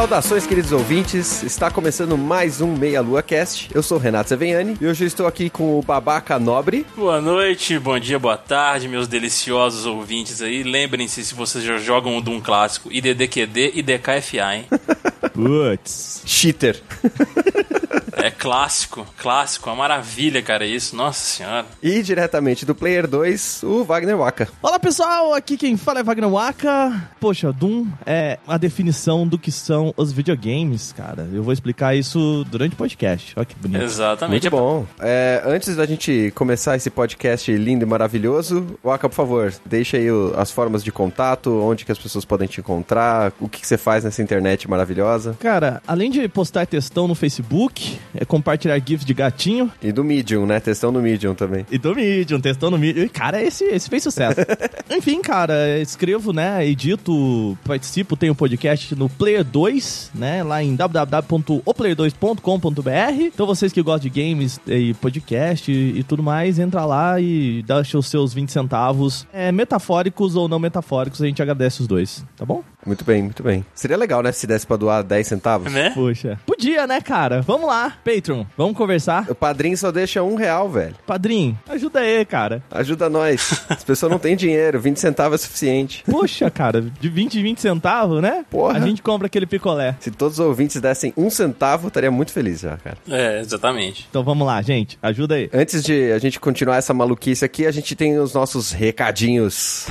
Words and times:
Saudações, 0.00 0.46
queridos 0.46 0.72
ouvintes. 0.72 1.42
Está 1.42 1.70
começando 1.70 2.16
mais 2.16 2.62
um 2.62 2.74
Meia 2.74 3.02
Lua 3.02 3.22
Cast. 3.22 3.68
Eu 3.74 3.82
sou 3.82 3.98
o 3.98 4.00
Renato 4.00 4.30
Seveniani 4.30 4.74
e 4.80 4.86
hoje 4.86 5.04
eu 5.04 5.06
estou 5.06 5.26
aqui 5.26 5.50
com 5.50 5.78
o 5.78 5.82
Babaca 5.82 6.38
Nobre. 6.38 6.86
Boa 6.96 7.20
noite, 7.20 7.78
bom 7.78 7.98
dia, 7.98 8.18
boa 8.18 8.38
tarde, 8.38 8.88
meus 8.88 9.06
deliciosos 9.06 9.84
ouvintes 9.84 10.40
aí. 10.40 10.62
Lembrem-se, 10.62 11.22
se 11.22 11.34
vocês 11.34 11.62
já 11.62 11.76
jogam 11.76 12.16
o 12.16 12.22
Doom 12.22 12.40
clássico, 12.40 12.90
IDDQD 12.90 13.72
e 13.74 13.82
DKFA, 13.82 14.56
hein? 14.56 14.64
Putz. 15.34 16.22
Cheater. 16.24 16.80
É 18.22 18.30
clássico, 18.30 19.06
clássico, 19.16 19.70
uma 19.70 19.76
maravilha, 19.76 20.42
cara, 20.42 20.66
isso, 20.66 20.94
nossa 20.94 21.20
senhora. 21.20 21.64
E 21.82 22.02
diretamente 22.02 22.66
do 22.66 22.74
Player 22.74 23.06
2, 23.06 23.62
o 23.62 23.82
Wagner 23.82 24.16
Waka. 24.18 24.46
Olá 24.62 24.78
pessoal, 24.78 25.32
aqui 25.32 25.56
quem 25.56 25.74
fala 25.78 26.00
é 26.00 26.02
Wagner 26.02 26.28
Waka. 26.28 27.08
Poxa, 27.18 27.50
Doom 27.50 27.86
é 28.04 28.38
a 28.46 28.58
definição 28.58 29.26
do 29.26 29.38
que 29.38 29.50
são 29.50 29.94
os 29.96 30.12
videogames, 30.12 30.92
cara. 30.92 31.26
Eu 31.32 31.42
vou 31.42 31.52
explicar 31.52 31.94
isso 31.94 32.44
durante 32.50 32.74
o 32.74 32.76
podcast. 32.76 33.32
Olha 33.36 33.46
que 33.46 33.54
bonito. 33.54 33.82
Exatamente. 33.82 34.50
Muito 34.50 34.50
bom. 34.50 34.86
É, 35.00 35.42
antes 35.46 35.74
da 35.74 35.86
gente 35.86 36.30
começar 36.34 36.76
esse 36.76 36.90
podcast 36.90 37.50
lindo 37.56 37.86
e 37.86 37.88
maravilhoso, 37.88 38.78
Waka, 38.84 39.08
por 39.08 39.14
favor, 39.14 39.54
deixa 39.64 39.96
aí 39.96 40.10
o, 40.10 40.34
as 40.36 40.50
formas 40.50 40.84
de 40.84 40.92
contato, 40.92 41.50
onde 41.62 41.86
que 41.86 41.92
as 41.92 41.98
pessoas 41.98 42.26
podem 42.26 42.46
te 42.46 42.60
encontrar, 42.60 43.32
o 43.40 43.48
que, 43.48 43.62
que 43.62 43.66
você 43.66 43.78
faz 43.78 44.04
nessa 44.04 44.20
internet 44.20 44.68
maravilhosa. 44.68 45.34
Cara, 45.40 45.82
além 45.86 46.10
de 46.10 46.28
postar 46.28 46.66
textão 46.66 47.08
no 47.08 47.14
Facebook, 47.14 47.98
é 48.14 48.24
compartilhar 48.24 48.78
GIFs 48.78 49.04
de 49.04 49.14
gatinho. 49.14 49.70
E 49.82 49.90
do 49.92 50.04
Medium, 50.04 50.46
né? 50.46 50.60
Testão 50.60 50.92
no 50.92 51.00
Medium 51.00 51.34
também. 51.34 51.66
E 51.70 51.78
do 51.78 51.94
Medium, 51.94 52.40
testão 52.40 52.70
no 52.70 52.78
Medium. 52.78 53.04
E, 53.04 53.08
cara, 53.08 53.42
esse, 53.42 53.64
esse 53.64 53.88
fez 53.88 54.02
sucesso. 54.02 54.40
Enfim, 54.90 55.20
cara, 55.20 55.78
escrevo, 55.78 56.32
né? 56.32 56.66
Edito, 56.66 57.56
participo, 57.64 58.16
tenho 58.16 58.34
podcast 58.34 58.94
no 58.94 59.08
Player 59.08 59.44
2, 59.44 60.10
né? 60.14 60.42
Lá 60.42 60.62
em 60.62 60.74
www.oplayer2.com.br. 60.74 63.20
Então 63.20 63.46
vocês 63.46 63.72
que 63.72 63.82
gostam 63.82 64.10
de 64.10 64.20
games 64.20 64.60
e 64.66 64.94
podcast 64.94 65.70
e, 65.70 65.98
e 65.98 66.02
tudo 66.02 66.22
mais, 66.22 66.58
entra 66.58 66.84
lá 66.84 67.20
e 67.20 67.62
deixa 67.62 67.98
os 67.98 68.08
seus 68.08 68.34
20 68.34 68.50
centavos. 68.50 69.26
É, 69.32 69.52
metafóricos 69.52 70.36
ou 70.36 70.48
não 70.48 70.58
metafóricos, 70.58 71.22
a 71.22 71.26
gente 71.26 71.42
agradece 71.42 71.80
os 71.80 71.86
dois, 71.86 72.24
tá 72.36 72.44
bom? 72.44 72.62
Muito 72.84 73.04
bem, 73.04 73.22
muito 73.22 73.42
bem. 73.42 73.64
Seria 73.74 73.96
legal, 73.96 74.22
né? 74.22 74.32
Se 74.32 74.46
desse 74.46 74.66
pra 74.66 74.76
doar 74.76 75.02
10 75.02 75.26
centavos. 75.26 75.72
Né? 75.72 75.90
Poxa. 75.90 76.38
Podia, 76.46 76.86
né, 76.86 77.00
cara? 77.00 77.42
Vamos 77.42 77.66
lá, 77.66 77.98
Patreon, 78.04 78.44
vamos 78.56 78.76
conversar. 78.76 79.26
O 79.28 79.34
padrinho 79.34 79.76
só 79.76 79.90
deixa 79.90 80.22
um 80.22 80.34
real, 80.34 80.68
velho. 80.68 80.94
Padrinho, 81.06 81.58
ajuda 81.68 82.00
aí, 82.00 82.24
cara. 82.24 82.62
Ajuda 82.70 83.08
nós. 83.08 83.64
As 83.68 83.84
pessoas 83.84 84.10
não 84.10 84.18
têm 84.18 84.36
dinheiro, 84.36 84.80
20 84.80 84.98
centavos 84.98 85.40
é 85.40 85.44
suficiente. 85.44 86.02
Poxa, 86.10 86.50
cara, 86.50 86.80
de 86.80 87.08
20 87.08 87.38
em 87.38 87.42
20 87.42 87.60
centavos, 87.60 88.22
né? 88.22 88.44
Porra. 88.50 88.78
A 88.78 88.80
gente 88.80 89.02
compra 89.02 89.26
aquele 89.26 89.46
picolé. 89.46 89.96
Se 90.00 90.10
todos 90.10 90.38
os 90.38 90.46
ouvintes 90.46 90.80
dessem 90.80 91.12
um 91.16 91.30
centavo, 91.30 91.86
eu 91.86 91.88
estaria 91.88 92.10
muito 92.10 92.32
feliz 92.32 92.60
já, 92.60 92.76
cara. 92.76 92.96
É, 93.08 93.40
exatamente. 93.40 94.06
Então 94.08 94.24
vamos 94.24 94.46
lá, 94.46 94.60
gente. 94.62 94.98
Ajuda 95.02 95.34
aí. 95.34 95.50
Antes 95.52 95.82
de 95.82 96.12
a 96.12 96.18
gente 96.18 96.40
continuar 96.40 96.76
essa 96.76 96.94
maluquice 96.94 97.44
aqui, 97.44 97.66
a 97.66 97.70
gente 97.70 97.94
tem 97.94 98.18
os 98.18 98.34
nossos 98.34 98.72
recadinhos. 98.72 99.86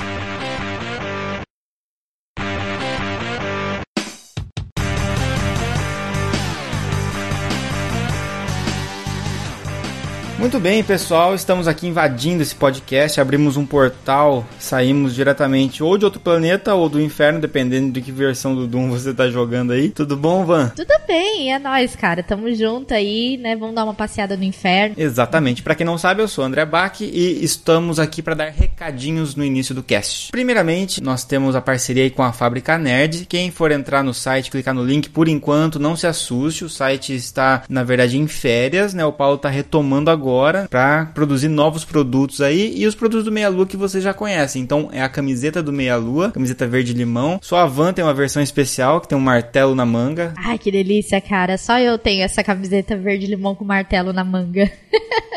Muito 10.40 10.58
bem, 10.58 10.82
pessoal, 10.82 11.34
estamos 11.34 11.68
aqui 11.68 11.86
invadindo 11.86 12.42
esse 12.42 12.54
podcast, 12.54 13.20
abrimos 13.20 13.58
um 13.58 13.66
portal, 13.66 14.46
saímos 14.58 15.14
diretamente 15.14 15.82
ou 15.82 15.98
de 15.98 16.06
outro 16.06 16.18
planeta 16.18 16.74
ou 16.74 16.88
do 16.88 16.98
inferno, 16.98 17.38
dependendo 17.38 17.92
de 17.92 18.00
que 18.00 18.10
versão 18.10 18.54
do 18.54 18.66
Doom 18.66 18.88
você 18.88 19.12
tá 19.12 19.28
jogando 19.28 19.72
aí. 19.72 19.90
Tudo 19.90 20.16
bom, 20.16 20.46
Van? 20.46 20.68
Tudo 20.74 20.94
bem, 21.06 21.52
é 21.52 21.58
nóis, 21.58 21.94
cara. 21.94 22.22
Tamo 22.22 22.52
junto 22.54 22.94
aí, 22.94 23.36
né? 23.36 23.54
Vamos 23.54 23.74
dar 23.74 23.84
uma 23.84 23.92
passeada 23.92 24.34
no 24.34 24.42
inferno. 24.42 24.94
Exatamente. 24.96 25.62
Pra 25.62 25.74
quem 25.74 25.84
não 25.84 25.98
sabe, 25.98 26.22
eu 26.22 26.26
sou 26.26 26.42
o 26.42 26.46
André 26.46 26.64
Bach 26.64 26.98
e 27.02 27.44
estamos 27.44 27.98
aqui 27.98 28.22
para 28.22 28.34
dar 28.34 28.48
recadinhos 28.48 29.34
no 29.34 29.44
início 29.44 29.74
do 29.74 29.82
cast. 29.82 30.32
Primeiramente, 30.32 31.02
nós 31.02 31.22
temos 31.22 31.54
a 31.54 31.60
parceria 31.60 32.04
aí 32.04 32.10
com 32.10 32.22
a 32.22 32.32
Fábrica 32.32 32.78
Nerd. 32.78 33.26
Quem 33.26 33.50
for 33.50 33.70
entrar 33.70 34.02
no 34.02 34.14
site, 34.14 34.50
clicar 34.50 34.74
no 34.74 34.82
link, 34.82 35.10
por 35.10 35.28
enquanto, 35.28 35.78
não 35.78 35.94
se 35.94 36.06
assuste. 36.06 36.64
O 36.64 36.70
site 36.70 37.14
está, 37.14 37.62
na 37.68 37.84
verdade, 37.84 38.16
em 38.16 38.26
férias, 38.26 38.94
né? 38.94 39.04
O 39.04 39.12
Paulo 39.12 39.36
tá 39.36 39.50
retomando 39.50 40.10
agora 40.10 40.29
para 40.68 41.06
produzir 41.06 41.48
novos 41.48 41.84
produtos 41.84 42.40
aí 42.40 42.72
e 42.76 42.86
os 42.86 42.94
produtos 42.94 43.24
do 43.24 43.32
Meia 43.32 43.48
Lua 43.48 43.66
que 43.66 43.76
você 43.76 44.00
já 44.00 44.12
conhece. 44.12 44.58
Então 44.58 44.88
é 44.92 45.02
a 45.02 45.08
camiseta 45.08 45.62
do 45.62 45.72
Meia 45.72 45.96
Lua, 45.96 46.30
camiseta 46.30 46.66
verde 46.66 46.92
limão. 46.92 47.38
Só 47.42 47.58
a 47.58 47.66
Van 47.66 47.92
tem 47.92 48.04
uma 48.04 48.14
versão 48.14 48.42
especial 48.42 49.00
que 49.00 49.08
tem 49.08 49.16
um 49.16 49.20
martelo 49.20 49.74
na 49.74 49.84
manga. 49.86 50.34
Ai, 50.36 50.58
que 50.58 50.70
delícia, 50.70 51.20
cara. 51.20 51.56
Só 51.58 51.78
eu 51.78 51.98
tenho 51.98 52.22
essa 52.22 52.42
camiseta 52.42 52.96
verde 52.96 53.26
limão 53.26 53.54
com 53.54 53.64
martelo 53.64 54.12
na 54.12 54.24
manga. 54.24 54.70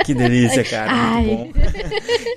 Que 0.06 0.14
delícia, 0.14 0.64
cara. 0.66 0.92
Ai. 0.92 1.24
Muito 1.24 1.54
bom. 1.54 1.64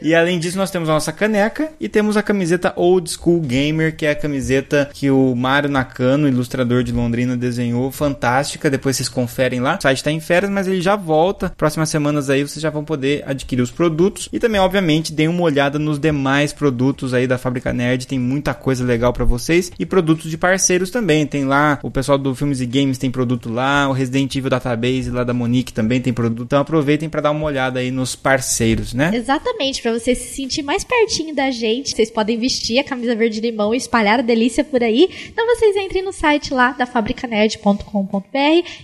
E 0.03 0.15
além 0.15 0.39
disso, 0.39 0.57
nós 0.57 0.71
temos 0.71 0.89
a 0.89 0.93
nossa 0.93 1.13
caneca 1.13 1.71
e 1.81 1.89
temos 1.89 2.17
a 2.17 2.23
camiseta 2.23 2.73
Old 2.77 3.11
School 3.11 3.41
Gamer, 3.41 3.97
que 3.97 4.07
é 4.07 4.11
a 4.11 4.15
camiseta 4.15 4.89
que 4.93 5.11
o 5.11 5.35
Mário 5.35 5.69
Nakano, 5.69 6.29
ilustrador 6.29 6.83
de 6.83 6.93
Londrina, 6.93 7.37
desenhou. 7.37 7.91
Fantástica. 7.91 8.71
Depois 8.71 8.97
vocês 8.97 9.09
conferem 9.09 9.61
lá. 9.61 9.77
O 9.79 9.83
site 9.83 10.05
tá 10.05 10.11
em 10.11 10.21
férias, 10.21 10.51
mas 10.51 10.67
ele 10.67 10.81
já 10.81 10.97
volta. 10.97 11.53
Próximas 11.57 11.89
semanas 11.89 12.31
aí 12.31 12.46
vocês 12.47 12.63
já 12.63 12.71
vão 12.71 12.85
poder 12.85 13.23
adquirir 13.27 13.63
os 13.63 13.71
produtos. 13.71 14.29
E 14.33 14.39
também, 14.39 14.61
obviamente, 14.61 15.13
deem 15.13 15.29
uma 15.29 15.43
olhada 15.43 15.79
nos 15.79 15.99
demais 15.99 16.53
produtos 16.53 17.15
aí 17.15 17.27
da 17.27 17.39
Fábrica 17.39 17.73
Nerd. 17.73 18.07
Tem 18.07 18.19
muita 18.19 18.55
coisa 18.55 18.85
legal 18.85 19.13
para 19.13 19.25
vocês. 19.25 19.71
E 19.79 19.87
produtos 19.87 20.31
de 20.31 20.39
parceiros 20.39 20.91
também. 20.91 21.27
Tem 21.27 21.45
lá 21.45 21.79
o 21.83 21.91
pessoal 21.91 22.19
do 22.19 22.35
Filmes 22.35 22.61
e 22.61 22.67
Games 22.67 22.99
tem 22.99 23.11
produto 23.11 23.51
lá. 23.51 23.89
O 23.89 23.93
Resident 23.93 24.35
Evil 24.35 24.51
Database 24.51 25.11
lá 25.11 25.25
da 25.25 25.35
Monique 25.35 25.73
também 25.73 26.01
tem 26.01 26.13
produto. 26.13 26.47
Então 26.47 26.61
aproveitem 26.61 27.09
para 27.09 27.21
dar 27.21 27.31
uma 27.31 27.47
olhada 27.47 27.81
aí 27.81 27.91
nos 27.91 28.15
parceiros, 28.15 28.93
né? 28.95 29.11
Exatamente, 29.15 29.83
pra 29.83 29.93
você 29.93 30.15
se 30.15 30.35
sentir 30.35 30.63
mais 30.63 30.85
pertinho 30.85 31.35
da 31.35 31.51
gente, 31.51 31.95
vocês 31.95 32.11
podem 32.11 32.39
vestir 32.39 32.79
a 32.79 32.85
camisa 32.85 33.15
verde 33.15 33.41
limão 33.41 33.75
e 33.75 33.77
espalhar 33.77 34.19
a 34.19 34.23
delícia 34.23 34.65
por 34.65 34.83
aí. 34.83 35.09
Então 35.29 35.47
vocês 35.47 35.77
entrem 35.77 36.03
no 36.03 36.13
site 36.13 36.53
lá 36.53 36.73
da 36.73 36.87
fabricanerd.com.br 36.87 38.27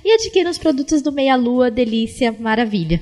e 0.05 0.13
adquiram 0.13 0.51
os 0.51 0.59
produtos 0.59 1.03
do 1.03 1.13
Meia 1.13 1.37
Lua, 1.37 1.71
delícia, 1.71 2.35
maravilha. 2.39 3.01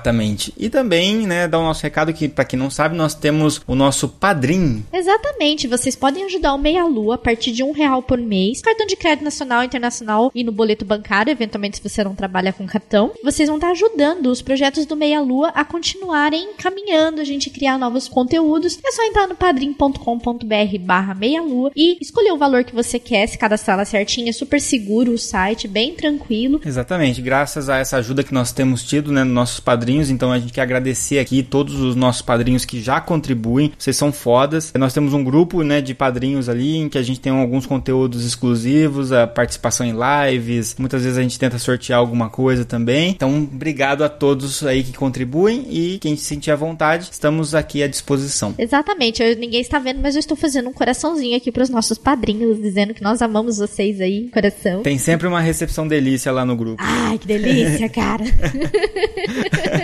Exatamente. 0.00 0.52
E 0.56 0.70
também, 0.70 1.26
né, 1.26 1.46
dar 1.46 1.58
o 1.58 1.62
nosso 1.62 1.82
recado 1.82 2.12
que, 2.12 2.28
para 2.28 2.44
quem 2.44 2.58
não 2.58 2.70
sabe, 2.70 2.96
nós 2.96 3.14
temos 3.14 3.60
o 3.66 3.74
nosso 3.74 4.08
padrinho. 4.08 4.84
Exatamente, 4.92 5.68
vocês 5.68 5.94
podem 5.94 6.24
ajudar 6.24 6.54
o 6.54 6.58
Meia 6.58 6.84
Lua 6.84 7.16
a 7.16 7.18
partir 7.18 7.52
de 7.52 7.62
um 7.62 7.72
real 7.72 8.02
por 8.02 8.18
mês, 8.18 8.62
cartão 8.62 8.86
de 8.86 8.96
crédito 8.96 9.24
nacional, 9.24 9.62
internacional 9.62 10.30
e 10.34 10.42
no 10.42 10.52
boleto 10.52 10.84
bancário, 10.84 11.30
eventualmente 11.30 11.76
se 11.76 11.88
você 11.88 12.02
não 12.02 12.14
trabalha 12.14 12.52
com 12.52 12.66
cartão. 12.66 13.12
Vocês 13.22 13.48
vão 13.48 13.58
estar 13.58 13.70
ajudando 13.70 14.26
os 14.26 14.40
projetos 14.40 14.86
do 14.86 14.96
Meia 14.96 15.20
Lua 15.20 15.48
a 15.48 15.64
continuarem 15.64 16.54
caminhando, 16.56 17.20
a 17.20 17.24
gente 17.24 17.50
criar 17.50 17.78
novos 17.78 18.08
conteúdos. 18.08 18.78
É 18.84 18.92
só 18.92 19.02
entrar 19.04 19.26
no 19.26 19.36
padrim.com.br 19.36 20.78
barra 20.80 21.14
meia 21.14 21.42
lua 21.42 21.70
e 21.76 21.98
escolher 22.00 22.32
o 22.32 22.38
valor 22.38 22.64
que 22.64 22.74
você 22.74 22.98
quer, 22.98 23.26
se 23.26 23.36
cadastrar 23.36 23.76
lá 23.76 23.84
certinho, 23.84 24.28
é 24.28 24.32
super 24.32 24.60
seguro 24.60 25.12
o 25.12 25.18
site, 25.18 25.68
bem 25.68 25.94
tranquilo. 25.94 26.60
Exatamente, 26.64 27.20
graças 27.20 27.68
a 27.68 27.78
essa 27.78 27.98
ajuda 27.98 28.24
que 28.24 28.34
nós 28.34 28.52
temos 28.52 28.82
tido, 28.82 29.12
né, 29.12 29.24
nos 29.24 29.34
nossos 29.34 29.60
padrinhos, 29.60 29.89
então 29.98 30.30
a 30.30 30.38
gente 30.38 30.52
quer 30.52 30.60
agradecer 30.60 31.18
aqui 31.18 31.42
todos 31.42 31.80
os 31.80 31.96
nossos 31.96 32.22
padrinhos 32.22 32.64
que 32.64 32.80
já 32.80 33.00
contribuem, 33.00 33.72
vocês 33.76 33.96
são 33.96 34.12
fodas. 34.12 34.72
Nós 34.78 34.92
temos 34.92 35.12
um 35.14 35.24
grupo, 35.24 35.62
né, 35.64 35.80
de 35.80 35.94
padrinhos 35.94 36.48
ali 36.48 36.76
em 36.76 36.88
que 36.88 36.98
a 36.98 37.02
gente 37.02 37.18
tem 37.18 37.32
alguns 37.32 37.66
conteúdos 37.66 38.24
exclusivos, 38.24 39.10
a 39.12 39.26
participação 39.26 39.86
em 39.86 39.94
lives, 40.30 40.76
muitas 40.78 41.02
vezes 41.02 41.18
a 41.18 41.22
gente 41.22 41.38
tenta 41.38 41.58
sortear 41.58 41.98
alguma 41.98 42.28
coisa 42.30 42.64
também. 42.64 43.10
Então, 43.10 43.48
obrigado 43.52 44.02
a 44.04 44.08
todos 44.08 44.62
aí 44.64 44.82
que 44.84 44.92
contribuem 44.92 45.66
e 45.70 45.98
quem 45.98 46.16
se 46.16 46.24
sentir 46.24 46.50
à 46.50 46.56
vontade, 46.56 47.08
estamos 47.10 47.54
aqui 47.54 47.82
à 47.82 47.88
disposição. 47.88 48.54
Exatamente, 48.58 49.22
eu- 49.22 49.36
ninguém 49.36 49.60
está 49.60 49.78
vendo, 49.78 50.00
mas 50.02 50.14
eu 50.14 50.20
estou 50.20 50.36
fazendo 50.36 50.68
um 50.68 50.72
coraçãozinho 50.72 51.36
aqui 51.36 51.50
para 51.50 51.62
os 51.62 51.70
nossos 51.70 51.96
padrinhos, 51.98 52.60
dizendo 52.60 52.94
que 52.94 53.02
nós 53.02 53.22
amamos 53.22 53.58
vocês 53.58 54.00
aí, 54.00 54.28
coração. 54.32 54.82
Tem 54.82 54.98
sempre 54.98 55.26
uma 55.26 55.40
recepção 55.40 55.86
delícia 55.88 56.30
lá 56.32 56.44
no 56.44 56.54
grupo. 56.56 56.82
Ai, 56.82 57.18
que 57.18 57.26
delícia, 57.26 57.88
cara. 57.88 58.24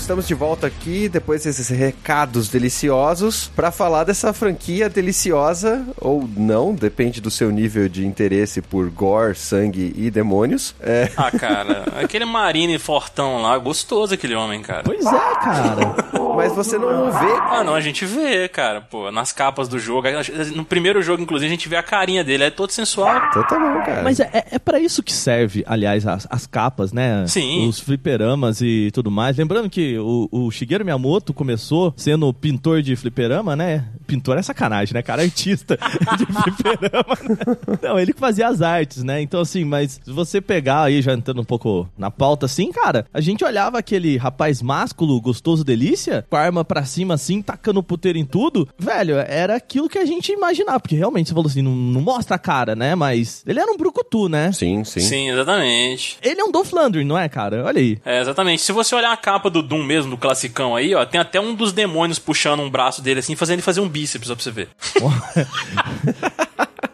estamos 0.02 0.28
de 0.28 0.34
volta 0.34 0.68
aqui 0.68 1.10
depois 1.10 1.44
desses 1.44 1.70
recados 1.70 2.50
deliciosos 2.50 3.52
para 3.56 3.72
falar 3.72 4.04
dessa 4.04 4.32
franquia 4.32 4.90
deliciosa 4.90 5.86
ou 6.00 6.30
não, 6.38 6.74
depende 6.74 7.20
do 7.20 7.32
seu 7.32 7.52
nível 7.52 7.90
de 7.90 8.06
interesse 8.06 8.62
por 8.62 8.90
gore, 8.90 9.36
sangue 9.36 9.94
e 9.98 10.10
demônios. 10.12 10.76
É, 10.80 11.12
Ah, 11.18 11.32
cara, 11.32 11.86
aquele 12.00 12.26
Marine 12.26 12.78
fortão 12.78 13.42
lá, 13.42 13.58
gostoso 13.58 14.14
aquele 14.14 14.36
homem, 14.36 14.62
cara. 14.62 14.84
Pois 14.84 15.06
é, 15.06 15.10
cara. 15.44 15.96
mas 16.36 16.54
você 16.54 16.78
não 16.78 17.12
vê. 17.12 17.34
Ah, 17.50 17.64
não, 17.64 17.74
a 17.74 17.82
gente 17.82 18.06
vê, 18.06 18.48
cara, 18.48 18.82
pô, 18.82 19.12
nas 19.12 19.34
capas 19.34 19.68
do 19.68 19.80
jogo. 19.80 20.08
No 20.56 20.64
primeiro 20.64 21.02
jogo, 21.02 21.24
inclusive, 21.24 21.48
a 21.48 21.56
gente 21.56 21.68
vê 21.68 21.76
a 21.76 21.84
carinha 21.84 22.24
dele, 22.24 22.44
é 22.44 22.50
todo 22.52 22.72
sensual. 22.72 23.18
Então 23.30 23.44
tá 23.44 23.60
bom, 23.60 23.84
cara. 23.84 24.04
Mas 24.04 24.20
é, 24.20 24.30
é, 24.52 24.60
para 24.60 24.80
isso 24.80 25.02
que 25.02 25.12
serve, 25.12 25.64
aliás, 25.68 26.06
as, 26.06 26.28
as 26.30 26.46
capas, 26.46 26.94
né? 26.94 27.26
Sim. 27.28 27.68
Os 27.68 27.80
fliperamas 27.80 28.62
e 28.62 28.92
tudo 28.94 29.10
mais. 29.10 29.36
Lembrando 29.38 29.70
que 29.70 29.87
o, 29.98 30.28
o 30.32 30.52
Shigeru 30.52 30.84
Miyamoto 30.84 31.34
começou 31.34 31.94
sendo 31.96 32.34
pintor 32.34 32.82
de 32.82 32.96
fliperama, 32.96 33.56
né? 33.56 33.86
Pintor 34.08 34.38
é 34.38 34.42
sacanagem, 34.42 34.94
né, 34.94 35.02
cara? 35.02 35.22
Artista 35.22 35.78
de 36.18 36.26
fliperama. 36.26 37.18
Né? 37.22 37.78
Não, 37.82 38.00
ele 38.00 38.14
que 38.14 38.20
fazia 38.20 38.48
as 38.48 38.62
artes, 38.62 39.04
né? 39.04 39.22
Então, 39.22 39.42
assim, 39.42 39.64
mas 39.64 40.00
se 40.04 40.12
você 40.12 40.42
pegar 40.42 40.84
aí, 40.84 41.02
já 41.02 41.14
entrando 41.14 41.42
um 41.42 41.46
pouco 41.46 41.88
na 41.98 42.10
pauta, 42.10 42.46
assim, 42.46 42.72
cara, 42.72 43.06
a 43.14 43.22
gente 43.22 43.44
olhava 43.44 43.78
aquele 43.78 44.18
rapaz 44.18 44.62
másculo, 44.62 45.20
gostoso, 45.22 45.64
delícia, 45.64 46.26
com 46.30 46.36
a 46.36 46.42
arma 46.42 46.66
pra 46.66 46.84
cima, 46.86 47.14
assim, 47.14 47.42
tacando 47.42 47.84
puteiro 47.84 48.18
em 48.18 48.26
tudo. 48.26 48.68
Velho, 48.80 49.16
era 49.18 49.56
aquilo 49.56 49.90
que 49.90 49.98
a 49.98 50.06
gente 50.06 50.32
imaginava, 50.32 50.80
porque 50.80 50.96
realmente 50.96 51.28
você 51.28 51.34
falou 51.34 51.48
assim, 51.48 51.62
não, 51.62 51.76
não 51.76 52.02
mostra 52.02 52.36
a 52.36 52.40
cara, 52.40 52.76
né? 52.76 52.96
Mas 52.96 53.44
ele 53.46 53.60
era 53.60 53.72
um 53.72 53.78
brucutu, 53.78 54.30
né? 54.30 54.52
Sim, 54.52 54.84
sim. 54.84 55.02
Sim, 55.02 55.30
exatamente. 55.30 56.18
Ele 56.22 56.42
é 56.42 56.44
um 56.44 56.52
Dolph 56.52 56.72
Lundgren, 56.72 57.06
não 57.06 57.18
é, 57.18 57.28
cara? 57.30 57.64
Olha 57.66 57.80
aí. 57.80 58.00
É, 58.06 58.22
exatamente. 58.22 58.62
Se 58.62 58.72
você 58.72 58.96
olhar 58.96 59.12
a 59.12 59.18
capa 59.18 59.50
do 59.50 59.62
Doom 59.62 59.77
mesmo, 59.84 60.12
do 60.12 60.18
classicão 60.18 60.76
aí, 60.76 60.94
ó, 60.94 61.06
tem 61.06 61.20
até 61.20 61.40
um 61.40 61.54
dos 61.54 61.72
demônios 61.74 62.20
puxando 62.20 62.62
um 62.62 62.70
braço 62.70 63.02
dele 63.02 63.20
assim, 63.20 63.36
fazendo 63.36 63.56
ele 63.56 63.62
fazer 63.62 63.82
um 63.82 63.90
bíceps, 63.90 64.30
ó, 64.30 64.36
pra 64.36 64.44
você 64.44 64.52
ver. 64.52 64.70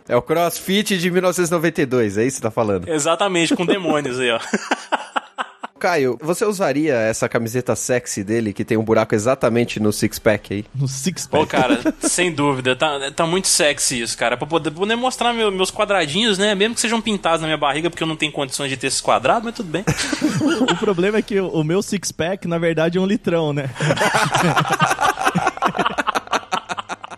É 0.05 0.15
o 0.17 0.21
CrossFit 0.21 0.97
de 0.97 1.09
1992, 1.09 2.17
é 2.17 2.25
isso 2.25 2.35
que 2.35 2.37
você 2.37 2.41
tá 2.41 2.51
falando. 2.51 2.87
Exatamente, 2.87 3.55
com 3.55 3.65
demônios 3.65 4.19
aí, 4.19 4.29
ó. 4.31 4.39
Caio, 5.83 6.17
você 6.21 6.45
usaria 6.45 6.93
essa 6.95 7.27
camiseta 7.27 7.75
sexy 7.75 8.23
dele 8.23 8.53
que 8.53 8.63
tem 8.63 8.77
um 8.77 8.83
buraco 8.85 9.13
exatamente 9.13 9.81
no 9.81 9.91
six-pack 9.91 10.53
aí? 10.53 10.65
No 10.73 10.87
Six 10.87 11.27
Pô, 11.27 11.39
Pack. 11.45 11.49
cara, 11.51 11.93
sem 11.99 12.31
dúvida, 12.31 12.73
tá, 12.73 13.11
tá 13.13 13.25
muito 13.25 13.49
sexy 13.49 14.01
isso, 14.01 14.17
cara. 14.17 14.37
Pra 14.37 14.47
poder, 14.47 14.71
poder 14.71 14.95
mostrar 14.95 15.33
meu- 15.33 15.51
meus 15.51 15.69
quadradinhos, 15.69 16.37
né? 16.37 16.55
Mesmo 16.55 16.73
que 16.75 16.79
sejam 16.79 17.01
pintados 17.01 17.41
na 17.41 17.47
minha 17.47 17.57
barriga, 17.57 17.89
porque 17.89 18.01
eu 18.01 18.07
não 18.07 18.15
tenho 18.15 18.31
condições 18.31 18.69
de 18.69 18.77
ter 18.77 18.87
esses 18.87 19.01
quadrados, 19.01 19.43
mas 19.43 19.55
tudo 19.55 19.69
bem. 19.69 19.83
O 20.71 20.75
problema 20.77 21.17
é 21.17 21.21
que 21.21 21.39
o 21.39 21.63
meu 21.63 21.81
Six 21.81 22.11
Pack, 22.13 22.47
na 22.47 22.57
verdade, 22.57 22.97
é 22.97 23.01
um 23.01 23.05
litrão, 23.05 23.51
né? 23.51 23.69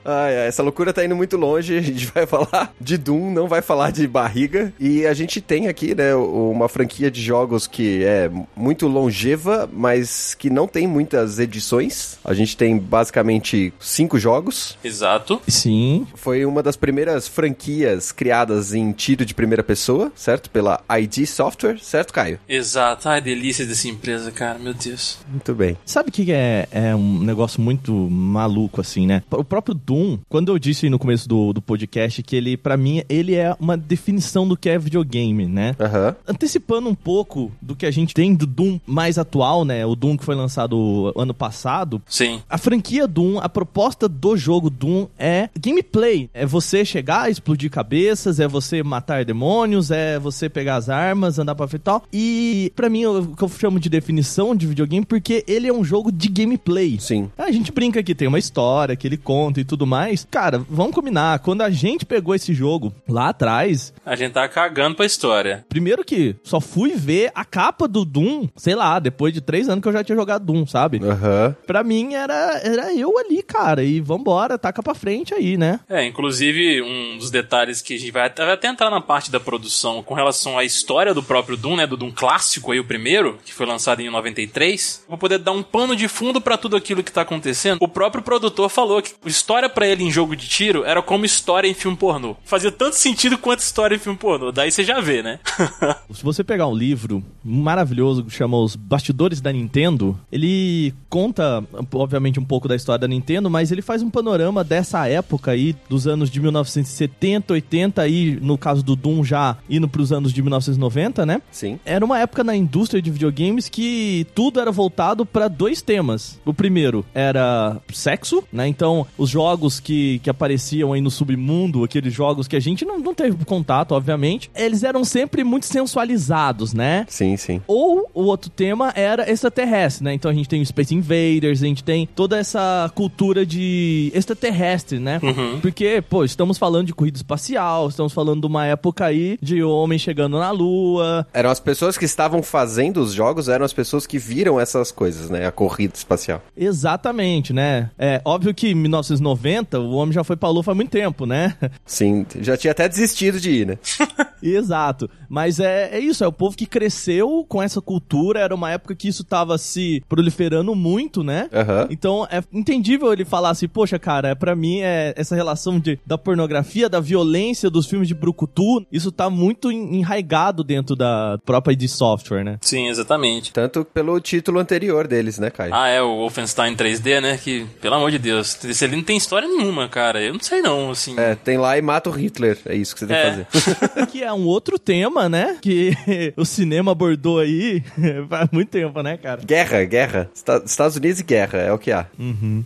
Ai, 0.06 0.38
ai, 0.38 0.48
essa 0.48 0.62
loucura 0.62 0.94
tá 0.94 1.04
indo 1.04 1.16
muito 1.16 1.36
longe. 1.36 1.78
A 1.78 1.82
gente 1.82 2.06
vai 2.08 2.26
falar 2.26 2.74
de 2.80 2.98
Doom, 2.98 3.32
não 3.32 3.48
vai 3.48 3.62
falar 3.62 3.92
de 3.92 4.08
barriga. 4.08 4.74
E 4.80 5.06
a 5.06 5.14
gente 5.14 5.40
tem 5.42 5.68
aqui, 5.68 5.96
né, 5.96 6.14
uma 6.16 6.68
franquia 6.68 7.10
de 7.10 7.22
jogos 7.22 7.68
que 7.68 8.04
é 8.04 8.30
muito 8.56 8.88
longeva, 8.88 9.70
mas 9.72 10.36
que 10.36 10.50
não 10.50 10.68
tem 10.68 10.88
muitas 10.88 11.40
edições. 11.40 12.18
A 12.24 12.34
gente 12.34 12.58
tem 12.58 12.78
basicamente 12.78 13.74
cinco 13.80 14.20
jogos. 14.20 14.78
Exato. 14.84 15.42
Sim. 15.48 16.08
Foi 16.16 16.46
uma 16.46 16.62
das 16.62 16.76
primeiras 16.76 17.28
franquias 17.28 18.12
criadas 18.12 18.74
em 18.74 18.92
tiro 18.92 19.26
de 19.26 19.34
primeira 19.34 19.64
pessoa, 19.64 20.12
certo? 20.16 20.50
Pela 20.50 20.82
ID 21.00 21.26
Software, 21.26 21.80
certo, 21.80 22.14
Caio? 22.14 22.40
Exato. 22.48 23.10
Ai, 23.10 23.22
delícia 23.22 23.66
dessa 23.66 23.88
empresa, 23.88 24.32
cara. 24.32 24.60
Meu 24.60 24.74
Deus. 24.74 25.20
Muito 25.30 25.54
bem. 25.54 25.78
Sabe 25.86 26.10
o 26.10 26.12
que 26.12 26.26
que 26.26 26.32
é, 26.32 26.68
é 26.72 26.96
um 26.96 27.20
negócio 27.20 27.62
muito 27.62 27.94
maluco, 27.94 28.82
assim, 28.82 29.06
né? 29.06 29.24
O 29.32 29.44
próprio 29.44 29.76
Doom, 29.76 29.95
quando 30.30 30.52
eu 30.52 30.60
disse 30.60 30.90
no 30.90 31.00
começo 31.00 31.28
do, 31.28 31.54
do 31.54 31.62
podcast 31.62 32.22
que 32.24 32.36
ele, 32.36 32.58
pra 32.58 32.78
mim, 32.78 33.04
ele 33.08 33.36
é 33.36 33.56
uma 33.60 33.78
definição 33.78 34.48
do 34.48 34.58
que 34.58 34.70
é 34.70 34.78
videogame, 34.78 35.46
né? 35.46 35.76
Aham. 35.80 36.16
Antecipando 36.28 36.90
um 36.90 36.96
pouco 36.96 37.52
do 37.62 37.76
que 37.76 37.86
a 37.86 37.92
gente 37.92 38.14
tem 38.14 38.34
do 38.34 38.46
Doom 38.46 38.80
mais 38.86 39.18
atual, 39.18 39.64
né? 39.64 39.86
O 39.86 39.96
Doom 39.96 40.18
que 40.18 40.26
foi 40.26 40.36
lançado 40.36 41.14
ano 41.16 41.34
passado. 41.34 42.02
Sim. 42.08 42.42
A 42.50 42.58
franquia 42.58 43.08
Doom, 43.08 43.40
a 43.40 43.50
proposta 43.50 44.08
do 44.08 44.36
jogo 44.36 44.70
Doom 44.70 45.08
é 45.18 45.50
gameplay. 45.60 46.30
É 46.34 46.46
você 46.46 46.84
chegar, 46.84 47.30
explodir 47.30 47.70
cabeças, 47.70 48.40
é 48.40 48.48
você 48.48 48.84
matar 48.84 49.26
demônios, 49.26 49.92
é 49.92 50.20
você 50.20 50.50
pegar 50.50 50.76
as 50.76 50.90
armas, 50.90 51.40
andar 51.40 51.56
pra 51.56 51.68
frente 51.68 51.82
e 51.82 51.84
tal. 51.84 52.04
E 52.12 52.72
pra 52.76 52.90
mim, 52.90 53.06
o 53.06 53.36
que 53.36 53.44
eu 53.44 53.50
chamo 53.50 53.80
de 53.80 53.90
definição 53.90 54.56
de 54.56 54.68
videogame, 54.68 55.06
porque 55.06 55.44
ele 55.48 55.68
é 55.68 55.74
um 55.74 55.84
jogo 55.84 56.12
de 56.12 56.28
gameplay. 56.28 56.98
Sim. 57.00 57.30
A 57.38 57.52
gente 57.52 57.72
brinca 57.72 58.04
que 58.04 58.16
tem 58.16 58.28
uma 58.28 58.40
história, 58.40 58.96
que 58.96 59.08
ele 59.08 59.18
conta 59.18 59.60
e 59.60 59.66
tudo 59.66 59.85
mais. 59.86 60.28
Cara, 60.30 60.64
vamos 60.70 60.94
combinar. 60.94 61.40
Quando 61.40 61.62
a 61.62 61.70
gente 61.70 62.06
pegou 62.06 62.34
esse 62.36 62.54
jogo 62.54 62.94
lá 63.08 63.30
atrás, 63.30 63.94
A 64.06 64.16
gente 64.16 64.34
tá 64.34 64.48
cagando 64.48 64.96
pra 64.96 65.06
história. 65.06 65.66
primeiro 65.70 66.04
que 66.04 66.36
só 66.44 66.60
fui 66.60 66.94
ver 66.96 67.32
a 67.36 67.44
capa 67.46 67.88
do 67.88 68.04
Doom, 68.06 68.48
sei 68.56 68.76
lá, 68.76 69.00
depois 69.00 69.34
de 69.34 69.42
três 69.42 69.70
anos 69.70 69.82
que 69.82 69.88
eu 69.88 69.94
já 69.94 70.04
tinha 70.04 70.16
jogado 70.16 70.46
Doom, 70.46 70.66
sabe? 70.66 71.00
Aham. 71.04 71.56
Pra 71.66 71.84
mim 71.84 72.14
era, 72.14 72.60
era 72.64 72.94
eu 72.94 73.18
ali, 73.18 73.42
cara. 73.44 73.84
E 73.84 74.00
vambora, 74.00 74.58
taca 74.58 74.82
pra 74.84 74.94
frente 74.94 75.34
aí, 75.34 75.58
né? 75.58 75.80
É, 75.90 76.04
inclusive, 76.06 76.82
um 76.82 77.18
dos 77.18 77.30
detalhes 77.32 77.82
que 77.82 77.94
a 77.96 78.00
gente 78.00 78.12
vai 78.12 78.26
até, 78.28 78.44
vai 78.44 78.54
até 78.54 78.68
entrar 78.68 78.90
na 78.90 79.02
parte 79.02 79.32
da 79.32 79.40
produção 79.40 80.02
com 80.04 80.14
relação 80.14 80.58
à 80.58 80.64
história 80.64 81.14
do 81.14 81.24
próprio 81.24 81.58
Doom, 81.58 81.76
né? 81.78 81.88
Do 81.88 81.98
Doom 81.98 82.12
clássico 82.12 82.72
aí, 82.72 82.80
o 82.80 82.86
primeiro, 82.86 83.38
que 83.46 83.54
foi 83.54 83.66
lançado 83.66 84.02
em 84.02 84.10
93. 84.10 85.04
Vou 85.08 85.18
poder 85.18 85.40
dar 85.40 85.52
um 85.52 85.64
pano 85.64 85.96
de 85.96 86.08
fundo 86.08 86.40
pra 86.42 86.58
tudo 86.58 86.76
aquilo 86.76 87.04
que 87.04 87.12
tá 87.12 87.22
acontecendo. 87.22 87.78
O 87.82 87.88
próprio 87.88 88.24
produtor 88.24 88.70
falou 88.70 89.02
que 89.02 89.14
história 89.26 89.70
pra 89.76 89.86
ele 89.86 90.04
em 90.04 90.10
jogo 90.10 90.36
de 90.36 90.48
tiro 90.48 90.86
era 90.86 91.02
como 91.02 91.26
história 91.26 91.68
em 91.68 91.74
filme 91.74 91.98
pornô. 91.98 92.36
Fazia 92.46 92.72
tanto 92.72 92.96
sentido 92.96 93.38
quanto 93.38 93.60
história 93.60 93.96
em 93.96 94.00
filme 94.00 94.18
pornô. 94.18 94.52
Daí 94.52 94.72
você 94.72 94.84
já 94.84 95.02
vê, 95.02 95.22
né? 95.22 95.40
Se 96.12 96.24
você 96.24 96.44
pegar 96.44 96.68
um 96.68 96.74
livro 96.74 97.22
maravilhoso 97.44 98.24
que 98.24 98.32
chama 98.32 98.58
Os 98.58 98.76
Bastidores 98.76 99.42
da 99.42 99.52
Nintendo, 99.52 100.18
ele 100.32 100.94
conta, 101.10 101.64
obviamente, 101.94 102.40
um 102.40 102.46
pouco 102.46 102.68
da 102.68 102.76
história 102.76 103.00
da 103.00 103.08
Nintendo, 103.08 103.50
mas 103.50 103.72
ele 103.72 103.82
faz 103.82 104.02
um 104.02 104.10
panorama 104.10 104.64
dessa 104.64 105.08
época 105.08 105.52
aí, 105.52 105.76
dos 105.90 106.08
anos 106.08 106.30
de 106.30 106.40
1970, 106.40 107.54
80 107.54 108.02
aí, 108.02 108.40
no 108.42 108.58
caso 108.58 108.82
do 108.82 108.96
Doom 108.96 109.24
já 109.24 109.58
indo 109.70 109.90
pros 109.90 110.12
anos 110.14 110.32
de 110.32 110.42
1990, 110.42 111.26
né? 111.26 111.42
Sim. 111.52 111.80
Era 111.84 112.06
uma 112.06 112.20
época 112.20 112.44
na 112.44 112.56
indústria 112.56 113.02
de 113.02 113.12
videogames 113.12 113.68
que 113.68 114.26
tudo 114.34 114.60
era 114.60 114.72
voltado 114.72 115.26
para 115.26 115.48
dois 115.48 115.82
temas. 115.82 116.40
O 116.46 116.54
primeiro 116.54 117.06
era 117.14 117.78
sexo, 117.94 118.44
né? 118.52 118.68
Então, 118.68 119.06
os 119.18 119.30
jogos 119.30 119.65
jogos 119.66 119.80
que, 119.80 120.20
que 120.20 120.30
apareciam 120.30 120.94
aí 120.94 121.02
no 121.02 121.12
submundo, 121.12 121.84
aqueles 121.84 122.14
jogos 122.14 122.48
que 122.48 122.56
a 122.56 122.60
gente 122.60 122.86
não, 122.86 123.00
não 123.00 123.14
teve 123.14 123.44
contato, 123.46 123.94
obviamente, 123.94 124.50
eles 124.56 124.84
eram 124.84 125.04
sempre 125.04 125.44
muito 125.44 125.66
sensualizados, 125.66 126.74
né? 126.74 127.06
Sim, 127.10 127.36
sim. 127.38 127.62
Ou 127.68 128.10
o 128.14 128.24
outro 128.24 128.50
tema 128.50 128.94
era 128.96 129.30
extraterrestre, 129.30 130.04
né? 130.04 130.14
Então 130.14 130.30
a 130.30 130.34
gente 130.34 130.48
tem 130.48 130.62
o 130.62 130.66
Space 130.66 130.94
Invaders, 130.94 131.62
a 131.64 131.66
gente 131.66 131.84
tem 131.84 132.08
toda 132.16 132.38
essa 132.38 132.92
cultura 132.94 133.46
de 133.46 134.12
extraterrestre, 134.14 135.00
né? 135.00 135.20
Porque, 135.62 136.04
pô, 136.08 136.24
estamos 136.24 136.58
falando 136.58 136.88
de 136.88 136.94
corrida 136.94 137.18
espacial, 137.18 137.88
estamos 137.88 138.14
falando 138.14 138.42
de 138.42 138.48
uma 138.48 138.66
época 138.66 139.06
aí 139.06 139.38
de 139.42 139.64
homem 139.64 139.98
chegando 139.98 140.38
na 140.38 140.52
Lua. 140.52 141.26
Eram 141.34 141.50
as 141.50 141.60
pessoas 141.60 141.98
que 141.98 142.06
estavam 142.06 142.44
fazendo 142.44 142.98
os 142.98 143.14
jogos, 143.14 143.50
eram 143.50 143.66
as 143.66 143.74
pessoas 143.74 144.06
que 144.06 144.18
viram 144.18 144.60
essas 144.60 144.92
coisas, 144.92 145.30
né? 145.30 145.46
A 145.46 145.52
corrida 145.52 145.94
espacial. 145.96 146.42
Exatamente, 146.56 147.54
né? 147.54 147.90
É 147.98 148.22
óbvio 148.24 148.54
que 148.54 148.70
em 148.70 148.76
1990 148.76 149.55
o 149.80 149.92
homem 149.92 150.14
já 150.14 150.24
foi 150.24 150.36
pra 150.36 150.50
Lua 150.50 150.64
faz 150.64 150.76
muito 150.76 150.90
tempo, 150.92 151.26
né? 151.26 151.56
Sim, 151.86 152.26
já 152.42 152.56
tinha 152.58 152.72
até 152.72 152.88
desistido 152.88 153.40
de 153.40 153.52
ir, 153.52 153.68
né? 153.68 153.78
Exato. 154.42 155.10
Mas 155.30 155.60
é, 155.60 155.90
é 155.98 156.00
isso, 156.00 156.24
é 156.24 156.28
o 156.28 156.32
povo 156.32 156.56
que 156.56 156.66
cresceu 156.66 157.46
com 157.48 157.62
essa 157.62 157.82
cultura, 157.82 158.40
era 158.40 158.54
uma 158.54 158.72
época 158.72 158.96
que 158.96 159.08
isso 159.08 159.24
tava 159.24 159.58
se 159.58 160.04
proliferando 160.08 160.76
muito, 160.76 161.24
né? 161.24 161.50
Aham. 161.54 161.88
Então 161.90 162.28
é 162.30 162.44
entendível 162.54 163.12
ele 163.12 163.26
falar 163.26 163.50
assim, 163.50 163.68
poxa, 163.68 163.98
cara, 163.98 164.30
é, 164.30 164.36
pra 164.36 164.56
mim 164.56 164.80
é 164.82 165.14
essa 165.18 165.36
relação 165.36 165.80
de, 165.80 166.00
da 166.06 166.18
pornografia, 166.18 166.88
da 166.90 167.00
violência 167.00 167.70
dos 167.70 167.86
filmes 167.88 168.08
de 168.08 168.14
Brucutu, 168.14 168.86
isso 168.92 169.12
tá 169.12 169.30
muito 169.30 169.72
en- 169.72 169.98
enraigado 170.00 170.64
dentro 170.64 170.96
da 170.96 171.38
própria 171.46 171.74
id 171.74 171.88
Software, 171.88 172.44
né? 172.44 172.58
Sim, 172.62 172.88
exatamente. 172.88 173.52
Tanto 173.52 173.84
pelo 173.86 174.20
título 174.20 174.60
anterior 174.60 175.08
deles, 175.08 175.40
né, 175.40 175.50
Caio? 175.50 175.74
Ah, 175.74 175.88
é, 175.88 176.02
o 176.02 176.18
Wolfenstein 176.18 176.76
3D, 176.76 177.22
né? 177.22 177.38
Que, 177.38 177.66
pelo 177.82 177.96
amor 177.96 178.12
de 178.12 178.20
Deus, 178.20 178.64
esse 178.66 178.84
ali 178.86 178.96
não 178.96 179.04
tem 179.04 179.18
história 179.18 179.45
nenhuma, 179.48 179.88
cara. 179.90 180.22
Eu 180.22 180.34
não 180.34 180.40
sei 180.40 180.62
não, 180.62 180.92
assim. 180.92 181.16
É, 181.20 181.36
tem 181.36 181.58
lá 181.58 181.78
e 181.78 181.82
mata 181.82 182.10
o 182.10 182.14
Hitler. 182.14 182.58
É 182.66 182.76
isso 182.76 182.94
que 182.94 183.00
você 183.02 183.08
tem 183.08 183.16
É. 183.16 183.46
que 183.50 183.60
fazer. 183.60 184.06
que 184.12 184.24
é 184.24 184.32
um 184.34 184.46
outro 184.46 184.78
tema, 184.80 185.28
né? 185.30 185.58
Que 185.62 185.94
o 186.38 186.46
cinema 186.46 186.92
abordou 186.92 187.40
aí 187.40 187.84
faz 188.30 188.50
muito 188.52 188.70
tempo, 188.70 189.02
né, 189.02 189.18
cara? 189.18 189.42
guerra, 189.46 189.84
guerra. 189.84 190.30
Esta- 190.34 190.64
Estados 190.66 190.96
Unidos 190.98 191.20
e 191.20 191.24
guerra, 191.24 191.60
é 191.60 191.72
o 191.72 191.78
que 191.78 191.92
há. 191.92 192.06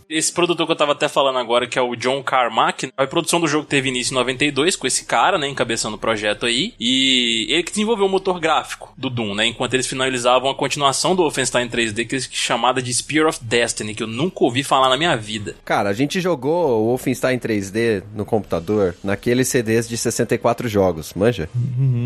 Esse 0.08 0.32
produtor 0.32 0.66
que 0.66 0.72
eu 0.72 0.76
tava 0.76 0.92
até 0.92 1.08
falando 1.08 1.38
agora, 1.38 1.66
que 1.66 1.78
é 1.78 1.82
o 1.82 1.94
John 1.96 2.22
Carmack, 2.22 2.92
a 2.96 3.06
produção 3.06 3.40
do 3.40 3.46
jogo 3.46 3.66
teve 3.66 3.88
início 3.88 4.12
em 4.12 4.16
92 4.16 4.76
com 4.76 4.86
esse 4.86 5.04
cara, 5.04 5.38
né, 5.38 5.48
encabeçando 5.48 5.96
o 5.96 5.98
projeto 5.98 6.46
aí, 6.46 6.74
e 6.78 7.46
ele 7.50 7.62
que 7.62 7.70
desenvolveu 7.70 8.06
o 8.06 8.08
motor 8.08 8.40
gráfico 8.40 8.92
do 8.96 9.08
Doom, 9.10 9.34
né, 9.34 9.46
enquanto 9.46 9.74
eles 9.74 9.86
finalizavam 9.86 10.50
a 10.50 10.54
continuação 10.54 11.14
do 11.14 11.22
Wolfenstein 11.22 11.68
3D, 11.68 12.06
que 12.06 12.16
é 12.16 12.20
chamada 12.30 12.80
de 12.82 12.92
Spear 12.92 13.26
of 13.28 13.38
Destiny, 13.42 13.94
que 13.94 14.02
eu 14.02 14.06
nunca 14.06 14.44
ouvi 14.44 14.62
falar 14.62 14.88
na 14.88 14.96
minha 14.96 15.16
vida. 15.16 15.54
Cara, 15.64 15.90
a 15.90 15.92
gente 15.92 16.20
jogou 16.20 16.59
o 16.60 16.86
Wolfenstein 16.86 17.38
3D 17.38 18.02
no 18.14 18.24
computador 18.24 18.94
naqueles 19.02 19.48
CDs 19.48 19.88
de 19.88 19.96
64 19.96 20.68
jogos, 20.68 21.12
manja? 21.14 21.48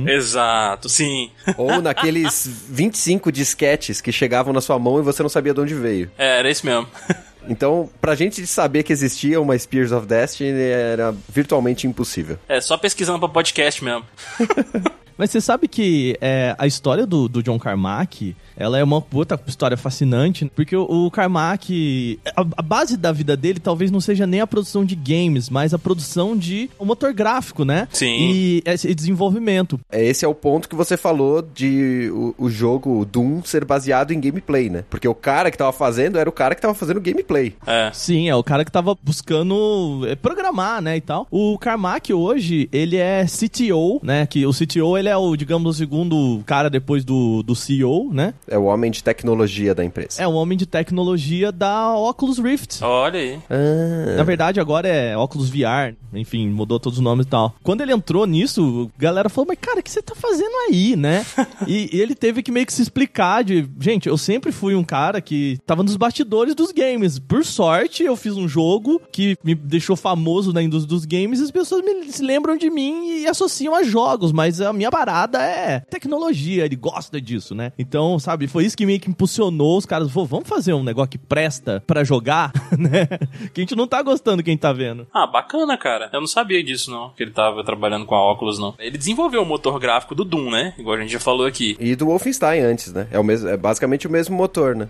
Exato, 0.07 0.89
sim. 0.89 1.31
Ou 1.57 1.81
naqueles 1.81 2.49
25 2.69 3.31
disquetes 3.31 4.01
que 4.01 4.13
chegavam 4.13 4.53
na 4.53 4.61
sua 4.61 4.79
mão 4.79 4.99
e 4.99 5.03
você 5.03 5.23
não 5.23 5.31
sabia 5.31 5.55
de 5.55 5.61
onde 5.61 5.75
veio. 5.75 6.11
É, 6.19 6.39
era 6.39 6.51
isso 6.51 6.65
mesmo. 6.67 6.89
Então, 7.47 7.91
pra 8.01 8.15
gente 8.15 8.47
saber 8.47 8.83
que 8.83 8.91
existia 8.91 9.39
uma 9.39 9.59
Spears 9.59 9.93
of 9.93 10.07
Destiny 10.07 10.59
era 10.59 11.15
virtualmente 11.29 11.87
impossível. 11.87 12.39
É, 12.49 12.59
só 12.59 12.79
pesquisando 12.79 13.19
pra 13.19 13.29
podcast 13.29 13.85
mesmo. 13.85 14.03
Mas 15.17 15.31
você 15.31 15.41
sabe 15.41 15.69
que 15.69 16.17
é, 16.21 16.55
a 16.59 16.67
história 16.67 17.07
do, 17.07 17.29
do 17.29 17.43
John 17.43 17.59
Carmack, 17.59 18.35
ela 18.57 18.79
é 18.79 18.85
uma 18.85 19.01
puta 19.01 19.41
história 19.47 19.77
fascinante, 19.77 20.51
porque 20.55 20.77
o, 20.77 21.07
o 21.07 21.11
Carmack, 21.11 22.19
a, 22.37 22.41
a 22.57 22.63
base 22.63 22.97
da 22.97 23.13
vida 23.13 23.37
dele 23.37 23.59
talvez 23.59 23.91
não 23.91 24.01
seja 24.01 24.27
nem 24.27 24.41
a 24.41 24.47
produção 24.47 24.85
de 24.85 24.95
games, 24.95 25.49
mas 25.49 25.75
a 25.75 25.79
produção 25.79 26.37
de 26.37 26.71
um 26.79 26.85
motor 26.85 27.13
gráfico, 27.13 27.65
né? 27.65 27.89
Sim. 27.93 28.17
E 28.19 28.63
esse 28.65 28.95
desenvolvimento. 28.95 29.81
É, 29.91 30.05
Esse 30.05 30.25
é 30.25 30.29
o 30.29 30.35
ponto 30.35 30.69
que 30.69 30.75
você 30.75 30.97
falou 30.97 31.43
de 31.43 32.11
o, 32.13 32.35
o 32.39 32.51
jogo 32.51 33.05
Doom 33.05 33.43
ser 33.45 33.65
baseado 33.65 34.13
em 34.13 34.21
gameplay, 34.21 34.69
né? 34.69 34.85
Porque 34.89 35.09
o 35.09 35.15
cara 35.15 35.51
que 35.51 35.59
tava 35.59 35.73
fazendo 35.73 36.19
era 36.19 36.29
o 36.29 36.33
cara 36.33 36.55
que 36.55 36.63
tava 36.63 36.75
fazendo 36.75 37.01
gameplay. 37.01 37.55
É. 37.67 37.91
Sim, 37.93 38.29
é 38.29 38.35
o 38.35 38.43
cara 38.43 38.65
que 38.65 38.73
tava 38.73 38.97
buscando 39.03 40.03
é, 40.07 40.15
programar, 40.15 40.81
né, 40.83 40.97
e 40.97 41.01
tal. 41.01 41.27
O 41.31 41.59
Carmack 41.59 42.13
hoje, 42.13 42.69
ele 42.73 42.97
é 42.97 43.25
CTO, 43.27 44.01
né, 44.03 44.27
que 44.27 44.47
o 44.47 44.53
CTO, 44.53 44.97
ele 45.05 45.09
é 45.11 45.17
o, 45.17 45.37
digamos, 45.37 45.77
o 45.77 45.79
segundo 45.79 46.43
cara 46.47 46.71
depois 46.71 47.05
do, 47.05 47.43
do 47.43 47.55
CEO, 47.55 48.11
né? 48.13 48.35
É 48.49 48.57
o 48.59 48.65
homem 48.65 48.91
de 48.91 49.03
tecnologia 49.05 49.75
da 49.75 49.85
empresa. 49.85 50.23
É 50.23 50.27
o 50.27 50.33
homem 50.33 50.57
de 50.57 50.67
tecnologia 50.67 51.53
da 51.53 51.95
Oculus 51.95 52.39
Rift. 52.39 52.83
Olha 52.83 53.21
aí. 53.21 53.39
Ah, 53.51 54.17
Na 54.17 54.23
verdade, 54.23 54.61
agora 54.61 54.89
é 54.89 55.17
Oculus 55.17 55.51
VR, 55.51 55.95
enfim, 56.13 56.49
mudou 56.49 56.81
todos 56.81 56.99
os 56.99 57.05
nomes 57.05 57.27
e 57.27 57.29
tal. 57.29 57.55
Quando 57.63 57.83
ele 57.83 57.93
entrou 57.93 58.27
nisso, 58.27 58.91
a 58.97 59.01
galera 59.01 59.29
falou, 59.29 59.49
mas 59.49 59.59
cara, 59.61 59.81
o 59.81 59.83
que 59.83 59.91
você 59.91 60.01
tá 60.01 60.15
fazendo 60.15 60.55
aí, 60.69 60.97
né? 60.97 61.25
e, 61.69 61.91
e 61.95 62.01
ele 62.01 62.15
teve 62.15 62.43
que 62.43 62.51
meio 62.51 62.67
que 62.67 62.73
se 62.73 62.83
explicar 62.83 63.45
de, 63.45 63.69
gente, 63.79 64.09
eu 64.09 64.17
sempre 64.17 64.51
fui 64.53 64.75
um 64.75 64.85
cara 64.85 65.21
que 65.21 65.59
tava 65.67 65.83
nos 65.83 65.97
bastidores 65.97 66.55
dos 66.55 66.73
games. 66.73 67.19
Por 67.19 67.45
sorte, 67.45 68.03
eu 68.05 68.17
fiz 68.17 68.37
um 68.37 68.49
jogo 68.49 69.01
que 69.13 69.37
me 69.45 69.55
deixou 69.55 69.97
famoso 69.97 70.53
na 70.53 70.63
indústria 70.63 70.89
dos 70.97 71.05
games 71.05 71.41
e 71.41 71.45
as 71.45 71.51
pessoas 71.51 71.85
me 71.85 72.11
se 72.11 72.23
lembram 72.23 72.57
de 72.57 72.71
mim 72.71 73.21
e 73.21 73.27
associam 73.27 73.75
a 73.75 73.83
jogos, 73.83 74.33
mas 74.33 74.61
a 74.61 74.73
minha 74.73 74.91
parada 74.95 75.43
é 75.43 75.81
tecnologia, 75.81 76.65
ele 76.65 76.77
gosta 76.77 77.21
disso, 77.21 77.53
né? 77.53 77.73
Então, 77.77 78.17
sabe, 78.21 78.47
foi 78.47 78.65
isso 78.65 78.77
que 78.77 78.87
meio 78.87 79.01
que 79.01 79.11
impulsionou 79.11 79.77
os 79.77 79.85
caras, 79.85 80.09
"Vô, 80.09 80.25
vamos 80.25 80.49
fazer 80.49 80.73
um 80.73 80.85
negócio 80.85 81.11
que 81.11 81.19
presta 81.19 81.83
pra 81.85 82.05
jogar, 82.05 82.53
né? 82.79 83.07
Que 83.53 83.61
a 83.61 83.63
gente 83.63 83.75
não 83.75 83.89
tá 83.89 84.01
gostando 84.03 84.41
quem 84.41 84.57
tá 84.57 84.73
vendo. 84.73 85.05
Ah, 85.13 85.27
bacana, 85.27 85.77
cara. 85.77 86.11
Eu 86.13 86.21
não 86.21 86.29
sabia 86.29 86.63
disso, 86.63 86.93
não. 86.93 87.11
Que 87.11 87.25
ele 87.25 87.33
tava 87.33 87.65
trabalhando 87.65 88.07
com 88.07 88.15
a 88.15 88.21
óculos, 88.23 88.57
não. 88.57 88.75
Ele 88.79 88.97
desenvolveu 88.97 89.43
o 89.43 89.45
motor 89.45 89.81
gráfico 89.81 90.15
do 90.15 90.25
Doom, 90.25 90.51
né? 90.51 90.75
Igual 90.79 90.97
a 90.97 91.01
gente 91.01 91.13
já 91.13 91.19
falou 91.19 91.45
aqui. 91.45 91.77
E 91.81 91.97
do 91.97 92.07
Wolfenstein 92.07 92.61
antes, 92.61 92.93
né? 92.93 93.09
É, 93.11 93.19
o 93.19 93.25
mesmo, 93.25 93.49
é 93.49 93.57
basicamente 93.57 94.07
o 94.07 94.11
mesmo 94.11 94.37
motor, 94.37 94.77
né? 94.77 94.89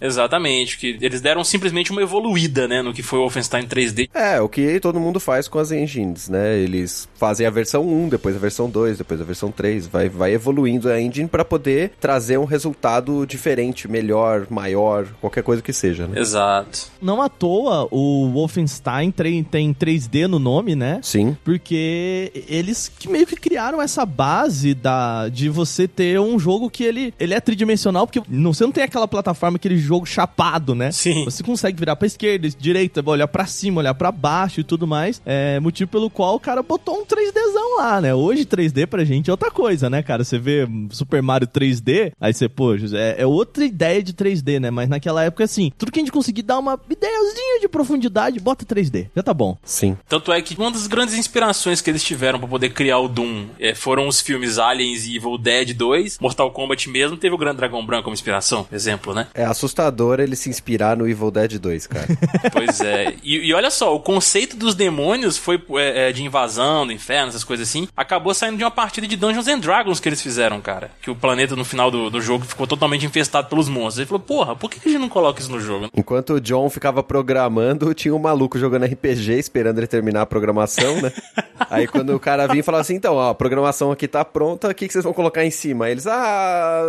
Exatamente. 0.00 0.78
Que 0.78 0.98
eles 1.00 1.20
deram 1.20 1.42
simplesmente 1.42 1.90
uma 1.90 2.02
evoluída, 2.02 2.68
né? 2.68 2.80
No 2.80 2.92
que 2.92 3.02
foi 3.02 3.18
o 3.18 3.22
Wolfenstein 3.22 3.66
3D. 3.66 4.08
É, 4.14 4.40
o 4.40 4.48
que 4.48 4.78
todo 4.78 5.00
mundo 5.00 5.18
faz 5.18 5.48
com 5.48 5.58
as 5.58 5.72
engines, 5.72 6.28
né? 6.28 6.58
Eles 6.58 7.08
fazem 7.16 7.46
a 7.46 7.50
versão 7.50 7.86
1, 7.86 8.08
depois 8.10 8.36
a 8.36 8.38
versão 8.38 8.70
2, 8.70 8.98
depois 8.98 9.20
a 9.20 9.24
versão 9.24 9.31
3, 9.50 9.86
vai, 9.86 10.08
vai 10.08 10.32
evoluindo 10.32 10.88
a 10.88 11.00
engine 11.00 11.28
pra 11.28 11.44
poder 11.44 11.92
trazer 12.00 12.38
um 12.38 12.44
resultado 12.44 13.26
diferente, 13.26 13.88
melhor, 13.88 14.46
maior, 14.50 15.06
qualquer 15.20 15.42
coisa 15.42 15.62
que 15.62 15.72
seja, 15.72 16.06
né? 16.06 16.20
Exato. 16.20 16.88
Não 17.00 17.20
à 17.22 17.28
toa, 17.28 17.88
o 17.90 18.30
Wolfenstein 18.32 19.10
tre- 19.10 19.42
tem 19.50 19.72
3D 19.74 20.26
no 20.26 20.38
nome, 20.38 20.74
né? 20.76 21.00
Sim. 21.02 21.36
Porque 21.44 22.44
eles 22.48 22.90
que 22.98 23.08
meio 23.08 23.26
que 23.26 23.36
criaram 23.36 23.80
essa 23.80 24.04
base 24.04 24.74
da, 24.74 25.28
de 25.28 25.48
você 25.48 25.86
ter 25.88 26.18
um 26.20 26.38
jogo 26.38 26.70
que 26.70 26.84
ele, 26.84 27.14
ele 27.18 27.34
é 27.34 27.40
tridimensional, 27.40 28.06
porque 28.06 28.22
não, 28.28 28.52
você 28.52 28.64
não 28.64 28.72
tem 28.72 28.84
aquela 28.84 29.08
plataforma, 29.08 29.56
aquele 29.56 29.78
jogo 29.78 30.06
chapado, 30.06 30.74
né? 30.74 30.90
Sim. 30.92 31.24
Você 31.24 31.42
consegue 31.42 31.78
virar 31.78 31.96
pra 31.96 32.06
esquerda, 32.06 32.48
direita, 32.48 33.02
olhar 33.06 33.28
pra 33.28 33.46
cima, 33.46 33.80
olhar 33.80 33.94
pra 33.94 34.10
baixo 34.12 34.60
e 34.60 34.64
tudo 34.64 34.86
mais. 34.86 35.20
É 35.24 35.58
motivo 35.60 35.90
pelo 35.90 36.10
qual 36.10 36.34
o 36.36 36.40
cara 36.40 36.62
botou 36.62 36.96
um 37.00 37.04
3Dzão 37.04 37.78
lá, 37.78 38.00
né? 38.00 38.14
Hoje 38.14 38.44
3D 38.44 38.86
pra 38.86 39.04
gente 39.04 39.21
é 39.30 39.32
outra 39.32 39.50
coisa, 39.50 39.88
né, 39.88 40.02
cara? 40.02 40.24
Você 40.24 40.38
vê 40.38 40.68
Super 40.90 41.22
Mario 41.22 41.48
3D, 41.48 42.12
aí 42.20 42.32
você, 42.32 42.48
pô, 42.48 42.74
é, 42.74 43.16
é 43.18 43.26
outra 43.26 43.64
ideia 43.64 44.02
de 44.02 44.12
3D, 44.12 44.60
né? 44.60 44.70
Mas 44.70 44.88
naquela 44.88 45.24
época, 45.24 45.44
assim, 45.44 45.72
tudo 45.76 45.92
que 45.92 45.98
a 45.98 46.02
gente 46.02 46.12
conseguir 46.12 46.42
dar 46.42 46.58
uma 46.58 46.78
ideiazinha 46.88 47.60
de 47.60 47.68
profundidade, 47.68 48.40
bota 48.40 48.64
3D. 48.64 49.08
Já 49.14 49.22
tá 49.22 49.34
bom. 49.34 49.56
Sim. 49.64 49.96
Tanto 50.08 50.32
é 50.32 50.40
que 50.40 50.54
uma 50.58 50.70
das 50.70 50.86
grandes 50.86 51.14
inspirações 51.14 51.80
que 51.80 51.90
eles 51.90 52.02
tiveram 52.02 52.38
pra 52.38 52.48
poder 52.48 52.70
criar 52.70 52.98
o 52.98 53.08
Doom 53.08 53.46
é, 53.58 53.74
foram 53.74 54.06
os 54.08 54.20
filmes 54.20 54.58
Aliens 54.58 55.06
e 55.06 55.16
Evil 55.16 55.38
Dead 55.38 55.74
2, 55.74 56.18
Mortal 56.20 56.50
Kombat 56.50 56.88
mesmo, 56.88 57.16
teve 57.16 57.34
o 57.34 57.38
Grande 57.38 57.56
Dragão 57.56 57.84
Branco 57.84 58.04
como 58.04 58.14
inspiração, 58.14 58.66
exemplo, 58.72 59.14
né? 59.14 59.28
É 59.34 59.44
assustador 59.44 60.20
ele 60.20 60.36
se 60.36 60.48
inspirar 60.48 60.96
no 60.96 61.08
Evil 61.08 61.30
Dead 61.30 61.58
2, 61.58 61.86
cara. 61.86 62.06
Pois 62.52 62.80
é. 62.80 63.14
E, 63.22 63.48
e 63.48 63.54
olha 63.54 63.70
só, 63.70 63.94
o 63.94 64.00
conceito 64.00 64.56
dos 64.56 64.74
demônios 64.74 65.36
foi 65.38 65.62
é, 65.76 66.08
é, 66.08 66.12
de 66.12 66.22
invasão 66.22 66.86
do 66.86 66.92
inferno, 66.92 67.28
essas 67.28 67.44
coisas 67.44 67.68
assim, 67.68 67.88
acabou 67.96 68.34
saindo 68.34 68.56
de 68.56 68.64
uma 68.64 68.70
partida 68.70 69.06
de 69.06 69.11
Dungeons 69.16 69.48
and 69.48 69.58
Dragons 69.58 70.00
que 70.00 70.08
eles 70.08 70.22
fizeram, 70.22 70.60
cara. 70.60 70.90
Que 71.00 71.10
o 71.10 71.16
planeta 71.16 71.56
no 71.56 71.64
final 71.64 71.90
do, 71.90 72.10
do 72.10 72.20
jogo 72.20 72.44
ficou 72.44 72.66
totalmente 72.66 73.06
infestado 73.06 73.48
pelos 73.48 73.68
monstros. 73.68 73.98
Ele 73.98 74.06
falou, 74.06 74.20
porra, 74.20 74.56
por 74.56 74.70
que 74.70 74.80
a 74.88 74.90
gente 74.90 75.00
não 75.00 75.08
coloca 75.08 75.40
isso 75.40 75.50
no 75.50 75.60
jogo? 75.60 75.88
Enquanto 75.96 76.34
o 76.34 76.40
John 76.40 76.68
ficava 76.70 77.02
programando, 77.02 77.92
tinha 77.94 78.14
um 78.14 78.18
maluco 78.18 78.58
jogando 78.58 78.84
RPG 78.86 79.38
esperando 79.38 79.78
ele 79.78 79.86
terminar 79.86 80.22
a 80.22 80.26
programação, 80.26 81.00
né? 81.00 81.12
Aí 81.70 81.86
quando 81.86 82.14
o 82.14 82.20
cara 82.20 82.46
vinha 82.46 82.60
e 82.60 82.62
falava 82.62 82.82
assim, 82.82 82.94
então, 82.94 83.14
ó, 83.14 83.30
a 83.30 83.34
programação 83.34 83.92
aqui 83.92 84.06
tá 84.06 84.24
pronta, 84.24 84.68
o 84.68 84.74
que, 84.74 84.86
que 84.86 84.92
vocês 84.92 85.04
vão 85.04 85.12
colocar 85.12 85.44
em 85.44 85.50
cima? 85.50 85.86
Aí 85.86 85.92
eles, 85.92 86.06
ah, 86.06 86.82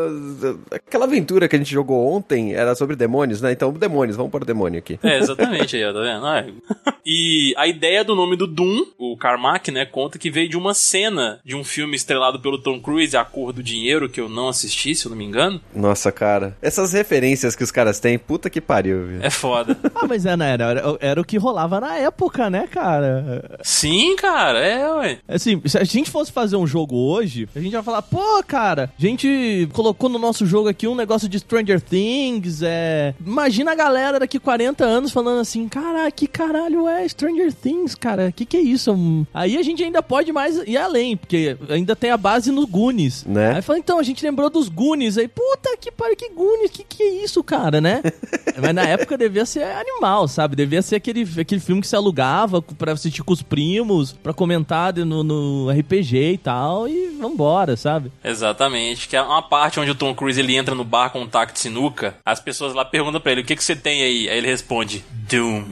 aquela 0.72 1.06
aventura 1.06 1.48
que 1.48 1.56
a 1.56 1.60
gente 1.60 1.72
jogou 1.72 2.12
ontem 2.12 2.53
era 2.53 2.75
sobre 2.75 2.96
demônios, 2.96 3.42
né? 3.42 3.51
Então, 3.51 3.72
demônios, 3.72 4.18
vamos 4.18 4.32
pôr 4.32 4.44
demônio 4.44 4.80
aqui. 4.80 5.00
É, 5.03 5.20
exatamente 5.20 5.75
aí, 5.75 5.86
ó, 5.86 5.94
tá 5.94 6.01
vendo? 6.01 6.25
Ah, 6.25 6.94
E 7.06 7.53
a 7.58 7.68
ideia 7.68 8.03
do 8.03 8.15
nome 8.15 8.38
do 8.38 8.48
Doom, 8.48 8.86
o 8.98 9.18
Carmack, 9.18 9.70
né, 9.72 9.86
conta 9.86 10.18
que 10.18 10.32
veio 10.32 10.48
de 10.48 10.58
uma 10.58 10.74
cena 10.74 11.39
de 11.44 11.53
um 11.56 11.63
filme 11.63 11.96
estrelado 12.13 12.39
pelo 12.39 12.60
Tom 12.60 12.79
Cruise, 12.79 13.17
A 13.17 13.25
Cor 13.25 13.51
do 13.51 13.63
Dinheiro, 13.63 14.08
que 14.08 14.22
eu 14.22 14.29
não 14.29 14.48
assisti, 14.48 14.93
se 14.93 15.05
eu 15.05 15.10
não 15.10 15.17
me 15.17 15.25
engano. 15.25 15.60
Nossa, 15.75 16.12
cara. 16.12 16.55
Essas 16.62 16.93
referências 16.93 17.55
que 17.55 17.63
os 17.63 17.72
caras 17.72 18.00
têm, 18.00 18.20
puta 18.20 18.50
que 18.50 18.62
pariu, 18.62 19.08
viu? 19.08 19.22
É 19.22 19.29
foda. 19.29 19.77
Ah, 19.96 20.08
mas 20.08 20.25
era, 20.25 20.43
era, 20.43 20.63
era, 20.63 20.98
era 21.00 21.22
o 21.22 21.24
que 21.24 21.38
rolava 21.38 21.79
na 21.79 21.96
época, 21.96 22.50
né, 22.50 22.67
cara? 22.70 23.58
Sim, 23.62 24.15
cara, 24.15 24.60
é, 24.60 24.91
ué. 24.96 25.17
Assim, 25.27 25.62
se 25.65 25.77
a 25.77 25.84
gente 25.84 26.10
fosse 26.10 26.32
fazer 26.32 26.55
um 26.58 26.67
jogo 26.67 26.96
hoje, 26.96 27.48
a 27.55 27.60
gente 27.60 27.72
ia 27.72 27.84
falar, 27.84 28.01
pô, 28.01 28.43
cara, 28.46 28.91
a 28.98 29.01
gente 29.01 29.70
colocou 29.72 30.10
no 30.10 30.20
nosso 30.20 30.46
jogo 30.46 30.67
aqui 30.67 30.88
um 30.88 30.96
negócio 30.96 31.29
de 31.29 31.39
Stranger 31.39 31.79
Things, 31.79 32.62
é... 32.63 33.13
Imagina 33.25 33.72
a 33.72 33.75
galera 33.75 34.20
daqui 34.20 34.39
40 34.39 34.84
anos 34.84 35.12
falando 35.12 35.39
assim, 35.39 35.70
cara, 35.70 36.10
que 36.12 36.27
caralho 36.27 36.88
é 36.88 37.08
Stranger 37.08 37.53
Things, 37.53 37.96
cara? 37.96 38.32
Que 38.32 38.46
que 38.46 38.58
é 38.58 38.62
isso? 38.62 38.93
Aí 39.34 39.58
a 39.58 39.63
gente 39.63 39.84
ainda 39.84 40.01
pode 40.01 40.34
mais 40.34 40.58
ir 40.67 40.77
além, 40.77 41.15
porque 41.15 41.55
ainda 41.70 41.96
tem 42.03 42.12
a 42.12 42.17
base 42.17 42.51
no 42.51 42.67
Goonies. 42.67 43.24
Né? 43.25 43.53
Aí 43.55 43.62
fala, 43.62 43.79
então, 43.79 43.98
a 43.98 44.03
gente 44.03 44.25
lembrou 44.25 44.50
dos 44.50 44.67
Goonies. 44.67 45.17
Aí, 45.17 45.25
puta 45.29 45.77
que 45.79 45.89
pariu, 45.89 46.17
que 46.17 46.27
Goonies, 46.29 46.69
que 46.69 46.83
que 46.83 47.01
é 47.01 47.24
isso, 47.24 47.41
cara, 47.41 47.79
né? 47.79 48.01
Mas 48.62 48.75
na 48.75 48.83
época 48.83 49.17
devia 49.17 49.45
ser 49.45 49.63
animal, 49.63 50.27
sabe? 50.27 50.53
Devia 50.57 50.81
ser 50.81 50.98
aquele, 50.98 51.25
aquele 51.39 51.62
filme 51.62 51.81
que 51.81 51.88
se 51.88 51.95
alugava 51.95 52.62
pra 52.62 52.91
assistir 52.91 53.24
com 53.24 53.31
os 53.31 53.41
primos, 53.41 54.12
pra 54.12 54.33
comentar 54.33 54.91
de- 54.91 55.05
no, 55.05 55.24
no 55.24 55.69
RPG 55.72 56.33
e 56.33 56.38
tal, 56.38 56.89
e 56.89 57.15
vambora, 57.19 57.77
sabe? 57.77 58.12
Exatamente. 58.22 59.07
Que 59.07 59.15
é 59.15 59.22
uma 59.22 59.41
parte 59.41 59.79
onde 59.79 59.91
o 59.91 59.95
Tom 59.95 60.13
Cruise 60.13 60.38
ele 60.39 60.57
entra 60.57 60.75
no 60.75 60.83
bar 60.83 61.10
com 61.10 61.22
um 61.22 61.27
taco 61.27 61.53
de 61.53 61.60
sinuca. 61.60 62.15
As 62.25 62.41
pessoas 62.41 62.74
lá 62.74 62.83
perguntam 62.83 63.22
pra 63.22 63.31
ele: 63.31 63.41
o 63.41 63.45
que, 63.45 63.55
que 63.55 63.63
você 63.63 63.77
tem 63.77 64.01
aí? 64.03 64.29
Aí 64.29 64.38
ele 64.39 64.48
responde: 64.48 65.05
Doom. 65.29 65.63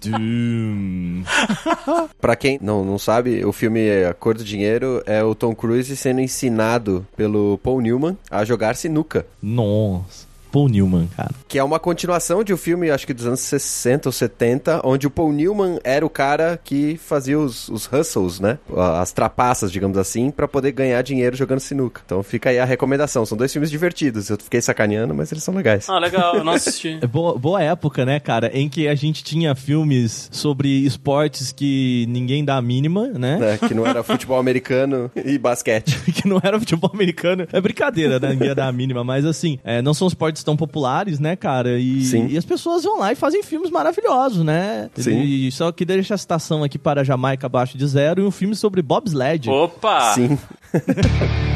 Doom. 0.00 1.24
Pra 2.20 2.36
quem 2.36 2.58
não, 2.60 2.84
não 2.84 2.98
sabe, 2.98 3.44
o 3.44 3.52
filme 3.52 4.04
A 4.04 4.14
Cor 4.14 4.34
do 4.34 4.44
Dinheiro 4.44 5.02
é 5.06 5.22
o 5.22 5.34
Tom 5.34 5.54
Cruise 5.54 5.96
sendo 5.96 6.20
ensinado 6.20 7.06
pelo 7.16 7.58
Paul 7.58 7.80
Newman 7.80 8.16
a 8.30 8.44
jogar 8.44 8.76
sinuca. 8.76 9.26
Nossa. 9.42 10.31
Paul 10.52 10.68
Newman, 10.68 11.08
cara. 11.16 11.30
Que 11.48 11.58
é 11.58 11.64
uma 11.64 11.80
continuação 11.80 12.44
de 12.44 12.52
um 12.52 12.56
filme, 12.56 12.90
acho 12.90 13.06
que 13.06 13.14
dos 13.14 13.26
anos 13.26 13.40
60 13.40 14.08
ou 14.08 14.12
70, 14.12 14.82
onde 14.84 15.06
o 15.06 15.10
Paul 15.10 15.32
Newman 15.32 15.78
era 15.82 16.04
o 16.04 16.10
cara 16.10 16.60
que 16.62 16.98
fazia 16.98 17.38
os, 17.38 17.68
os 17.70 17.90
hustles, 17.90 18.38
né? 18.38 18.58
As 18.76 19.12
trapaças, 19.12 19.72
digamos 19.72 19.96
assim, 19.96 20.30
pra 20.30 20.46
poder 20.46 20.72
ganhar 20.72 21.00
dinheiro 21.02 21.34
jogando 21.34 21.60
sinuca. 21.60 22.02
Então 22.04 22.22
fica 22.22 22.50
aí 22.50 22.58
a 22.58 22.64
recomendação. 22.64 23.24
São 23.24 23.36
dois 23.36 23.50
filmes 23.50 23.70
divertidos. 23.70 24.28
Eu 24.28 24.36
fiquei 24.36 24.60
sacaneando, 24.60 25.14
mas 25.14 25.32
eles 25.32 25.42
são 25.42 25.54
legais. 25.54 25.88
Ah, 25.88 25.98
legal, 25.98 26.36
eu 26.36 26.44
não 26.44 26.52
assisti. 26.52 26.92
É 27.02 27.06
boa, 27.06 27.36
boa 27.36 27.60
época, 27.60 28.04
né, 28.04 28.20
cara, 28.20 28.50
em 28.54 28.68
que 28.68 28.86
a 28.86 28.94
gente 28.94 29.24
tinha 29.24 29.54
filmes 29.54 30.28
sobre 30.30 30.68
esportes 30.84 31.50
que 31.50 32.06
ninguém 32.08 32.44
dá 32.44 32.56
a 32.56 32.62
mínima, 32.62 33.08
né? 33.08 33.38
né? 33.38 33.58
Que 33.58 33.74
não 33.74 33.86
era 33.86 34.02
futebol 34.02 34.38
americano 34.38 35.10
e 35.16 35.38
basquete. 35.38 35.98
que 36.12 36.28
não 36.28 36.40
era 36.42 36.58
futebol 36.58 36.90
americano. 36.92 37.46
É 37.52 37.60
brincadeira, 37.60 38.20
né? 38.20 38.30
Ninguém 38.30 38.48
ia 38.48 38.54
dar 38.54 38.68
a 38.68 38.72
mínima, 38.72 39.02
mas 39.02 39.24
assim, 39.24 39.58
é, 39.64 39.80
não 39.80 39.94
são 39.94 40.06
esportes 40.06 40.41
tão 40.42 40.56
populares, 40.56 41.18
né, 41.18 41.36
cara? 41.36 41.78
E, 41.78 42.04
Sim. 42.04 42.26
e 42.28 42.38
as 42.38 42.44
pessoas 42.44 42.84
vão 42.84 42.98
lá 42.98 43.12
e 43.12 43.16
fazem 43.16 43.42
filmes 43.42 43.70
maravilhosos, 43.70 44.44
né? 44.44 44.90
Sim. 44.94 45.20
E 45.22 45.52
só 45.52 45.70
que 45.72 45.84
deixa 45.84 46.14
a 46.14 46.18
citação 46.18 46.62
aqui 46.64 46.78
para 46.78 47.04
Jamaica 47.04 47.46
abaixo 47.46 47.76
de 47.76 47.86
zero 47.86 48.22
e 48.22 48.26
um 48.26 48.30
filme 48.30 48.54
sobre 48.54 48.82
bobsled. 48.82 49.48
Opa! 49.50 50.14
Sim. 50.14 50.38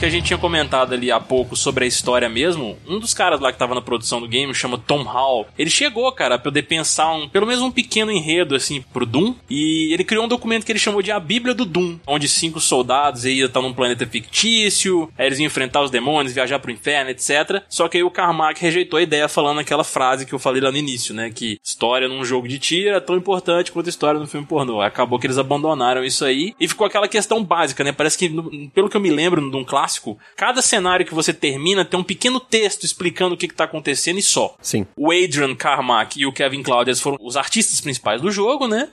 que 0.00 0.06
a 0.06 0.10
gente 0.10 0.24
tinha 0.24 0.38
comentado 0.38 0.94
ali 0.94 1.12
há 1.12 1.20
pouco 1.20 1.54
sobre 1.54 1.84
a 1.84 1.86
história 1.86 2.26
mesmo, 2.26 2.78
um 2.88 2.98
dos 2.98 3.12
caras 3.12 3.38
lá 3.38 3.52
que 3.52 3.58
tava 3.58 3.74
na 3.74 3.82
produção 3.82 4.18
do 4.18 4.26
game, 4.26 4.54
chama 4.54 4.78
Tom 4.78 5.02
Hall, 5.02 5.46
ele 5.58 5.68
chegou, 5.68 6.10
cara, 6.10 6.36
a 6.36 6.38
poder 6.38 6.62
pensar 6.62 7.12
um, 7.12 7.28
pelo 7.28 7.46
menos 7.46 7.60
um 7.62 7.70
pequeno 7.70 8.10
enredo, 8.10 8.56
assim, 8.56 8.82
pro 8.94 9.04
Doom, 9.04 9.34
e 9.50 9.92
ele 9.92 10.02
criou 10.02 10.24
um 10.24 10.28
documento 10.28 10.64
que 10.64 10.72
ele 10.72 10.78
chamou 10.78 11.02
de 11.02 11.12
A 11.12 11.20
Bíblia 11.20 11.52
do 11.52 11.66
Doom, 11.66 11.98
onde 12.06 12.30
cinco 12.30 12.58
soldados 12.58 13.26
iam 13.26 13.46
estar 13.46 13.60
num 13.60 13.74
planeta 13.74 14.06
fictício, 14.06 15.12
aí 15.18 15.26
eles 15.26 15.38
iam 15.38 15.46
enfrentar 15.46 15.82
os 15.82 15.90
demônios, 15.90 16.32
viajar 16.32 16.58
pro 16.58 16.70
inferno, 16.70 17.10
etc. 17.10 17.62
Só 17.68 17.86
que 17.86 17.98
aí 17.98 18.02
o 18.02 18.10
Carmack 18.10 18.58
rejeitou 18.58 18.98
a 18.98 19.02
ideia 19.02 19.28
falando 19.28 19.60
aquela 19.60 19.84
frase 19.84 20.24
que 20.24 20.32
eu 20.32 20.38
falei 20.38 20.62
lá 20.62 20.72
no 20.72 20.78
início, 20.78 21.14
né, 21.14 21.30
que 21.30 21.58
história 21.62 22.08
num 22.08 22.24
jogo 22.24 22.48
de 22.48 22.58
tiro 22.58 22.96
é 22.96 23.00
tão 23.00 23.16
importante 23.16 23.70
quanto 23.70 23.90
história 23.90 24.18
no 24.18 24.26
filme 24.26 24.46
pornô. 24.46 24.80
Acabou 24.80 25.18
que 25.18 25.26
eles 25.26 25.36
abandonaram 25.36 26.02
isso 26.02 26.24
aí, 26.24 26.54
e 26.58 26.66
ficou 26.66 26.86
aquela 26.86 27.06
questão 27.06 27.44
básica, 27.44 27.84
né, 27.84 27.92
parece 27.92 28.16
que, 28.16 28.30
pelo 28.74 28.88
que 28.88 28.96
eu 28.96 29.00
me 29.00 29.10
lembro 29.10 29.50
de 29.50 29.56
um 29.58 29.64
clássico, 29.90 30.18
cada 30.36 30.62
cenário 30.62 31.04
que 31.04 31.14
você 31.14 31.32
termina 31.32 31.84
tem 31.84 31.98
um 31.98 32.04
pequeno 32.04 32.38
texto 32.38 32.84
explicando 32.84 33.34
o 33.34 33.38
que, 33.38 33.48
que 33.48 33.54
tá 33.54 33.64
acontecendo 33.64 34.18
e 34.18 34.22
só. 34.22 34.54
Sim. 34.60 34.86
O 34.96 35.10
Adrian 35.10 35.54
Carmack 35.54 36.20
e 36.20 36.26
o 36.26 36.32
Kevin 36.32 36.62
Claudius 36.62 37.00
foram 37.00 37.18
os 37.20 37.36
artistas 37.36 37.80
principais 37.80 38.20
do 38.20 38.30
jogo, 38.30 38.68
né? 38.68 38.88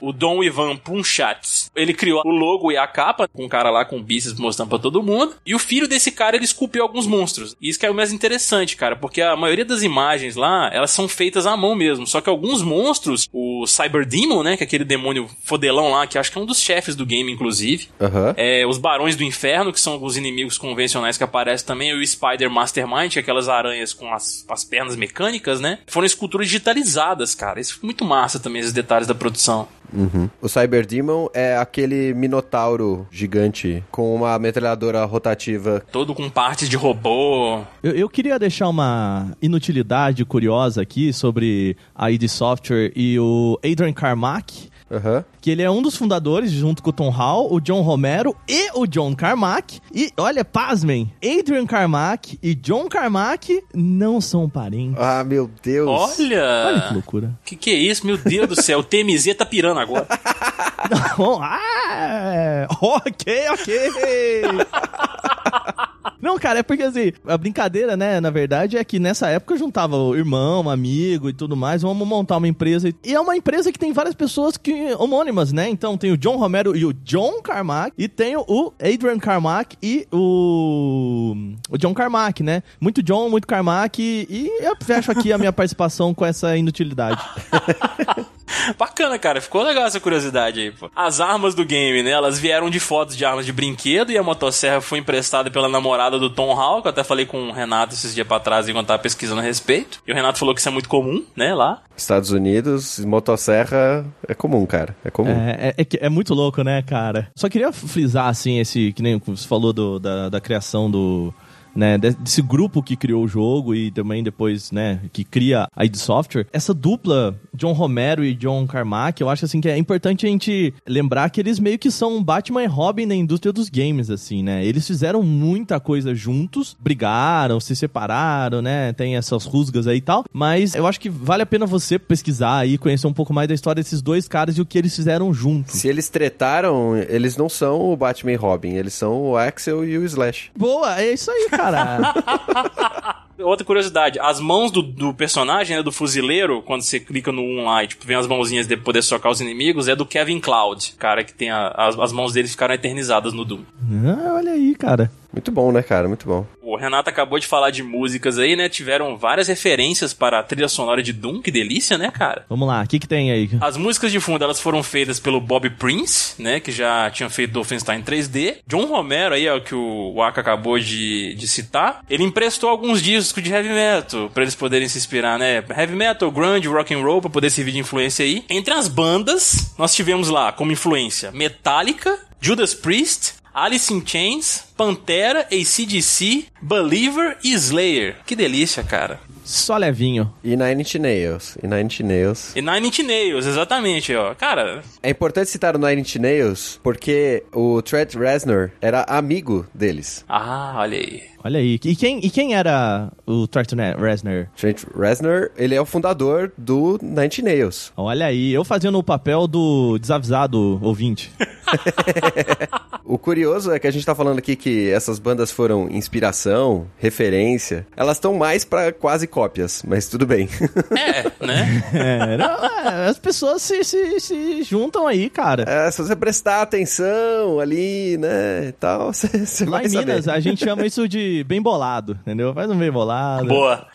O 0.00 0.12
Dom 0.12 0.42
Ivan 0.42 0.76
Punchatz, 0.76 1.70
ele 1.76 1.92
criou 1.92 2.22
o 2.24 2.30
logo 2.30 2.72
e 2.72 2.76
a 2.76 2.86
capa, 2.86 3.28
com 3.28 3.44
um 3.44 3.48
cara 3.48 3.70
lá 3.70 3.84
com 3.84 4.02
bíceps 4.02 4.38
mostrando 4.38 4.70
pra 4.70 4.78
todo 4.78 5.02
mundo. 5.02 5.34
E 5.44 5.54
o 5.54 5.58
filho 5.58 5.86
desse 5.86 6.10
cara, 6.10 6.36
ele 6.36 6.44
esculpiu 6.44 6.82
alguns 6.82 7.06
monstros. 7.06 7.56
E 7.60 7.68
isso 7.68 7.78
que 7.78 7.86
é 7.86 7.90
o 7.90 7.94
mais 7.94 8.12
interessante, 8.12 8.76
cara, 8.76 8.96
porque 8.96 9.20
a 9.20 9.36
maioria 9.36 9.64
das 9.64 9.82
imagens 9.82 10.36
lá, 10.36 10.70
elas 10.72 10.90
são 10.90 11.08
feitas 11.08 11.46
à 11.46 11.56
mão 11.56 11.74
mesmo. 11.74 12.06
Só 12.06 12.20
que 12.20 12.30
alguns 12.30 12.62
monstros, 12.62 13.28
o 13.32 13.66
Cyber 13.66 14.06
Demon, 14.06 14.42
né, 14.42 14.56
que 14.56 14.62
é 14.62 14.66
aquele 14.66 14.84
demônio 14.84 15.28
fodelão 15.42 15.90
lá, 15.90 16.06
que 16.06 16.18
acho 16.18 16.32
que 16.32 16.38
é 16.38 16.40
um 16.40 16.46
dos 16.46 16.60
chefes 16.60 16.94
do 16.94 17.04
game, 17.04 17.30
inclusive. 17.30 17.88
Aham. 18.00 18.34
É, 18.36 18.66
os 18.66 18.78
Barões 18.78 19.16
do 19.16 19.24
Inferno, 19.24 19.72
que 19.72 19.80
são 19.80 19.92
alguns 19.92 20.16
inimigos 20.16 20.29
convencionais 20.58 21.16
que 21.16 21.24
aparecem 21.24 21.66
também, 21.66 21.90
e 21.90 21.94
o 21.94 22.06
Spider 22.06 22.50
Mastermind, 22.50 23.16
é 23.16 23.20
aquelas 23.20 23.48
aranhas 23.48 23.92
com 23.92 24.12
as, 24.12 24.44
as 24.48 24.64
pernas 24.64 24.96
mecânicas, 24.96 25.60
né? 25.60 25.78
Foram 25.86 26.06
esculturas 26.06 26.46
digitalizadas, 26.46 27.34
cara. 27.34 27.60
Isso 27.60 27.78
foi 27.78 27.86
muito 27.86 28.04
massa 28.04 28.38
também, 28.38 28.60
esses 28.60 28.72
detalhes 28.72 29.06
da 29.06 29.14
produção. 29.14 29.68
Uhum. 29.92 30.28
O 30.40 30.48
Cyber 30.48 30.86
Demon 30.86 31.28
é 31.34 31.56
aquele 31.56 32.14
minotauro 32.14 33.06
gigante 33.10 33.82
com 33.90 34.14
uma 34.14 34.38
metralhadora 34.38 35.04
rotativa. 35.04 35.82
Todo 35.90 36.14
com 36.14 36.28
partes 36.30 36.68
de 36.68 36.76
robô. 36.76 37.62
Eu, 37.82 37.92
eu 37.92 38.08
queria 38.08 38.38
deixar 38.38 38.68
uma 38.68 39.36
inutilidade 39.42 40.24
curiosa 40.24 40.82
aqui 40.82 41.12
sobre 41.12 41.76
a 41.94 42.10
id 42.10 42.28
Software 42.28 42.92
e 42.94 43.18
o 43.18 43.58
Adrian 43.64 43.92
Carmack. 43.92 44.69
Aham. 44.90 45.24
que 45.40 45.50
ele 45.50 45.62
é 45.62 45.70
um 45.70 45.80
dos 45.80 45.96
fundadores, 45.96 46.50
junto 46.50 46.82
com 46.82 46.90
o 46.90 46.92
Tom 46.92 47.10
Hall, 47.10 47.52
o 47.52 47.60
John 47.60 47.80
Romero 47.82 48.34
e 48.48 48.70
o 48.74 48.86
John 48.86 49.14
Carmack. 49.14 49.80
E, 49.94 50.10
olha, 50.16 50.44
pasmem, 50.44 51.12
Adrian 51.24 51.64
Carmack 51.66 52.38
e 52.42 52.54
John 52.54 52.88
Carmack 52.88 53.62
não 53.74 54.20
são 54.20 54.48
parentes. 54.48 55.00
Ah, 55.00 55.22
meu 55.24 55.50
Deus. 55.62 55.88
Olha! 55.88 56.66
Olha 56.66 56.80
que 56.88 56.94
loucura. 56.94 57.38
Que 57.44 57.56
que 57.56 57.70
é 57.70 57.74
isso? 57.74 58.04
Meu 58.06 58.18
Deus 58.18 58.48
do 58.48 58.60
céu, 58.60 58.80
o 58.80 58.84
TMZ 58.84 59.34
tá 59.36 59.46
pirando 59.46 59.78
agora. 59.78 60.06
Não, 61.18 61.40
ah, 61.42 62.66
ok, 62.80 63.48
ok. 63.50 64.42
Não, 66.20 66.38
cara, 66.38 66.60
é 66.60 66.62
porque 66.62 66.82
assim, 66.82 67.12
a 67.26 67.36
brincadeira, 67.36 67.96
né, 67.96 68.20
na 68.20 68.30
verdade, 68.30 68.76
é 68.76 68.84
que 68.84 68.98
nessa 68.98 69.28
época 69.28 69.56
juntava 69.56 69.96
o 69.96 70.14
irmão, 70.14 70.68
amigo 70.68 71.28
e 71.28 71.32
tudo 71.32 71.56
mais, 71.56 71.82
vamos 71.82 72.06
montar 72.06 72.36
uma 72.36 72.48
empresa. 72.48 72.92
E 73.04 73.14
é 73.14 73.20
uma 73.20 73.36
empresa 73.36 73.72
que 73.72 73.78
tem 73.78 73.92
várias 73.92 74.14
pessoas 74.14 74.56
que 74.56 74.92
homônimas, 74.94 75.52
né? 75.52 75.68
Então 75.68 75.96
tem 75.96 76.12
o 76.12 76.16
John 76.16 76.36
Romero 76.36 76.76
e 76.76 76.84
o 76.84 76.92
John 76.92 77.40
Carmack, 77.42 77.94
e 77.96 78.08
tem 78.08 78.36
o 78.36 78.72
Adrian 78.80 79.18
Carmack 79.18 79.76
e 79.82 80.06
o, 80.12 81.34
o 81.68 81.78
John 81.78 81.94
Carmack, 81.94 82.42
né? 82.42 82.62
Muito 82.80 83.02
John, 83.02 83.28
muito 83.28 83.46
Carmack, 83.46 84.00
e, 84.00 84.26
e 84.28 84.64
eu 84.64 84.76
fecho 84.82 85.10
aqui 85.10 85.32
a 85.32 85.38
minha 85.38 85.52
participação 85.52 86.14
com 86.14 86.24
essa 86.24 86.56
inutilidade. 86.56 87.22
Bacana, 88.78 89.18
cara. 89.18 89.40
Ficou 89.40 89.62
legal 89.62 89.84
essa 89.86 90.00
curiosidade 90.00 90.60
aí, 90.60 90.70
pô. 90.70 90.90
As 90.94 91.20
armas 91.20 91.54
do 91.54 91.64
game, 91.64 92.02
né? 92.02 92.10
Elas 92.10 92.38
vieram 92.38 92.68
de 92.70 92.80
fotos 92.80 93.16
de 93.16 93.24
armas 93.24 93.46
de 93.46 93.52
brinquedo 93.52 94.10
e 94.10 94.18
a 94.18 94.22
motosserra 94.22 94.80
foi 94.80 94.98
emprestada 94.98 95.50
pela 95.50 95.68
namorada 95.68 96.18
do 96.18 96.30
Tom 96.30 96.52
Hall, 96.54 96.82
que 96.82 96.88
eu 96.88 96.90
até 96.90 97.04
falei 97.04 97.26
com 97.26 97.48
o 97.48 97.52
Renato 97.52 97.94
esses 97.94 98.14
dias 98.14 98.26
pra 98.26 98.40
trás 98.40 98.68
enquanto 98.68 98.86
tava 98.88 99.02
pesquisando 99.02 99.40
a 99.40 99.44
respeito. 99.44 100.00
E 100.06 100.12
o 100.12 100.14
Renato 100.14 100.38
falou 100.38 100.54
que 100.54 100.60
isso 100.60 100.68
é 100.68 100.72
muito 100.72 100.88
comum, 100.88 101.24
né, 101.36 101.54
lá. 101.54 101.82
Estados 101.96 102.30
Unidos, 102.30 102.98
motosserra 103.04 104.04
é 104.26 104.34
comum, 104.34 104.64
cara. 104.66 104.96
É 105.04 105.10
comum. 105.10 105.30
É, 105.30 105.74
é, 105.76 105.82
é 105.82 105.86
é 106.06 106.08
muito 106.08 106.34
louco, 106.34 106.62
né, 106.62 106.82
cara? 106.82 107.28
Só 107.36 107.48
queria 107.48 107.72
frisar, 107.72 108.28
assim, 108.28 108.58
esse, 108.58 108.92
que 108.92 109.02
nem 109.02 109.18
você 109.18 109.46
falou 109.46 109.72
do- 109.72 109.98
da, 109.98 110.28
da 110.28 110.40
criação 110.40 110.90
do. 110.90 111.32
Né, 111.74 111.96
de- 111.98 112.14
desse 112.14 112.42
grupo 112.42 112.82
que 112.82 112.96
criou 112.96 113.24
o 113.24 113.28
jogo 113.28 113.74
e 113.74 113.90
também 113.90 114.22
depois, 114.22 114.72
né, 114.72 115.00
que 115.12 115.22
cria 115.24 115.68
a 115.74 115.84
id 115.84 115.94
Software. 115.96 116.46
Essa 116.52 116.74
dupla, 116.74 117.38
John 117.54 117.72
Romero 117.72 118.24
e 118.24 118.34
John 118.34 118.66
Carmack, 118.66 119.20
eu 119.20 119.28
acho 119.28 119.44
assim 119.44 119.60
que 119.60 119.68
é 119.68 119.76
importante 119.78 120.26
a 120.26 120.28
gente 120.28 120.74
lembrar 120.86 121.30
que 121.30 121.40
eles 121.40 121.58
meio 121.60 121.78
que 121.78 121.90
são 121.90 122.22
Batman 122.22 122.64
e 122.64 122.66
Robin 122.66 123.06
na 123.06 123.14
indústria 123.14 123.52
dos 123.52 123.68
games, 123.68 124.10
assim, 124.10 124.42
né? 124.42 124.64
Eles 124.64 124.86
fizeram 124.86 125.22
muita 125.22 125.78
coisa 125.78 126.14
juntos, 126.14 126.76
brigaram, 126.80 127.60
se 127.60 127.74
separaram, 127.76 128.60
né? 128.60 128.92
Tem 128.92 129.16
essas 129.16 129.44
rusgas 129.44 129.86
aí 129.86 129.98
e 129.98 130.00
tal, 130.00 130.24
mas 130.32 130.74
eu 130.74 130.86
acho 130.86 130.98
que 131.00 131.08
vale 131.08 131.42
a 131.42 131.46
pena 131.46 131.66
você 131.66 131.98
pesquisar 131.98 132.58
aí, 132.58 132.76
conhecer 132.78 133.06
um 133.06 133.12
pouco 133.12 133.32
mais 133.32 133.48
da 133.48 133.54
história 133.54 133.82
desses 133.82 134.02
dois 134.02 134.26
caras 134.26 134.58
e 134.58 134.60
o 134.60 134.66
que 134.66 134.76
eles 134.78 134.94
fizeram 134.94 135.32
juntos. 135.32 135.74
Se 135.74 135.88
eles 135.88 136.08
tretaram, 136.08 136.96
eles 136.96 137.36
não 137.36 137.48
são 137.48 137.80
o 137.92 137.96
Batman 137.96 138.32
e 138.32 138.36
Robin, 138.36 138.70
eles 138.74 138.94
são 138.94 139.22
o 139.30 139.36
Axel 139.36 139.84
e 139.84 139.96
o 139.98 140.04
Slash. 140.04 140.50
Boa, 140.56 141.00
é 141.00 141.12
isso 141.12 141.30
aí, 141.30 141.48
cara. 141.60 143.24
Outra 143.40 143.64
curiosidade, 143.64 144.18
as 144.20 144.38
mãos 144.38 144.70
do, 144.70 144.82
do 144.82 145.14
personagem, 145.14 145.76
né, 145.76 145.82
do 145.82 145.90
fuzileiro, 145.90 146.60
quando 146.60 146.82
você 146.82 147.00
clica 147.00 147.32
no 147.32 147.40
1 147.40 147.64
lá 147.64 147.82
e 147.82 147.88
tipo, 147.88 148.06
vem 148.06 148.16
as 148.16 148.26
mãozinhas 148.26 148.66
de 148.66 148.76
poder 148.76 149.02
socar 149.02 149.32
os 149.32 149.40
inimigos, 149.40 149.88
é 149.88 149.96
do 149.96 150.04
Kevin 150.04 150.38
Cloud, 150.40 150.94
cara 150.98 151.24
que 151.24 151.32
tem 151.32 151.50
a, 151.50 151.68
as, 151.68 151.98
as 151.98 152.12
mãos 152.12 152.34
dele 152.34 152.48
ficaram 152.48 152.74
eternizadas 152.74 153.32
no 153.32 153.44
Doom. 153.44 153.62
Ah, 154.04 154.34
olha 154.34 154.52
aí, 154.52 154.74
cara. 154.74 155.10
Muito 155.32 155.50
bom, 155.52 155.70
né, 155.70 155.82
cara? 155.82 156.08
Muito 156.08 156.26
bom. 156.26 156.46
O 156.62 156.76
Renato 156.76 157.10
acabou 157.10 157.38
de 157.38 157.46
falar 157.46 157.70
de 157.70 157.82
músicas 157.82 158.38
aí, 158.38 158.54
né? 158.56 158.68
Tiveram 158.68 159.16
várias 159.16 159.48
referências 159.48 160.12
para 160.14 160.38
a 160.38 160.42
trilha 160.42 160.68
sonora 160.68 161.02
de 161.02 161.12
Doom, 161.12 161.40
que 161.40 161.50
delícia, 161.50 161.98
né, 161.98 162.10
cara? 162.10 162.44
Vamos 162.48 162.66
lá, 162.68 162.82
o 162.82 162.86
que, 162.86 162.98
que 162.98 163.08
tem 163.08 163.30
aí? 163.30 163.50
As 163.60 163.76
músicas 163.76 164.12
de 164.12 164.20
fundo, 164.20 164.44
elas 164.44 164.60
foram 164.60 164.82
feitas 164.82 165.18
pelo 165.18 165.40
Bob 165.40 165.68
Prince, 165.70 166.40
né, 166.40 166.60
que 166.60 166.70
já 166.70 167.10
tinha 167.10 167.28
feito 167.28 167.54
Wolfenstein 167.54 168.02
3D. 168.02 168.58
John 168.66 168.86
Romero 168.86 169.34
aí, 169.34 169.48
ó, 169.48 169.58
que 169.60 169.74
o 169.74 170.14
Waka 170.14 170.40
acabou 170.40 170.78
de, 170.78 171.34
de 171.34 171.48
citar, 171.48 172.04
ele 172.08 172.24
emprestou 172.24 172.70
alguns 172.70 173.02
discos 173.02 173.42
de 173.42 173.50
heavy 173.52 173.68
metal 173.68 174.30
para 174.30 174.42
eles 174.42 174.54
poderem 174.54 174.88
se 174.88 174.98
inspirar, 174.98 175.38
né? 175.38 175.64
Heavy 175.76 175.94
metal, 175.94 176.30
grunge, 176.30 176.68
rock 176.68 176.94
and 176.94 177.02
roll 177.02 177.20
para 177.20 177.30
poder 177.30 177.50
servir 177.50 177.72
de 177.72 177.78
influência 177.78 178.24
aí. 178.24 178.44
Entre 178.48 178.72
as 178.72 178.88
bandas, 178.88 179.74
nós 179.78 179.94
tivemos 179.94 180.28
lá 180.28 180.52
como 180.52 180.72
influência 180.72 181.32
Metallica, 181.32 182.18
Judas 182.40 182.74
Priest, 182.74 183.34
Alice 183.52 183.92
in 183.92 184.02
Chains, 184.06 184.64
Pantera, 184.80 185.46
ACDC, 185.52 186.46
Believer 186.62 187.36
e 187.44 187.52
Slayer. 187.52 188.16
Que 188.24 188.34
delícia, 188.34 188.82
cara. 188.82 189.20
Só 189.44 189.76
levinho. 189.76 190.32
E 190.42 190.56
Nine 190.56 190.80
Inch 190.80 190.94
Nails. 190.94 191.58
E 191.62 191.66
Nine 191.66 191.82
Inch 191.82 192.00
Nails. 192.00 192.56
E 192.56 192.62
Nine 192.62 192.88
Inch 192.88 193.00
Nails, 193.00 193.44
exatamente, 193.44 194.14
ó. 194.14 194.34
Cara, 194.34 194.80
É 195.02 195.10
importante 195.10 195.50
citar 195.50 195.76
o 195.76 195.78
Nine 195.78 196.00
Inch 196.00 196.16
Nails 196.16 196.80
porque 196.82 197.42
o 197.52 197.82
Trent 197.82 198.14
Reznor 198.14 198.70
era 198.80 199.02
amigo 199.02 199.66
deles. 199.74 200.24
ah, 200.26 200.76
olha 200.78 200.96
aí. 200.96 201.24
Olha 201.44 201.58
aí. 201.58 201.78
E 201.84 201.96
quem, 201.96 202.24
e 202.24 202.30
quem 202.30 202.54
era 202.54 203.12
o 203.26 203.46
Trent 203.46 203.72
Reznor? 203.98 204.46
Trent 204.56 204.84
Reznor, 204.98 205.50
ele 205.58 205.74
é 205.74 205.80
o 205.80 205.84
fundador 205.86 206.52
do 206.56 206.98
Nine 207.02 207.26
Inch 207.26 207.38
Nails. 207.40 207.92
Olha 207.98 208.26
aí, 208.26 208.50
eu 208.50 208.64
fazendo 208.64 208.98
o 208.98 209.02
papel 209.02 209.46
do 209.46 209.98
desavisado 209.98 210.78
ouvinte. 210.82 211.30
O 213.10 213.18
curioso 213.18 213.72
é 213.72 213.78
que 213.80 213.88
a 213.88 213.90
gente 213.90 214.06
tá 214.06 214.14
falando 214.14 214.38
aqui 214.38 214.54
que 214.54 214.69
essas 214.88 215.18
bandas 215.18 215.50
foram 215.50 215.88
inspiração, 215.90 216.86
referência. 216.98 217.86
Elas 217.96 218.16
estão 218.16 218.34
mais 218.34 218.64
pra 218.64 218.92
quase 218.92 219.26
cópias, 219.26 219.82
mas 219.86 220.08
tudo 220.08 220.26
bem. 220.26 220.48
É, 221.00 221.44
né? 221.46 221.84
É, 221.92 222.36
não, 222.36 222.64
é, 222.64 223.08
as 223.08 223.18
pessoas 223.18 223.62
se, 223.62 223.82
se, 223.84 224.20
se 224.20 224.62
juntam 224.62 225.06
aí, 225.06 225.30
cara. 225.30 225.64
É, 225.66 225.90
se 225.90 226.02
você 226.02 226.14
prestar 226.14 226.62
atenção 226.62 227.58
ali, 227.60 228.16
né, 228.18 228.68
e 228.68 228.72
tal, 228.72 229.12
você, 229.12 229.28
você 229.46 229.64
Lá 229.64 229.78
vai 229.78 229.86
em 229.86 229.90
Minas, 229.90 230.24
saber. 230.24 230.36
a 230.36 230.40
gente 230.40 230.64
chama 230.64 230.86
isso 230.86 231.08
de 231.08 231.44
bem 231.44 231.60
bolado, 231.60 232.18
entendeu? 232.22 232.52
Faz 232.54 232.70
um 232.70 232.76
bem 232.76 232.90
bolado. 232.90 233.46
Boa. 233.46 233.86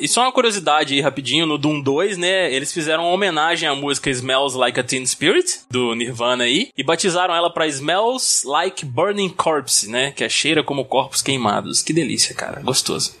E 0.00 0.08
só 0.08 0.22
uma 0.22 0.32
curiosidade 0.32 0.94
aí, 0.94 1.00
rapidinho, 1.00 1.46
no 1.46 1.58
Doom 1.58 1.80
2, 1.82 2.16
né, 2.16 2.52
eles 2.52 2.72
fizeram 2.72 3.04
uma 3.04 3.12
homenagem 3.12 3.68
à 3.68 3.74
música 3.74 4.10
Smells 4.10 4.56
Like 4.56 4.80
a 4.80 4.82
Teen 4.82 5.04
Spirit, 5.04 5.60
do 5.70 5.94
Nirvana 5.94 6.44
aí, 6.44 6.70
e 6.76 6.82
batizaram 6.82 7.34
ela 7.34 7.52
pra 7.52 7.66
Smells 7.66 8.46
Like 8.46 8.84
Burning 8.84 9.28
Corpse, 9.28 9.90
né, 9.90 10.12
que 10.12 10.24
é 10.24 10.28
cheira 10.28 10.62
como 10.62 10.84
corpos 10.84 11.20
queimados. 11.20 11.82
Que 11.82 11.92
delícia, 11.92 12.34
cara, 12.34 12.60
gostoso. 12.62 13.16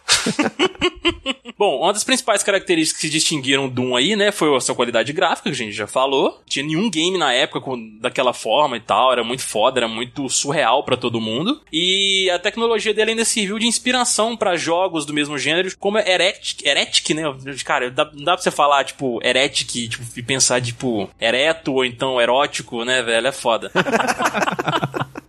Bom, 1.60 1.80
uma 1.82 1.92
das 1.92 2.04
principais 2.04 2.42
características 2.42 3.02
que 3.02 3.10
distinguiram 3.10 3.66
o 3.66 3.70
Doom 3.70 3.94
aí, 3.94 4.16
né, 4.16 4.32
foi 4.32 4.56
a 4.56 4.60
sua 4.60 4.74
qualidade 4.74 5.12
gráfica, 5.12 5.50
que 5.50 5.54
a 5.54 5.64
gente 5.64 5.72
já 5.72 5.86
falou. 5.86 6.40
Tinha 6.46 6.64
nenhum 6.64 6.88
game 6.88 7.18
na 7.18 7.34
época 7.34 7.60
com, 7.60 7.98
daquela 7.98 8.32
forma 8.32 8.78
e 8.78 8.80
tal, 8.80 9.12
era 9.12 9.22
muito 9.22 9.42
foda, 9.42 9.80
era 9.80 9.86
muito 9.86 10.26
surreal 10.30 10.82
pra 10.84 10.96
todo 10.96 11.20
mundo. 11.20 11.60
E 11.70 12.30
a 12.30 12.38
tecnologia 12.38 12.94
dele 12.94 13.10
ainda 13.10 13.26
serviu 13.26 13.58
de 13.58 13.66
inspiração 13.66 14.38
pra 14.38 14.56
jogos 14.56 15.04
do 15.04 15.12
mesmo 15.12 15.36
gênero, 15.36 15.70
como 15.78 15.98
Heretic, 15.98 16.66
Heretic 16.70 17.14
né? 17.14 17.22
Cara, 17.64 17.90
dá, 17.90 18.10
não 18.12 18.24
dá 18.24 18.34
pra 18.34 18.42
você 18.42 18.50
falar, 18.50 18.84
tipo, 18.84 19.20
Heretic, 19.22 19.88
tipo, 19.88 20.04
e 20.16 20.22
pensar, 20.22 20.60
tipo, 20.60 21.10
ereto 21.20 21.72
ou 21.72 21.84
então 21.84 22.20
erótico, 22.20 22.84
né, 22.84 23.02
velho? 23.02 23.26
É 23.26 23.32
foda. 23.32 23.70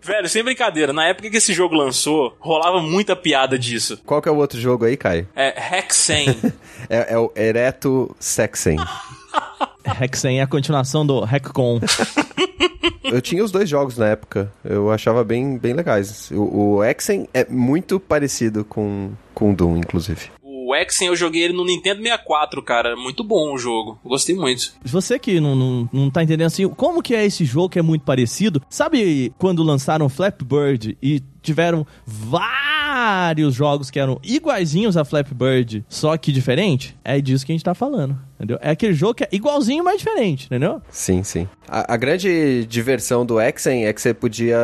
Velho, 0.04 0.28
sem 0.28 0.44
brincadeira, 0.44 0.92
na 0.92 1.06
época 1.06 1.30
que 1.30 1.38
esse 1.38 1.54
jogo 1.54 1.76
lançou, 1.76 2.36
rolava 2.40 2.82
muita 2.82 3.16
piada 3.16 3.58
disso. 3.58 4.00
Qual 4.04 4.20
que 4.20 4.28
é 4.28 4.32
o 4.32 4.36
outro 4.36 4.60
jogo 4.60 4.84
aí, 4.84 4.98
Caio? 4.98 5.28
É 5.36 5.78
Hexen. 5.78 6.36
É, 6.90 7.14
é 7.14 7.18
o 7.18 7.32
Ereto 7.36 8.14
Sexen. 8.20 8.76
Hexen 10.02 10.40
é 10.40 10.42
a 10.42 10.48
continuação 10.48 11.06
do 11.06 11.24
Hackcon. 11.24 11.80
Eu 13.04 13.22
tinha 13.22 13.44
os 13.44 13.52
dois 13.52 13.70
jogos 13.70 13.98
na 13.98 14.08
época. 14.08 14.52
Eu 14.64 14.92
achava 14.92 15.24
bem, 15.24 15.58
bem 15.58 15.74
legais. 15.74 16.32
O, 16.32 16.78
o 16.78 16.84
Exen 16.84 17.30
é 17.34 17.46
muito 17.46 18.00
parecido 18.00 18.66
com, 18.66 19.12
com 19.34 19.52
o 19.52 19.56
Doom, 19.56 19.78
inclusive. 19.78 20.32
O 20.72 20.76
Hexen 20.76 21.10
eu 21.10 21.18
joguei 21.18 21.44
ele 21.44 21.54
no 21.54 21.66
Nintendo 21.66 22.02
64, 22.02 22.64
cara. 22.64 22.96
Muito 22.96 23.26
bom 23.26 23.54
o 23.54 23.58
jogo. 23.58 24.00
Gostei 24.06 24.34
muito. 24.34 24.74
Você 24.86 25.20
que 25.20 25.38
não, 25.42 25.54
não, 25.54 25.90
não 25.92 26.10
tá 26.10 26.24
entendendo 26.24 26.48
assim, 26.48 26.66
como 26.70 27.04
que 27.04 27.14
é 27.14 27.26
esse 27.26 27.44
jogo 27.44 27.68
que 27.68 27.78
é 27.80 27.82
muito 27.82 28.06
parecido? 28.06 28.62
Sabe 28.70 29.34
quando 29.38 29.64
lançaram 29.64 30.08
Flappy 30.08 30.46
Bird 30.46 30.98
e 31.04 31.22
tiveram 31.42 31.86
vários 32.06 33.54
jogos 33.54 33.90
que 33.92 34.00
eram 34.00 34.18
iguaizinhos 34.24 34.96
a 34.96 35.04
Flappy 35.04 35.34
Bird, 35.34 35.86
só 35.90 36.16
que 36.16 36.32
diferente? 36.32 36.96
É 37.04 37.20
disso 37.20 37.46
que 37.46 37.52
a 37.52 37.56
gente 37.56 37.66
tá 37.66 37.74
falando, 37.74 38.18
entendeu? 38.42 38.58
É 38.62 38.72
aquele 38.72 38.94
jogo 38.94 39.14
que 39.16 39.24
é 39.24 39.30
igualzinho, 39.32 39.84
mas 39.84 40.00
diferente, 40.00 40.48
entendeu? 40.48 40.82
Sim, 40.90 41.24
sim. 41.24 41.48
A, 41.68 41.94
a 41.94 41.98
grande 41.98 42.66
diversão 42.66 43.26
do 43.26 43.40
Exen 43.40 43.86
é 43.86 43.94
que 43.94 44.02
você 44.02 44.14
podia 44.14 44.58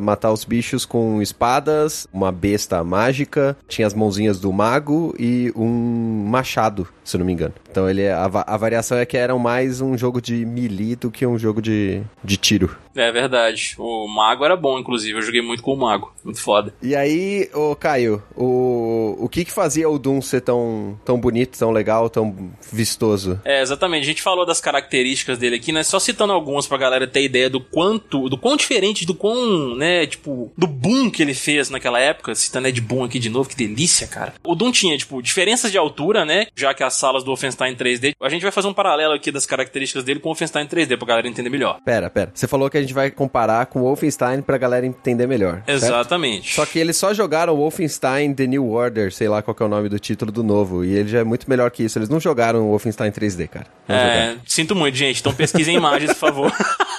matar 0.00 0.30
os 0.32 0.44
bichos 0.44 0.84
com 0.84 1.20
espadas, 1.22 2.06
uma 2.12 2.30
besta 2.30 2.84
mágica, 2.84 3.56
tinha 3.66 3.86
as 3.86 3.94
mãozinhas 3.94 4.38
do 4.38 4.52
mago 4.52 5.14
e 5.18 5.52
um 5.56 6.24
machado, 6.28 6.86
se 7.02 7.16
eu 7.16 7.18
não 7.20 7.26
me 7.26 7.32
engano. 7.32 7.54
Então 7.70 7.88
ele 7.88 8.02
é- 8.02 8.12
a, 8.12 8.24
a 8.46 8.56
variação 8.56 8.98
é 8.98 9.06
que 9.06 9.16
era 9.16 9.36
mais 9.36 9.80
um 9.80 9.96
jogo 9.96 10.20
de 10.20 10.44
melee 10.44 10.94
do 10.94 11.10
que 11.10 11.26
um 11.26 11.38
jogo 11.38 11.60
de, 11.62 12.02
de 12.22 12.36
tiro. 12.36 12.76
É 12.94 13.10
verdade. 13.10 13.74
O 13.78 14.06
Mago 14.06 14.44
era 14.44 14.54
bom, 14.54 14.78
inclusive. 14.78 15.16
Eu 15.18 15.22
joguei 15.22 15.40
muito 15.40 15.62
com 15.62 15.72
o 15.72 15.76
Mago. 15.78 16.12
Muito 16.22 16.38
foda. 16.42 16.74
E 16.82 16.94
aí, 16.94 17.48
ô 17.54 17.74
Caio, 17.74 18.22
o, 18.36 19.16
o 19.18 19.28
que 19.30 19.46
que 19.46 19.50
fazia 19.50 19.88
o 19.88 19.98
Doom 19.98 20.20
ser 20.20 20.42
tão, 20.42 20.98
tão 21.02 21.18
bonito, 21.18 21.58
tão 21.58 21.70
legal, 21.70 22.10
tão 22.10 22.50
vistoso? 22.70 23.21
É, 23.44 23.60
exatamente. 23.62 24.02
A 24.02 24.06
gente 24.06 24.22
falou 24.22 24.44
das 24.44 24.60
características 24.60 25.38
dele 25.38 25.56
aqui, 25.56 25.72
né? 25.72 25.82
Só 25.82 25.98
citando 25.98 26.32
algumas 26.32 26.66
pra 26.66 26.78
galera 26.78 27.06
ter 27.06 27.22
ideia 27.22 27.48
do 27.48 27.60
quanto, 27.60 28.28
do 28.28 28.36
quão 28.36 28.56
diferente, 28.56 29.06
do 29.06 29.14
quão, 29.14 29.74
né, 29.76 30.06
tipo, 30.06 30.52
do 30.56 30.66
boom 30.66 31.10
que 31.10 31.22
ele 31.22 31.34
fez 31.34 31.70
naquela 31.70 32.00
época. 32.00 32.34
Citando 32.34 32.68
Ed 32.68 32.80
Boon 32.80 33.04
aqui 33.04 33.18
de 33.18 33.28
novo, 33.28 33.48
que 33.48 33.56
delícia, 33.56 34.06
cara. 34.06 34.34
O 34.44 34.54
Doom 34.54 34.72
tinha, 34.72 34.96
tipo, 34.96 35.22
diferenças 35.22 35.70
de 35.70 35.78
altura, 35.78 36.24
né? 36.24 36.46
Já 36.54 36.74
que 36.74 36.82
as 36.82 36.94
salas 36.94 37.22
do 37.22 37.28
Wolfenstein 37.28 37.74
3D. 37.74 38.14
A 38.20 38.28
gente 38.28 38.42
vai 38.42 38.50
fazer 38.50 38.68
um 38.68 38.74
paralelo 38.74 39.14
aqui 39.14 39.30
das 39.30 39.46
características 39.46 40.04
dele 40.04 40.20
com 40.20 40.28
o 40.28 40.32
Wolfenstein 40.32 40.66
3D 40.66 40.96
pra 40.96 41.06
galera 41.06 41.28
entender 41.28 41.50
melhor. 41.50 41.78
Pera, 41.84 42.10
pera. 42.10 42.30
Você 42.34 42.46
falou 42.46 42.68
que 42.68 42.78
a 42.78 42.80
gente 42.80 42.94
vai 42.94 43.10
comparar 43.10 43.66
com 43.66 43.80
o 43.80 43.82
Wolfenstein 43.82 44.42
pra 44.42 44.58
galera 44.58 44.86
entender 44.86 45.26
melhor. 45.26 45.62
certo? 45.66 45.84
Exatamente. 45.84 46.54
Só 46.54 46.66
que 46.66 46.78
eles 46.78 46.96
só 46.96 47.14
jogaram 47.14 47.56
Wolfenstein 47.56 48.34
The 48.34 48.46
New 48.46 48.70
Order, 48.70 49.12
sei 49.12 49.28
lá 49.28 49.42
qual 49.42 49.56
é 49.60 49.64
o 49.64 49.68
nome 49.68 49.88
do 49.88 49.98
título 49.98 50.32
do 50.32 50.42
novo. 50.42 50.84
E 50.84 50.92
ele 50.92 51.08
já 51.08 51.20
é 51.20 51.24
muito 51.24 51.48
melhor 51.48 51.70
que 51.70 51.84
isso. 51.84 51.98
Eles 51.98 52.08
não 52.08 52.18
jogaram 52.20 52.62
o 52.66 52.70
Wolfenstein 52.70 53.10
3D, 53.12 53.48
cara. 53.48 53.66
É, 53.88 54.36
sinto 54.46 54.74
muito, 54.74 54.96
gente. 54.96 55.20
Então 55.20 55.34
pesquisem 55.34 55.76
imagens, 55.76 56.12
por 56.12 56.20
favor. 56.20 56.52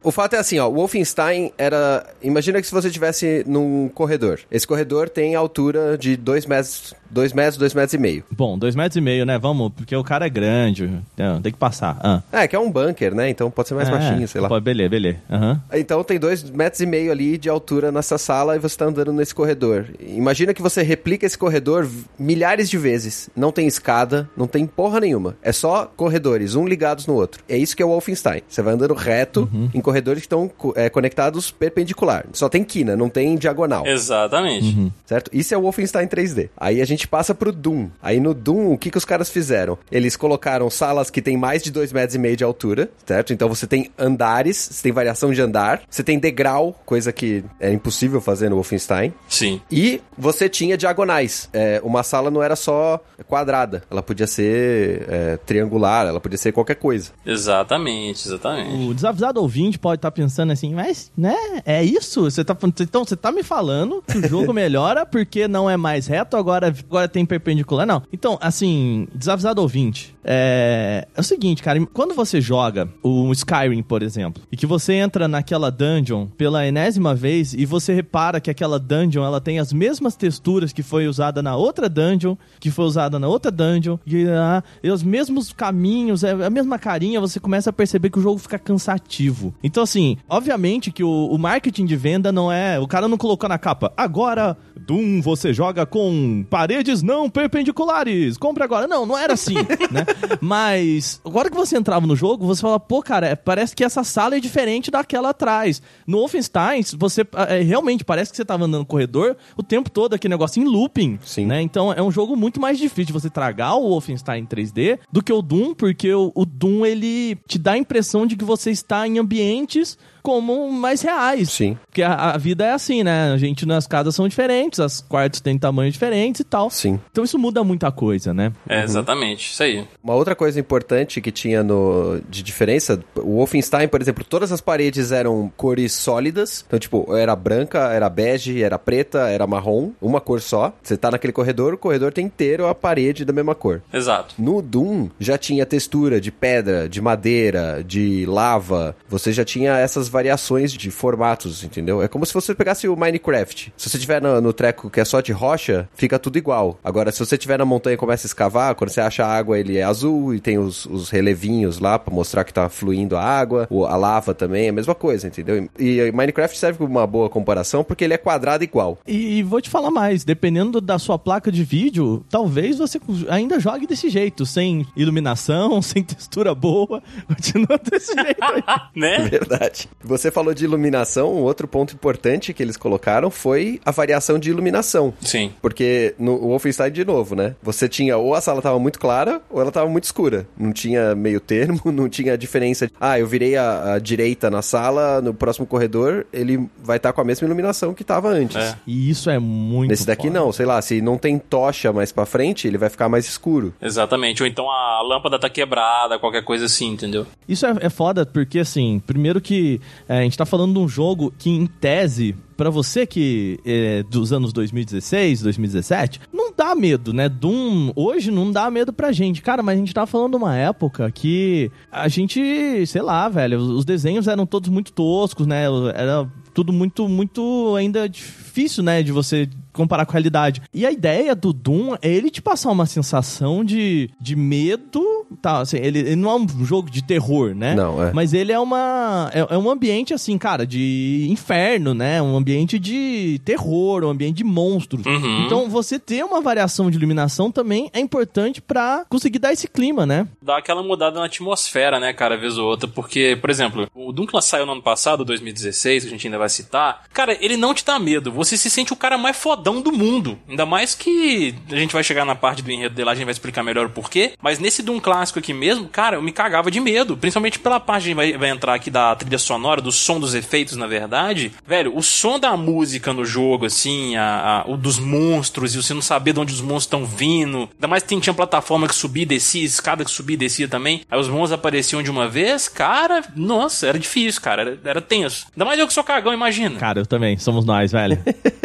O 0.00 0.12
fato 0.12 0.36
é 0.36 0.38
assim, 0.38 0.58
ó, 0.58 0.68
o 0.68 0.74
Wolfenstein 0.74 1.52
era... 1.58 2.06
Imagina 2.22 2.60
que 2.60 2.66
se 2.66 2.72
você 2.72 2.86
estivesse 2.86 3.44
num 3.46 3.88
corredor. 3.88 4.40
Esse 4.50 4.66
corredor 4.66 5.08
tem 5.08 5.34
altura 5.34 5.98
de 5.98 6.16
2 6.16 6.46
metros, 6.46 6.94
2 7.10 7.32
metros, 7.32 7.56
2 7.56 7.74
metros 7.74 7.94
e 7.94 7.98
meio. 7.98 8.24
Bom, 8.30 8.58
dois 8.58 8.74
metros 8.74 8.96
e 8.96 9.00
meio, 9.00 9.24
né? 9.24 9.38
Vamos, 9.38 9.72
porque 9.74 9.94
o 9.94 10.04
cara 10.04 10.26
é 10.26 10.30
grande. 10.30 10.90
Não, 11.16 11.40
tem 11.40 11.52
que 11.52 11.58
passar. 11.58 11.98
Ah. 12.02 12.22
É, 12.32 12.46
que 12.48 12.54
é 12.54 12.58
um 12.58 12.70
bunker, 12.70 13.14
né? 13.14 13.28
Então 13.30 13.50
pode 13.50 13.68
ser 13.68 13.74
mais 13.74 13.88
É, 13.88 13.90
baixinho, 13.90 14.26
sei 14.28 14.40
lá. 14.40 14.48
Pô, 14.48 14.60
beleza, 14.60 14.88
beleza. 14.88 15.18
Aham. 15.30 15.60
Então 15.72 16.02
tem 16.04 16.18
dois 16.18 16.42
metros 16.42 16.80
e 16.80 16.86
meio 16.86 17.10
ali 17.10 17.38
de 17.38 17.48
altura 17.48 17.90
nessa 17.92 18.18
sala 18.18 18.56
e 18.56 18.58
você 18.58 18.76
tá 18.76 18.86
andando 18.86 19.12
nesse 19.12 19.34
corredor. 19.34 19.86
Imagina 20.00 20.52
que 20.54 20.62
você 20.62 20.82
replica 20.82 21.26
esse 21.26 21.36
corredor 21.38 21.88
milhares 22.18 22.68
de 22.68 22.78
vezes. 22.78 23.30
Não 23.36 23.52
tem 23.52 23.66
escada, 23.66 24.28
não 24.36 24.46
tem 24.46 24.66
porra 24.66 25.00
nenhuma. 25.00 25.36
É 25.42 25.52
só 25.52 25.86
corredores, 25.96 26.54
um 26.54 26.66
ligados 26.66 27.06
no 27.06 27.14
outro. 27.14 27.42
É 27.48 27.56
isso 27.56 27.76
que 27.76 27.82
é 27.82 27.86
o 27.86 27.88
Wolfenstein. 27.90 28.42
Você 28.48 28.62
vai 28.62 28.74
andando 28.74 28.94
reto 28.94 29.48
em 29.74 29.80
corredores 29.80 30.20
que 30.20 30.26
estão 30.26 30.50
é, 30.74 30.88
conectados 30.88 31.50
perpendicular. 31.50 32.26
Só 32.32 32.48
tem 32.48 32.64
quina, 32.64 32.96
não 32.96 33.08
tem 33.08 33.36
diagonal. 33.36 33.86
Exatamente. 33.86 34.92
Certo? 35.06 35.30
Isso 35.32 35.54
é 35.54 35.58
o 35.58 35.62
Wolfenstein 35.62 36.06
3D. 36.06 36.48
Aí 36.56 36.80
a 36.80 36.84
gente 36.84 36.97
passa 37.06 37.34
pro 37.34 37.52
Doom. 37.52 37.88
Aí 38.02 38.18
no 38.18 38.34
Doom, 38.34 38.72
o 38.72 38.78
que, 38.78 38.90
que 38.90 38.98
os 38.98 39.04
caras 39.04 39.30
fizeram? 39.30 39.78
Eles 39.90 40.16
colocaram 40.16 40.68
salas 40.68 41.10
que 41.10 41.22
tem 41.22 41.36
mais 41.36 41.62
de 41.62 41.70
2 41.70 41.92
metros 41.92 42.14
e 42.14 42.18
meio 42.18 42.36
de 42.36 42.44
altura, 42.44 42.90
certo? 43.06 43.32
Então 43.32 43.48
você 43.48 43.66
tem 43.66 43.90
andares, 43.98 44.56
você 44.56 44.82
tem 44.82 44.92
variação 44.92 45.32
de 45.32 45.40
andar, 45.40 45.82
você 45.88 46.02
tem 46.02 46.18
degrau, 46.18 46.78
coisa 46.84 47.12
que 47.12 47.44
é 47.60 47.72
impossível 47.72 48.20
fazer 48.20 48.48
no 48.48 48.56
Wolfenstein. 48.56 49.12
Sim. 49.28 49.60
E 49.70 50.00
você 50.16 50.48
tinha 50.48 50.76
diagonais. 50.76 51.48
É, 51.52 51.80
uma 51.84 52.02
sala 52.02 52.30
não 52.30 52.42
era 52.42 52.56
só 52.56 53.00
quadrada, 53.26 53.82
ela 53.90 54.02
podia 54.02 54.26
ser 54.26 55.06
é, 55.08 55.36
triangular, 55.36 56.06
ela 56.06 56.20
podia 56.20 56.38
ser 56.38 56.52
qualquer 56.52 56.76
coisa. 56.76 57.10
Exatamente, 57.24 58.26
exatamente. 58.26 58.88
O 58.88 58.94
desavisado 58.94 59.40
ouvinte 59.40 59.68
gente 59.68 59.78
pode 59.78 59.98
estar 59.98 60.10
pensando 60.10 60.52
assim, 60.52 60.74
mas, 60.74 61.12
né, 61.16 61.36
é 61.64 61.84
isso? 61.84 62.22
Você 62.22 62.44
tá, 62.44 62.56
então, 62.80 63.04
você 63.04 63.16
tá 63.16 63.30
me 63.30 63.42
falando 63.42 64.02
que 64.06 64.18
o 64.18 64.28
jogo 64.28 64.52
melhora 64.54 65.04
porque 65.04 65.46
não 65.46 65.68
é 65.68 65.76
mais 65.76 66.06
reto, 66.06 66.36
agora, 66.36 66.74
agora 66.88 67.08
tem 67.08 67.24
perpendicular? 67.24 67.86
Não. 67.86 68.02
Então, 68.12 68.38
assim, 68.40 69.06
desavisado 69.14 69.60
ouvinte, 69.60 70.16
é, 70.24 71.06
é 71.14 71.20
o 71.20 71.24
seguinte, 71.24 71.62
cara, 71.62 71.84
quando 71.86 72.14
você 72.14 72.40
joga 72.40 72.88
o 73.02 73.30
Skyrim, 73.32 73.82
por 73.82 74.02
exemplo, 74.02 74.42
e 74.50 74.56
que 74.56 74.66
você 74.66 74.94
entra 74.94 75.28
naquela 75.28 75.70
dungeon 75.70 76.26
pela 76.26 76.66
enésima 76.66 77.14
vez 77.14 77.54
e 77.54 77.64
você 77.64 77.94
repara 77.94 78.40
que 78.40 78.50
aquela 78.50 78.78
dungeon 78.78 79.24
ela 79.24 79.40
tem 79.40 79.58
as 79.58 79.72
mesmas 79.72 80.16
texturas 80.16 80.72
que 80.72 80.82
foi 80.82 81.06
usada 81.06 81.42
na 81.42 81.56
outra 81.56 81.88
dungeon, 81.88 82.36
que 82.60 82.70
foi 82.70 82.84
usada 82.84 83.18
na 83.18 83.28
outra 83.28 83.50
dungeon, 83.50 83.98
e, 84.06 84.26
ah, 84.28 84.62
e 84.82 84.90
os 84.90 85.02
mesmos 85.02 85.52
caminhos, 85.52 86.24
é 86.24 86.32
a 86.32 86.50
mesma 86.50 86.78
carinha, 86.78 87.20
você 87.20 87.38
começa 87.38 87.70
a 87.70 87.72
perceber 87.72 88.10
que 88.10 88.18
o 88.18 88.22
jogo 88.22 88.38
fica 88.38 88.58
cansativo. 88.58 89.54
Então, 89.62 89.82
assim, 89.82 90.16
obviamente 90.28 90.90
que 90.90 91.04
o, 91.04 91.28
o 91.30 91.38
marketing 91.38 91.86
de 91.86 91.96
venda 91.96 92.32
não 92.32 92.50
é. 92.50 92.78
O 92.78 92.86
cara 92.86 93.08
não 93.08 93.16
colocou 93.16 93.48
na 93.48 93.58
capa. 93.58 93.92
Agora, 93.96 94.56
Doom, 94.76 95.20
você 95.20 95.52
joga 95.52 95.84
com 95.84 96.44
paredes 96.78 97.02
não 97.02 97.28
perpendiculares. 97.28 98.36
Compre 98.36 98.62
agora. 98.62 98.86
Não, 98.86 99.04
não 99.04 99.18
era 99.18 99.34
assim, 99.34 99.54
né? 99.90 100.06
Mas, 100.40 101.20
agora 101.24 101.50
que 101.50 101.56
você 101.56 101.76
entrava 101.76 102.06
no 102.06 102.14
jogo, 102.14 102.46
você 102.46 102.62
fala, 102.62 102.78
pô, 102.78 103.02
cara, 103.02 103.26
é, 103.26 103.34
parece 103.34 103.74
que 103.74 103.82
essa 103.82 104.04
sala 104.04 104.36
é 104.36 104.40
diferente 104.40 104.90
daquela 104.90 105.30
atrás. 105.30 105.82
No 106.06 106.18
Wolfenstein, 106.18 106.82
você 106.96 107.26
é, 107.48 107.60
realmente 107.60 108.04
parece 108.04 108.30
que 108.30 108.36
você 108.36 108.44
tava 108.44 108.64
andando 108.64 108.80
no 108.80 108.86
corredor 108.86 109.36
o 109.56 109.62
tempo 109.62 109.90
todo, 109.90 110.14
aquele 110.14 110.32
negócio 110.32 110.62
em 110.62 110.66
looping. 110.66 111.18
Sim. 111.24 111.46
Né? 111.46 111.60
Então 111.62 111.92
é 111.92 112.02
um 112.02 112.10
jogo 112.10 112.36
muito 112.36 112.60
mais 112.60 112.78
difícil 112.78 113.06
de 113.06 113.12
você 113.12 113.28
tragar 113.28 113.74
o 113.74 113.88
Wolfenstein 113.88 114.46
3D 114.46 115.00
do 115.10 115.22
que 115.22 115.32
o 115.32 115.42
Doom, 115.42 115.74
porque 115.74 116.12
o, 116.12 116.30
o 116.34 116.46
Doom 116.46 116.86
ele 116.86 117.36
te 117.46 117.58
dá 117.58 117.72
a 117.72 117.78
impressão 117.78 118.26
de 118.26 118.36
que 118.36 118.44
você 118.44 118.70
está 118.70 119.06
em 119.06 119.18
ambientes 119.18 119.98
como 120.28 120.70
mais 120.70 121.00
reais. 121.00 121.48
Sim. 121.50 121.78
Porque 121.86 122.02
a, 122.02 122.32
a 122.32 122.36
vida 122.36 122.62
é 122.62 122.72
assim, 122.72 123.02
né? 123.02 123.32
A 123.32 123.38
gente 123.38 123.64
nas 123.64 123.86
casas 123.86 124.14
são 124.14 124.28
diferentes, 124.28 124.78
as 124.78 125.00
quartos 125.00 125.40
têm 125.40 125.56
tamanhos 125.56 125.94
diferentes 125.94 126.42
e 126.42 126.44
tal. 126.44 126.68
Sim. 126.68 127.00
Então 127.10 127.24
isso 127.24 127.38
muda 127.38 127.64
muita 127.64 127.90
coisa, 127.90 128.34
né? 128.34 128.52
É, 128.68 128.84
exatamente, 128.84 129.50
isso 129.50 129.62
aí. 129.62 129.88
Uma 130.04 130.14
outra 130.14 130.34
coisa 130.34 130.60
importante 130.60 131.18
que 131.22 131.32
tinha 131.32 131.62
no 131.62 132.20
de 132.28 132.42
diferença, 132.42 133.02
o 133.16 133.36
Wolfenstein, 133.36 133.88
por 133.88 134.02
exemplo, 134.02 134.22
todas 134.22 134.52
as 134.52 134.60
paredes 134.60 135.12
eram 135.12 135.50
cores 135.56 135.94
sólidas. 135.94 136.62
Então, 136.66 136.78
tipo, 136.78 137.16
era 137.16 137.34
branca, 137.34 137.90
era 137.90 138.10
bege, 138.10 138.62
era 138.62 138.78
preta, 138.78 139.30
era 139.30 139.46
marrom, 139.46 139.92
uma 139.98 140.20
cor 140.20 140.42
só. 140.42 140.74
Você 140.82 140.98
tá 140.98 141.10
naquele 141.10 141.32
corredor, 141.32 141.72
o 141.72 141.78
corredor 141.78 142.12
tem 142.12 142.26
inteiro 142.26 142.66
a 142.66 142.74
parede 142.74 143.24
da 143.24 143.32
mesma 143.32 143.54
cor. 143.54 143.80
Exato. 143.90 144.34
No 144.38 144.60
Doom 144.60 145.08
já 145.18 145.38
tinha 145.38 145.64
textura 145.64 146.20
de 146.20 146.30
pedra, 146.30 146.86
de 146.86 147.00
madeira, 147.00 147.82
de 147.82 148.26
lava. 148.26 148.94
Você 149.08 149.32
já 149.32 149.42
tinha 149.42 149.78
essas 149.78 150.06
variações 150.18 150.72
de 150.72 150.90
formatos, 150.90 151.62
entendeu? 151.62 152.02
É 152.02 152.08
como 152.08 152.26
se 152.26 152.34
você 152.34 152.52
pegasse 152.52 152.88
o 152.88 152.96
Minecraft. 152.96 153.72
Se 153.76 153.88
você 153.88 153.98
tiver 153.98 154.20
no, 154.20 154.40
no 154.40 154.52
treco 154.52 154.90
que 154.90 154.98
é 154.98 155.04
só 155.04 155.20
de 155.20 155.30
rocha, 155.30 155.88
fica 155.94 156.18
tudo 156.18 156.36
igual. 156.38 156.76
Agora, 156.82 157.12
se 157.12 157.20
você 157.20 157.38
tiver 157.38 157.56
na 157.56 157.64
montanha 157.64 157.94
e 157.94 157.96
começa 157.96 158.26
a 158.26 158.28
escavar, 158.28 158.74
quando 158.74 158.90
você 158.90 159.00
acha 159.00 159.24
a 159.24 159.32
água, 159.32 159.56
ele 159.56 159.76
é 159.78 159.84
azul 159.84 160.34
e 160.34 160.40
tem 160.40 160.58
os, 160.58 160.86
os 160.86 161.08
relevinhos 161.08 161.78
lá 161.78 162.00
pra 162.00 162.12
mostrar 162.12 162.42
que 162.42 162.52
tá 162.52 162.68
fluindo 162.68 163.16
a 163.16 163.22
água. 163.22 163.68
O, 163.70 163.86
a 163.86 163.96
lava 163.96 164.34
também 164.34 164.66
é 164.66 164.70
a 164.70 164.72
mesma 164.72 164.94
coisa, 164.94 165.28
entendeu? 165.28 165.68
E, 165.78 166.00
e 166.00 166.10
Minecraft 166.10 166.58
serve 166.58 166.78
como 166.78 166.90
uma 166.90 167.06
boa 167.06 167.30
comparação 167.30 167.84
porque 167.84 168.02
ele 168.02 168.14
é 168.14 168.18
quadrado 168.18 168.64
igual. 168.64 168.98
E, 169.06 169.38
e 169.38 169.42
vou 169.44 169.60
te 169.60 169.70
falar 169.70 169.92
mais, 169.92 170.24
dependendo 170.24 170.80
da 170.80 170.98
sua 170.98 171.16
placa 171.16 171.52
de 171.52 171.62
vídeo, 171.62 172.24
talvez 172.28 172.78
você 172.78 173.00
ainda 173.28 173.60
jogue 173.60 173.86
desse 173.86 174.10
jeito, 174.10 174.44
sem 174.44 174.84
iluminação, 174.96 175.80
sem 175.82 176.02
textura 176.02 176.56
boa, 176.56 177.00
continua 177.28 177.78
desse 177.88 178.12
jeito 178.12 178.42
aí. 178.42 178.62
Né? 178.96 179.28
Verdade. 179.28 179.88
Você 180.02 180.30
falou 180.30 180.54
de 180.54 180.64
iluminação, 180.64 181.34
um 181.34 181.42
outro 181.42 181.66
ponto 181.66 181.94
importante 181.94 182.52
que 182.52 182.62
eles 182.62 182.76
colocaram 182.76 183.30
foi 183.30 183.80
a 183.84 183.90
variação 183.90 184.38
de 184.38 184.50
iluminação. 184.50 185.12
Sim. 185.20 185.52
Porque 185.60 186.14
no 186.18 186.38
Wolfenstein, 186.38 186.92
de 186.92 187.04
novo, 187.04 187.34
né? 187.34 187.54
Você 187.62 187.88
tinha 187.88 188.16
ou 188.16 188.34
a 188.34 188.40
sala 188.40 188.62
tava 188.62 188.78
muito 188.78 188.98
clara 188.98 189.40
ou 189.50 189.60
ela 189.60 189.72
tava 189.72 189.88
muito 189.88 190.04
escura. 190.04 190.46
Não 190.56 190.72
tinha 190.72 191.14
meio 191.14 191.40
termo, 191.40 191.80
não 191.92 192.08
tinha 192.08 192.38
diferença. 192.38 192.90
Ah, 193.00 193.18
eu 193.18 193.26
virei 193.26 193.56
a, 193.56 193.94
a 193.94 193.98
direita 193.98 194.50
na 194.50 194.62
sala, 194.62 195.20
no 195.20 195.34
próximo 195.34 195.66
corredor, 195.66 196.26
ele 196.32 196.68
vai 196.82 196.96
estar 196.96 197.12
com 197.12 197.20
a 197.20 197.24
mesma 197.24 197.46
iluminação 197.46 197.92
que 197.92 198.04
tava 198.04 198.28
antes. 198.28 198.56
É. 198.56 198.76
E 198.86 199.10
isso 199.10 199.28
é 199.30 199.38
muito 199.38 199.90
Nesse 199.90 200.06
daqui 200.06 200.28
foda. 200.28 200.38
não, 200.38 200.52
sei 200.52 200.66
lá, 200.66 200.80
se 200.80 201.00
não 201.00 201.18
tem 201.18 201.38
tocha 201.38 201.92
mais 201.92 202.12
pra 202.12 202.24
frente, 202.24 202.66
ele 202.66 202.78
vai 202.78 202.88
ficar 202.88 203.08
mais 203.08 203.26
escuro. 203.26 203.74
Exatamente. 203.80 204.42
Ou 204.42 204.48
então 204.48 204.70
a 204.70 205.02
lâmpada 205.02 205.38
tá 205.38 205.50
quebrada, 205.50 206.18
qualquer 206.18 206.44
coisa 206.44 206.66
assim, 206.66 206.92
entendeu? 206.92 207.26
Isso 207.48 207.66
é, 207.66 207.74
é 207.80 207.90
foda 207.90 208.24
porque, 208.24 208.58
assim, 208.60 209.02
primeiro 209.06 209.40
que 209.40 209.80
é, 210.08 210.18
a 210.18 210.22
gente 210.22 210.36
tá 210.36 210.46
falando 210.46 210.74
de 210.74 210.78
um 210.78 210.88
jogo 210.88 211.32
que, 211.38 211.50
em 211.50 211.66
tese, 211.66 212.34
pra 212.56 212.70
você 212.70 213.06
que 213.06 213.58
é 213.64 214.02
dos 214.02 214.32
anos 214.32 214.52
2016, 214.52 215.42
2017, 215.42 216.20
não 216.32 216.52
dá 216.54 216.74
medo, 216.74 217.12
né? 217.12 217.28
Doom 217.28 217.92
hoje 217.94 218.30
não 218.30 218.50
dá 218.50 218.70
medo 218.70 218.92
pra 218.92 219.12
gente. 219.12 219.40
Cara, 219.40 219.62
mas 219.62 219.76
a 219.76 219.78
gente 219.78 219.94
tá 219.94 220.06
falando 220.06 220.32
de 220.32 220.36
uma 220.36 220.56
época 220.56 221.10
que 221.10 221.70
a 221.90 222.08
gente, 222.08 222.84
sei 222.86 223.02
lá, 223.02 223.28
velho, 223.28 223.58
os 223.58 223.84
desenhos 223.84 224.26
eram 224.26 224.44
todos 224.44 224.68
muito 224.68 224.92
toscos, 224.92 225.46
né? 225.46 225.64
Era 225.94 226.28
tudo 226.52 226.72
muito, 226.72 227.08
muito 227.08 227.74
ainda 227.76 228.08
difícil, 228.08 228.82
né? 228.82 229.02
De 229.02 229.12
você 229.12 229.48
comparar 229.78 230.04
com 230.04 230.12
a 230.12 230.14
realidade. 230.14 230.60
E 230.74 230.84
a 230.84 230.90
ideia 230.90 231.34
do 231.34 231.52
Doom 231.52 231.94
é 232.02 232.08
ele 232.08 232.30
te 232.30 232.42
passar 232.42 232.70
uma 232.70 232.84
sensação 232.84 233.64
de, 233.64 234.10
de 234.20 234.34
medo. 234.34 235.02
Tá, 235.40 235.60
assim, 235.60 235.76
ele, 235.76 236.00
ele 236.00 236.16
não 236.16 236.30
é 236.30 236.34
um 236.34 236.64
jogo 236.64 236.90
de 236.90 237.02
terror, 237.02 237.54
né? 237.54 237.74
Não, 237.74 238.02
é. 238.02 238.12
Mas 238.12 238.32
ele 238.32 238.52
é 238.52 238.58
uma. 238.58 239.30
É, 239.32 239.54
é 239.54 239.58
um 239.58 239.70
ambiente, 239.70 240.12
assim, 240.12 240.36
cara, 240.36 240.66
de 240.66 241.26
inferno, 241.30 241.94
né? 241.94 242.20
Um 242.20 242.36
ambiente 242.36 242.78
de 242.78 243.40
terror, 243.44 244.04
um 244.04 244.10
ambiente 244.10 244.38
de 244.38 244.44
monstros. 244.44 245.06
Uhum. 245.06 245.44
Então, 245.46 245.68
você 245.68 245.98
ter 245.98 246.24
uma 246.24 246.40
variação 246.40 246.90
de 246.90 246.96
iluminação 246.96 247.52
também 247.52 247.90
é 247.92 248.00
importante 248.00 248.60
pra 248.60 249.04
conseguir 249.08 249.38
dar 249.38 249.52
esse 249.52 249.68
clima, 249.68 250.04
né? 250.04 250.26
Dá 250.42 250.58
aquela 250.58 250.82
mudada 250.82 251.18
na 251.20 251.26
atmosfera, 251.26 252.00
né, 252.00 252.12
cara, 252.12 252.36
vez 252.36 252.58
ou 252.58 252.66
outra. 252.66 252.88
Porque, 252.88 253.36
por 253.40 253.50
exemplo, 253.50 253.88
o 253.94 254.12
Doom 254.12 254.26
que 254.26 254.40
saiu 254.40 254.66
no 254.66 254.72
ano 254.72 254.82
passado, 254.82 255.24
2016, 255.24 256.04
que 256.04 256.08
a 256.08 256.12
gente 256.12 256.26
ainda 256.26 256.38
vai 256.38 256.48
citar. 256.48 257.04
Cara, 257.12 257.36
ele 257.40 257.56
não 257.56 257.74
te 257.74 257.84
dá 257.84 257.98
medo. 257.98 258.32
Você 258.32 258.56
se 258.56 258.70
sente 258.70 258.92
o 258.92 258.96
cara 258.96 259.18
mais 259.18 259.36
fodão 259.36 259.67
do 259.82 259.92
mundo. 259.92 260.38
Ainda 260.48 260.64
mais 260.66 260.94
que 260.94 261.54
a 261.70 261.76
gente 261.76 261.92
vai 261.92 262.02
chegar 262.02 262.24
na 262.24 262.34
parte 262.34 262.62
do 262.62 262.70
enredo 262.70 262.94
dele 262.94 263.06
lá, 263.06 263.12
a 263.12 263.14
gente 263.14 263.24
vai 263.24 263.32
explicar 263.32 263.62
melhor 263.62 263.86
o 263.86 263.90
porquê. 263.90 264.32
Mas 264.42 264.58
nesse 264.58 264.82
Doom 264.82 264.98
clássico 265.00 265.38
aqui 265.38 265.52
mesmo, 265.52 265.88
cara, 265.88 266.16
eu 266.16 266.22
me 266.22 266.32
cagava 266.32 266.70
de 266.70 266.80
medo. 266.80 267.16
Principalmente 267.16 267.58
pela 267.58 267.78
parte 267.80 268.04
que 268.04 268.06
a 268.20 268.24
gente 268.24 268.32
vai, 268.32 268.38
vai 268.38 268.50
entrar 268.50 268.74
aqui 268.74 268.90
da 268.90 269.14
trilha 269.14 269.38
sonora, 269.38 269.80
do 269.80 269.92
som 269.92 270.18
dos 270.18 270.34
efeitos, 270.34 270.76
na 270.76 270.86
verdade. 270.86 271.52
Velho, 271.66 271.96
o 271.96 272.02
som 272.02 272.38
da 272.38 272.56
música 272.56 273.12
no 273.12 273.24
jogo, 273.24 273.66
assim, 273.66 274.16
a, 274.16 274.62
a- 274.66 274.70
o 274.70 274.76
dos 274.76 274.98
monstros, 274.98 275.74
e 275.74 275.82
você 275.82 275.92
não 275.94 276.02
saber 276.02 276.32
de 276.32 276.40
onde 276.40 276.52
os 276.54 276.60
monstros 276.60 276.84
estão 276.84 277.04
vindo. 277.04 277.68
Ainda 277.74 277.88
mais 277.88 278.02
que 278.02 278.08
tem- 278.08 278.20
tinha 278.20 278.34
plataforma 278.34 278.88
que 278.88 278.94
subia 278.94 279.22
e 279.22 279.26
descia, 279.26 279.64
escada 279.64 280.04
que 280.04 280.10
subia 280.10 280.34
e 280.34 280.38
descia 280.38 280.68
também. 280.68 281.02
Aí 281.10 281.18
os 281.18 281.28
monstros 281.28 281.52
apareciam 281.52 282.02
de 282.02 282.10
uma 282.10 282.28
vez, 282.28 282.68
cara, 282.68 283.22
nossa, 283.36 283.86
era 283.86 283.98
difícil, 283.98 284.40
cara, 284.40 284.62
era, 284.62 284.78
era 284.84 285.00
tenso. 285.00 285.46
Ainda 285.54 285.64
mais 285.64 285.78
eu 285.78 285.86
que 285.86 285.92
sou 285.92 286.04
cagão, 286.04 286.32
imagina. 286.32 286.78
Cara, 286.78 287.00
eu 287.00 287.06
também. 287.06 287.36
Somos 287.38 287.64
nós, 287.64 287.92
velho. 287.92 288.18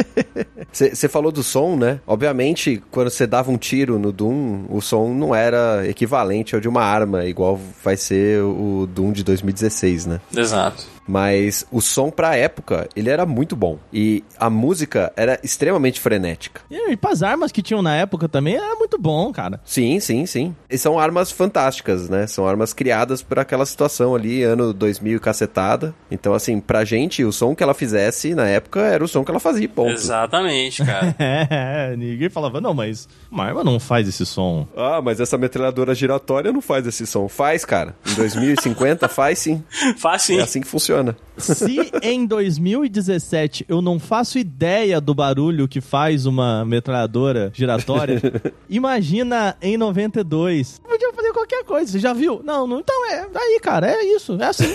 Você 0.73 1.07
falou 1.07 1.31
do 1.31 1.43
som, 1.43 1.75
né? 1.75 1.99
Obviamente, 2.07 2.81
quando 2.89 3.09
você 3.09 3.27
dava 3.27 3.51
um 3.51 3.57
tiro 3.57 3.99
no 3.99 4.12
Doom, 4.12 4.65
o 4.69 4.81
som 4.81 5.13
não 5.13 5.33
era 5.33 5.88
equivalente 5.88 6.55
ao 6.55 6.62
de 6.62 6.67
uma 6.67 6.81
arma, 6.81 7.25
igual 7.25 7.59
vai 7.83 7.95
ser 7.95 8.41
o 8.41 8.88
Doom 8.88 9.12
de 9.12 9.23
2016, 9.23 10.07
né? 10.07 10.19
Exato. 10.36 10.92
Mas 11.07 11.65
o 11.71 11.81
som 11.81 12.09
pra 12.09 12.35
época, 12.35 12.87
ele 12.95 13.09
era 13.09 13.25
muito 13.25 13.55
bom. 13.55 13.77
E 13.91 14.23
a 14.37 14.49
música 14.49 15.11
era 15.15 15.39
extremamente 15.43 15.99
frenética. 15.99 16.61
E, 16.69 16.91
e 16.91 16.97
pras 16.97 17.21
armas 17.23 17.51
que 17.51 17.61
tinham 17.61 17.81
na 17.81 17.95
época 17.95 18.27
também 18.29 18.55
era 18.55 18.75
muito 18.75 18.97
bom, 18.97 19.31
cara. 19.31 19.59
Sim, 19.65 19.99
sim, 19.99 20.25
sim. 20.25 20.55
E 20.69 20.77
são 20.77 20.97
armas 20.97 21.31
fantásticas, 21.31 22.09
né? 22.09 22.27
São 22.27 22.47
armas 22.47 22.73
criadas 22.73 23.21
por 23.21 23.39
aquela 23.39 23.65
situação 23.65 24.15
ali, 24.15 24.43
ano 24.43 24.73
2000 24.73 25.17
e 25.17 25.19
cacetada. 25.19 25.93
Então, 26.09 26.33
assim, 26.33 26.59
pra 26.59 26.85
gente, 26.85 27.23
o 27.23 27.31
som 27.31 27.55
que 27.55 27.63
ela 27.63 27.73
fizesse 27.73 28.33
na 28.33 28.47
época 28.47 28.81
era 28.81 29.03
o 29.03 29.07
som 29.07 29.23
que 29.23 29.31
ela 29.31 29.39
fazia, 29.39 29.67
ponto. 29.67 29.91
Exatamente, 29.91 30.83
cara. 30.83 31.15
É, 31.49 31.95
ninguém 31.95 32.29
falava, 32.29 32.59
não, 32.59 32.73
mas 32.73 33.07
uma 33.29 33.45
arma 33.45 33.63
não 33.63 33.79
faz 33.79 34.07
esse 34.07 34.25
som. 34.25 34.67
Ah, 34.75 35.01
mas 35.01 35.19
essa 35.19 35.37
metralhadora 35.37 35.93
giratória 35.93 36.51
não 36.51 36.61
faz 36.61 36.85
esse 36.87 37.05
som. 37.05 37.27
Faz, 37.27 37.65
cara. 37.65 37.95
Em 38.09 38.13
2050 38.15 39.07
faz 39.07 39.39
sim. 39.39 39.63
Fácil. 39.97 40.39
É 40.39 40.43
assim 40.43 40.61
que 40.61 40.67
funciona. 40.67 40.92
Se 41.38 41.91
em 42.01 42.25
2017 42.25 43.65
eu 43.67 43.82
não 43.82 43.99
faço 43.99 44.38
ideia 44.38 44.99
do 44.99 45.13
barulho 45.13 45.67
que 45.67 45.82
faz 45.82 46.25
uma 46.25 46.63
metralhadora 46.65 47.51
giratória, 47.53 48.21
imagina 48.69 49.56
em 49.62 49.77
92. 49.77 50.79
Podia 50.79 51.13
fazer 51.13 51.34
qualquer 51.34 51.63
coisa, 51.63 51.91
você 51.91 51.99
já 51.99 52.13
viu? 52.13 52.41
Não, 52.43 52.67
não 52.67 52.79
então 52.79 53.10
é. 53.10 53.27
Aí, 53.36 53.60
cara, 53.62 53.89
é 53.89 54.03
isso, 54.15 54.38
é 54.39 54.45
assim. 54.45 54.73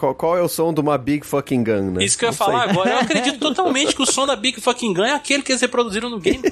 Qual, 0.00 0.14
qual 0.14 0.38
é 0.38 0.40
o 0.40 0.48
som 0.48 0.72
de 0.72 0.80
uma 0.80 0.96
Big 0.96 1.26
Fucking 1.26 1.62
Gun, 1.62 1.90
né? 1.90 2.04
Isso 2.04 2.16
que 2.16 2.24
eu 2.24 2.30
ia 2.30 2.32
falar 2.32 2.62
sei. 2.62 2.70
agora. 2.70 2.90
Eu 2.90 2.98
acredito 3.00 3.38
totalmente 3.38 3.94
que 3.94 4.00
o 4.00 4.06
som 4.06 4.26
da 4.26 4.34
Big 4.34 4.58
Fucking 4.58 4.94
Gun 4.94 5.04
é 5.04 5.12
aquele 5.12 5.42
que 5.42 5.52
eles 5.52 5.60
reproduziram 5.60 6.08
no 6.08 6.18
game. 6.18 6.40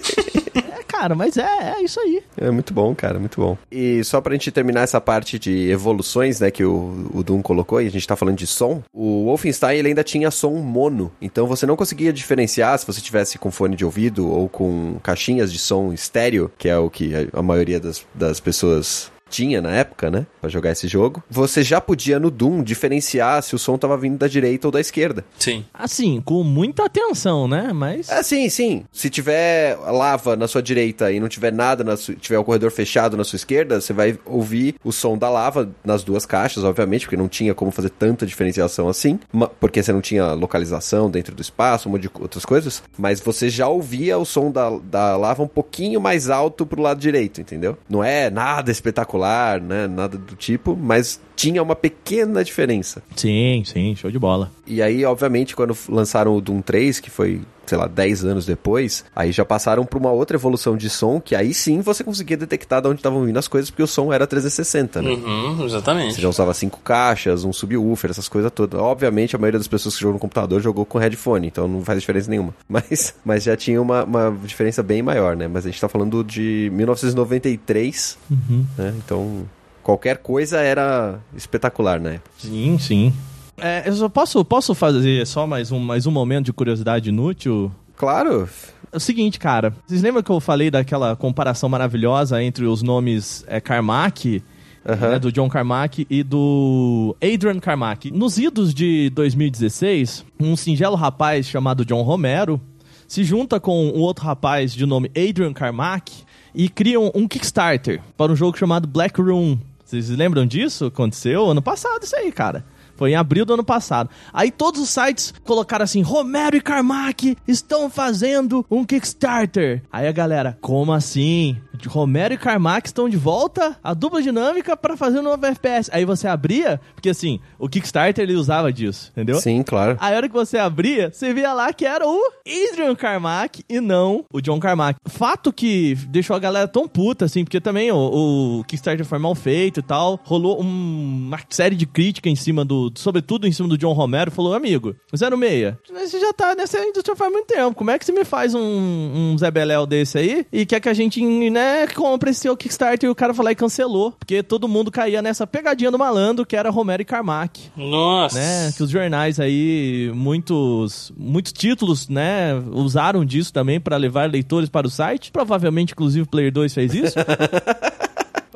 É, 0.71 0.83
cara, 0.83 1.15
mas 1.15 1.37
é, 1.37 1.77
é 1.77 1.83
isso 1.83 1.99
aí. 2.01 2.23
É 2.37 2.51
muito 2.51 2.73
bom, 2.75 2.95
cara, 2.95 3.19
muito 3.19 3.41
bom. 3.41 3.57
E 3.71 4.03
só 4.05 4.21
pra 4.21 4.33
gente 4.35 4.51
terminar 4.51 4.83
essa 4.83 5.01
parte 5.01 5.39
de 5.39 5.71
evoluções, 5.71 6.41
né, 6.41 6.51
que 6.51 6.65
o, 6.65 7.11
o 7.13 7.23
Doom 7.23 7.43
colocou, 7.43 7.81
e 7.81 7.87
a 7.87 7.91
gente 7.91 8.07
tá 8.07 8.17
falando 8.17 8.37
de 8.37 8.47
som, 8.47 8.83
o 8.93 9.25
Wolfenstein 9.25 9.79
ele 9.79 9.89
ainda 9.89 10.05
tinha 10.05 10.31
som 10.31 10.53
mono, 10.55 11.13
então 11.21 11.47
você 11.47 11.67
não 11.67 11.77
conseguia 11.77 12.13
diferenciar 12.13 12.79
se 12.79 12.87
você 12.87 13.01
tivesse 13.01 13.39
com 13.39 13.51
fone 13.51 13.77
de 13.77 13.85
ouvido 13.85 14.29
ou 14.31 14.49
com 14.49 14.99
caixinhas 15.03 15.53
de 15.53 15.59
som 15.59 15.93
estéreo, 15.93 16.51
que 16.59 16.69
é 16.69 16.79
o 16.79 16.91
que 16.91 17.15
a, 17.15 17.39
a 17.39 17.43
maioria 17.43 17.81
das, 17.81 18.05
das 18.15 18.41
pessoas 18.41 19.11
tinha 19.29 19.61
na 19.61 19.71
época, 19.71 20.11
né? 20.11 20.27
Pra 20.41 20.49
jogar 20.49 20.73
esse 20.73 20.88
jogo. 20.88 21.23
Você 21.31 21.62
já 21.62 21.81
podia 21.81 22.19
no 22.19 22.31
Doom 22.31 22.62
diferenciar 22.62 23.43
se 23.43 23.55
o 23.55 23.59
som 23.59 23.77
tava 23.77 23.97
vindo 23.97 24.19
da 24.19 24.27
direita 24.27 24.69
ou 24.69 24.73
da 24.73 24.81
esquerda. 24.81 25.25
Sim. 25.38 25.64
Assim, 25.73 26.21
com 26.21 26.43
muita 26.43 26.85
atenção, 26.85 27.47
né? 27.47 27.73
Mas. 27.73 28.09
É, 28.09 28.23
sim, 28.23 28.49
sim. 28.49 28.85
Se 28.93 29.11
tiver 29.11 29.77
lava 29.77 30.37
na 30.37 30.49
sua 30.49 30.62
direita 30.62 31.11
e 31.12 31.21
não 31.21 31.29
tiver 31.29 31.53
nada, 31.53 31.85
na 31.85 31.97
su... 31.97 32.14
tiver 32.14 32.38
o 32.38 32.45
corredor 32.45 32.71
fechado 32.71 33.17
na 33.17 33.25
sua 33.25 33.37
esquerda, 33.37 33.81
você 33.81 33.93
vai 33.93 34.19
ouvir 34.25 34.75
o 34.85 34.93
som 34.93 35.17
da 35.17 35.29
lava 35.29 35.71
nas 35.85 36.03
duas 36.03 36.25
caixas, 36.25 36.64
obviamente, 36.64 37.07
porque 37.07 37.17
não 37.17 37.29
tinha 37.29 37.55
como 37.55 37.71
fazer 37.71 37.91
tanta 37.91 38.27
diferenciação 38.27 38.88
assim, 38.88 39.19
porque 39.61 39.83
você 39.83 39.93
não 39.93 40.01
tinha 40.01 40.33
localização 40.33 41.11
dentro 41.11 41.35
do 41.35 41.43
espaço, 41.43 41.88
um 41.88 41.93
monte 41.93 42.03
de 42.03 42.11
outras 42.21 42.45
coisas, 42.45 42.83
mas 42.97 43.21
você 43.21 43.49
já 43.49 43.69
ouvia 43.69 44.19
o 44.19 44.25
som 44.25 44.51
da, 44.51 44.71
da 44.71 45.17
lava 45.17 45.43
um 45.43 45.49
pouquinho 45.49 46.01
mais 46.01 46.31
alto 46.31 46.64
pro 46.64 46.83
lado 46.83 47.01
direito, 47.01 47.41
entendeu? 47.41 47.77
Não 47.88 48.03
é 48.03 48.31
nada 48.31 48.71
espetacular, 48.71 49.17
né? 49.61 49.87
Nada 49.87 50.16
do 50.16 50.37
tipo, 50.37 50.76
mas 50.76 51.20
tinha 51.38 51.62
uma 51.62 51.77
pequena 51.77 52.42
diferença. 52.42 53.01
Sim, 53.14 53.62
sim, 53.64 53.94
show 53.94 54.11
de 54.11 54.18
bola. 54.18 54.51
E 54.66 54.83
aí, 54.83 55.05
obviamente, 55.05 55.55
quando 55.55 55.77
lançaram 55.88 56.35
o 56.37 56.40
Doom 56.40 56.61
3, 56.61 56.98
que 56.98 57.11
foi, 57.11 57.40
sei 57.64 57.79
lá, 57.79 57.87
10 57.87 58.24
anos 58.24 58.44
depois, 58.44 59.05
aí 59.14 59.31
já 59.31 59.44
passaram 59.44 59.87
para 59.87 59.98
uma 60.01 60.11
outra 60.11 60.37
evolução 60.37 60.77
de 60.77 60.90
som, 60.90 61.20
que 61.20 61.37
aí 61.37 61.55
sim 61.55 61.81
você 61.81 62.03
conseguia 62.03 62.37
detectar 62.37 62.83
de 62.83 62.88
onde 62.88 62.98
estavam 62.98 63.24
vindo 63.24 63.38
as 63.38 63.46
coisas, 63.46 63.70
porque 63.70 63.85
o 63.85 63.87
som 63.87 64.12
era 64.12 64.27
360, 64.27 65.01
né? 65.01 65.11
Uhum, 65.11 65.64
exatamente. 65.64 66.16
Você 66.16 66.20
já 66.20 66.29
usava 66.29 66.53
cinco 66.53 66.81
caixas, 66.81 67.44
um 67.44 67.53
subwoofer, 67.53 68.11
essas 68.11 68.29
coisas 68.29 68.51
todas. 68.53 68.81
Obviamente, 68.81 69.37
a 69.37 69.38
maioria 69.38 69.61
das 69.61 69.68
pessoas 69.68 69.94
que 69.94 70.01
jogam 70.01 70.14
no 70.14 70.20
computador 70.20 70.61
jogou 70.61 70.85
com 70.85 70.98
headphone, 70.98 71.46
então 71.46 71.68
não 71.68 71.85
faz 71.85 72.01
diferença 72.01 72.29
nenhuma. 72.29 72.53
Mas, 72.68 73.14
mas 73.24 73.44
já 73.44 73.57
tinha 73.57 73.81
uma, 73.81 74.03
uma 74.05 74.37
diferença 74.44 74.83
bem 74.83 75.03
maior, 75.03 75.37
né? 75.37 75.46
Mas 75.46 75.64
a 75.64 75.70
gente 75.70 75.81
tá 75.81 75.88
falando 75.88 76.24
de 76.24 76.68
1993, 76.74 78.18
Uhum. 78.31 78.66
né? 78.77 78.94
Então, 78.98 79.46
qualquer 79.88 80.18
coisa 80.18 80.61
era 80.61 81.18
espetacular, 81.35 81.98
né? 81.98 82.20
Sim, 82.37 82.77
sim. 82.79 83.11
É, 83.57 83.88
eu 83.88 83.94
só 83.94 84.07
posso, 84.11 84.44
posso 84.44 84.74
fazer 84.74 85.27
só 85.27 85.46
mais 85.46 85.72
um, 85.72 85.79
mais 85.79 86.05
um 86.05 86.11
momento 86.11 86.44
de 86.44 86.53
curiosidade 86.53 87.09
inútil? 87.09 87.72
Claro. 87.96 88.46
É 88.92 88.96
o 88.98 89.01
seguinte, 89.01 89.38
cara. 89.38 89.74
Vocês 89.87 90.03
lembram 90.03 90.22
que 90.22 90.31
eu 90.31 90.40
falei 90.40 90.70
daquela 90.70 91.16
comparação 91.16 91.70
maravilhosa 91.70 92.42
entre 92.42 92.66
os 92.66 92.83
nomes 92.83 93.42
é, 93.48 93.62
Carmack, 93.62 94.42
Aham. 94.87 95.09
né, 95.12 95.18
do 95.18 95.33
John 95.33 95.48
Carmack 95.48 96.07
e 96.11 96.22
do 96.22 97.16
Adrian 97.22 97.59
Carmack? 97.59 98.11
Nos 98.11 98.37
idos 98.37 98.74
de 98.74 99.09
2016, 99.14 100.22
um 100.38 100.55
singelo 100.55 100.96
rapaz 100.96 101.46
chamado 101.46 101.83
John 101.83 102.03
Romero 102.03 102.61
se 103.07 103.24
junta 103.24 103.59
com 103.59 103.87
um 103.87 104.01
outro 104.01 104.27
rapaz 104.27 104.74
de 104.74 104.85
nome 104.85 105.11
Adrian 105.16 105.55
Carmack 105.55 106.12
e 106.55 106.68
criam 106.68 107.11
um 107.14 107.27
Kickstarter 107.27 108.03
para 108.18 108.31
um 108.31 108.37
jogo 108.37 108.59
chamado 108.59 108.87
Black 108.87 109.18
Room. 109.18 109.57
Vocês 109.88 110.11
lembram 110.11 110.44
disso? 110.44 110.85
Aconteceu 110.85 111.46
ano 111.48 111.62
passado 111.62 112.03
isso 112.03 112.14
aí, 112.14 112.31
cara. 112.31 112.62
Foi 112.94 113.12
em 113.12 113.14
abril 113.14 113.46
do 113.46 113.55
ano 113.55 113.64
passado. 113.64 114.11
Aí 114.35 114.51
todos 114.51 114.83
os 114.83 114.90
sites 114.90 115.33
colocaram 115.44 115.83
assim: 115.83 116.03
Romero 116.03 116.55
e 116.55 116.61
Carmack 116.61 117.38
estão 117.48 117.88
fazendo 117.88 118.66
um 118.70 118.85
Kickstarter. 118.85 119.83
Aí 119.90 120.07
a 120.07 120.12
galera, 120.12 120.59
como 120.61 120.92
assim? 120.92 121.57
Romero 121.87 122.35
e 122.35 122.38
Carmack 122.38 122.88
estão 122.88 123.09
de 123.09 123.17
volta? 123.17 123.77
A 123.85 123.93
dupla 123.95 124.23
dinâmica 124.23 124.77
para 124.77 124.97
fazer 124.97 125.19
um 125.21 125.23
novo 125.23 125.45
FPS. 125.47 125.91
Aí 125.93 126.05
você 126.05 126.27
abria, 126.27 126.81
porque 126.95 127.11
assim, 127.11 127.38
o 127.59 127.69
Kickstarter 127.69 128.23
ele 128.25 128.35
usava 128.35 128.73
disso, 128.73 129.11
entendeu? 129.12 129.37
Sim, 129.41 129.62
claro. 129.62 129.97
Aí 130.01 130.14
a 130.14 130.17
hora 130.17 130.29
que 130.29 130.35
você 130.35 130.57
abria, 130.59 131.11
você 131.12 131.33
via 131.35 131.53
lá 131.53 131.73
que 131.73 131.85
era 131.85 132.07
o 132.09 132.19
Adrian 132.47 132.95
Carmack 132.95 133.62
e 133.69 133.81
não 133.81 134.25
o 134.33 134.41
John 134.41 134.59
Carmack. 134.59 134.99
Fato 135.07 135.53
que 135.53 135.95
deixou 136.09 136.35
a 136.35 136.38
galera 136.38 136.67
tão 136.67 136.88
puta, 136.88 137.27
assim, 137.27 137.45
porque 137.45 137.61
também 137.61 137.93
o, 137.93 138.61
o 138.61 138.64
Kickstarter 138.64 139.05
foi 139.05 139.19
mal 139.19 139.35
feito 139.35 139.81
e 139.81 139.83
tal. 139.83 140.19
Rolou 140.25 140.62
um- 140.62 141.27
uma 141.29 141.38
série 141.51 141.77
de 141.77 141.85
crítica 141.87 142.29
em 142.29 142.37
cima 142.37 142.64
do. 142.64 142.91
Sobretudo 142.97 143.47
em 143.47 143.53
cima 143.53 143.69
do 143.69 143.77
John 143.77 143.93
Romero. 143.93 144.31
Falou, 144.31 144.55
amigo, 144.55 144.97
06, 145.14 145.75
você 146.09 146.19
já 146.21 146.33
tá 146.33 146.55
nessa 146.55 146.79
indústria 146.85 147.14
faz 147.17 147.31
muito 147.31 147.47
tempo. 147.47 147.75
Como 147.75 147.91
é 147.91 147.99
que 147.99 148.05
você 148.05 148.12
me 148.12 148.25
faz 148.25 148.55
um, 148.55 148.61
um 148.61 149.37
Zé 149.38 149.51
Beléu 149.51 149.87
desse 149.87 150.17
aí 150.19 150.47
e 150.53 150.64
quer 150.64 150.81
que 150.81 150.88
a 150.88 150.95
gente, 150.95 151.21
né, 151.51 151.67
compre 151.94 152.31
esse 152.31 152.40
seu 152.40 152.57
Kickstarter 152.57 153.09
e 153.09 153.11
o 153.11 153.14
cara 153.14 153.35
lá 153.42 153.52
e 153.52 153.54
cancelou? 153.54 154.12
Porque 154.12 154.42
todo 154.42 154.68
mundo 154.68 154.90
caía 154.90 155.22
nessa 155.22 155.46
pegadinha 155.46 155.90
do 155.90 155.98
malandro 155.98 156.44
que 156.44 156.57
era 156.57 156.70
Romero 156.70 157.02
e 157.02 157.04
Carmack 157.04 157.70
Nossa. 157.76 158.38
né? 158.38 158.72
Que 158.76 158.83
os 158.83 158.90
jornais 158.90 159.38
aí, 159.38 160.11
muitos, 160.14 161.12
muitos 161.16 161.52
títulos, 161.52 162.09
né, 162.09 162.54
usaram 162.72 163.24
disso 163.24 163.52
também 163.52 163.81
para 163.81 163.96
levar 163.96 164.31
leitores 164.31 164.68
para 164.68 164.87
o 164.87 164.90
site. 164.90 165.31
Provavelmente, 165.31 165.92
inclusive, 165.92 166.24
o 166.24 166.28
Player 166.28 166.52
2 166.52 166.74
fez 166.74 166.94
isso. 166.94 167.14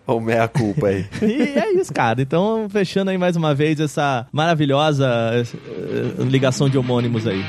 Ou 0.07 0.21
meia 0.21 0.49
culpa 0.49 0.89
aí. 0.89 1.07
e 1.23 1.59
é 1.59 1.73
isso, 1.75 1.93
cara. 1.93 2.21
Então, 2.21 2.67
fechando 2.69 3.11
aí 3.11 3.19
mais 3.19 3.37
uma 3.37 3.55
vez 3.55 3.79
essa 3.79 4.27
maravilhosa 4.33 5.07
eh, 5.35 6.23
ligação 6.25 6.69
de 6.69 6.77
homônimos 6.77 7.27
aí. 7.27 7.43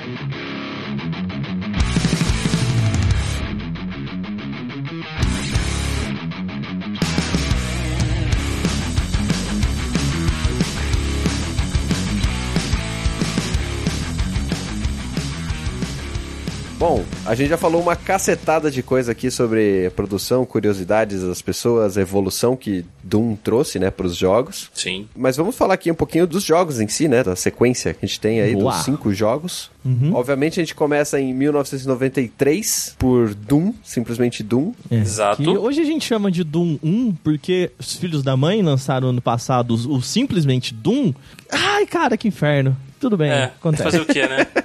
Bom, 16.84 17.02
a 17.26 17.34
gente 17.34 17.48
já 17.48 17.58
falou 17.58 17.82
uma 17.82 17.96
cacetada 17.96 18.70
de 18.70 18.84
coisa 18.84 19.14
aqui 19.14 19.32
sobre 19.32 19.90
produção, 19.92 20.46
curiosidades 20.46 21.22
das 21.22 21.42
pessoas, 21.42 21.98
a 21.98 22.02
evolução 22.02 22.58
que 22.58 22.84
Doom 23.02 23.38
trouxe, 23.38 23.80
né, 23.80 23.90
pros 23.90 24.18
jogos. 24.18 24.70
Sim. 24.74 25.08
Mas 25.16 25.38
vamos 25.38 25.56
falar 25.56 25.76
aqui 25.76 25.90
um 25.90 25.96
pouquinho 25.96 26.28
dos 26.28 26.44
jogos 26.44 26.82
em 26.82 26.90
si, 26.90 27.08
né, 27.08 27.24
da 27.24 27.38
sequência 27.38 27.94
que 27.94 28.04
a 28.04 28.06
gente 28.06 28.20
tem 28.20 28.42
aí 28.42 28.54
Boa. 28.54 28.74
dos 28.74 28.84
cinco 28.84 29.14
jogos. 29.14 29.72
Obviamente 30.12 30.60
a 30.60 30.64
gente 30.64 30.76
começa 30.76 31.18
em 31.20 31.34
1993 31.34 32.98
por 33.00 33.34
Doom, 33.34 33.74
simplesmente 33.82 34.44
Doom. 34.44 34.74
Exato. 34.92 35.42
Que 35.42 35.50
hoje 35.50 35.80
a 35.80 35.86
gente 35.86 36.06
chama 36.06 36.30
de 36.30 36.44
Doom 36.44 36.78
1 36.84 37.14
porque 37.24 37.72
os 37.80 37.96
filhos 37.96 38.24
da 38.24 38.36
mãe 38.36 38.62
lançaram 38.62 39.08
ano 39.08 39.22
passado 39.22 39.74
o, 39.74 39.96
o 39.96 40.02
simplesmente 40.02 40.74
Doom. 40.74 41.14
Ai, 41.50 41.86
cara, 41.86 42.18
que 42.18 42.28
inferno. 42.28 42.76
Tudo 43.04 43.18
bem, 43.18 43.30
É, 43.30 43.44
acontece. 43.46 43.84
fazer 43.84 44.00
o 44.02 44.06
quê, 44.06 44.26
né? 44.28 44.48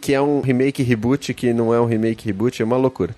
Que 0.00 0.14
é 0.14 0.20
um 0.20 0.40
remake 0.40 0.82
reboot 0.82 1.32
que 1.34 1.52
não 1.52 1.74
é 1.74 1.80
um 1.80 1.84
remake 1.84 2.24
reboot, 2.24 2.60
é 2.60 2.64
uma 2.64 2.76
loucura. 2.76 3.14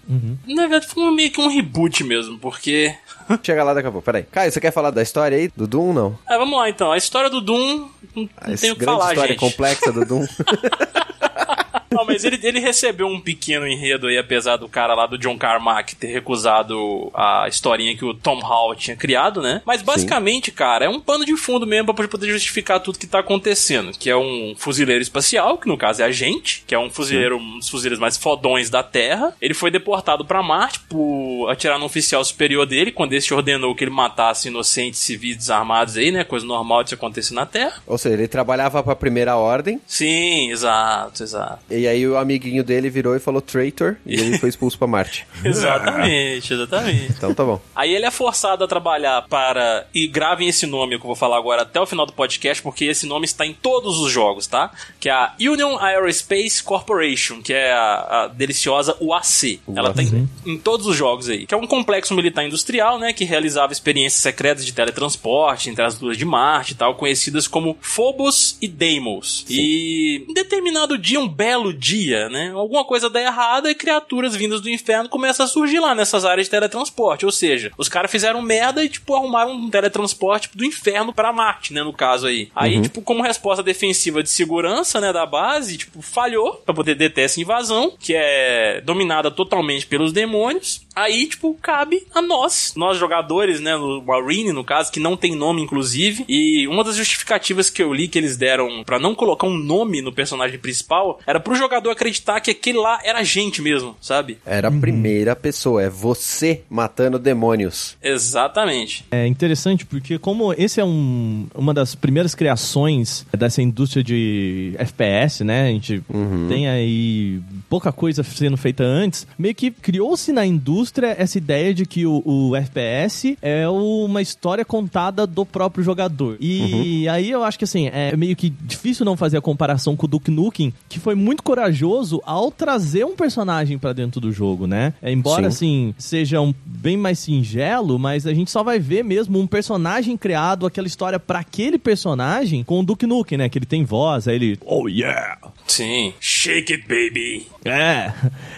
Na 0.46 0.62
verdade, 0.62 0.86
foi 0.88 1.10
meio 1.12 1.30
que 1.30 1.40
um 1.40 1.46
reboot 1.48 2.02
mesmo, 2.02 2.38
porque. 2.38 2.92
Chega 3.42 3.62
lá 3.62 3.72
daqui 3.72 3.86
a 3.86 3.90
pouco, 3.92 4.04
peraí. 4.04 4.24
Caio, 4.24 4.50
você 4.50 4.60
quer 4.60 4.72
falar 4.72 4.90
da 4.90 5.00
história 5.00 5.36
aí 5.38 5.48
do 5.56 5.66
Doom, 5.66 5.92
não? 5.92 6.18
Ah, 6.26 6.36
vamos 6.38 6.58
lá 6.58 6.68
então. 6.68 6.90
A 6.90 6.96
história 6.96 7.30
do 7.30 7.40
Doom. 7.40 7.88
Não, 8.16 8.28
não 8.46 8.56
tenho 8.56 8.74
o 8.74 8.76
que 8.76 8.84
falar, 8.84 9.10
história 9.10 9.30
gente. 9.32 9.40
complexa 9.40 9.92
do 9.92 10.04
Doom. 10.04 10.26
Não, 11.92 12.04
mas 12.04 12.24
ele, 12.24 12.38
ele 12.42 12.60
recebeu 12.60 13.06
um 13.06 13.20
pequeno 13.20 13.66
enredo 13.66 14.06
aí, 14.06 14.18
apesar 14.18 14.56
do 14.56 14.68
cara 14.68 14.94
lá 14.94 15.06
do 15.06 15.18
John 15.18 15.36
Carmack 15.38 15.94
ter 15.96 16.08
recusado 16.08 17.10
a 17.14 17.46
historinha 17.48 17.96
que 17.96 18.04
o 18.04 18.14
Tom 18.14 18.38
Hall 18.40 18.74
tinha 18.74 18.96
criado, 18.96 19.40
né? 19.42 19.62
Mas 19.64 19.82
basicamente, 19.82 20.50
cara, 20.50 20.84
é 20.86 20.88
um 20.88 21.00
pano 21.00 21.24
de 21.24 21.36
fundo 21.36 21.66
mesmo 21.66 21.92
pra 21.94 22.08
poder 22.08 22.28
justificar 22.30 22.80
tudo 22.80 22.98
que 22.98 23.06
tá 23.06 23.18
acontecendo. 23.20 23.92
Que 23.98 24.10
é 24.10 24.16
um 24.16 24.54
fuzileiro 24.56 25.02
espacial, 25.02 25.58
que 25.58 25.68
no 25.68 25.76
caso 25.76 26.02
é 26.02 26.04
a 26.04 26.10
gente, 26.10 26.64
que 26.66 26.74
é 26.74 26.78
um 26.78 26.90
fuzileiro, 26.90 27.36
um 27.36 27.58
dos 27.58 27.68
fuzileiros 27.68 27.98
mais 28.00 28.16
fodões 28.16 28.70
da 28.70 28.82
Terra. 28.82 29.34
Ele 29.40 29.54
foi 29.54 29.70
deportado 29.70 30.24
pra 30.24 30.42
Marte 30.42 30.80
por 30.80 31.48
atirar 31.50 31.78
no 31.78 31.84
oficial 31.86 32.24
superior 32.24 32.66
dele, 32.66 32.92
quando 32.92 33.12
esse 33.12 33.32
ordenou 33.32 33.74
que 33.74 33.84
ele 33.84 33.90
matasse 33.90 34.48
inocentes 34.48 35.00
civis 35.00 35.36
desarmados 35.36 35.96
aí, 35.96 36.10
né? 36.10 36.24
Coisa 36.24 36.46
normal 36.46 36.82
de 36.82 36.90
se 36.90 36.94
acontecer 36.94 37.34
na 37.34 37.46
Terra. 37.46 37.82
Ou 37.86 37.98
seja, 37.98 38.14
ele 38.14 38.28
trabalhava 38.28 38.82
pra 38.82 38.94
primeira 38.96 39.36
ordem, 39.36 39.80
Sim, 39.86 40.50
exato, 40.50 41.22
exato. 41.22 41.58
e 41.70 41.81
aí 41.86 42.06
o 42.06 42.16
amiguinho 42.16 42.64
dele 42.64 42.90
virou 42.90 43.16
e 43.16 43.20
falou 43.20 43.40
traitor, 43.40 43.96
e 44.04 44.14
ele 44.14 44.38
foi 44.38 44.48
expulso 44.48 44.78
pra 44.78 44.86
Marte. 44.86 45.26
Exatamente, 45.44 46.52
exatamente. 46.52 47.12
Então 47.12 47.34
tá 47.34 47.44
bom. 47.44 47.60
Aí 47.74 47.94
ele 47.94 48.04
é 48.04 48.10
forçado 48.10 48.64
a 48.64 48.68
trabalhar 48.68 49.22
para. 49.22 49.86
E 49.94 50.06
gravem 50.06 50.48
esse 50.48 50.66
nome 50.66 50.98
que 50.98 51.04
eu 51.04 51.08
vou 51.08 51.16
falar 51.16 51.36
agora 51.36 51.62
até 51.62 51.80
o 51.80 51.86
final 51.86 52.06
do 52.06 52.12
podcast, 52.12 52.62
porque 52.62 52.84
esse 52.84 53.06
nome 53.06 53.24
está 53.24 53.46
em 53.46 53.52
todos 53.52 53.98
os 54.00 54.10
jogos, 54.10 54.46
tá? 54.46 54.70
Que 55.00 55.08
é 55.08 55.12
a 55.12 55.34
Union 55.40 55.78
Aerospace 55.78 56.62
Corporation, 56.62 57.42
que 57.42 57.52
é 57.52 57.72
a, 57.72 58.24
a 58.24 58.26
deliciosa 58.28 58.96
UAC. 59.00 59.60
Ela 59.74 59.92
tá 59.92 60.02
em, 60.02 60.28
em 60.46 60.58
todos 60.58 60.86
os 60.86 60.96
jogos 60.96 61.28
aí. 61.28 61.46
Que 61.46 61.54
é 61.54 61.56
um 61.56 61.66
complexo 61.66 62.14
militar 62.14 62.44
industrial, 62.44 62.98
né? 62.98 63.12
Que 63.12 63.24
realizava 63.24 63.72
experiências 63.72 64.22
secretas 64.22 64.64
de 64.64 64.72
teletransporte 64.72 65.70
entre 65.70 65.84
as 65.84 65.98
luas 66.00 66.16
de 66.16 66.24
Marte 66.24 66.72
e 66.72 66.76
tal, 66.76 66.94
conhecidas 66.94 67.46
como 67.46 67.76
Phobos 67.80 68.56
e 68.60 68.68
Deimos. 68.68 69.44
E 69.48 70.24
em 70.28 70.34
determinado 70.34 70.98
dia, 70.98 71.20
um 71.20 71.28
belo 71.28 71.71
belo 71.72 71.78
dia, 71.78 72.28
né? 72.28 72.52
Alguma 72.54 72.84
coisa 72.84 73.08
dá 73.10 73.20
errado 73.20 73.68
e 73.68 73.74
criaturas 73.74 74.34
vindas 74.36 74.60
do 74.60 74.68
inferno 74.70 75.08
começam 75.08 75.44
a 75.44 75.48
surgir 75.48 75.80
lá 75.80 75.94
nessas 75.94 76.24
áreas 76.24 76.46
de 76.46 76.50
teletransporte. 76.50 77.24
Ou 77.26 77.32
seja, 77.32 77.72
os 77.76 77.88
caras 77.88 78.10
fizeram 78.10 78.40
merda 78.42 78.84
e, 78.84 78.88
tipo, 78.88 79.14
arrumaram 79.14 79.52
um 79.52 79.70
teletransporte 79.70 80.50
do 80.54 80.64
inferno 80.64 81.12
pra 81.12 81.32
Marte, 81.32 81.72
né? 81.72 81.82
No 81.82 81.92
caso 81.92 82.26
aí. 82.26 82.48
Aí, 82.54 82.76
Uhum. 82.76 82.82
tipo, 82.82 83.02
como 83.02 83.22
resposta 83.22 83.62
defensiva 83.62 84.22
de 84.22 84.30
segurança, 84.30 85.00
né? 85.00 85.12
Da 85.12 85.26
base, 85.26 85.76
tipo, 85.78 86.02
falhou 86.02 86.54
pra 86.64 86.74
poder 86.74 86.94
deter 86.94 87.24
essa 87.24 87.40
invasão, 87.40 87.92
que 87.98 88.14
é 88.14 88.80
dominada 88.82 89.30
totalmente 89.30 89.86
pelos 89.86 90.12
demônios. 90.12 90.82
Aí, 90.94 91.26
tipo, 91.26 91.56
cabe 91.62 92.06
a 92.14 92.20
nós, 92.20 92.74
nós 92.76 92.98
jogadores, 92.98 93.60
né? 93.60 93.76
No 93.76 94.02
Marine, 94.02 94.52
no 94.52 94.64
caso, 94.64 94.92
que 94.92 95.00
não 95.00 95.16
tem 95.16 95.34
nome, 95.34 95.62
inclusive. 95.62 96.24
E 96.28 96.66
uma 96.68 96.84
das 96.84 96.96
justificativas 96.96 97.70
que 97.70 97.82
eu 97.82 97.92
li 97.92 98.08
que 98.08 98.18
eles 98.18 98.36
deram 98.36 98.82
pra 98.84 98.98
não 98.98 99.14
colocar 99.14 99.46
um 99.46 99.56
nome 99.56 100.02
no 100.02 100.12
personagem 100.12 100.58
principal 100.58 101.18
era 101.26 101.40
pro 101.40 101.54
jogador 101.62 101.90
acreditar 101.90 102.40
que 102.40 102.50
aquele 102.50 102.78
lá 102.78 103.00
era 103.04 103.20
a 103.20 103.24
gente 103.24 103.62
mesmo, 103.62 103.96
sabe? 104.00 104.38
Era 104.44 104.68
a 104.68 104.72
primeira 104.72 105.34
pessoa, 105.36 105.82
é 105.82 105.88
você 105.88 106.62
matando 106.68 107.18
demônios. 107.18 107.96
Exatamente. 108.02 109.04
É 109.10 109.26
interessante 109.26 109.86
porque 109.86 110.18
como 110.18 110.52
esse 110.52 110.80
é 110.80 110.84
um, 110.84 111.46
uma 111.54 111.72
das 111.72 111.94
primeiras 111.94 112.34
criações 112.34 113.26
dessa 113.36 113.62
indústria 113.62 114.02
de 114.02 114.74
FPS, 114.78 115.44
né? 115.44 115.68
A 115.68 115.70
gente 115.70 116.02
tem 116.48 116.68
aí 116.68 117.40
pouca 117.68 117.92
coisa 117.92 118.22
sendo 118.22 118.56
feita 118.56 118.84
antes. 118.84 119.26
Meio 119.38 119.54
que 119.54 119.70
criou-se 119.70 120.32
na 120.32 120.44
indústria 120.44 121.14
essa 121.18 121.38
ideia 121.38 121.72
de 121.72 121.86
que 121.86 122.06
o, 122.06 122.22
o 122.24 122.56
FPS 122.56 123.38
é 123.40 123.68
uma 123.68 124.20
história 124.20 124.64
contada 124.64 125.26
do 125.26 125.44
próprio 125.44 125.84
jogador. 125.84 126.36
E 126.40 127.08
aí 127.08 127.30
eu 127.30 127.44
acho 127.44 127.58
que 127.58 127.64
assim, 127.64 127.88
é 127.92 128.16
meio 128.16 128.34
que 128.34 128.50
difícil 128.50 129.04
não 129.04 129.16
fazer 129.16 129.36
a 129.36 129.40
comparação 129.40 129.96
com 129.96 130.06
o 130.06 130.08
Duke 130.08 130.30
Nukem, 130.30 130.72
que 130.88 130.98
foi 130.98 131.14
muito 131.14 131.42
corajoso 131.52 132.22
ao 132.24 132.50
trazer 132.50 133.04
um 133.04 133.14
personagem 133.14 133.76
pra 133.76 133.92
dentro 133.92 134.18
do 134.18 134.32
jogo, 134.32 134.66
né? 134.66 134.94
É, 135.02 135.12
embora 135.12 135.50
Sim. 135.50 135.90
assim 135.90 135.94
seja 135.98 136.40
um 136.40 136.54
bem 136.64 136.96
mais 136.96 137.18
singelo, 137.18 137.98
mas 137.98 138.26
a 138.26 138.32
gente 138.32 138.50
só 138.50 138.62
vai 138.62 138.78
ver 138.78 139.04
mesmo 139.04 139.38
um 139.38 139.46
personagem 139.46 140.16
criado, 140.16 140.64
aquela 140.64 140.86
história 140.86 141.20
pra 141.20 141.40
aquele 141.40 141.76
personagem 141.76 142.64
com 142.64 142.80
o 142.80 142.82
Duke 142.82 143.06
Nukem, 143.06 143.36
né? 143.36 143.50
Que 143.50 143.58
ele 143.58 143.66
tem 143.66 143.84
voz, 143.84 144.26
aí 144.26 144.36
ele, 144.36 144.58
oh 144.64 144.88
yeah! 144.88 145.36
Sim. 145.66 146.12
Shake 146.20 146.72
it, 146.72 146.86
baby. 146.88 147.46
É, 147.64 148.12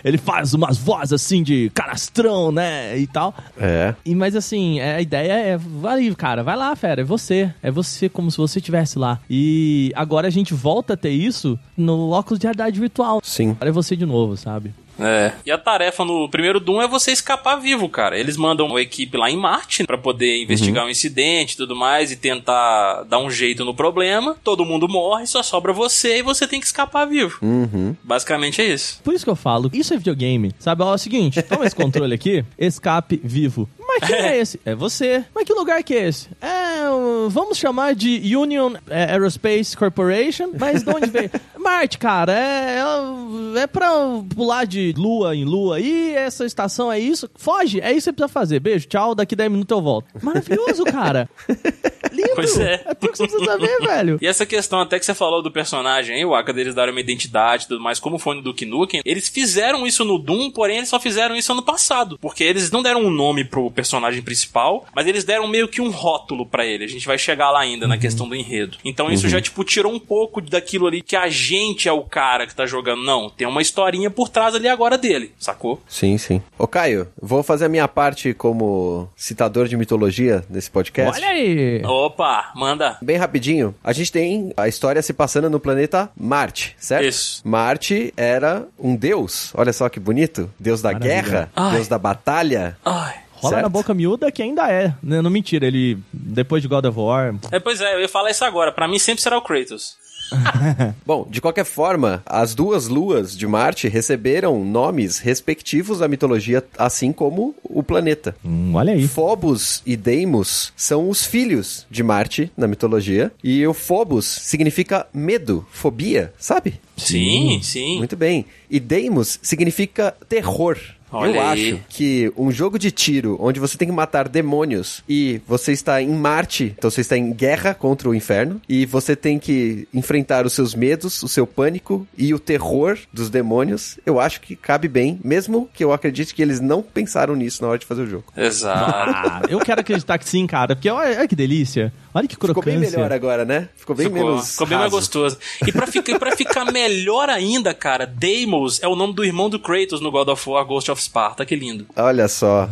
ele 0.04 0.16
faz 0.16 0.54
umas 0.54 0.78
vozes 0.78 1.12
assim 1.12 1.42
de 1.42 1.70
canastrão, 1.74 2.50
né? 2.50 2.96
E 2.98 3.06
tal. 3.06 3.34
É. 3.58 3.94
E, 4.04 4.14
mas 4.14 4.34
assim, 4.34 4.80
é, 4.80 4.96
a 4.96 5.00
ideia 5.00 5.32
é, 5.32 5.56
vai, 5.56 6.12
cara, 6.14 6.42
vai 6.42 6.56
lá, 6.56 6.74
fera, 6.74 7.02
é 7.02 7.04
você. 7.04 7.52
É 7.62 7.70
você 7.70 8.08
como 8.08 8.30
se 8.30 8.36
você 8.36 8.58
estivesse 8.58 8.98
lá. 8.98 9.20
E 9.28 9.92
agora 9.94 10.26
a 10.28 10.30
gente 10.30 10.54
volta 10.54 10.94
a 10.94 10.96
ter 10.96 11.10
isso 11.10 11.58
no 11.76 12.10
óculos 12.10 12.38
de 12.38 12.46
realidade 12.46 12.80
virtual. 12.84 13.20
Sim. 13.22 13.50
Agora 13.50 13.68
é 13.68 13.72
você 13.72 13.96
de 13.96 14.06
novo, 14.06 14.36
sabe? 14.36 14.72
É. 14.98 15.32
E 15.44 15.50
a 15.50 15.58
tarefa 15.58 16.04
no 16.04 16.28
primeiro 16.28 16.60
Doom 16.60 16.80
é 16.80 16.88
você 16.88 17.10
escapar 17.10 17.56
vivo, 17.56 17.88
cara. 17.88 18.18
Eles 18.18 18.36
mandam 18.36 18.66
uma 18.66 18.80
equipe 18.80 19.16
lá 19.16 19.30
em 19.30 19.36
Marte 19.36 19.84
pra 19.84 19.98
poder 19.98 20.42
investigar 20.42 20.86
o 20.86 20.90
incidente 20.90 21.54
e 21.54 21.56
tudo 21.56 21.74
mais 21.74 22.12
e 22.12 22.16
tentar 22.16 23.02
dar 23.04 23.18
um 23.18 23.30
jeito 23.30 23.64
no 23.64 23.74
problema. 23.74 24.36
Todo 24.44 24.64
mundo 24.64 24.88
morre, 24.88 25.26
só 25.26 25.42
sobra 25.42 25.72
você 25.72 26.18
e 26.18 26.22
você 26.22 26.46
tem 26.46 26.60
que 26.60 26.66
escapar 26.66 27.06
vivo. 27.06 27.38
Uhum. 27.42 27.96
Basicamente 28.02 28.62
é 28.62 28.66
isso. 28.66 29.00
Por 29.02 29.14
isso 29.14 29.24
que 29.24 29.30
eu 29.30 29.36
falo, 29.36 29.70
isso 29.72 29.92
é 29.92 29.96
videogame. 29.96 30.52
Sabe, 30.58 30.82
ó, 30.82 30.92
é 30.92 30.94
o 30.94 30.98
seguinte, 30.98 31.42
toma 31.42 31.66
esse 31.66 31.74
controle 31.74 32.14
aqui, 32.14 32.44
escape 32.58 33.20
vivo. 33.22 33.68
Mas 34.00 34.10
quem 34.10 34.16
é 34.16 34.36
esse? 34.38 34.60
É 34.64 34.74
você. 34.74 35.24
Mas 35.34 35.44
que 35.44 35.52
lugar 35.52 35.82
que 35.82 35.94
é 35.94 36.08
esse? 36.08 36.28
É, 36.40 36.84
vamos 37.28 37.58
chamar 37.58 37.94
de 37.94 38.36
Union 38.36 38.74
é, 38.88 39.12
Aerospace 39.12 39.76
Corporation, 39.76 40.50
mas 40.58 40.82
de 40.82 40.90
onde 40.90 41.10
veio? 41.10 41.30
Marte, 41.58 41.96
cara, 41.96 42.32
é, 42.32 42.78
é, 42.78 43.62
é 43.62 43.66
pra 43.66 43.90
pular 44.34 44.66
de 44.66 44.94
lua 44.96 45.34
em 45.34 45.44
lua 45.44 45.80
e 45.80 46.12
essa 46.14 46.44
estação 46.44 46.92
é 46.92 46.98
isso. 46.98 47.28
Foge, 47.36 47.80
é 47.80 47.90
isso 47.90 48.00
que 48.00 48.04
você 48.04 48.12
precisa 48.12 48.28
fazer. 48.28 48.60
Beijo, 48.60 48.86
tchau, 48.86 49.14
daqui 49.14 49.34
10 49.34 49.50
minutos 49.50 49.74
eu 49.74 49.82
volto. 49.82 50.06
Maravilhoso, 50.22 50.84
cara. 50.84 51.28
Lindo. 52.12 52.30
Pois 52.34 52.58
é. 52.58 52.82
É 52.84 52.94
tudo 52.94 53.12
que 53.12 53.18
você 53.18 53.26
precisa 53.26 53.44
saber, 53.44 53.80
velho. 53.80 54.18
E 54.20 54.26
essa 54.26 54.44
questão 54.44 54.80
até 54.80 54.98
que 54.98 55.06
você 55.06 55.14
falou 55.14 55.42
do 55.42 55.50
personagem 55.50 56.16
aí, 56.16 56.24
o 56.24 56.34
Aka 56.34 56.52
deles 56.52 56.74
darem 56.74 56.92
uma 56.92 57.00
identidade 57.00 57.64
e 57.64 57.68
tudo 57.68 57.82
mais, 57.82 57.98
como 57.98 58.18
foi 58.18 58.36
no 58.36 58.42
Duke 58.42 58.66
Nukem, 58.66 59.00
eles 59.04 59.28
fizeram 59.28 59.86
isso 59.86 60.04
no 60.04 60.18
Doom, 60.18 60.50
porém 60.50 60.78
eles 60.78 60.90
só 60.90 61.00
fizeram 61.00 61.34
isso 61.34 61.50
ano 61.50 61.62
passado. 61.62 62.18
Porque 62.20 62.44
eles 62.44 62.70
não 62.70 62.82
deram 62.82 63.00
um 63.00 63.10
nome 63.10 63.44
pro 63.44 63.70
personagem 63.70 63.83
principal, 64.22 64.84
mas 64.94 65.06
eles 65.06 65.24
deram 65.24 65.46
meio 65.48 65.68
que 65.68 65.80
um 65.80 65.90
rótulo 65.90 66.46
pra 66.46 66.64
ele. 66.64 66.84
A 66.84 66.88
gente 66.88 67.06
vai 67.06 67.18
chegar 67.18 67.50
lá 67.50 67.60
ainda 67.60 67.86
na 67.86 67.98
questão 67.98 68.28
do 68.28 68.34
enredo. 68.34 68.78
Então 68.84 69.10
isso 69.10 69.28
já, 69.28 69.40
tipo, 69.40 69.64
tirou 69.64 69.92
um 69.92 69.98
pouco 69.98 70.40
daquilo 70.40 70.86
ali 70.86 71.02
que 71.02 71.16
a 71.16 71.28
gente 71.28 71.88
é 71.88 71.92
o 71.92 72.02
cara 72.02 72.46
que 72.46 72.54
tá 72.54 72.66
jogando. 72.66 73.02
Não, 73.02 73.28
tem 73.30 73.46
uma 73.46 73.62
historinha 73.62 74.10
por 74.10 74.28
trás 74.28 74.54
ali 74.54 74.68
agora 74.68 74.96
dele, 74.98 75.32
sacou? 75.38 75.80
Sim, 75.88 76.18
sim. 76.18 76.42
Ô, 76.58 76.66
Caio, 76.66 77.08
vou 77.20 77.42
fazer 77.42 77.66
a 77.66 77.68
minha 77.68 77.88
parte 77.88 78.34
como 78.34 79.08
citador 79.16 79.68
de 79.68 79.76
mitologia 79.76 80.44
nesse 80.48 80.70
podcast. 80.70 81.16
Olha 81.20 81.28
aí. 81.28 81.82
Opa, 81.84 82.52
manda. 82.54 82.96
Bem 83.02 83.16
rapidinho, 83.16 83.74
a 83.82 83.92
gente 83.92 84.10
tem 84.12 84.52
a 84.56 84.68
história 84.68 85.02
se 85.02 85.12
passando 85.12 85.50
no 85.50 85.60
planeta 85.60 86.10
Marte, 86.16 86.74
certo? 86.78 87.06
Isso. 87.06 87.42
Marte 87.44 88.12
era 88.16 88.66
um 88.78 88.94
deus, 88.96 89.50
olha 89.54 89.72
só 89.72 89.88
que 89.88 90.00
bonito. 90.00 90.50
Deus 90.58 90.80
da 90.82 90.92
Maravilha. 90.92 91.14
guerra, 91.22 91.50
Ai. 91.54 91.72
deus 91.76 91.88
da 91.88 91.98
batalha. 91.98 92.76
Ai. 92.84 93.23
Rola 93.44 93.56
certo? 93.56 93.62
na 93.62 93.68
boca 93.68 93.94
miúda 93.94 94.32
que 94.32 94.42
ainda 94.42 94.70
é. 94.70 94.94
Né? 95.02 95.20
Não 95.20 95.30
mentira, 95.30 95.66
ele 95.66 95.98
depois 96.12 96.62
de 96.62 96.68
God 96.68 96.84
of 96.86 96.98
War. 96.98 97.34
É, 97.50 97.58
pois 97.58 97.80
é, 97.80 97.94
eu 97.94 98.00
ia 98.00 98.08
falar 98.08 98.30
isso 98.30 98.44
agora. 98.44 98.72
Pra 98.72 98.88
mim 98.88 98.98
sempre 98.98 99.22
será 99.22 99.36
o 99.38 99.42
Kratos. 99.42 99.96
Bom, 101.04 101.26
de 101.28 101.40
qualquer 101.40 101.64
forma, 101.64 102.22
as 102.26 102.54
duas 102.54 102.88
luas 102.88 103.36
de 103.36 103.46
Marte 103.46 103.88
receberam 103.88 104.64
nomes 104.64 105.18
respectivos 105.18 106.02
à 106.02 106.08
mitologia, 106.08 106.64
assim 106.78 107.12
como 107.12 107.54
o 107.62 107.82
planeta. 107.82 108.34
Hum, 108.44 108.72
olha 108.74 108.92
aí. 108.92 109.06
Phobos 109.06 109.82
e 109.84 109.96
Deimos 109.96 110.72
são 110.76 111.08
os 111.08 111.24
filhos 111.24 111.86
de 111.90 112.02
Marte 112.02 112.50
na 112.56 112.66
mitologia. 112.66 113.32
E 113.42 113.66
o 113.66 113.74
Phobos 113.74 114.24
significa 114.24 115.06
medo, 115.12 115.66
fobia, 115.70 116.32
sabe? 116.38 116.80
Sim, 116.96 117.60
sim. 117.62 117.98
Muito 117.98 118.16
bem. 118.16 118.46
E 118.70 118.80
Deimos 118.80 119.38
significa 119.42 120.14
terror. 120.28 120.78
Olha 121.14 121.36
Eu 121.36 121.40
aí. 121.42 121.72
acho 121.72 121.80
que 121.88 122.32
um 122.36 122.50
jogo 122.50 122.78
de 122.78 122.90
tiro 122.90 123.36
onde 123.40 123.60
você 123.60 123.76
tem 123.78 123.88
que 123.88 123.94
matar 123.94 124.28
demônios 124.28 125.02
e 125.08 125.40
você 125.46 125.72
está 125.72 126.00
em 126.02 126.08
Marte, 126.10 126.74
então 126.76 126.90
você 126.90 127.00
está 127.00 127.16
em 127.16 127.32
guerra 127.32 127.74
contra 127.74 128.08
o 128.08 128.14
inferno 128.14 128.60
e 128.68 128.84
você 128.86 129.14
tem 129.16 129.38
que 129.38 129.86
enfrentar 129.92 130.46
os 130.46 130.52
seus 130.52 130.74
medos, 130.74 131.22
o 131.22 131.28
seu 131.28 131.46
pânico 131.46 132.06
e 132.16 132.32
o 132.34 132.38
terror 132.38 132.98
dos 133.12 133.30
demônios, 133.30 133.98
eu 134.04 134.18
acho 134.20 134.40
que 134.40 134.56
cabe 134.56 134.88
bem, 134.88 135.18
mesmo 135.24 135.68
que 135.72 135.82
eu 135.84 135.92
acredite 135.92 136.34
que 136.34 136.42
eles 136.42 136.60
não 136.60 136.82
pensaram 136.82 137.34
nisso 137.34 137.62
na 137.62 137.68
hora 137.68 137.78
de 137.78 137.86
fazer 137.86 138.02
o 138.02 138.06
jogo. 138.06 138.24
Exato. 138.36 139.10
Ah, 139.14 139.42
eu 139.48 139.58
quero 139.60 139.80
acreditar 139.80 140.18
que 140.18 140.28
sim, 140.28 140.46
cara. 140.46 140.74
Porque 140.74 140.88
olha, 140.90 141.18
olha 141.18 141.28
que 141.28 141.36
delícia. 141.36 141.92
Olha 142.12 142.28
que 142.28 142.34
Ficou 142.34 142.52
crocância. 142.54 142.78
bem 142.80 142.90
melhor 142.90 143.12
agora, 143.12 143.44
né? 143.44 143.68
Ficou 143.76 143.94
bem 143.96 144.06
ficou, 144.06 144.24
menos 144.24 144.52
ficou 144.52 144.66
bem 144.66 144.78
mais 144.78 144.92
raso. 144.92 145.00
gostoso. 145.00 145.38
E 145.66 145.72
pra, 145.72 145.86
ficar, 145.86 146.12
e 146.12 146.18
pra 146.18 146.36
ficar 146.36 146.64
melhor 146.72 147.28
ainda, 147.28 147.74
cara, 147.74 148.06
Deimos 148.06 148.80
é 148.82 148.88
o 148.88 148.94
nome 148.94 149.14
do 149.14 149.24
irmão 149.24 149.50
do 149.50 149.58
Kratos 149.58 150.00
no 150.00 150.10
God 150.10 150.28
of 150.28 150.48
War 150.48 150.64
Ghost 150.64 150.90
of 150.90 151.02
Sparta. 151.04 151.44
Que 151.44 151.54
lindo. 151.54 151.86
Olha 151.96 152.26
só. 152.28 152.68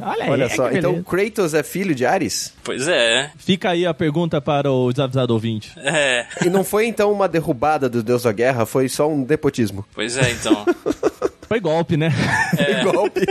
Olha 0.00 0.24
aí. 0.24 0.30
Olha 0.30 0.44
é 0.44 0.48
só. 0.48 0.68
que 0.68 0.78
Então. 0.78 1.02
Kratos 1.02 1.54
é 1.54 1.62
filho 1.62 1.94
de 1.94 2.06
Ares? 2.06 2.54
Pois 2.62 2.88
é. 2.88 3.30
Fica 3.36 3.70
aí 3.70 3.84
a 3.86 3.92
pergunta 3.92 4.40
para 4.40 4.70
o 4.70 4.92
desavisado 4.92 5.32
ouvinte. 5.34 5.72
É. 5.76 6.26
E 6.44 6.50
não 6.50 6.64
foi 6.64 6.86
então 6.86 7.12
uma 7.12 7.28
derrubada 7.28 7.88
do 7.88 8.02
deus 8.02 8.22
da 8.22 8.32
guerra, 8.32 8.64
foi 8.66 8.88
só 8.88 9.08
um 9.08 9.26
nepotismo. 9.28 9.84
Pois 9.94 10.16
é, 10.16 10.30
então. 10.30 10.64
Foi 11.52 11.60
golpe, 11.60 11.98
né? 11.98 12.10
Golpe. 12.82 13.26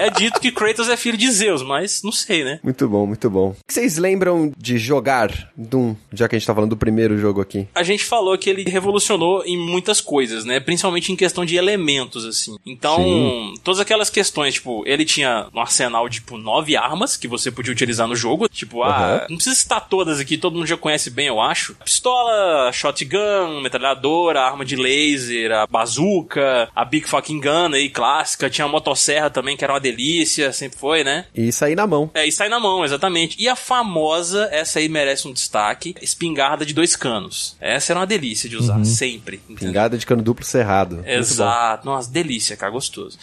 É 0.00 0.10
dito 0.10 0.40
que 0.40 0.50
Kratos 0.50 0.88
é 0.88 0.96
filho 0.96 1.16
de 1.16 1.30
Zeus, 1.30 1.62
mas 1.62 2.02
não 2.02 2.12
sei, 2.12 2.42
né? 2.44 2.58
Muito 2.62 2.88
bom, 2.88 3.06
muito 3.06 3.28
bom. 3.28 3.50
O 3.50 3.56
que 3.66 3.74
vocês 3.74 3.98
lembram 3.98 4.52
de 4.56 4.78
jogar 4.78 5.50
Doom, 5.56 5.94
já 6.12 6.28
que 6.28 6.36
a 6.36 6.38
gente 6.38 6.46
tá 6.46 6.54
falando 6.54 6.70
do 6.70 6.76
primeiro 6.76 7.18
jogo 7.18 7.40
aqui? 7.40 7.68
A 7.74 7.82
gente 7.82 8.04
falou 8.04 8.36
que 8.38 8.48
ele 8.48 8.68
revolucionou 8.68 9.42
em 9.44 9.56
muitas 9.56 10.00
coisas, 10.00 10.44
né? 10.44 10.58
Principalmente 10.60 11.12
em 11.12 11.16
questão 11.16 11.44
de 11.44 11.56
elementos, 11.56 12.24
assim. 12.24 12.56
Então, 12.66 12.96
Sim. 12.96 13.54
todas 13.62 13.80
aquelas 13.80 14.10
questões, 14.10 14.54
tipo, 14.54 14.82
ele 14.86 15.04
tinha 15.04 15.48
um 15.54 15.60
arsenal 15.60 16.08
de, 16.08 16.16
tipo, 16.16 16.38
nove 16.38 16.76
armas 16.76 17.16
que 17.16 17.28
você 17.28 17.50
podia 17.50 17.72
utilizar 17.72 18.06
no 18.08 18.16
jogo. 18.16 18.48
Tipo, 18.48 18.82
ah, 18.82 18.88
Aham. 18.96 19.26
não 19.30 19.36
precisa 19.36 19.56
citar 19.56 19.88
todas 19.88 20.18
aqui, 20.20 20.36
todo 20.38 20.54
mundo 20.54 20.66
já 20.66 20.76
conhece 20.76 21.10
bem, 21.10 21.26
eu 21.26 21.40
acho. 21.40 21.74
Pistola, 21.84 22.72
shotgun, 22.72 23.60
metralhadora, 23.62 24.40
arma 24.40 24.64
de 24.64 24.76
laser, 24.76 25.52
a 25.52 25.66
bazuca, 25.66 26.68
a 26.74 26.84
Big 26.84 27.06
Fucking 27.08 27.40
Gun 27.40 27.74
aí, 27.74 27.88
clássica. 27.88 28.50
Tinha 28.50 28.64
a 28.64 28.68
motosserra 28.68 29.30
também, 29.30 29.56
que 29.56 29.64
era 29.64 29.72
uma 29.72 29.80
delícia, 29.90 30.52
sempre 30.52 30.78
foi, 30.78 31.04
né? 31.04 31.26
E 31.34 31.52
sair 31.52 31.74
na 31.74 31.86
mão. 31.86 32.10
É, 32.14 32.26
e 32.26 32.32
sai 32.32 32.48
na 32.48 32.60
mão, 32.60 32.84
exatamente. 32.84 33.36
E 33.38 33.48
a 33.48 33.56
famosa, 33.56 34.48
essa 34.52 34.78
aí 34.78 34.88
merece 34.88 35.26
um 35.26 35.32
destaque, 35.32 35.94
espingarda 36.00 36.64
de 36.64 36.72
dois 36.72 36.96
canos. 36.96 37.56
Essa 37.60 37.92
era 37.92 38.00
uma 38.00 38.06
delícia 38.06 38.48
de 38.48 38.56
usar, 38.56 38.84
sempre. 38.84 39.40
entendeu? 39.48 39.68
Pingada 39.68 39.98
de 39.98 40.06
cano 40.06 40.22
duplo 40.22 40.44
cerrado. 40.44 41.02
Exato. 41.06 41.86
Nossa, 41.86 42.10
delícia, 42.10 42.56
cara, 42.56 42.72
gostoso. 42.72 43.18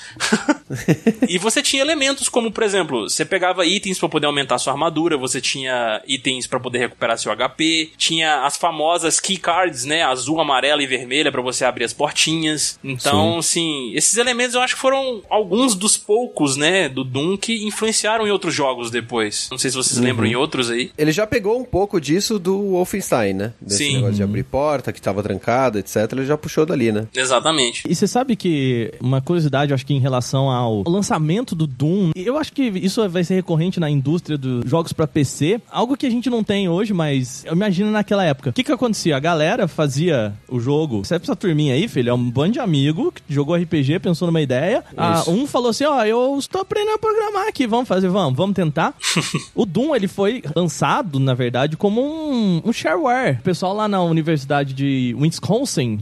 e 1.27 1.37
você 1.37 1.61
tinha 1.61 1.81
elementos 1.81 2.29
como, 2.29 2.51
por 2.51 2.63
exemplo, 2.63 3.09
você 3.09 3.25
pegava 3.25 3.65
itens 3.65 3.99
pra 3.99 4.09
poder 4.09 4.27
aumentar 4.27 4.57
sua 4.57 4.73
armadura, 4.73 5.17
você 5.17 5.39
tinha 5.39 6.01
itens 6.07 6.47
pra 6.47 6.59
poder 6.59 6.79
recuperar 6.79 7.17
seu 7.17 7.31
HP, 7.35 7.91
tinha 7.97 8.43
as 8.43 8.57
famosas 8.57 9.19
key 9.19 9.37
cards, 9.37 9.85
né, 9.85 10.03
azul, 10.03 10.39
amarela 10.41 10.83
e 10.83 10.87
vermelha 10.87 11.31
pra 11.31 11.41
você 11.41 11.65
abrir 11.65 11.85
as 11.85 11.93
portinhas. 11.93 12.79
Então, 12.83 13.37
assim, 13.39 13.91
esses 13.93 14.17
elementos 14.17 14.55
eu 14.55 14.61
acho 14.61 14.75
que 14.75 14.81
foram 14.81 15.21
alguns 15.29 15.75
dos 15.75 15.97
poucos, 15.97 16.56
né, 16.57 16.89
do 16.89 17.03
Doom 17.03 17.37
que 17.37 17.65
influenciaram 17.65 18.27
em 18.27 18.31
outros 18.31 18.53
jogos 18.53 18.89
depois. 18.89 19.47
Não 19.51 19.57
sei 19.57 19.71
se 19.71 19.77
vocês 19.77 19.99
lembram 19.99 20.25
em 20.25 20.35
outros 20.35 20.69
aí. 20.69 20.91
Ele 20.97 21.11
já 21.11 21.25
pegou 21.25 21.59
um 21.59 21.63
pouco 21.63 21.99
disso 22.01 22.39
do 22.39 22.71
Wolfenstein, 22.71 23.33
né? 23.33 23.53
Desse 23.61 23.85
Sim. 23.85 23.95
negócio 23.95 24.15
de 24.15 24.23
abrir 24.23 24.43
porta, 24.43 24.91
que 24.91 25.01
tava 25.01 25.21
trancada, 25.23 25.79
etc. 25.79 26.11
Ele 26.11 26.25
já 26.25 26.37
puxou 26.37 26.65
dali, 26.65 26.91
né? 26.91 27.07
Exatamente. 27.15 27.83
E 27.87 27.95
você 27.95 28.07
sabe 28.07 28.35
que 28.35 28.93
uma 28.99 29.21
curiosidade, 29.21 29.71
eu 29.71 29.75
acho 29.75 29.85
que 29.85 29.93
em 29.93 29.99
relação 29.99 30.49
ao 30.49 30.83
lançamento 30.87 31.55
do 31.55 31.67
Doom, 31.67 32.11
eu 32.15 32.37
acho 32.37 32.51
que 32.51 32.63
isso 32.63 33.07
vai 33.09 33.23
ser 33.23 33.35
recorrente 33.35 33.79
na 33.79 33.89
indústria 33.89 34.37
dos 34.37 34.69
jogos 34.69 34.93
pra 34.93 35.07
PC, 35.07 35.61
algo 35.69 35.95
que 35.95 36.05
a 36.05 36.09
gente 36.09 36.29
não 36.29 36.43
tem 36.43 36.67
hoje, 36.67 36.93
mas 36.93 37.43
eu 37.45 37.53
imagino 37.53 37.91
naquela 37.91 38.23
época. 38.23 38.49
O 38.49 38.53
que 38.53 38.63
que 38.63 38.71
acontecia? 38.71 39.15
A 39.15 39.19
galera 39.19 39.67
fazia 39.67 40.33
o 40.47 40.59
jogo, 40.59 41.03
você 41.03 41.15
essa 41.15 41.35
turminha 41.35 41.73
aí, 41.73 41.87
filho, 41.87 42.09
é 42.09 42.13
um 42.13 42.29
bando 42.29 42.53
de 42.53 42.59
amigo 42.59 43.11
que 43.11 43.21
jogou 43.29 43.55
RPG, 43.55 43.99
pensou 43.99 44.25
numa 44.27 44.41
ideia. 44.41 44.83
Ah, 44.95 45.23
um 45.27 45.45
falou 45.45 45.69
assim, 45.69 45.83
ó, 45.83 46.03
eu 46.05 46.37
estou 46.47 46.61
aprendendo 46.61 46.95
a 46.95 46.97
programar 46.97 47.47
aqui, 47.47 47.67
vamos 47.67 47.87
fazer, 47.87 48.07
vamos, 48.09 48.35
vamos 48.35 48.55
tentar. 48.55 48.93
o 49.53 49.65
Doom, 49.65 49.95
ele 49.95 50.07
foi 50.07 50.41
lançado, 50.55 51.19
na 51.19 51.33
verdade, 51.33 51.77
como 51.77 52.01
um, 52.01 52.61
um 52.65 52.73
shareware. 52.73 53.37
O 53.39 53.43
pessoal 53.43 53.73
lá 53.73 53.87
na 53.87 54.01
Universidade 54.01 54.73
de 54.73 55.15
Wisconsin 55.19 55.99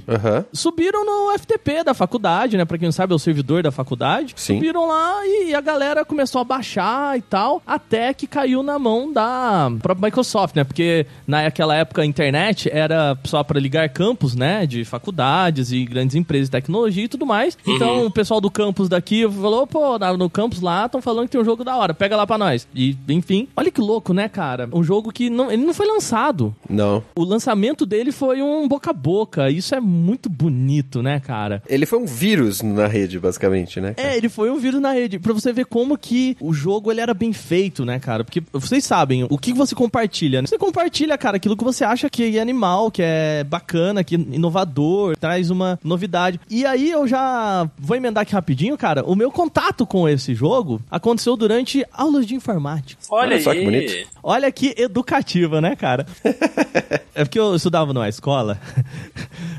subiram 0.54 1.06
no 1.06 1.38
FTP 1.38 1.84
da 1.84 1.94
faculdade, 1.94 2.58
né? 2.58 2.66
Pra 2.66 2.78
quem 2.78 2.88
não 2.88 2.94
sabe, 2.94 3.14
é 3.14 3.16
o 3.16 3.20
servidor 3.20 3.64
da 3.64 3.72
faculdade. 3.72 4.34
Sim. 4.36 4.56
Subiram 4.56 4.88
lá 4.88 5.26
e 5.26 5.54
a 5.54 5.62
galera 5.62 6.06
começou 6.06 6.42
a 6.42 6.44
baixar 6.44 7.18
e 7.18 7.22
tal, 7.22 7.62
até 7.66 8.14
que 8.14 8.28
caiu 8.28 8.62
na 8.62 8.78
mão 8.78 9.12
da 9.12 9.72
própria 9.82 10.08
Microsoft, 10.08 10.56
né? 10.56 10.64
Porque 10.64 11.06
naquela 11.28 11.76
época 11.76 12.04
a 12.04 12.06
internet 12.06 12.70
era 12.72 13.18
só 13.24 13.44
pra 13.44 13.60
ligar 13.60 13.90
campos, 13.90 14.36
né? 14.36 14.66
De 14.66 14.86
faculdades 14.86 15.72
e 15.72 15.84
grandes 15.86 16.16
empresas 16.16 16.48
de 16.48 16.52
tecnologia 16.52 17.06
e 17.06 17.08
tudo 17.08 17.26
mais. 17.26 17.58
Então 17.68 18.06
o 18.06 18.12
pessoal 18.12 18.40
do 18.40 18.52
campus 18.52 18.88
daqui 18.88 19.28
falou, 19.28 19.66
pô, 19.66 19.98
no 20.18 20.30
campus 20.36 20.60
lá 20.60 20.86
estão 20.86 21.02
falando 21.02 21.28
que 21.28 21.32
tem 21.32 21.40
um 21.40 21.46
jogo 21.46 21.64
da 21.64 21.78
hora, 21.78 21.94
pega 21.94 22.18
lá 22.18 22.28
pra 22.28 22.38
nós. 22.38 22.68
E, 22.76 22.98
enfim, 23.08 23.48
olha 23.56 23.72
que 23.72 23.80
louco, 23.80 24.14
né, 24.14 24.28
cara? 24.28 24.68
Um 24.74 24.84
jogo 24.84 25.10
que 25.10 25.30
não, 25.30 25.50
ele 25.50 25.66
não 25.66 25.74
foi 25.74 25.88
lançado. 25.88 26.54
Não. 26.70 27.02
O 27.16 27.24
lançamento 27.24 27.86
dele 27.86 28.12
foi 28.12 28.42
um 28.42 28.68
boca 28.68 28.90
a 28.90 28.94
boca. 28.94 29.50
Isso 29.50 29.74
é 29.74 29.80
muito 29.80 30.30
bonito, 30.30 31.02
né, 31.02 31.22
cara? 31.22 31.64
Ele 31.70 31.86
foi 31.86 32.00
um 32.00 32.06
vírus 32.06 32.62
na 32.62 32.86
rede, 32.86 33.18
basicamente, 33.18 33.80
né? 33.80 33.94
cara? 33.94 34.10
É, 34.10 34.18
ele 34.18 34.28
foi 34.28 34.52
um 34.52 34.58
vírus 34.58 34.82
na 34.82 34.92
rede. 34.92 35.20
Pra 35.20 35.32
você 35.32 35.54
ver 35.54 35.66
como 35.66 35.98
que 35.98 36.36
o 36.42 36.54
jogo 36.54 36.92
ele 36.92 37.00
era 37.00 37.14
bem 37.14 37.32
feito, 37.32 37.86
né, 37.86 37.98
cara? 37.98 38.26
Porque 38.26 38.44
vocês 38.52 38.84
sabem, 38.84 39.26
o 39.30 39.38
que 39.38 39.54
você 39.54 39.74
compartilha? 39.74 40.42
né? 40.42 40.48
Você 40.48 40.58
compartilha, 40.58 41.18
cara, 41.18 41.38
aquilo 41.38 41.56
que 41.56 41.64
você 41.64 41.86
acha 41.86 42.10
que 42.10 42.38
é 42.38 42.42
animal, 42.42 42.92
que 42.92 43.02
é 43.02 43.44
bacana, 43.44 44.04
que 44.04 44.16
é 44.16 44.20
inovador, 44.20 45.16
traz 45.18 45.50
uma 45.50 45.80
novidade. 45.82 46.40
E 46.50 46.66
aí 46.66 46.92
eu 46.92 47.08
já 47.08 47.70
vou 47.78 47.96
emendar 47.96 48.24
aqui 48.24 48.34
rapidinho, 48.34 48.78
cara. 48.78 49.06
O 49.06 49.16
meu 49.16 49.32
contato 49.32 49.86
com 49.86 50.10
esse 50.10 50.25
jogo 50.34 50.82
aconteceu 50.90 51.36
durante 51.36 51.86
aulas 51.92 52.26
de 52.26 52.36
informática. 52.36 53.02
Olha, 53.10 53.34
Olha 53.34 53.42
só 53.42 53.52
aí. 53.52 53.60
que 53.60 53.66
bonito. 53.66 54.08
Olha 54.24 54.52
que 54.52 54.74
educativa, 54.78 55.62
né, 55.62 55.76
cara? 55.76 56.06
é 57.14 57.24
porque 57.24 57.40
eu 57.40 57.56
estudava 57.56 57.94
numa 57.94 58.10
escola 58.10 58.60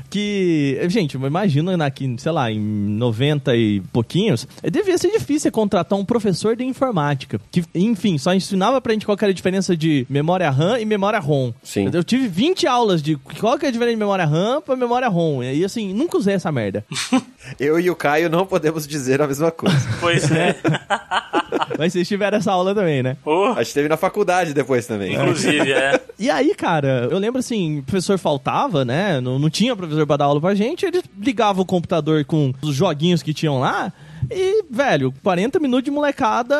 que, 0.09 0.79
gente, 0.89 1.15
eu 1.15 1.25
imagino 1.25 1.71
aqui, 1.83 2.15
sei 2.17 2.31
lá, 2.31 2.51
em 2.51 2.59
90 2.59 3.55
e 3.55 3.81
pouquinhos, 3.93 4.47
devia 4.71 4.97
ser 4.97 5.11
difícil 5.11 5.51
contratar 5.51 5.97
um 5.97 6.05
professor 6.05 6.55
de 6.55 6.63
informática, 6.63 7.39
que, 7.51 7.63
enfim, 7.75 8.17
só 8.17 8.33
ensinava 8.33 8.79
pra 8.81 8.93
gente 8.93 9.05
qual 9.05 9.17
que 9.17 9.23
era 9.23 9.31
a 9.31 9.35
diferença 9.35 9.75
de 9.75 10.05
memória 10.09 10.49
RAM 10.49 10.79
e 10.79 10.85
memória 10.85 11.19
ROM. 11.19 11.51
Sim. 11.61 11.89
Eu 11.93 12.03
tive 12.03 12.27
20 12.27 12.65
aulas 12.67 13.01
de 13.01 13.15
qual 13.15 13.57
que 13.57 13.65
é 13.65 13.69
a 13.69 13.71
diferença 13.71 13.95
de 13.95 13.99
memória 13.99 14.25
RAM 14.25 14.61
pra 14.61 14.75
memória 14.75 15.07
ROM, 15.07 15.43
e 15.43 15.63
assim, 15.63 15.93
nunca 15.93 16.17
usei 16.17 16.35
essa 16.35 16.51
merda. 16.51 16.85
Eu 17.59 17.79
e 17.79 17.89
o 17.89 17.95
Caio 17.95 18.29
não 18.29 18.45
podemos 18.45 18.87
dizer 18.87 19.21
a 19.21 19.27
mesma 19.27 19.51
coisa. 19.51 19.87
Pois 19.99 20.29
é. 20.31 20.56
Mas 21.77 21.93
vocês 21.93 22.07
tiveram 22.07 22.37
essa 22.37 22.51
aula 22.51 22.73
também, 22.73 23.03
né? 23.03 23.17
Oh, 23.23 23.53
A 23.55 23.63
gente 23.63 23.73
teve 23.73 23.87
na 23.89 23.97
faculdade 23.97 24.53
depois 24.53 24.87
também. 24.87 25.13
inclusive, 25.15 25.71
é. 25.71 25.99
E 26.19 26.31
aí, 26.31 26.55
cara, 26.55 27.07
eu 27.11 27.19
lembro 27.19 27.39
assim, 27.39 27.79
o 27.79 27.83
professor 27.83 28.17
faltava, 28.17 28.83
né? 28.83 29.21
Não, 29.21 29.37
não 29.37 29.49
tinha 29.51 29.75
professor 29.75 30.07
pra 30.07 30.17
dar 30.17 30.25
aula 30.25 30.41
pra 30.41 30.55
gente, 30.55 30.83
ele 30.85 31.03
ligava 31.19 31.61
o 31.61 31.65
computador 31.65 32.25
com 32.25 32.51
os 32.61 32.73
joguinhos 32.75 33.21
que 33.21 33.33
tinham 33.35 33.59
lá. 33.59 33.93
E, 34.31 34.63
velho, 34.69 35.13
40 35.23 35.59
minutos 35.59 35.85
de 35.85 35.91
molecada 35.91 36.55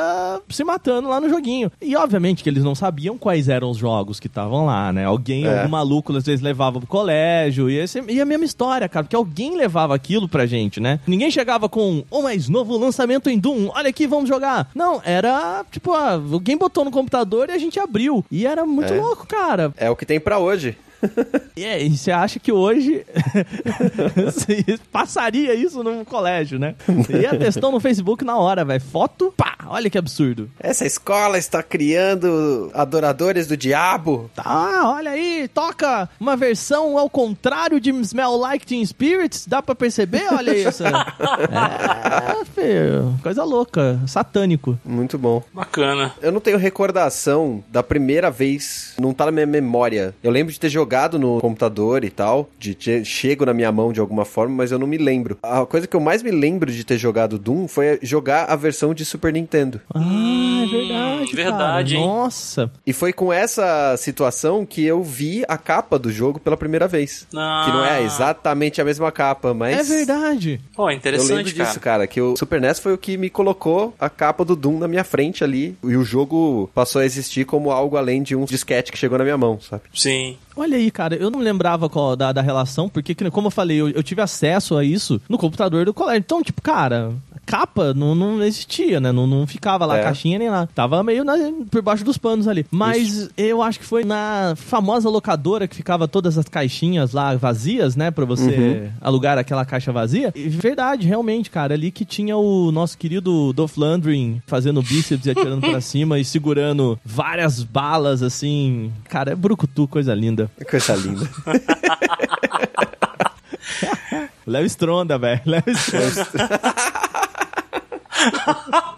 se 0.49 0.63
matando 0.63 1.09
lá 1.09 1.19
no 1.19 1.29
joguinho. 1.29 1.71
E, 1.81 1.95
obviamente, 1.95 2.43
que 2.43 2.49
eles 2.49 2.63
não 2.63 2.75
sabiam 2.75 3.17
quais 3.17 3.49
eram 3.49 3.69
os 3.69 3.77
jogos 3.77 4.19
que 4.19 4.27
estavam 4.27 4.65
lá, 4.65 4.91
né? 4.93 5.05
Alguém, 5.05 5.45
É. 5.45 5.59
algum 5.59 5.69
maluco, 5.71 6.15
às 6.15 6.25
vezes 6.25 6.41
levava 6.41 6.79
pro 6.79 6.87
colégio. 6.87 7.69
E, 7.69 7.77
esse, 7.77 8.01
e 8.07 8.21
a 8.21 8.25
mesma 8.25 8.45
história, 8.45 8.87
cara, 8.89 9.03
porque 9.03 9.15
alguém 9.15 9.55
levava 9.57 9.93
aquilo 9.95 10.27
pra 10.27 10.45
gente, 10.45 10.79
né? 10.79 10.99
Ninguém 11.07 11.29
chegava 11.31 11.67
com 11.69 12.03
o 12.09 12.21
mais 12.21 12.47
novo 12.49 12.77
lançamento 12.77 13.29
em 13.29 13.37
Doom, 13.37 13.69
olha 13.73 13.89
aqui, 13.89 14.07
vamos 14.07 14.29
jogar. 14.29 14.69
Não, 14.73 15.01
era 15.03 15.65
tipo, 15.71 15.91
ah, 15.93 16.13
alguém 16.13 16.57
botou 16.57 16.83
no 16.85 16.91
computador 16.91 17.49
e 17.49 17.53
a 17.53 17.57
gente 17.57 17.79
abriu. 17.79 18.23
E 18.31 18.45
era 18.45 18.65
muito 18.65 18.93
É. 18.93 18.97
louco, 18.99 19.25
cara. 19.27 19.73
É 19.77 19.89
o 19.89 19.95
que 19.95 20.05
tem 20.05 20.19
pra 20.19 20.39
hoje. 20.39 20.77
E 21.57 21.63
é, 21.65 21.81
e 21.81 21.97
você 21.97 22.11
acha 22.11 22.39
que 22.39 22.51
hoje 22.51 23.03
você 24.15 24.77
passaria 24.91 25.55
isso 25.55 25.83
num 25.83 26.05
colégio, 26.05 26.59
né? 26.59 26.75
Você 26.87 27.21
ia 27.21 27.35
testando 27.35 27.71
no 27.71 27.79
Facebook 27.79 28.23
na 28.23 28.37
hora, 28.37 28.63
velho. 28.63 28.79
Foto, 28.79 29.33
pá, 29.35 29.55
olha 29.65 29.89
que 29.89 29.97
absurdo. 29.97 30.51
Essa 30.59 30.85
escola 30.85 31.37
está 31.37 31.63
criando 31.63 32.69
adoradores 32.75 33.47
do 33.47 33.57
diabo. 33.57 34.29
Tá, 34.35 34.91
olha 34.91 35.11
aí, 35.11 35.47
toca 35.51 36.07
uma 36.19 36.35
versão 36.37 36.95
ao 36.95 37.09
contrário 37.09 37.79
de 37.79 37.89
Smell 37.89 38.37
Like 38.37 38.67
Teen 38.67 38.85
Spirits, 38.85 39.47
dá 39.47 39.61
pra 39.61 39.73
perceber? 39.73 40.27
Olha 40.31 40.55
isso. 40.55 40.83
é, 40.85 42.45
filho, 42.53 43.17
coisa 43.23 43.43
louca, 43.43 43.99
satânico. 44.05 44.77
Muito 44.85 45.17
bom. 45.17 45.41
Bacana. 45.51 46.13
Eu 46.21 46.31
não 46.31 46.39
tenho 46.39 46.57
recordação 46.59 47.63
da 47.69 47.81
primeira 47.81 48.29
vez, 48.29 48.93
não 48.99 49.11
tá 49.11 49.25
na 49.25 49.31
minha 49.31 49.47
memória. 49.47 50.13
Eu 50.21 50.29
lembro 50.29 50.53
de 50.53 50.59
ter 50.59 50.69
jogado 50.69 50.86
no 51.19 51.39
computador 51.39 52.03
e 52.03 52.09
tal, 52.09 52.49
de 52.57 52.73
ter 52.75 53.05
chego 53.05 53.45
na 53.45 53.53
minha 53.53 53.71
mão 53.71 53.91
de 53.91 53.99
alguma 53.99 54.25
forma, 54.25 54.55
mas 54.55 54.71
eu 54.71 54.79
não 54.79 54.87
me 54.87 54.97
lembro. 54.97 55.37
A 55.43 55.65
coisa 55.65 55.87
que 55.87 55.95
eu 55.95 55.99
mais 55.99 56.23
me 56.23 56.31
lembro 56.31 56.71
de 56.71 56.83
ter 56.83 56.97
jogado 56.97 57.37
Doom 57.37 57.67
foi 57.67 57.99
jogar 58.01 58.45
a 58.45 58.55
versão 58.55 58.93
de 58.93 59.03
Super 59.05 59.33
Nintendo. 59.33 59.81
Ah, 59.93 60.63
é 60.63 60.65
verdade, 60.67 61.35
verdade, 61.35 61.95
cara. 61.95 62.05
Nossa. 62.07 62.71
E 62.85 62.93
foi 62.93 63.13
com 63.13 63.31
essa 63.31 63.95
situação 63.97 64.65
que 64.65 64.83
eu 64.83 65.03
vi 65.03 65.43
a 65.47 65.57
capa 65.57 65.99
do 65.99 66.11
jogo 66.11 66.39
pela 66.39 66.57
primeira 66.57 66.87
vez. 66.87 67.27
Ah. 67.35 67.63
Que 67.65 67.71
não 67.71 67.85
é 67.85 68.03
exatamente 68.03 68.81
a 68.81 68.85
mesma 68.85 69.11
capa, 69.11 69.53
mas. 69.53 69.77
É 69.91 69.97
verdade. 69.97 70.61
Pô, 70.75 70.89
Eu 70.89 70.95
interessante, 70.95 71.31
lembro 71.33 71.53
cara. 71.53 71.65
disso, 71.69 71.79
cara, 71.79 72.07
que 72.07 72.21
o 72.21 72.35
Super 72.37 72.61
NES 72.61 72.79
foi 72.79 72.93
o 72.93 72.97
que 72.97 73.17
me 73.17 73.29
colocou 73.29 73.93
a 73.99 74.09
capa 74.09 74.43
do 74.45 74.55
Doom 74.55 74.79
na 74.79 74.87
minha 74.87 75.03
frente 75.03 75.43
ali. 75.43 75.77
E 75.83 75.95
o 75.95 76.03
jogo 76.03 76.69
passou 76.73 77.01
a 77.01 77.05
existir 77.05 77.45
como 77.45 77.71
algo 77.71 77.97
além 77.97 78.21
de 78.23 78.35
um 78.35 78.45
disquete 78.45 78.91
que 78.91 78.97
chegou 78.97 79.17
na 79.17 79.23
minha 79.23 79.37
mão, 79.37 79.59
sabe? 79.59 79.83
Sim. 79.93 80.37
Olha 80.57 80.75
aí, 80.77 80.89
cara, 80.91 81.15
eu 81.15 81.29
não 81.29 81.39
lembrava 81.39 81.87
qual- 81.89 82.15
da, 82.15 82.31
da 82.31 82.41
relação, 82.41 82.89
porque, 82.89 83.13
que- 83.15 83.29
como 83.31 83.47
eu 83.47 83.51
falei, 83.51 83.77
eu, 83.79 83.89
eu 83.89 84.03
tive 84.03 84.21
acesso 84.21 84.75
a 84.75 84.83
isso 84.83 85.21
no 85.29 85.37
computador 85.37 85.85
do 85.85 85.93
colégio. 85.93 86.19
Então, 86.19 86.41
tipo, 86.41 86.61
cara, 86.61 87.11
capa 87.45 87.93
não, 87.93 88.13
não 88.15 88.43
existia, 88.43 88.99
né? 88.99 89.11
Não, 89.11 89.25
não 89.27 89.45
ficava 89.47 89.85
lá 89.85 89.97
É. 89.99 90.03
caixinha 90.03 90.37
nem 90.39 90.49
nada. 90.49 90.69
Tava 90.73 91.01
meio 91.03 91.23
na- 91.23 91.35
por 91.69 91.81
baixo 91.81 92.03
dos 92.03 92.17
panos 92.17 92.47
ali. 92.47 92.65
Mas 92.71 93.29
eu 93.37 93.61
acho 93.61 93.79
que 93.79 93.85
foi 93.85 94.03
na 94.03 94.53
famosa 94.57 95.09
locadora 95.09 95.67
que 95.67 95.75
ficava 95.75 96.07
todas 96.07 96.37
as 96.37 96.47
caixinhas 96.49 97.13
lá 97.13 97.35
vazias, 97.35 97.95
né? 97.95 98.09
Pra 98.11 98.25
você 98.25 98.89
alugar 98.99 99.37
aquela 99.37 99.63
caixa 99.63 99.91
vazia. 99.91 100.31
E 100.35 100.49
verdade, 100.49 101.05
realmente, 101.07 101.49
cara, 101.49 101.73
ali 101.75 101.91
que 101.91 102.03
tinha 102.03 102.35
o 102.35 102.71
nosso 102.71 102.97
querido 102.97 103.53
Dolph 103.53 103.77
Lundgren 103.77 104.41
fazendo 104.47 104.81
bíceps 104.81 105.25
e 105.25 105.31
atirando 105.31 105.61
pra 105.61 105.79
cima 105.81 106.19
e 106.19 106.25
segurando 106.25 106.99
várias 107.05 107.61
balas, 107.63 108.21
assim. 108.23 108.91
Cara, 109.07 109.31
é 109.31 109.35
brucutu, 109.35 109.87
coisa 109.87 110.13
linda. 110.13 110.46
Coisa 110.69 110.95
linda. 110.95 111.27
Léo 114.47 114.65
Stronda, 114.65 115.17
velho. 115.17 115.41
Léo 115.45 115.63
Stronda. 115.67 116.27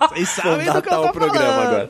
Vocês 0.10 0.30
Vou 0.36 0.44
sabem 0.44 0.72
do 0.72 0.82
que 0.82 0.90
eu 0.90 1.02
tô 1.02 1.08
o 1.08 1.12
programa 1.12 1.54
falando. 1.54 1.68
agora. 1.68 1.90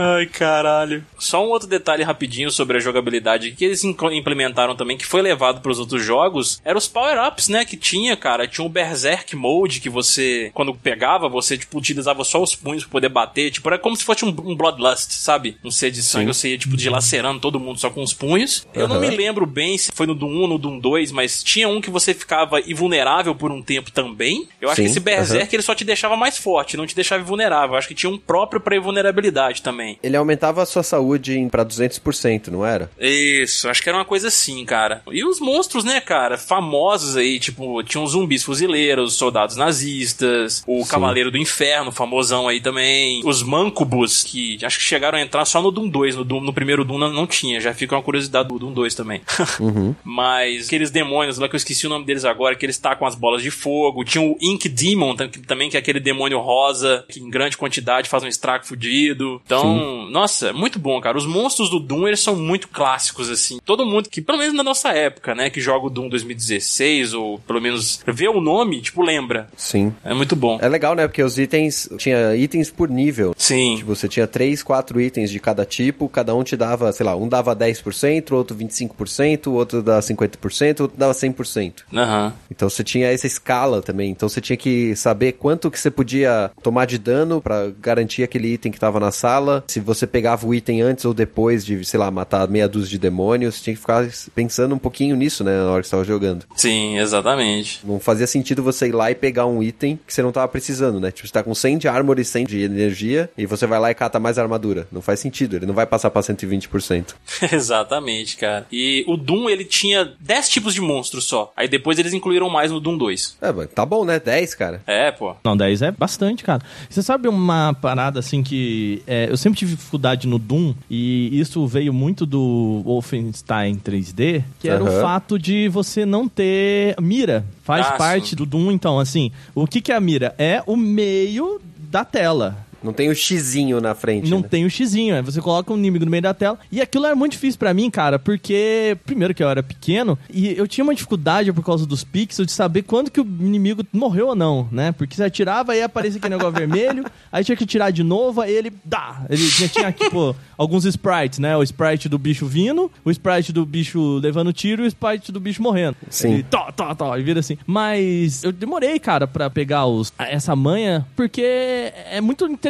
Ai, 0.00 0.24
caralho. 0.24 1.04
Só 1.18 1.44
um 1.44 1.50
outro 1.50 1.68
detalhe 1.68 2.02
rapidinho 2.02 2.50
sobre 2.50 2.78
a 2.78 2.80
jogabilidade 2.80 3.50
que 3.52 3.64
eles 3.64 3.84
implementaram 3.84 4.74
também, 4.74 4.96
que 4.96 5.04
foi 5.04 5.20
levado 5.20 5.60
para 5.60 5.70
os 5.70 5.78
outros 5.78 6.02
jogos, 6.02 6.60
eram 6.64 6.78
os 6.78 6.88
power-ups, 6.88 7.48
né? 7.48 7.66
Que 7.66 7.76
tinha, 7.76 8.16
cara. 8.16 8.48
Tinha 8.48 8.64
o 8.64 8.70
Berserk 8.70 9.36
Mode, 9.36 9.80
que 9.80 9.90
você, 9.90 10.50
quando 10.54 10.74
pegava, 10.74 11.28
você, 11.28 11.58
tipo, 11.58 11.76
utilizava 11.76 12.24
só 12.24 12.42
os 12.42 12.54
punhos 12.54 12.84
pra 12.84 12.92
poder 12.92 13.10
bater. 13.10 13.50
Tipo, 13.50 13.68
era 13.68 13.78
como 13.78 13.94
se 13.94 14.04
fosse 14.04 14.24
um, 14.24 14.28
um 14.28 14.56
Bloodlust, 14.56 15.10
sabe? 15.12 15.58
Um 15.62 15.70
ser 15.70 15.90
de 15.90 16.02
sangue, 16.02 16.32
você 16.32 16.50
ia, 16.50 16.58
tipo, 16.58 16.76
dilacerando 16.76 17.40
todo 17.40 17.60
mundo 17.60 17.78
só 17.78 17.90
com 17.90 18.02
os 18.02 18.14
punhos. 18.14 18.66
Eu 18.72 18.88
não 18.88 19.00
me 19.00 19.10
lembro 19.10 19.44
bem 19.44 19.76
se 19.76 19.90
foi 19.92 20.06
no 20.06 20.14
Doom 20.14 20.30
1 20.30 20.40
ou 20.40 20.48
no 20.48 20.58
Doom 20.58 20.78
2, 20.78 21.12
mas 21.12 21.42
tinha 21.42 21.68
um 21.68 21.80
que 21.80 21.90
você 21.90 22.14
ficava 22.14 22.60
invulnerável 22.60 23.34
por 23.34 23.52
um 23.52 23.62
tempo 23.62 23.90
também. 23.90 24.48
Eu 24.60 24.70
acho 24.70 24.76
Sim, 24.76 24.84
que 24.84 24.90
esse 24.90 25.00
Berserk 25.00 25.54
ele 25.54 25.62
só 25.62 25.74
te 25.74 25.84
deixava 25.84 26.16
mais 26.16 26.38
forte, 26.38 26.76
não 26.76 26.86
te 26.86 26.94
deixava 26.94 27.22
invulnerável. 27.22 27.74
Eu 27.74 27.78
acho 27.78 27.88
que 27.88 27.94
tinha 27.94 28.10
um 28.10 28.18
próprio 28.18 28.60
pra 28.60 28.76
invulnerabilidade 28.76 29.62
também. 29.62 29.89
Ele 30.02 30.16
aumentava 30.16 30.62
a 30.62 30.66
sua 30.66 30.82
saúde 30.82 31.38
em- 31.38 31.48
pra 31.48 31.64
200%, 31.64 32.48
não 32.50 32.64
era? 32.64 32.90
Isso, 33.00 33.68
acho 33.68 33.82
que 33.82 33.88
era 33.88 33.98
uma 33.98 34.04
coisa 34.04 34.28
assim, 34.28 34.64
cara. 34.64 35.02
E 35.10 35.24
os 35.24 35.40
monstros, 35.40 35.84
né, 35.84 36.00
cara, 36.00 36.36
famosos 36.38 37.16
aí, 37.16 37.38
tipo, 37.38 37.82
tinham 37.82 38.04
os 38.04 38.12
zumbis 38.12 38.42
fuzileiros, 38.42 39.12
os 39.12 39.18
soldados 39.18 39.56
nazistas, 39.56 40.62
o 40.66 40.84
Cavaleiro 40.86 41.30
do 41.30 41.38
Inferno, 41.38 41.90
famosão 41.92 42.48
aí 42.48 42.60
também, 42.60 43.22
os 43.24 43.42
Mancubus, 43.42 44.22
que 44.22 44.58
acho 44.64 44.78
que 44.78 44.84
chegaram 44.84 45.18
a 45.18 45.22
entrar 45.22 45.44
só 45.44 45.60
no 45.62 45.70
Doom 45.70 45.88
2, 45.88 46.16
no, 46.16 46.24
Doom- 46.24 46.40
no 46.40 46.52
primeiro 46.52 46.84
Doom 46.84 46.98
não, 46.98 47.12
não 47.12 47.26
tinha, 47.26 47.60
já 47.60 47.72
fica 47.74 47.94
uma 47.96 48.02
curiosidade 48.02 48.48
do 48.48 48.58
Doom 48.58 48.72
2 48.72 48.94
também. 48.94 49.20
Mas 50.04 50.66
aqueles 50.66 50.90
demônios 50.90 51.38
lá 51.38 51.48
que 51.48 51.54
eu 51.54 51.58
esqueci 51.58 51.86
o 51.86 51.90
nome 51.90 52.04
deles 52.04 52.24
agora, 52.24 52.54
que 52.54 52.64
eles 52.64 52.78
tacam 52.78 53.06
as 53.06 53.14
bolas 53.14 53.42
de 53.42 53.50
fogo, 53.50 54.04
tinha 54.04 54.22
o 54.22 54.36
Ink 54.40 54.68
Demon 54.68 55.14
também, 55.46 55.68
que 55.70 55.76
é 55.76 55.80
aquele 55.80 56.00
demônio 56.00 56.38
rosa, 56.40 57.04
que 57.08 57.20
em 57.20 57.30
grande 57.30 57.56
quantidade 57.56 58.08
faz 58.08 58.22
um 58.22 58.28
estrago 58.28 58.66
fudido. 58.66 59.40
Então, 59.44 59.79
nossa, 60.10 60.52
muito 60.52 60.78
bom, 60.78 61.00
cara. 61.00 61.16
Os 61.16 61.26
monstros 61.26 61.70
do 61.70 61.78
Doom, 61.80 62.08
eles 62.08 62.20
são 62.20 62.36
muito 62.36 62.68
clássicos, 62.68 63.30
assim. 63.30 63.58
Todo 63.64 63.86
mundo 63.86 64.08
que, 64.08 64.20
pelo 64.20 64.38
menos 64.38 64.54
na 64.54 64.62
nossa 64.62 64.90
época, 64.90 65.34
né, 65.34 65.50
que 65.50 65.60
joga 65.60 65.86
o 65.86 65.90
Doom 65.90 66.08
2016, 66.08 67.14
ou 67.14 67.38
pelo 67.38 67.60
menos 67.60 68.02
vê 68.06 68.28
o 68.28 68.40
nome, 68.40 68.80
tipo, 68.80 69.02
lembra. 69.02 69.48
Sim. 69.56 69.92
É 70.04 70.14
muito 70.14 70.34
bom. 70.36 70.58
É 70.60 70.68
legal, 70.68 70.94
né? 70.94 71.06
Porque 71.06 71.22
os 71.22 71.38
itens. 71.38 71.88
Tinha 71.98 72.34
itens 72.36 72.70
por 72.70 72.88
nível. 72.88 73.34
Sim. 73.36 73.76
Tipo, 73.76 73.94
você 73.94 74.08
tinha 74.08 74.26
3, 74.26 74.62
4 74.62 75.00
itens 75.00 75.30
de 75.30 75.38
cada 75.38 75.64
tipo, 75.64 76.08
cada 76.08 76.34
um 76.34 76.42
te 76.42 76.56
dava, 76.56 76.92
sei 76.92 77.04
lá, 77.04 77.16
um 77.16 77.28
dava 77.28 77.54
10%, 77.54 78.32
outro 78.32 78.56
25%, 78.56 79.52
outro 79.52 79.82
dava 79.82 80.00
50%, 80.00 80.80
outro 80.80 80.96
dava 80.96 81.12
100%. 81.12 81.82
Aham. 81.94 82.32
Então 82.50 82.68
você 82.68 82.82
tinha 82.82 83.08
essa 83.08 83.26
escala 83.26 83.82
também. 83.82 84.10
Então 84.10 84.28
você 84.28 84.40
tinha 84.40 84.56
que 84.56 84.94
saber 84.96 85.32
quanto 85.32 85.70
que 85.70 85.78
você 85.78 85.90
podia 85.90 86.50
tomar 86.62 86.86
de 86.86 86.98
dano 86.98 87.40
pra 87.40 87.68
garantir 87.80 88.22
aquele 88.22 88.52
item 88.52 88.72
que 88.72 88.80
tava 88.80 89.00
na 89.00 89.10
sala. 89.10 89.59
Se 89.66 89.80
você 89.80 90.06
pegava 90.06 90.46
o 90.46 90.54
item 90.54 90.82
antes 90.82 91.04
ou 91.04 91.14
depois 91.14 91.64
de, 91.64 91.84
sei 91.84 91.98
lá, 91.98 92.10
matar 92.10 92.48
meia 92.48 92.68
dúzia 92.68 92.90
de 92.90 92.98
demônios, 92.98 93.56
você 93.56 93.64
tinha 93.64 93.74
que 93.74 93.80
ficar 93.80 94.08
pensando 94.34 94.74
um 94.74 94.78
pouquinho 94.78 95.16
nisso, 95.16 95.44
né, 95.44 95.56
na 95.56 95.70
hora 95.70 95.82
que 95.82 95.88
você 95.88 95.92
tava 95.92 96.04
jogando. 96.04 96.44
Sim, 96.54 96.98
exatamente. 96.98 97.80
Não 97.84 98.00
fazia 98.00 98.26
sentido 98.26 98.62
você 98.62 98.88
ir 98.88 98.92
lá 98.92 99.10
e 99.10 99.14
pegar 99.14 99.46
um 99.46 99.62
item 99.62 99.98
que 100.06 100.12
você 100.12 100.22
não 100.22 100.32
tava 100.32 100.48
precisando, 100.48 101.00
né? 101.00 101.10
Tipo, 101.10 101.26
você 101.26 101.32
tá 101.32 101.42
com 101.42 101.54
100 101.54 101.78
de 101.78 101.88
armor 101.88 102.18
e 102.18 102.24
100 102.24 102.44
de 102.44 102.62
energia 102.62 103.30
e 103.36 103.46
você 103.46 103.66
vai 103.66 103.78
lá 103.78 103.90
e 103.90 103.94
cata 103.94 104.18
mais 104.18 104.38
armadura. 104.38 104.86
Não 104.92 105.02
faz 105.02 105.20
sentido, 105.20 105.56
ele 105.56 105.66
não 105.66 105.74
vai 105.74 105.86
passar 105.86 106.10
pra 106.10 106.22
120%. 106.22 107.14
Exatamente, 107.52 108.36
cara. 108.36 108.66
E 108.70 109.04
o 109.06 109.16
Doom, 109.16 109.48
ele 109.48 109.64
tinha 109.64 110.12
10 110.20 110.48
tipos 110.48 110.74
de 110.74 110.80
monstros 110.80 111.24
só. 111.24 111.52
Aí 111.56 111.68
depois 111.68 111.98
eles 111.98 112.12
incluíram 112.12 112.48
mais 112.48 112.70
no 112.70 112.80
Doom 112.80 112.96
2. 112.96 113.38
É, 113.40 113.52
mas 113.52 113.68
tá 113.68 113.84
bom, 113.84 114.04
né? 114.04 114.20
10, 114.20 114.54
cara. 114.54 114.82
É, 114.86 115.10
pô. 115.10 115.34
Não, 115.44 115.56
10 115.56 115.82
é 115.82 115.90
bastante, 115.90 116.44
cara. 116.44 116.62
Você 116.88 117.02
sabe 117.02 117.28
uma 117.28 117.74
parada 117.74 118.18
assim 118.18 118.42
que 118.42 119.02
é, 119.06 119.28
eu 119.30 119.36
sempre 119.36 119.49
tive 119.52 119.74
dificuldade 119.74 120.26
no 120.26 120.38
Doom 120.38 120.74
e 120.90 121.38
isso 121.38 121.66
veio 121.66 121.92
muito 121.92 122.24
do 122.26 122.82
Wolfenstein 122.84 123.76
3D, 123.76 124.42
que 124.60 124.68
era 124.68 124.82
o 124.82 124.88
Aham. 124.88 125.00
fato 125.00 125.38
de 125.38 125.68
você 125.68 126.04
não 126.06 126.28
ter 126.28 126.94
mira. 127.00 127.44
Faz 127.62 127.86
Ah, 127.86 127.92
parte 127.92 128.34
do 128.36 128.44
Doom, 128.46 128.70
então, 128.72 128.98
assim, 128.98 129.30
o 129.54 129.66
que, 129.66 129.80
que 129.80 129.92
é 129.92 129.96
a 129.96 130.00
mira? 130.00 130.34
É 130.38 130.62
o 130.66 130.76
meio 130.76 131.60
da 131.90 132.04
tela. 132.04 132.66
Não 132.82 132.92
tem 132.92 133.10
o 133.10 133.14
xizinho 133.14 133.80
na 133.80 133.94
frente. 133.94 134.30
Não 134.30 134.40
né? 134.40 134.48
tem 134.48 134.64
o 134.64 134.70
xizinho, 134.70 135.14
é. 135.14 135.22
Você 135.22 135.40
coloca 135.40 135.72
um 135.72 135.76
inimigo 135.76 136.04
no 136.04 136.10
meio 136.10 136.22
da 136.22 136.34
tela. 136.34 136.58
E 136.72 136.80
aquilo 136.80 137.06
era 137.06 137.14
muito 137.14 137.32
difícil 137.32 137.58
pra 137.58 137.74
mim, 137.74 137.90
cara, 137.90 138.18
porque, 138.18 138.96
primeiro 139.04 139.34
que 139.34 139.42
eu 139.42 139.48
era 139.48 139.62
pequeno, 139.62 140.18
e 140.32 140.56
eu 140.56 140.66
tinha 140.66 140.82
uma 140.82 140.94
dificuldade 140.94 141.52
por 141.52 141.64
causa 141.64 141.86
dos 141.86 142.04
pixels 142.04 142.46
de 142.46 142.52
saber 142.52 142.82
quando 142.82 143.10
que 143.10 143.20
o 143.20 143.24
inimigo 143.24 143.84
morreu 143.92 144.28
ou 144.28 144.34
não, 144.34 144.68
né? 144.72 144.92
Porque 144.92 145.14
você 145.14 145.24
atirava 145.24 145.76
e 145.76 145.82
aparecia 145.82 146.18
aquele 146.18 146.36
negócio 146.36 146.54
vermelho, 146.58 147.04
aí 147.30 147.44
tinha 147.44 147.56
que 147.56 147.66
tirar 147.66 147.90
de 147.90 148.02
novo, 148.02 148.40
aí 148.40 148.52
ele. 148.52 148.72
dá! 148.84 149.24
Ele 149.28 149.48
tinha, 149.48 149.68
tinha 149.68 149.92
tipo, 149.92 150.34
alguns 150.56 150.84
sprites, 150.84 151.38
né? 151.38 151.56
O 151.56 151.62
sprite 151.62 152.08
do 152.08 152.18
bicho 152.18 152.46
vindo, 152.46 152.90
o 153.04 153.10
sprite 153.10 153.52
do 153.52 153.66
bicho 153.66 154.18
levando 154.18 154.52
tiro 154.52 154.82
e 154.82 154.86
o 154.86 154.88
sprite 154.88 155.30
do 155.30 155.40
bicho 155.40 155.62
morrendo. 155.62 155.96
Sim. 156.08 156.34
Ele, 156.34 156.42
tó, 156.44 156.70
tó, 156.72 156.94
tó, 156.94 157.16
e 157.18 157.22
vira 157.22 157.40
assim. 157.40 157.58
Mas 157.66 158.42
eu 158.42 158.52
demorei, 158.52 158.98
cara, 158.98 159.26
pra 159.26 159.50
pegar 159.50 159.86
os, 159.86 160.12
essa 160.18 160.56
manha, 160.56 161.06
porque 161.14 161.42
é 161.42 162.20
muito 162.20 162.46
interessante 162.46 162.69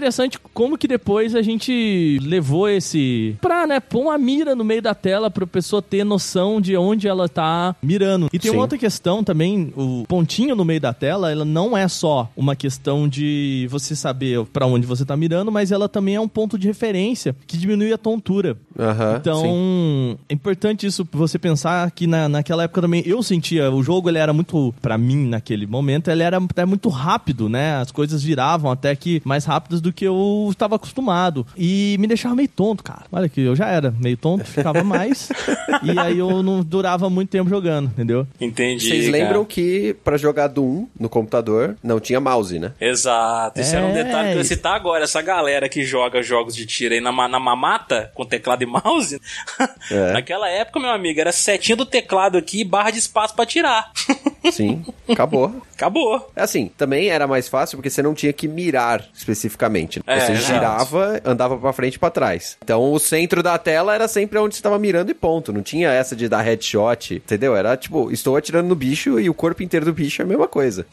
como 0.55 0.77
que 0.79 0.87
depois 0.89 1.35
a 1.35 1.43
gente 1.43 2.19
levou 2.23 2.69
esse. 2.69 3.37
pra, 3.41 3.67
né, 3.67 3.81
pôr 3.81 4.03
uma 4.03 4.19
mira 4.19 4.55
no 4.55 4.65
meio 4.65 4.83
da 4.83 4.95
tela 4.95 5.31
pra 5.31 5.47
pessoa 5.47 5.83
ter 5.83 6.05
noção 6.05 6.61
de 6.61 6.77
onde 6.77 7.07
ela 7.09 7.29
tá 7.29 7.75
mirando. 7.83 8.29
E 8.33 8.39
tem 8.39 8.51
Sim. 8.53 8.57
outra 8.59 8.79
questão 8.79 9.23
também, 9.25 9.73
o 9.77 10.05
pontinho 10.09 10.55
no 10.55 10.65
meio 10.65 10.81
da 10.81 10.93
tela, 10.93 11.31
ela 11.31 11.45
não 11.45 11.77
é 11.77 11.87
só 11.89 12.31
uma 12.37 12.55
questão 12.57 13.09
de 13.09 13.67
você 13.71 13.95
saber 13.97 14.45
pra 14.47 14.67
onde 14.67 14.87
você 14.87 15.05
tá 15.05 15.17
mirando, 15.17 15.51
mas 15.53 15.73
ela 15.73 15.89
também 15.89 16.15
é 16.15 16.21
um 16.21 16.29
ponto 16.29 16.59
de 16.59 16.67
referência 16.67 17.35
que 17.47 17.57
diminui 17.57 17.93
a 17.93 17.99
tontura. 17.99 18.57
Aham, 18.79 19.17
Então, 19.21 19.43
sim. 19.43 20.17
é 20.29 20.35
importante 20.35 20.87
isso 20.87 21.07
você 21.13 21.39
pensar 21.39 21.91
que 21.91 22.07
na, 22.07 22.29
naquela 22.29 22.65
época 22.65 22.81
também 22.81 23.03
eu 23.07 23.23
sentia, 23.23 23.71
o 23.71 23.83
jogo 23.83 24.09
ele 24.09 24.19
era 24.19 24.33
muito, 24.33 24.75
pra 24.81 24.97
mim 24.97 25.27
naquele 25.27 25.67
momento, 25.67 26.11
ele 26.11 26.23
era 26.23 26.39
até 26.39 26.65
muito 26.65 26.89
rápido, 26.89 27.49
né? 27.49 27.77
As 27.77 27.91
coisas 27.91 28.23
viravam 28.23 28.71
até 28.71 28.95
que 28.97 29.21
mais 29.25 29.45
rápidas 29.45 29.81
do 29.81 29.90
que 29.93 30.05
eu 30.05 30.49
estava 30.51 30.77
acostumado. 30.77 31.47
E 31.57 31.97
me 31.99 32.07
deixava 32.07 32.35
meio 32.35 32.49
tonto, 32.49 32.83
cara. 32.83 33.03
Olha 33.11 33.29
que 33.29 33.41
eu 33.41 33.55
já 33.57 33.67
era 33.69 33.91
meio 33.91 34.17
tonto, 34.17 34.45
ficava 34.45 34.83
mais. 34.85 35.31
e 35.83 35.99
aí 35.99 36.19
eu 36.19 36.43
não 36.43 36.63
durava 36.63 37.09
muito 37.11 37.31
tempo 37.31 37.49
jogando, 37.49 37.87
entendeu? 37.89 38.27
Entendi. 38.41 38.87
Vocês 38.89 39.07
cara. 39.07 39.13
lembram 39.19 39.45
que 39.45 39.95
pra 40.05 40.17
jogar 40.17 40.49
Doom 40.49 40.87
no 40.99 41.09
computador 41.09 41.77
não 41.83 42.01
tinha 42.01 42.21
mouse, 42.21 42.59
né? 42.59 42.73
Exato, 42.81 43.61
isso 43.61 43.75
era 43.75 43.87
um 43.87 43.91
É. 43.91 44.05
detalhe 44.05 44.29
que 44.29 44.35
eu 44.35 44.39
ia 44.39 44.45
citar 44.45 44.75
agora. 44.75 45.05
Essa 45.05 45.23
galera 45.23 45.69
que 45.69 45.85
joga 45.85 46.23
jogos 46.23 46.55
de 46.55 46.67
tiro 46.67 46.95
aí 46.95 47.01
na, 47.01 47.11
na 47.29 47.41
mamata, 47.41 48.11
com 48.15 48.25
teclado 48.25 48.63
e 48.63 48.67
mouse, 48.67 49.21
É. 49.91 50.13
naquela 50.13 50.49
época, 50.49 50.79
meu 50.81 50.91
amigo, 50.91 51.21
era 51.21 51.33
setinha 51.33 51.77
do 51.77 51.87
teclado 51.87 52.37
aqui 52.39 52.61
e 52.61 52.65
barra 52.65 52.91
de 52.91 52.99
espaço 52.99 53.35
pra 53.35 53.47
tirar. 53.47 53.91
Sim, 54.53 54.85
acabou. 55.09 55.63
Acabou. 55.75 56.31
É 56.37 56.43
Assim, 56.43 56.71
também 56.77 57.09
era 57.09 57.27
mais 57.27 57.49
fácil 57.49 57.77
porque 57.79 57.89
você 57.91 58.03
não 58.03 58.15
tinha 58.15 58.33
que 58.33 58.47
mirar 58.49 59.05
especificamente. 59.15 59.80
É, 60.07 60.21
você 60.21 60.33
exato. 60.33 60.53
girava, 60.53 61.21
andava 61.25 61.57
pra 61.57 61.73
frente 61.73 61.95
e 61.95 61.99
pra 61.99 62.11
trás. 62.11 62.57
Então 62.63 62.93
o 62.93 62.99
centro 62.99 63.43
da 63.43 63.57
tela 63.59 63.95
era 63.95 64.09
sempre 64.09 64.39
onde 64.39 64.57
você 64.57 64.63
tava 64.63 64.79
mirando 64.79 65.11
e 65.11 65.15
ponto. 65.15 65.53
Não 65.53 65.63
tinha 65.63 65.91
essa 65.91 66.15
de 66.17 66.29
dar 66.29 66.43
headshot, 66.43 67.15
entendeu? 67.15 67.57
Era 67.57 67.77
tipo, 67.77 68.11
estou 68.11 68.37
atirando 68.37 68.69
no 68.69 68.75
bicho 68.75 69.19
e 69.21 69.29
o 69.29 69.35
corpo 69.35 69.63
inteiro 69.63 69.87
do 69.87 69.93
bicho 69.93 70.23
é 70.23 70.25
a 70.25 70.29
mesma 70.29 70.49
coisa. 70.49 70.87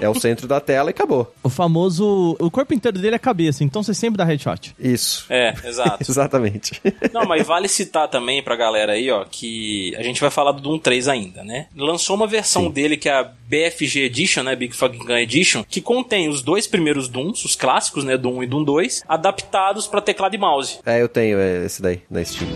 é 0.00 0.08
o 0.08 0.14
centro 0.18 0.46
da 0.46 0.60
tela 0.60 0.90
e 0.90 0.92
acabou. 0.92 1.32
O 1.42 1.48
famoso. 1.48 2.36
O 2.38 2.50
corpo 2.50 2.74
inteiro 2.74 2.98
dele 2.98 3.14
é 3.14 3.16
a 3.16 3.18
cabeça, 3.18 3.64
então 3.64 3.82
você 3.82 3.94
sempre 3.94 4.18
dá 4.18 4.24
headshot. 4.24 4.74
Isso. 4.78 5.26
É, 5.28 5.54
exato. 5.64 6.02
Exatamente. 6.12 6.80
Não, 7.12 7.24
mas 7.24 7.46
vale 7.46 7.68
citar 7.68 8.08
também 8.08 8.42
pra 8.42 8.54
galera 8.56 8.92
aí, 8.92 9.10
ó, 9.10 9.24
que 9.24 9.94
a 9.96 10.02
gente 10.02 10.20
vai 10.20 10.30
falar 10.30 10.52
do 10.52 10.60
Doom 10.60 10.78
3 10.78 11.08
ainda, 11.08 11.42
né? 11.42 11.66
Lançou 11.76 12.16
uma 12.16 12.26
versão 12.26 12.70
dele 12.70 12.96
que 12.96 13.08
é 13.08 13.12
a 13.12 13.22
BFG 13.48 14.00
Edition, 14.04 14.42
né? 14.42 14.56
Big 14.56 14.74
Fucking 14.74 14.98
Gun 14.98 15.16
Edition, 15.16 15.64
que 15.68 15.80
contém 15.80 16.28
os 16.28 16.42
dois 16.42 16.66
primeiros 16.66 17.08
Dooms, 17.08 17.44
os 17.44 17.54
clássicos, 17.56 18.04
né? 18.04 18.16
Doom 18.22 18.38
1 18.38 18.42
e 18.42 18.46
Doom 18.46 18.64
2, 18.64 19.04
adaptados 19.06 19.86
pra 19.86 20.00
teclado 20.00 20.34
e 20.34 20.38
mouse. 20.38 20.78
é, 20.86 21.02
eu 21.02 21.08
tenho 21.08 21.38
é, 21.38 21.66
esse 21.66 21.82
daí 21.82 22.00
na 22.10 22.24
Steam. 22.24 22.48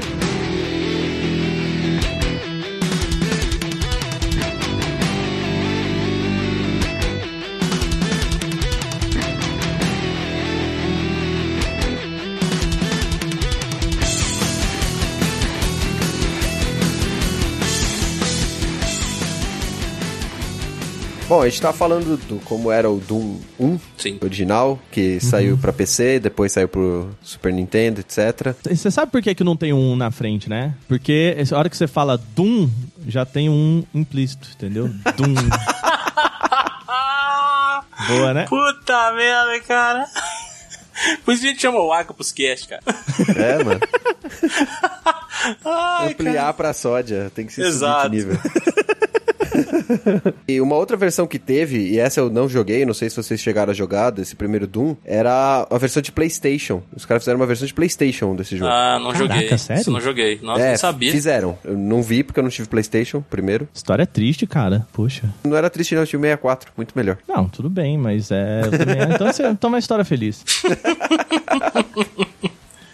Bom, 21.28 21.42
a 21.42 21.48
gente 21.48 21.60
tá 21.60 21.72
falando 21.72 22.16
do 22.16 22.38
como 22.44 22.70
era 22.70 22.88
o 22.88 23.00
Doom 23.00 23.40
1 23.58 23.80
Sim. 23.98 24.18
original, 24.22 24.78
que 24.92 25.18
saiu 25.18 25.58
pra 25.58 25.72
PC, 25.72 26.20
depois 26.20 26.52
saiu 26.52 26.68
pro 26.68 27.10
Super 27.20 27.52
Nintendo, 27.52 28.00
etc. 28.00 28.54
Você 28.64 28.92
sabe 28.92 29.10
por 29.10 29.20
que, 29.20 29.34
que 29.34 29.42
não 29.42 29.56
tem 29.56 29.72
um 29.72 29.96
na 29.96 30.12
frente, 30.12 30.48
né? 30.48 30.72
Porque 30.86 31.34
essa 31.36 31.58
hora 31.58 31.68
que 31.68 31.76
você 31.76 31.88
fala 31.88 32.16
Doom, 32.16 32.70
já 33.08 33.26
tem 33.26 33.48
um 33.50 33.82
implícito, 33.92 34.48
entendeu? 34.54 34.88
Doom. 35.16 35.34
Boa, 38.06 38.32
né? 38.32 38.46
Puta 38.48 39.12
merda, 39.12 39.60
cara. 39.66 40.06
Por 41.24 41.34
isso 41.34 41.44
a 41.44 41.48
gente 41.48 41.60
chama 41.60 41.80
o 41.80 41.92
Aka 41.92 42.14
pros 42.14 42.30
cast, 42.30 42.68
cara. 42.68 42.82
É, 43.36 43.64
mano. 43.64 43.80
Ai, 45.64 46.12
Ampliar 46.12 46.52
pra 46.54 46.72
sódia. 46.72 47.32
Tem 47.34 47.46
que 47.46 47.52
ser 47.52 47.66
Exato. 47.66 48.04
subir 48.04 48.10
de 48.10 48.16
nível. 48.26 48.38
e 50.48 50.60
uma 50.60 50.76
outra 50.76 50.96
versão 50.96 51.26
que 51.26 51.38
teve, 51.38 51.78
e 51.78 51.98
essa 51.98 52.20
eu 52.20 52.30
não 52.30 52.48
joguei, 52.48 52.84
não 52.84 52.94
sei 52.94 53.10
se 53.10 53.16
vocês 53.16 53.40
chegaram 53.40 53.70
a 53.70 53.74
jogar 53.74 54.10
desse 54.10 54.34
primeiro 54.36 54.66
Doom, 54.66 54.96
era 55.04 55.66
a 55.70 55.78
versão 55.78 56.02
de 56.02 56.12
PlayStation. 56.12 56.82
Os 56.94 57.04
caras 57.04 57.22
fizeram 57.22 57.38
uma 57.40 57.46
versão 57.46 57.66
de 57.66 57.74
PlayStation 57.74 58.34
desse 58.34 58.56
jogo. 58.56 58.70
Ah, 58.70 58.98
não 58.98 59.12
Caraca, 59.12 59.34
joguei. 59.40 59.58
sério? 59.58 59.80
Isso 59.80 59.90
não 59.90 60.00
joguei. 60.00 60.38
Nossa, 60.42 60.62
é, 60.62 60.70
não 60.70 60.78
sabia. 60.78 61.12
fizeram. 61.12 61.58
Eu 61.64 61.76
não 61.76 62.02
vi 62.02 62.22
porque 62.22 62.38
eu 62.40 62.44
não 62.44 62.50
tive 62.50 62.68
PlayStation 62.68 63.22
primeiro. 63.28 63.68
História 63.74 64.06
triste, 64.06 64.46
cara. 64.46 64.86
Poxa. 64.92 65.32
Não 65.44 65.56
era 65.56 65.70
triste 65.70 65.94
não, 65.94 66.02
eu 66.02 66.06
tive 66.06 66.22
64, 66.22 66.72
muito 66.76 66.92
melhor. 66.96 67.18
Não, 67.28 67.48
tudo 67.48 67.68
bem, 67.70 67.96
mas 67.98 68.30
é. 68.30 68.62
eu 68.64 68.70
também- 68.70 68.96
então 69.14 69.26
você 69.32 69.54
toma 69.54 69.74
uma 69.74 69.78
história 69.78 70.04
feliz. 70.04 70.44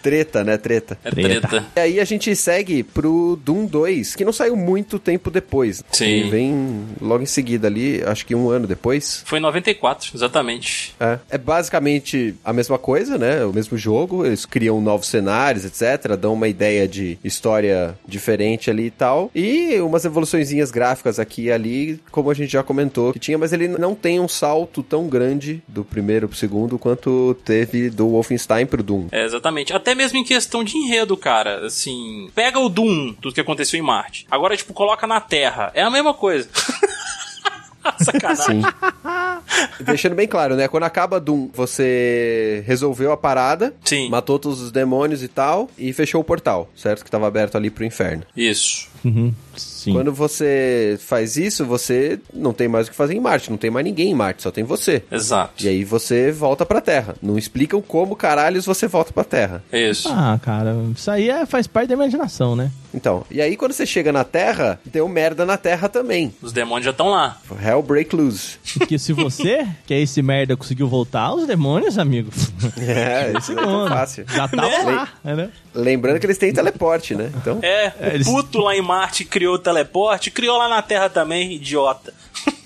Treta, 0.03 0.43
né? 0.43 0.57
Treta. 0.57 0.99
É 1.03 1.09
Treta. 1.09 1.47
treta. 1.47 1.65
E 1.77 1.79
aí 1.79 1.99
a 1.99 2.03
gente 2.03 2.35
segue 2.35 2.83
pro 2.83 3.39
Doom 3.43 3.65
2, 3.65 4.15
que 4.15 4.25
não 4.25 4.33
saiu 4.33 4.55
muito 4.55 4.99
tempo 4.99 5.31
depois. 5.31 5.81
Sim. 5.91 6.05
Ele 6.05 6.29
vem 6.29 6.85
logo 7.01 7.23
em 7.23 7.25
seguida 7.25 7.67
ali, 7.67 8.03
acho 8.05 8.25
que 8.25 8.35
um 8.35 8.49
ano 8.49 8.67
depois. 8.67 9.23
Foi 9.25 9.39
em 9.39 9.41
94, 9.41 10.11
exatamente. 10.13 10.93
É. 10.99 11.19
é 11.29 11.37
basicamente 11.37 12.35
a 12.43 12.51
mesma 12.51 12.77
coisa, 12.77 13.17
né? 13.17 13.45
O 13.45 13.53
mesmo 13.53 13.77
jogo. 13.77 14.25
Eles 14.25 14.45
criam 14.45 14.81
novos 14.81 15.07
cenários, 15.07 15.63
etc. 15.63 16.17
Dão 16.17 16.33
uma 16.33 16.49
ideia 16.49 16.85
de 16.85 17.17
história 17.23 17.95
diferente 18.05 18.69
ali 18.69 18.87
e 18.87 18.91
tal. 18.91 19.31
E 19.33 19.79
umas 19.79 20.03
evoluçõezinhas 20.03 20.69
gráficas 20.69 21.19
aqui 21.19 21.43
e 21.43 21.51
ali, 21.51 21.99
como 22.11 22.29
a 22.29 22.33
gente 22.33 22.51
já 22.51 22.61
comentou 22.61 23.13
que 23.13 23.19
tinha, 23.19 23.37
mas 23.37 23.53
ele 23.53 23.67
não 23.67 23.95
tem 23.95 24.19
um 24.19 24.27
salto 24.27 24.83
tão 24.83 25.07
grande 25.07 25.61
do 25.67 25.83
primeiro 25.83 26.27
pro 26.27 26.37
segundo 26.37 26.77
quanto 26.77 27.35
teve 27.45 27.89
do 27.89 28.09
Wolfenstein 28.09 28.65
pro 28.65 28.83
Doom. 28.83 29.07
É, 29.11 29.23
exatamente. 29.23 29.73
Até 29.73 29.92
mesmo 29.95 30.17
em 30.17 30.23
questão 30.23 30.63
de 30.63 30.77
enredo, 30.77 31.15
cara. 31.17 31.65
Assim, 31.65 32.29
pega 32.35 32.59
o 32.59 32.69
Doom, 32.69 33.13
tudo 33.13 33.33
que 33.33 33.41
aconteceu 33.41 33.79
em 33.79 33.83
Marte. 33.83 34.25
Agora, 34.29 34.55
tipo, 34.55 34.73
coloca 34.73 35.05
na 35.07 35.19
Terra. 35.19 35.71
É 35.73 35.81
a 35.81 35.89
mesma 35.89 36.13
coisa. 36.13 36.49
Sacanagem. 37.99 38.61
Sim. 38.61 39.83
Deixando 39.83 40.15
bem 40.15 40.27
claro, 40.27 40.55
né? 40.55 40.67
Quando 40.67 40.83
acaba 40.83 41.19
Doom, 41.19 41.49
você 41.53 42.63
resolveu 42.65 43.11
a 43.11 43.17
parada, 43.17 43.73
Sim. 43.83 44.09
matou 44.09 44.39
todos 44.39 44.61
os 44.61 44.71
demônios 44.71 45.21
e 45.21 45.27
tal, 45.27 45.69
e 45.77 45.91
fechou 45.91 46.21
o 46.21 46.23
portal, 46.23 46.69
certo? 46.75 47.03
Que 47.03 47.11
tava 47.11 47.27
aberto 47.27 47.57
ali 47.57 47.69
pro 47.69 47.83
inferno. 47.83 48.23
Isso. 48.35 48.87
Uhum. 49.03 49.33
Sim. 49.55 49.93
Quando 49.93 50.13
você 50.13 50.97
faz 50.99 51.35
isso, 51.37 51.65
você 51.65 52.19
não 52.33 52.53
tem 52.53 52.67
mais 52.67 52.87
o 52.87 52.91
que 52.91 52.95
fazer 52.95 53.13
em 53.13 53.19
Marte, 53.19 53.49
não 53.51 53.57
tem 53.57 53.69
mais 53.69 53.85
ninguém 53.85 54.11
em 54.11 54.15
Marte, 54.15 54.41
só 54.41 54.49
tem 54.49 54.63
você. 54.63 55.03
Exato. 55.11 55.63
E 55.63 55.67
aí 55.67 55.83
você 55.83 56.31
volta 56.31 56.65
pra 56.65 56.79
Terra. 56.81 57.15
Não 57.21 57.37
explicam 57.37 57.81
como 57.81 58.15
caralhos 58.15 58.65
você 58.65 58.87
volta 58.87 59.11
pra 59.11 59.23
Terra. 59.25 59.61
Isso. 59.71 60.07
Ah, 60.09 60.39
cara, 60.41 60.75
isso 60.95 61.11
aí 61.11 61.29
é, 61.29 61.45
faz 61.45 61.67
parte 61.67 61.89
da 61.89 61.93
imaginação, 61.95 62.55
né? 62.55 62.71
Então, 62.93 63.25
e 63.29 63.41
aí 63.41 63.57
quando 63.57 63.73
você 63.73 63.85
chega 63.85 64.11
na 64.11 64.23
Terra, 64.23 64.79
deu 64.85 65.07
merda 65.09 65.45
na 65.45 65.57
Terra 65.57 65.89
também. 65.89 66.33
Os 66.41 66.53
demônios 66.53 66.85
já 66.85 66.91
estão 66.91 67.09
lá. 67.09 67.37
Hell 67.61 67.81
break 67.81 68.15
loose. 68.15 68.57
Porque 68.77 68.97
se 68.97 69.11
você, 69.13 69.67
que 69.85 69.93
é 69.93 69.99
esse 70.01 70.21
merda, 70.21 70.55
conseguiu 70.55 70.87
voltar, 70.87 71.33
os 71.33 71.45
demônios, 71.45 71.97
amigo. 71.97 72.31
É, 72.79 73.33
isso 73.37 73.53
não 73.53 73.85
é 73.85 73.89
fácil. 73.89 74.25
Já 74.27 74.49
lá, 74.53 75.09
né? 75.23 75.49
Lembrando 75.73 76.19
que 76.19 76.25
eles 76.25 76.37
têm 76.37 76.53
teleporte, 76.53 77.15
né? 77.15 77.31
Então, 77.35 77.59
É, 77.61 77.91
o 77.99 78.05
eles- 78.15 78.27
puto 78.27 78.59
lá 78.59 78.75
em 78.75 78.81
Marte 78.81 78.92
criou 79.25 79.55
o 79.55 79.59
teleporte, 79.59 80.31
criou 80.31 80.57
lá 80.57 80.67
na 80.67 80.81
Terra 80.81 81.09
também, 81.09 81.53
idiota. 81.53 82.13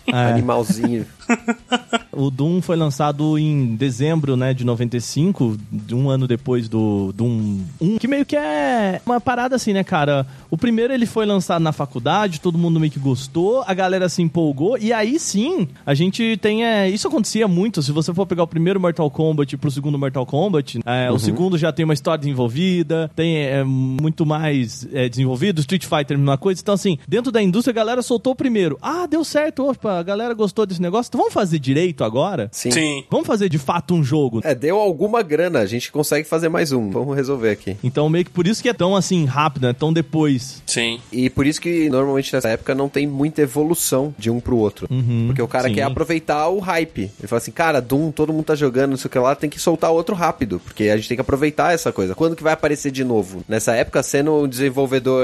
É. 0.07 0.31
animalzinho. 0.31 1.05
O 2.17 2.31
Doom 2.31 2.63
foi 2.63 2.75
lançado 2.75 3.37
em 3.37 3.75
dezembro, 3.75 4.35
né, 4.35 4.51
de 4.51 4.65
95, 4.65 5.55
de 5.71 5.93
um 5.93 6.09
ano 6.09 6.27
depois 6.27 6.67
do 6.67 7.13
Doom 7.13 7.59
1, 7.79 7.97
que 7.99 8.07
meio 8.07 8.25
que 8.25 8.35
é 8.35 8.99
uma 9.05 9.21
parada 9.21 9.55
assim, 9.55 9.71
né, 9.71 9.83
cara? 9.83 10.25
O 10.49 10.57
primeiro 10.57 10.91
ele 10.91 11.05
foi 11.05 11.27
lançado 11.27 11.61
na 11.61 11.71
faculdade, 11.71 12.41
todo 12.41 12.57
mundo 12.57 12.79
meio 12.79 12.91
que 12.91 12.99
gostou, 12.99 13.63
a 13.67 13.73
galera 13.73 14.09
se 14.09 14.23
empolgou, 14.23 14.79
e 14.79 14.91
aí 14.91 15.19
sim, 15.19 15.67
a 15.85 15.93
gente 15.93 16.37
tem, 16.41 16.65
é, 16.65 16.89
isso 16.89 17.07
acontecia 17.07 17.47
muito, 17.47 17.83
se 17.83 17.91
você 17.91 18.11
for 18.11 18.25
pegar 18.25 18.43
o 18.43 18.47
primeiro 18.47 18.79
Mortal 18.79 19.11
Kombat 19.11 19.55
pro 19.57 19.69
segundo 19.69 19.99
Mortal 19.99 20.25
Kombat, 20.25 20.79
é, 20.87 21.11
o 21.11 21.19
segundo 21.19 21.55
já 21.55 21.71
tem 21.71 21.85
uma 21.85 21.93
história 21.93 22.17
desenvolvida, 22.17 23.11
tem 23.15 23.37
é, 23.37 23.63
muito 23.63 24.25
mais 24.25 24.87
é, 24.91 25.07
desenvolvido, 25.07 25.59
Street 25.59 25.85
Fighter, 25.85 26.17
mesma 26.17 26.37
coisa, 26.37 26.59
então 26.61 26.73
assim, 26.73 26.97
dentro 27.07 27.31
da 27.31 27.43
indústria 27.43 27.71
a 27.73 27.75
galera 27.75 28.01
soltou 28.01 28.33
o 28.33 28.35
primeiro, 28.35 28.75
ah, 28.81 29.05
deu 29.05 29.23
certo, 29.23 29.69
opa, 29.69 29.99
a 29.99 30.03
galera 30.03 30.33
gostou 30.33 30.65
desse 30.65 30.81
negócio, 30.81 31.11
então 31.17 31.23
vamos 31.23 31.33
fazer 31.33 31.57
direito 31.57 32.03
agora? 32.03 32.47
Sim. 32.51 32.69
Sim. 32.69 33.03
Vamos 33.09 33.25
fazer 33.25 33.49
de 33.49 33.57
fato 33.57 33.95
um 33.95 34.03
jogo. 34.03 34.39
É, 34.43 34.53
deu 34.53 34.77
alguma 34.77 35.23
grana, 35.23 35.59
a 35.59 35.65
gente 35.65 35.91
consegue 35.91 36.27
fazer 36.27 36.47
mais 36.47 36.71
um. 36.71 36.91
Vamos 36.91 37.15
resolver 37.15 37.49
aqui. 37.49 37.75
Então, 37.83 38.07
meio 38.07 38.23
que 38.25 38.29
por 38.29 38.45
isso 38.45 38.61
que 38.61 38.69
é 38.69 38.73
tão 38.73 38.95
assim 38.95 39.25
rápido, 39.25 39.65
né? 39.65 39.73
Tão 39.73 39.91
depois. 39.91 40.61
Sim. 40.67 40.99
E 41.11 41.27
por 41.27 41.47
isso 41.47 41.59
que 41.59 41.89
normalmente 41.89 42.31
nessa 42.31 42.49
época 42.49 42.75
não 42.75 42.87
tem 42.87 43.07
muita 43.07 43.41
evolução 43.41 44.13
de 44.15 44.29
um 44.29 44.39
pro 44.39 44.57
outro. 44.57 44.87
Porque 45.25 45.41
o 45.41 45.47
cara 45.47 45.69
sim. 45.69 45.73
quer 45.73 45.83
aproveitar 45.83 46.49
o 46.49 46.59
hype. 46.59 47.09
Ele 47.17 47.27
fala 47.27 47.39
assim, 47.39 47.51
cara, 47.51 47.81
Doom, 47.81 48.11
todo 48.11 48.31
mundo 48.31 48.45
tá 48.45 48.55
jogando, 48.55 48.91
não 48.91 48.97
sei 48.97 49.07
o 49.07 49.09
que 49.09 49.17
lá, 49.17 49.33
tem 49.35 49.49
que 49.49 49.59
soltar 49.59 49.89
outro 49.89 50.15
rápido. 50.15 50.61
Porque 50.63 50.83
a 50.83 50.97
gente 50.97 51.07
tem 51.07 51.17
que 51.17 51.21
aproveitar 51.21 51.73
essa 51.73 51.91
coisa. 51.91 52.13
Quando 52.13 52.35
que 52.35 52.43
vai 52.43 52.53
aparecer 52.53 52.91
de 52.91 53.03
novo? 53.03 53.43
Nessa 53.47 53.73
época, 53.73 54.03
sendo 54.03 54.43
um 54.43 54.47
desenvolvedor 54.47 55.23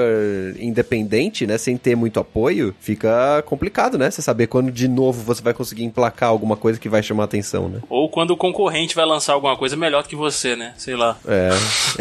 independente, 0.59 1.45
né? 1.45 1.59
Sem 1.59 1.77
ter 1.77 1.95
muito 1.95 2.19
apoio, 2.19 2.73
fica 2.79 3.43
complicado, 3.45 3.95
né? 3.95 4.09
Você 4.09 4.23
saber 4.23 4.47
quando 4.47 4.71
de 4.71 4.87
novo 4.87 5.21
você 5.21 5.41
vai 5.43 5.53
conseguir 5.53 5.82
emplacar 5.83 6.29
alguma 6.29 6.55
coisa 6.55 6.79
que 6.79 6.89
vai 6.89 7.03
chamar 7.03 7.25
atenção, 7.25 7.67
né? 7.69 7.79
Ou 7.89 8.09
quando 8.09 8.31
o 8.31 8.37
concorrente 8.37 8.95
vai 8.95 9.05
lançar 9.05 9.33
alguma 9.33 9.55
coisa 9.57 9.75
melhor 9.75 10.03
do 10.03 10.09
que 10.09 10.15
você, 10.15 10.55
né? 10.55 10.73
Sei 10.77 10.95
lá. 10.95 11.17
É, 11.27 11.49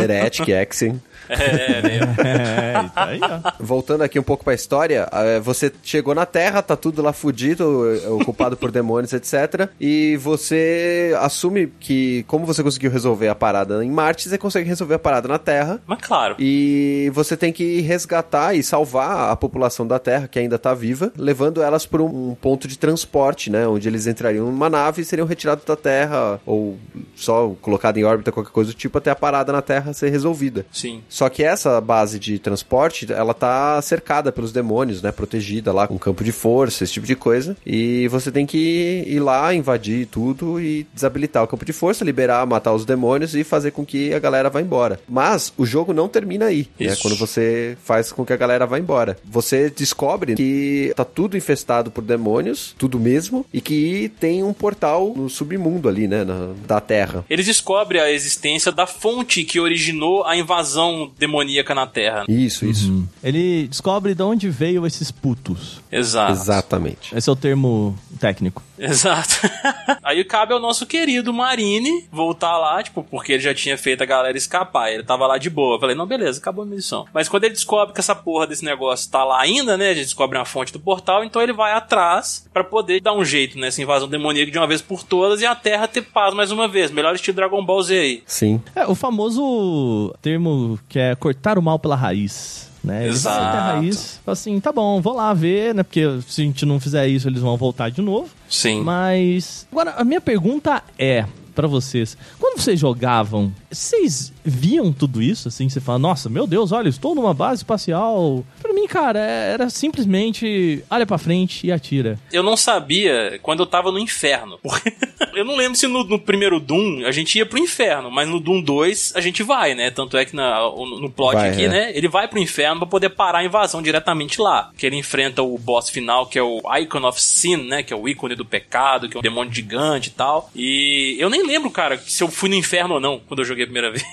Heretic, 0.00 0.48
Exen. 0.48 1.00
É, 1.32 1.82
né? 1.82 2.02
É, 2.22 2.84
isso 2.84 2.92
aí, 2.96 3.20
ó. 3.22 3.52
Voltando 3.58 4.02
aqui 4.02 4.18
um 4.18 4.22
pouco 4.22 4.44
pra 4.44 4.54
história, 4.54 5.08
eh, 5.12 5.40
você 5.40 5.72
chegou 5.82 6.14
na 6.14 6.24
Terra, 6.26 6.62
tá 6.62 6.76
tudo 6.76 7.02
lá 7.02 7.12
fudido, 7.12 7.84
eh, 7.94 8.08
ocupado 8.08 8.56
por 8.56 8.70
demônios, 8.72 9.12
etc. 9.12 9.68
E 9.80 10.16
você 10.18 11.14
assume 11.20 11.72
que, 11.80 12.24
como 12.24 12.46
você 12.46 12.62
conseguiu 12.62 12.90
resolver 12.90 13.28
a 13.28 13.34
parada 13.34 13.84
em 13.84 13.90
Marte, 13.90 14.28
você 14.28 14.38
consegue 14.38 14.68
resolver 14.68 14.94
a 14.94 14.98
parada 14.98 15.28
na 15.28 15.38
Terra. 15.38 15.80
Mas 15.86 15.98
claro. 16.00 16.36
E 16.38 17.10
você 17.14 17.36
tem 17.36 17.52
que 17.52 17.80
resgatar 17.80 18.54
e 18.54 18.62
salvar 18.62 19.30
a 19.30 19.36
população 19.36 19.86
da 19.86 19.98
Terra, 19.98 20.28
que 20.28 20.38
ainda 20.38 20.58
tá 20.58 20.74
viva, 20.74 21.12
levando 21.16 21.62
elas 21.62 21.86
por 21.86 22.00
um 22.00 22.34
ponto 22.34 22.68
de 22.68 22.78
transporte, 22.78 23.50
né? 23.50 23.66
Onde 23.66 23.88
eles 23.88 24.06
entrariam 24.06 24.46
numa 24.46 24.70
nave 24.70 25.02
e 25.02 25.04
seriam 25.04 25.26
retirados 25.26 25.64
da 25.64 25.76
Terra, 25.76 26.40
ou 26.46 26.78
só 27.14 27.54
colocado 27.60 27.98
em 27.98 28.04
órbita, 28.04 28.32
qualquer 28.32 28.52
coisa 28.52 28.70
do 28.70 28.76
tipo, 28.76 28.98
até 28.98 29.10
a 29.10 29.16
parada 29.16 29.52
na 29.52 29.62
Terra 29.62 29.92
ser 29.92 30.10
resolvida. 30.10 30.66
Sim. 30.72 31.02
Só 31.08 31.21
que 31.30 31.42
essa 31.42 31.80
base 31.80 32.18
de 32.18 32.38
transporte, 32.38 33.10
ela 33.12 33.34
tá 33.34 33.80
cercada 33.82 34.32
pelos 34.32 34.52
demônios, 34.52 35.02
né? 35.02 35.12
Protegida 35.12 35.72
lá 35.72 35.86
com 35.86 35.98
campo 35.98 36.22
de 36.24 36.32
força, 36.32 36.84
esse 36.84 36.92
tipo 36.92 37.06
de 37.06 37.14
coisa. 37.16 37.56
E 37.66 38.08
você 38.08 38.30
tem 38.30 38.46
que 38.46 39.04
ir 39.06 39.20
lá, 39.20 39.54
invadir 39.54 40.06
tudo 40.06 40.60
e 40.60 40.86
desabilitar 40.94 41.42
o 41.42 41.46
campo 41.46 41.64
de 41.64 41.72
força, 41.72 42.04
liberar, 42.04 42.46
matar 42.46 42.72
os 42.72 42.84
demônios 42.84 43.34
e 43.34 43.44
fazer 43.44 43.70
com 43.70 43.84
que 43.84 44.12
a 44.14 44.18
galera 44.18 44.48
vá 44.50 44.60
embora. 44.60 45.00
Mas 45.08 45.52
o 45.56 45.64
jogo 45.66 45.92
não 45.92 46.08
termina 46.08 46.46
aí, 46.46 46.68
né? 46.78 46.86
Isso. 46.86 47.02
Quando 47.02 47.16
você 47.16 47.76
faz 47.84 48.12
com 48.12 48.24
que 48.24 48.32
a 48.32 48.36
galera 48.36 48.66
vá 48.66 48.78
embora. 48.78 49.16
Você 49.24 49.70
descobre 49.70 50.34
que 50.34 50.92
tá 50.96 51.04
tudo 51.04 51.36
infestado 51.36 51.90
por 51.90 52.02
demônios, 52.02 52.74
tudo 52.78 52.98
mesmo, 52.98 53.44
e 53.52 53.60
que 53.60 54.10
tem 54.20 54.42
um 54.42 54.52
portal 54.52 55.12
no 55.16 55.28
submundo 55.28 55.88
ali, 55.88 56.08
né? 56.08 56.24
na- 56.24 56.52
da 56.66 56.80
Terra. 56.80 57.24
Eles 57.28 57.46
descobrem 57.46 58.00
a 58.00 58.10
existência 58.10 58.70
da 58.72 58.86
fonte 58.86 59.44
que 59.44 59.60
originou 59.60 60.24
a 60.24 60.36
invasão 60.36 61.11
demoníaca 61.18 61.74
na 61.74 61.86
Terra. 61.86 62.24
Isso, 62.28 62.64
isso. 62.66 63.08
Ele 63.22 63.66
descobre 63.68 64.14
de 64.14 64.22
onde 64.22 64.48
veio 64.48 64.86
esses 64.86 65.10
putos. 65.10 65.80
Exato. 65.90 66.32
Exatamente. 66.32 67.16
Esse 67.16 67.28
é 67.28 67.32
o 67.32 67.36
termo 67.36 67.98
técnico. 68.18 68.62
Exato. 68.78 69.34
Aí 70.02 70.24
cabe 70.24 70.52
ao 70.52 70.60
nosso 70.60 70.86
querido 70.86 71.32
Marine 71.32 72.04
voltar 72.10 72.58
lá, 72.58 72.82
tipo, 72.82 73.04
porque 73.04 73.32
ele 73.32 73.42
já 73.42 73.54
tinha 73.54 73.78
feito 73.78 74.02
a 74.02 74.06
galera 74.06 74.36
escapar. 74.36 74.90
Ele 74.90 75.02
tava 75.02 75.26
lá 75.26 75.38
de 75.38 75.48
boa. 75.48 75.76
Eu 75.76 75.80
falei, 75.80 75.94
não, 75.94 76.06
beleza, 76.06 76.40
acabou 76.40 76.64
a 76.64 76.66
missão. 76.66 77.06
Mas 77.12 77.28
quando 77.28 77.44
ele 77.44 77.54
descobre 77.54 77.94
que 77.94 78.00
essa 78.00 78.14
porra 78.14 78.46
desse 78.46 78.64
negócio 78.64 79.10
tá 79.10 79.24
lá 79.24 79.40
ainda, 79.40 79.76
né? 79.76 79.90
A 79.90 79.94
gente 79.94 80.04
descobre 80.04 80.36
uma 80.36 80.44
fonte 80.44 80.72
do 80.72 80.80
portal, 80.80 81.24
então 81.24 81.40
ele 81.40 81.52
vai 81.52 81.72
atrás 81.72 82.48
pra 82.52 82.64
poder 82.64 83.00
dar 83.00 83.14
um 83.14 83.24
jeito 83.24 83.58
nessa 83.58 83.80
invasão 83.80 84.08
demoníaca 84.08 84.50
de 84.50 84.58
uma 84.58 84.66
vez 84.66 84.82
por 84.82 85.02
todas 85.02 85.40
e 85.40 85.46
a 85.46 85.54
Terra 85.54 85.86
ter 85.86 86.02
paz 86.02 86.34
mais 86.34 86.50
uma 86.50 86.66
vez. 86.66 86.90
Melhor 86.90 87.14
estilo 87.14 87.36
Dragon 87.36 87.64
Ball 87.64 87.82
Z 87.82 87.98
aí. 87.98 88.22
Sim. 88.26 88.60
É, 88.74 88.86
o 88.86 88.94
famoso 88.94 90.14
termo 90.20 90.78
que 90.92 90.98
é 90.98 91.14
cortar 91.14 91.58
o 91.58 91.62
mal 91.62 91.78
pela 91.78 91.96
raiz. 91.96 92.70
Né? 92.84 93.06
Exato. 93.08 93.40
até 93.40 93.58
a 93.58 93.72
raiz, 93.74 94.20
fala 94.24 94.32
assim, 94.32 94.58
tá 94.58 94.72
bom, 94.72 95.00
vou 95.00 95.14
lá 95.14 95.32
ver, 95.32 95.72
né? 95.72 95.84
Porque 95.84 96.02
se 96.26 96.42
a 96.42 96.44
gente 96.44 96.66
não 96.66 96.80
fizer 96.80 97.06
isso, 97.06 97.28
eles 97.28 97.40
vão 97.40 97.56
voltar 97.56 97.90
de 97.90 98.02
novo. 98.02 98.28
Sim. 98.48 98.82
Mas. 98.82 99.66
Agora, 99.70 99.92
a 99.92 100.04
minha 100.04 100.20
pergunta 100.20 100.82
é 100.98 101.24
pra 101.54 101.66
vocês: 101.66 102.16
quando 102.38 102.60
vocês 102.60 102.78
jogavam, 102.78 103.52
vocês 103.72 104.32
viam 104.44 104.92
tudo 104.92 105.22
isso? 105.22 105.48
Assim, 105.48 105.68
você 105.68 105.80
fala, 105.80 105.98
nossa, 105.98 106.28
meu 106.28 106.46
Deus, 106.46 106.72
olha, 106.72 106.88
estou 106.88 107.14
numa 107.14 107.32
base 107.34 107.60
espacial. 107.60 108.44
Pra 108.60 108.72
mim 108.72 108.86
cara, 108.86 109.18
é- 109.18 109.52
era 109.52 109.70
simplesmente 109.70 110.84
olha 110.90 111.06
pra 111.06 111.18
frente 111.18 111.66
e 111.66 111.72
atira. 111.72 112.18
Eu 112.32 112.42
não 112.42 112.56
sabia 112.56 113.38
quando 113.42 113.60
eu 113.60 113.66
tava 113.66 113.90
no 113.90 113.98
inferno. 113.98 114.58
Porque 114.62 114.92
eu 115.34 115.44
não 115.44 115.56
lembro 115.56 115.76
se 115.76 115.86
no, 115.86 116.04
no 116.04 116.18
primeiro 116.18 116.60
Doom 116.60 117.04
a 117.06 117.10
gente 117.12 117.38
ia 117.38 117.46
pro 117.46 117.58
inferno, 117.58 118.10
mas 118.10 118.28
no 118.28 118.40
Doom 118.40 118.60
2 118.62 119.12
a 119.16 119.20
gente 119.20 119.42
vai, 119.42 119.74
né? 119.74 119.90
Tanto 119.90 120.16
é 120.16 120.24
que 120.24 120.34
na- 120.36 120.60
no, 120.60 121.00
no 121.00 121.10
plot 121.10 121.34
Vai, 121.34 121.50
aqui, 121.50 121.64
é. 121.64 121.68
né? 121.68 121.92
Ele 121.96 122.08
vai 122.08 122.28
pro 122.28 122.38
inferno 122.38 122.80
pra 122.80 122.86
poder 122.88 123.10
parar 123.10 123.38
a 123.38 123.44
invasão 123.44 123.80
diretamente 123.82 124.40
lá. 124.40 124.70
Que 124.76 124.86
ele 124.86 124.96
enfrenta 124.96 125.42
o 125.42 125.56
boss 125.58 125.88
final, 125.88 126.26
que 126.26 126.38
é 126.38 126.42
o 126.42 126.60
Icon 126.80 127.06
of 127.06 127.20
Sin, 127.22 127.56
né? 127.56 127.82
Que 127.82 127.92
é 127.92 127.96
o 127.96 128.08
ícone 128.08 128.34
do 128.34 128.44
pecado, 128.44 129.08
que 129.08 129.16
é 129.16 129.20
um 129.20 129.22
demônio 129.22 129.52
gigante 129.52 130.08
e 130.08 130.12
tal. 130.12 130.50
E 130.54 131.16
eu 131.18 131.30
nem 131.30 131.46
lembro, 131.46 131.70
cara, 131.70 131.98
se 132.06 132.22
eu 132.22 132.28
fui 132.28 132.48
no 132.48 132.54
inferno 132.54 132.94
ou 132.94 133.00
não 133.00 133.20
quando 133.26 133.40
eu 133.40 133.44
joguei 133.46 133.61
a 133.64 133.66
primeira 133.66 133.90
vez. 133.90 134.02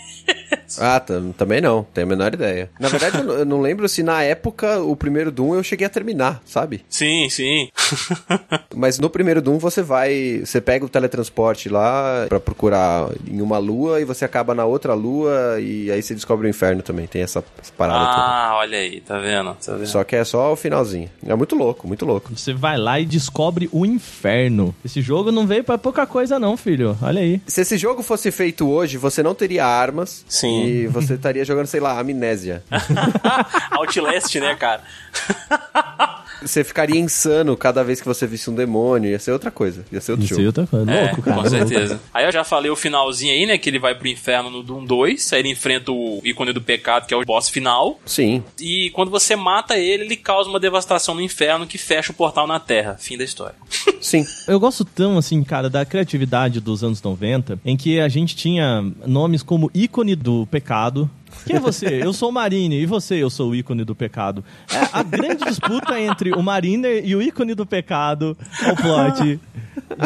Ah, 0.80 1.00
também 1.36 1.60
não, 1.60 1.84
tenho 1.92 2.06
a 2.06 2.10
menor 2.10 2.32
ideia. 2.32 2.70
Na 2.80 2.88
verdade, 2.90 3.18
eu 3.18 3.24
não- 3.24 3.34
eu 3.34 3.46
não 3.46 3.60
lembro 3.60 3.90
se 3.90 4.04
na 4.04 4.22
época 4.22 4.80
o 4.80 4.96
primeiro 4.96 5.32
Doom 5.32 5.56
eu 5.56 5.64
cheguei 5.64 5.88
a 5.88 5.90
terminar, 5.90 6.44
sabe? 6.46 6.86
sim, 6.88 7.28
sim. 7.32 7.70
Mas 8.76 9.00
no 9.00 9.10
primeiro 9.10 9.42
Doom 9.42 9.58
você 9.58 9.82
vai, 9.82 10.42
você 10.46 10.62
pega 10.62 10.86
o 10.86 10.90
teletransporte 10.90 11.70
lá 11.70 12.26
pra 12.30 12.40
procurar 12.40 13.10
em 13.28 13.42
uma 13.42 13.58
lua 13.58 14.00
e 14.00 14.06
você 14.06 14.24
acaba 14.24 14.54
na 14.54 14.64
outra 14.66 14.94
lua 14.94 15.58
e 15.60 15.92
aí 15.92 16.02
você 16.04 16.14
descobre 16.14 16.46
o 16.46 16.50
inferno 16.50 16.84
também. 16.84 17.08
Tem 17.08 17.24
essa, 17.24 17.44
essa 17.60 17.74
parada 17.76 18.06
toda. 18.06 18.22
ah, 18.22 18.56
olha 18.58 18.78
aí, 18.78 19.02
tá 19.02 19.18
vendo? 19.18 19.56
Tá 19.56 19.74
vendo? 19.74 19.88
Só 19.88 20.04
que 20.04 20.16
é 20.16 20.24
só 20.24 20.54
o 20.54 20.56
finalzinho. 20.56 21.10
É 21.26 21.34
muito 21.36 21.56
louco, 21.56 21.88
muito 21.88 22.06
louco. 22.06 22.32
Você 22.36 22.54
vai 22.54 22.78
lá 22.78 23.00
e 23.00 23.06
descobre 23.06 23.68
o 23.72 23.86
inferno. 23.86 24.76
Esse 24.86 25.02
jogo 25.02 25.32
não 25.32 25.48
veio 25.48 25.64
pra 25.64 25.80
pouca 25.80 26.06
coisa 26.06 26.38
não, 26.38 26.56
filho. 26.56 26.96
Olha 27.02 27.22
aí. 27.22 27.42
Se 27.48 27.62
esse 27.62 27.76
jogo 27.78 28.04
fosse 28.04 28.30
feito 28.32 28.70
hoje, 28.70 28.98
você 28.98 29.24
não 29.24 29.34
teria 29.40 29.66
armas. 29.66 30.24
Sim. 30.28 30.66
E 30.66 30.88
você 30.88 31.16
estaria 31.16 31.44
jogando, 31.46 31.68
sei 31.68 31.80
lá, 31.80 32.00
amnésia. 32.00 32.62
Outlast, 33.72 34.40
né, 34.40 34.56
cara? 34.56 34.82
Você 36.42 36.64
ficaria 36.64 37.00
insano 37.00 37.56
cada 37.58 37.84
vez 37.84 38.00
que 38.00 38.08
você 38.08 38.26
visse 38.28 38.50
um 38.50 38.56
demônio. 38.56 39.10
Ia 39.12 39.20
ser 39.20 39.32
outra 39.32 39.52
coisa. 39.52 39.86
Ia 39.92 40.02
ser 40.02 40.12
outro 40.12 40.26
Isso 40.26 40.30
jogo. 40.36 40.42
aí 40.42 40.48
outra 40.48 40.68
coisa. 40.68 40.92
É, 40.92 41.02
Louco, 41.06 41.22
cara. 41.22 41.42
com 41.42 41.50
certeza. 41.50 42.00
Aí 42.14 42.26
eu 42.26 42.32
já 42.32 42.44
falei 42.44 42.72
o 42.72 42.76
finalzinho 42.76 43.34
aí, 43.34 43.46
né? 43.46 43.58
Que 43.58 43.70
ele 43.70 43.80
vai 43.80 43.96
pro 43.96 44.08
inferno 44.08 44.50
no 44.50 44.64
Doom 44.64 44.86
2. 44.86 45.34
Aí 45.34 45.40
ele 45.40 45.50
enfrenta 45.50 45.92
o 45.92 46.22
ícone 46.24 46.54
do 46.54 46.62
pecado, 46.62 47.06
que 47.08 47.14
é 47.14 47.18
o 47.18 47.24
boss 47.26 47.50
final. 47.50 48.00
Sim. 48.06 48.44
E 48.60 48.90
quando 48.92 49.10
você 49.12 49.36
mata 49.36 49.78
ele, 49.78 50.04
ele 50.04 50.16
causa 50.16 50.50
uma 50.50 50.60
devastação 50.60 51.16
no 51.16 51.22
inferno 51.22 51.68
que 51.68 51.78
fecha 51.78 52.12
o 52.12 52.16
portal 52.16 52.48
na 52.48 52.60
Terra. 52.60 52.96
Fim 53.00 53.18
da 53.18 53.24
história. 53.24 53.56
Sim. 54.02 54.26
Eu 54.48 54.60
gosto 54.60 54.86
tão, 54.86 55.18
assim, 55.18 55.44
cara, 55.44 55.70
da 55.70 55.86
criatividade 55.86 56.60
dos 56.62 56.84
anos 56.84 57.02
90, 57.02 57.60
em 57.66 57.76
que 57.76 58.00
a 58.00 58.08
gente 58.08 58.36
tinha 58.36 58.84
nomes 59.06 59.44
como 59.44 59.70
ícone 59.74 60.16
do 60.16 60.48
pecado. 60.48 61.10
Quem 61.46 61.56
é 61.56 61.60
você? 61.60 62.04
Eu 62.04 62.14
sou 62.14 62.30
o 62.30 62.32
Marine. 62.32 62.82
E 62.82 62.86
você? 62.86 63.16
Eu 63.16 63.30
sou 63.30 63.52
o 63.52 63.56
ícone 63.56 63.84
do 63.84 63.96
pecado. 63.96 64.44
É, 64.72 64.90
a 64.92 65.04
grande 65.04 65.46
disputa 65.46 66.00
entre 66.00 66.32
o 66.32 66.42
Mariner 66.42 67.02
e 67.06 67.16
o 67.16 67.22
ícone 67.22 67.56
do 67.56 67.66
pecado 67.66 68.38
é 68.64 68.72
o 68.72 68.76
plot 68.76 69.40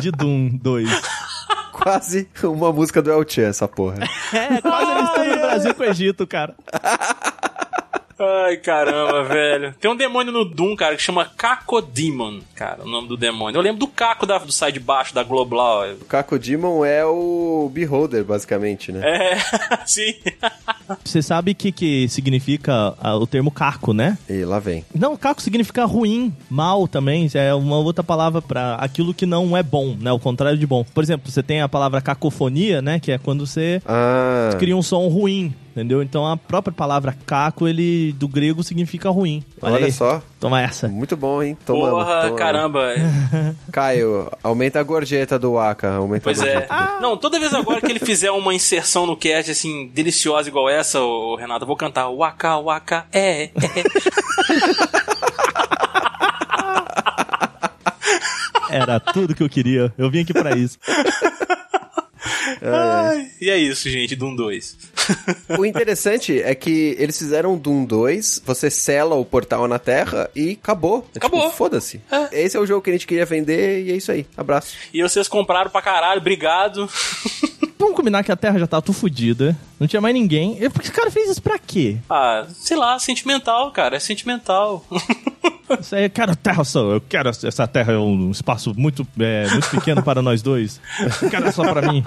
de 0.02 0.12
Doom 0.12 0.58
2. 0.62 0.90
Quase 1.72 2.30
uma 2.44 2.72
música 2.72 3.02
do 3.02 3.12
El 3.12 3.26
essa 3.38 3.68
porra. 3.68 3.98
É, 4.32 4.62
quase 4.62 4.92
a 4.92 5.02
mistura 5.02 5.36
do 5.36 5.42
Brasil 5.42 5.76
com 5.76 5.84
o 5.84 5.86
Egito, 5.86 6.28
cara. 6.28 6.56
Ai, 8.46 8.58
caramba, 8.58 9.24
velho. 9.28 9.74
Tem 9.80 9.90
um 9.90 9.96
demônio 9.96 10.32
no 10.32 10.46
Doom, 10.46 10.76
cara, 10.76 10.96
que 10.96 11.02
chama 11.02 11.26
Cacodemon, 11.26 12.40
cara, 12.56 12.84
o 12.84 12.90
nome 12.90 13.08
do 13.08 13.18
demônio. 13.18 13.58
Eu 13.58 13.62
lembro 13.62 13.80
do 13.80 13.88
Caco 13.88 14.26
da, 14.26 14.38
do 14.38 14.52
sai 14.52 14.72
de 14.72 14.80
baixo 14.80 15.14
da 15.14 15.24
ó. 15.30 15.86
O 16.02 16.06
Kakodemon 16.06 16.86
é 16.86 17.06
o 17.06 17.70
Beholder, 17.74 18.24
basicamente, 18.24 18.92
né? 18.92 19.02
É, 19.04 19.38
sim. 19.86 20.14
Você 21.04 21.22
sabe 21.22 21.52
o 21.52 21.56
que, 21.56 21.72
que 21.72 22.08
significa 22.10 22.94
ah, 23.00 23.16
o 23.16 23.26
termo 23.28 23.52
caco, 23.52 23.94
né? 23.94 24.18
E 24.30 24.44
lá 24.46 24.60
vem. 24.60 24.86
Não, 24.94 25.16
caco 25.18 25.42
significa 25.42 25.86
ruim, 25.86 26.34
mal 26.50 26.88
também. 26.88 27.30
É 27.34 27.54
uma 27.54 27.78
outra 27.78 28.04
palavra 28.04 28.42
pra 28.42 28.76
aquilo 28.76 29.14
que 29.14 29.26
não 29.26 29.56
é 29.56 29.64
bom, 29.64 29.96
né? 30.00 30.12
O 30.12 30.20
contrário 30.20 30.58
de 30.58 30.68
bom. 30.68 30.84
Por 30.94 31.04
exemplo, 31.04 31.32
você 31.32 31.42
tem 31.42 31.62
a 31.62 31.70
palavra 31.70 32.02
cacofonia, 32.02 32.82
né? 32.82 33.00
Que 33.00 33.12
é 33.12 33.18
quando 33.18 33.46
você 33.46 33.82
Ah. 33.86 34.56
cria 34.60 34.76
um 34.76 34.82
som 34.82 35.08
ruim, 35.08 35.54
entendeu? 35.74 36.02
Então 36.02 36.26
a 36.26 36.38
própria 36.38 36.74
palavra 36.74 37.16
caco, 37.26 37.68
ele 37.68 38.14
do 38.14 38.28
grego 38.28 38.64
significa 38.64 39.10
ruim. 39.10 39.44
Olha 39.62 39.86
aí. 39.86 39.92
só. 39.92 40.22
Toma 40.40 40.62
essa. 40.62 40.88
Muito 40.88 41.18
bom, 41.18 41.42
hein? 41.42 41.58
Tomamos, 41.66 41.90
Porra, 42.04 42.16
tomamos. 42.22 42.38
caramba. 42.40 42.94
Caio, 43.72 44.32
aumenta 44.44 44.80
a 44.80 44.84
gorjeta 44.84 45.38
do 45.40 45.54
Waka. 45.54 45.96
Aumenta 45.96 46.24
Pois 46.24 46.42
a 46.42 46.48
é. 46.48 46.54
gorjeta. 46.54 46.98
Não, 47.02 47.18
toda 47.18 47.40
vez 47.40 47.54
agora 47.54 47.82
que 47.82 47.88
ele 47.92 48.00
fizer 48.00 48.32
uma 48.32 48.54
inserção 48.54 49.06
no 49.06 49.18
cast, 49.18 49.52
assim, 49.52 49.88
deliciosa 49.94 50.48
igual 50.50 50.70
essa, 50.70 51.02
ô, 51.02 51.36
Renato, 51.36 51.64
eu 51.64 51.68
vou 51.68 51.76
cantar 51.76 52.10
Waka 52.10 52.58
Waka, 52.60 53.06
é, 53.12 53.44
é. 53.46 53.50
Era 58.70 59.00
tudo 59.00 59.36
que 59.36 59.44
eu 59.44 59.50
queria. 59.50 59.94
Eu 59.98 60.10
vim 60.10 60.22
aqui 60.22 60.34
pra 60.34 60.56
isso. 60.58 60.78
Ai, 62.62 63.30
e 63.42 63.50
é 63.50 63.58
isso, 63.58 63.90
gente, 63.90 64.16
Doom 64.16 64.36
2. 64.36 64.78
O 65.58 65.66
interessante 65.66 66.42
é 66.42 66.56
que 66.56 66.96
eles 66.98 67.18
fizeram 67.18 67.58
Doom 67.58 67.86
2, 67.86 68.42
você 68.46 68.70
sela 68.70 69.16
o 69.16 69.26
portal 69.26 69.68
na 69.68 69.80
Terra 69.80 70.30
e 70.36 70.58
acabou. 70.62 71.08
É 71.14 71.18
Acabou. 71.18 71.42
Tipo, 71.42 71.56
Foda-se. 71.56 72.02
É. 72.12 72.44
Esse 72.44 72.58
é 72.58 72.60
o 72.60 72.66
jogo 72.66 72.82
que 72.82 72.90
a 72.90 72.94
gente 72.94 73.08
queria 73.08 73.26
vender 73.26 73.86
e 73.86 73.92
é 73.92 73.96
isso 73.96 74.12
aí. 74.12 74.26
Abraço. 74.38 74.76
E 74.94 75.02
vocês 75.02 75.28
compraram 75.28 75.70
pra 75.70 75.82
caralho, 75.82 76.22
obrigado. 76.22 76.90
Vamos 77.84 77.98
combinar 77.98 78.24
que 78.24 78.32
a 78.32 78.36
Terra 78.38 78.58
já 78.58 78.66
tá 78.66 78.82
tudo 78.82 78.96
fodida. 78.96 79.58
Não 79.78 79.86
tinha 79.88 80.02
mais 80.02 80.16
ninguém. 80.16 80.58
E 80.58 80.64
Esse 80.64 80.90
cara 80.92 81.12
fez 81.12 81.30
isso 81.30 81.42
pra 81.42 81.60
quê? 81.60 81.98
Ah, 82.10 82.46
sei 82.54 82.78
lá, 82.78 82.98
sentimental, 82.98 83.72
cara, 83.72 83.98
é 83.98 84.00
sentimental. 84.00 84.86
Isso 85.80 85.96
aí, 85.96 86.06
eu 86.06 86.10
quero 86.10 86.36
terra 86.36 86.64
só. 86.64 86.92
Eu 86.92 87.02
quero 87.02 87.30
essa 87.30 87.68
terra 87.68 87.94
é 87.94 87.98
um 87.98 88.30
espaço 88.30 88.74
muito, 88.78 89.08
é, 89.20 89.50
muito 89.50 89.70
pequeno 89.70 90.04
para 90.04 90.22
nós 90.22 90.42
dois. 90.42 90.80
Eu 91.22 91.30
quero 91.30 91.52
só 91.52 91.64
pra 91.64 91.92
mim. 91.92 92.04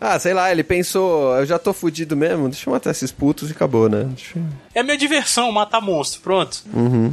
Ah, 0.00 0.18
sei 0.18 0.32
lá, 0.32 0.50
ele 0.50 0.64
pensou, 0.64 1.36
eu 1.36 1.44
já 1.46 1.58
tô 1.58 1.72
fudido 1.72 2.16
mesmo, 2.16 2.48
deixa 2.48 2.68
eu 2.68 2.72
matar 2.72 2.90
esses 2.90 3.12
putos 3.12 3.50
e 3.50 3.52
acabou, 3.52 3.88
né? 3.88 4.08
Eu- 4.34 4.42
É 4.74 4.80
a 4.80 4.82
minha 4.82 4.96
diversão, 4.96 5.50
matar 5.52 5.80
monstro, 5.80 6.20
pronto. 6.22 6.62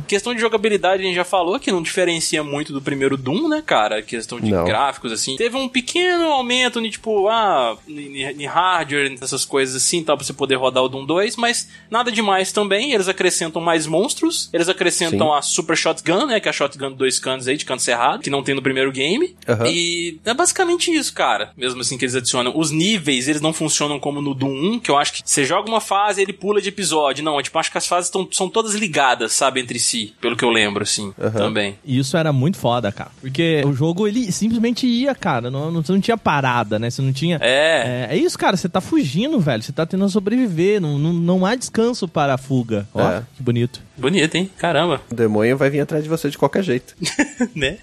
Questão 0.07 0.33
de 0.33 0.39
jogabilidade, 0.39 1.01
a 1.01 1.05
gente 1.05 1.15
já 1.15 1.25
falou 1.25 1.59
que 1.59 1.71
não 1.71 1.81
diferencia 1.81 2.43
muito 2.43 2.71
do 2.71 2.81
primeiro 2.81 3.17
Doom, 3.17 3.49
né, 3.49 3.61
cara? 3.65 4.01
Questão 4.01 4.39
de 4.39 4.49
Não. 4.51 4.63
gráficos, 4.63 5.11
assim. 5.11 5.35
Teve 5.35 5.57
um 5.57 5.67
pequeno 5.67 6.25
aumento 6.31 6.81
de, 6.81 6.89
tipo, 6.91 7.27
ah, 7.27 7.75
em 7.89 8.45
hardware, 8.45 9.15
essas 9.21 9.43
coisas 9.43 9.75
assim, 9.75 10.03
tal, 10.03 10.15
pra 10.15 10.25
você 10.25 10.33
poder 10.33 10.55
rodar 10.55 10.83
o 10.83 10.87
Doom 10.89 11.05
2, 11.05 11.35
mas 11.35 11.67
nada 11.89 12.11
demais 12.11 12.51
também. 12.51 12.93
Eles 12.93 13.07
acrescentam 13.07 13.61
mais 13.61 13.85
monstros, 13.87 14.49
eles 14.53 14.69
acrescentam 14.69 15.27
Sim. 15.29 15.33
a 15.37 15.41
Super 15.41 15.75
Shotgun, 15.75 16.25
né, 16.27 16.39
que 16.39 16.47
é 16.47 16.51
a 16.51 16.53
Shotgun 16.53 16.91
de 16.91 16.95
dois 16.97 17.19
canos 17.19 17.47
aí, 17.47 17.57
de 17.57 17.65
canto 17.65 17.81
cerrado, 17.81 18.21
que 18.21 18.29
não 18.29 18.43
tem 18.43 18.55
no 18.55 18.61
primeiro 18.61 18.91
game. 18.91 19.35
Aham. 19.47 19.67
E 19.67 20.19
é 20.23 20.33
basicamente 20.33 20.91
isso, 20.91 21.13
cara. 21.13 21.51
Mesmo 21.57 21.81
assim 21.81 21.97
que 21.97 22.05
eles 22.05 22.15
adicionam. 22.15 22.53
Os 22.55 22.71
níveis, 22.77 23.27
eles 23.27 23.41
não 23.41 23.51
funcionam 23.51 23.99
como 23.99 24.21
no 24.21 24.33
Doom 24.33 24.75
1, 24.75 24.79
que 24.79 24.91
eu 24.91 24.97
acho 24.97 25.13
que 25.13 25.21
você 25.25 25.43
joga 25.43 25.67
uma 25.69 25.81
fase 25.81 26.19
e 26.21 26.23
ele 26.23 26.33
pula 26.33 26.61
de 26.61 26.69
episódio. 26.69 27.23
Não, 27.23 27.35
eu, 27.37 27.41
tipo, 27.43 27.57
acho 27.57 27.71
que 27.71 27.77
as 27.77 27.87
fases 27.87 28.09
tão, 28.09 28.27
são 28.31 28.49
todas 28.49 28.73
ligadas, 28.75 29.33
sabe, 29.33 29.59
entre 29.59 29.79
si. 29.79 30.13
Pelo 30.21 30.35
que 30.37 30.45
eu 30.45 30.49
lembro, 30.49 30.83
assim, 30.83 31.13
também. 31.35 31.75
E 31.83 31.97
isso 31.97 32.15
era 32.15 32.31
muito 32.31 32.57
foda, 32.57 32.91
cara. 32.91 33.11
Porque 33.19 33.63
o 33.65 33.73
jogo, 33.73 34.07
ele 34.07 34.31
simplesmente 34.31 34.85
ia, 34.85 35.13
cara. 35.15 35.49
Não, 35.49 35.71
não, 35.71 35.81
você 35.83 35.91
não 35.91 35.99
tinha 36.01 36.17
parada, 36.17 36.77
né? 36.79 36.89
Você 36.89 37.01
não 37.01 37.11
tinha... 37.13 37.37
É. 37.41 38.07
É, 38.11 38.15
é 38.15 38.17
isso, 38.17 38.37
cara. 38.37 38.55
Você 38.55 38.69
tá 38.69 38.79
fugindo, 38.81 39.39
velho. 39.39 39.61
Você 39.63 39.71
tá 39.71 39.85
tentando 39.85 40.09
sobreviver. 40.09 40.79
Não, 40.79 40.97
não, 40.99 41.13
não 41.13 41.45
há 41.45 41.55
descanso 41.55 42.07
para 42.07 42.33
a 42.33 42.37
fuga. 42.37 42.87
Ó, 42.93 43.01
É. 43.01 43.23
que 43.35 43.41
bonito. 43.43 43.81
Bonito, 43.97 44.35
hein? 44.35 44.49
Caramba. 44.57 45.01
O 45.11 45.15
demônio 45.15 45.57
vai 45.57 45.69
vir 45.69 45.79
atrás 45.79 46.03
de 46.03 46.09
você 46.09 46.29
de 46.29 46.37
qualquer 46.37 46.63
jeito. 46.63 46.95
né? 47.55 47.77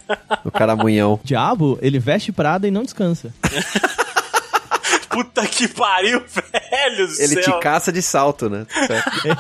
O 0.45 0.51
caramunhão. 0.51 1.15
O 1.15 1.21
diabo, 1.25 1.79
ele 1.83 1.99
veste 1.99 2.31
prada 2.31 2.69
e 2.69 2.71
não 2.71 2.83
descansa. 2.85 3.33
Puta 5.15 5.47
que 5.47 5.69
pariu, 5.69 6.21
velho 6.27 7.07
do 7.07 7.13
Ele 7.23 7.43
céu. 7.43 7.43
te 7.43 7.61
caça 7.61 7.93
de 7.93 8.03
salto, 8.03 8.51
né? 8.51 8.67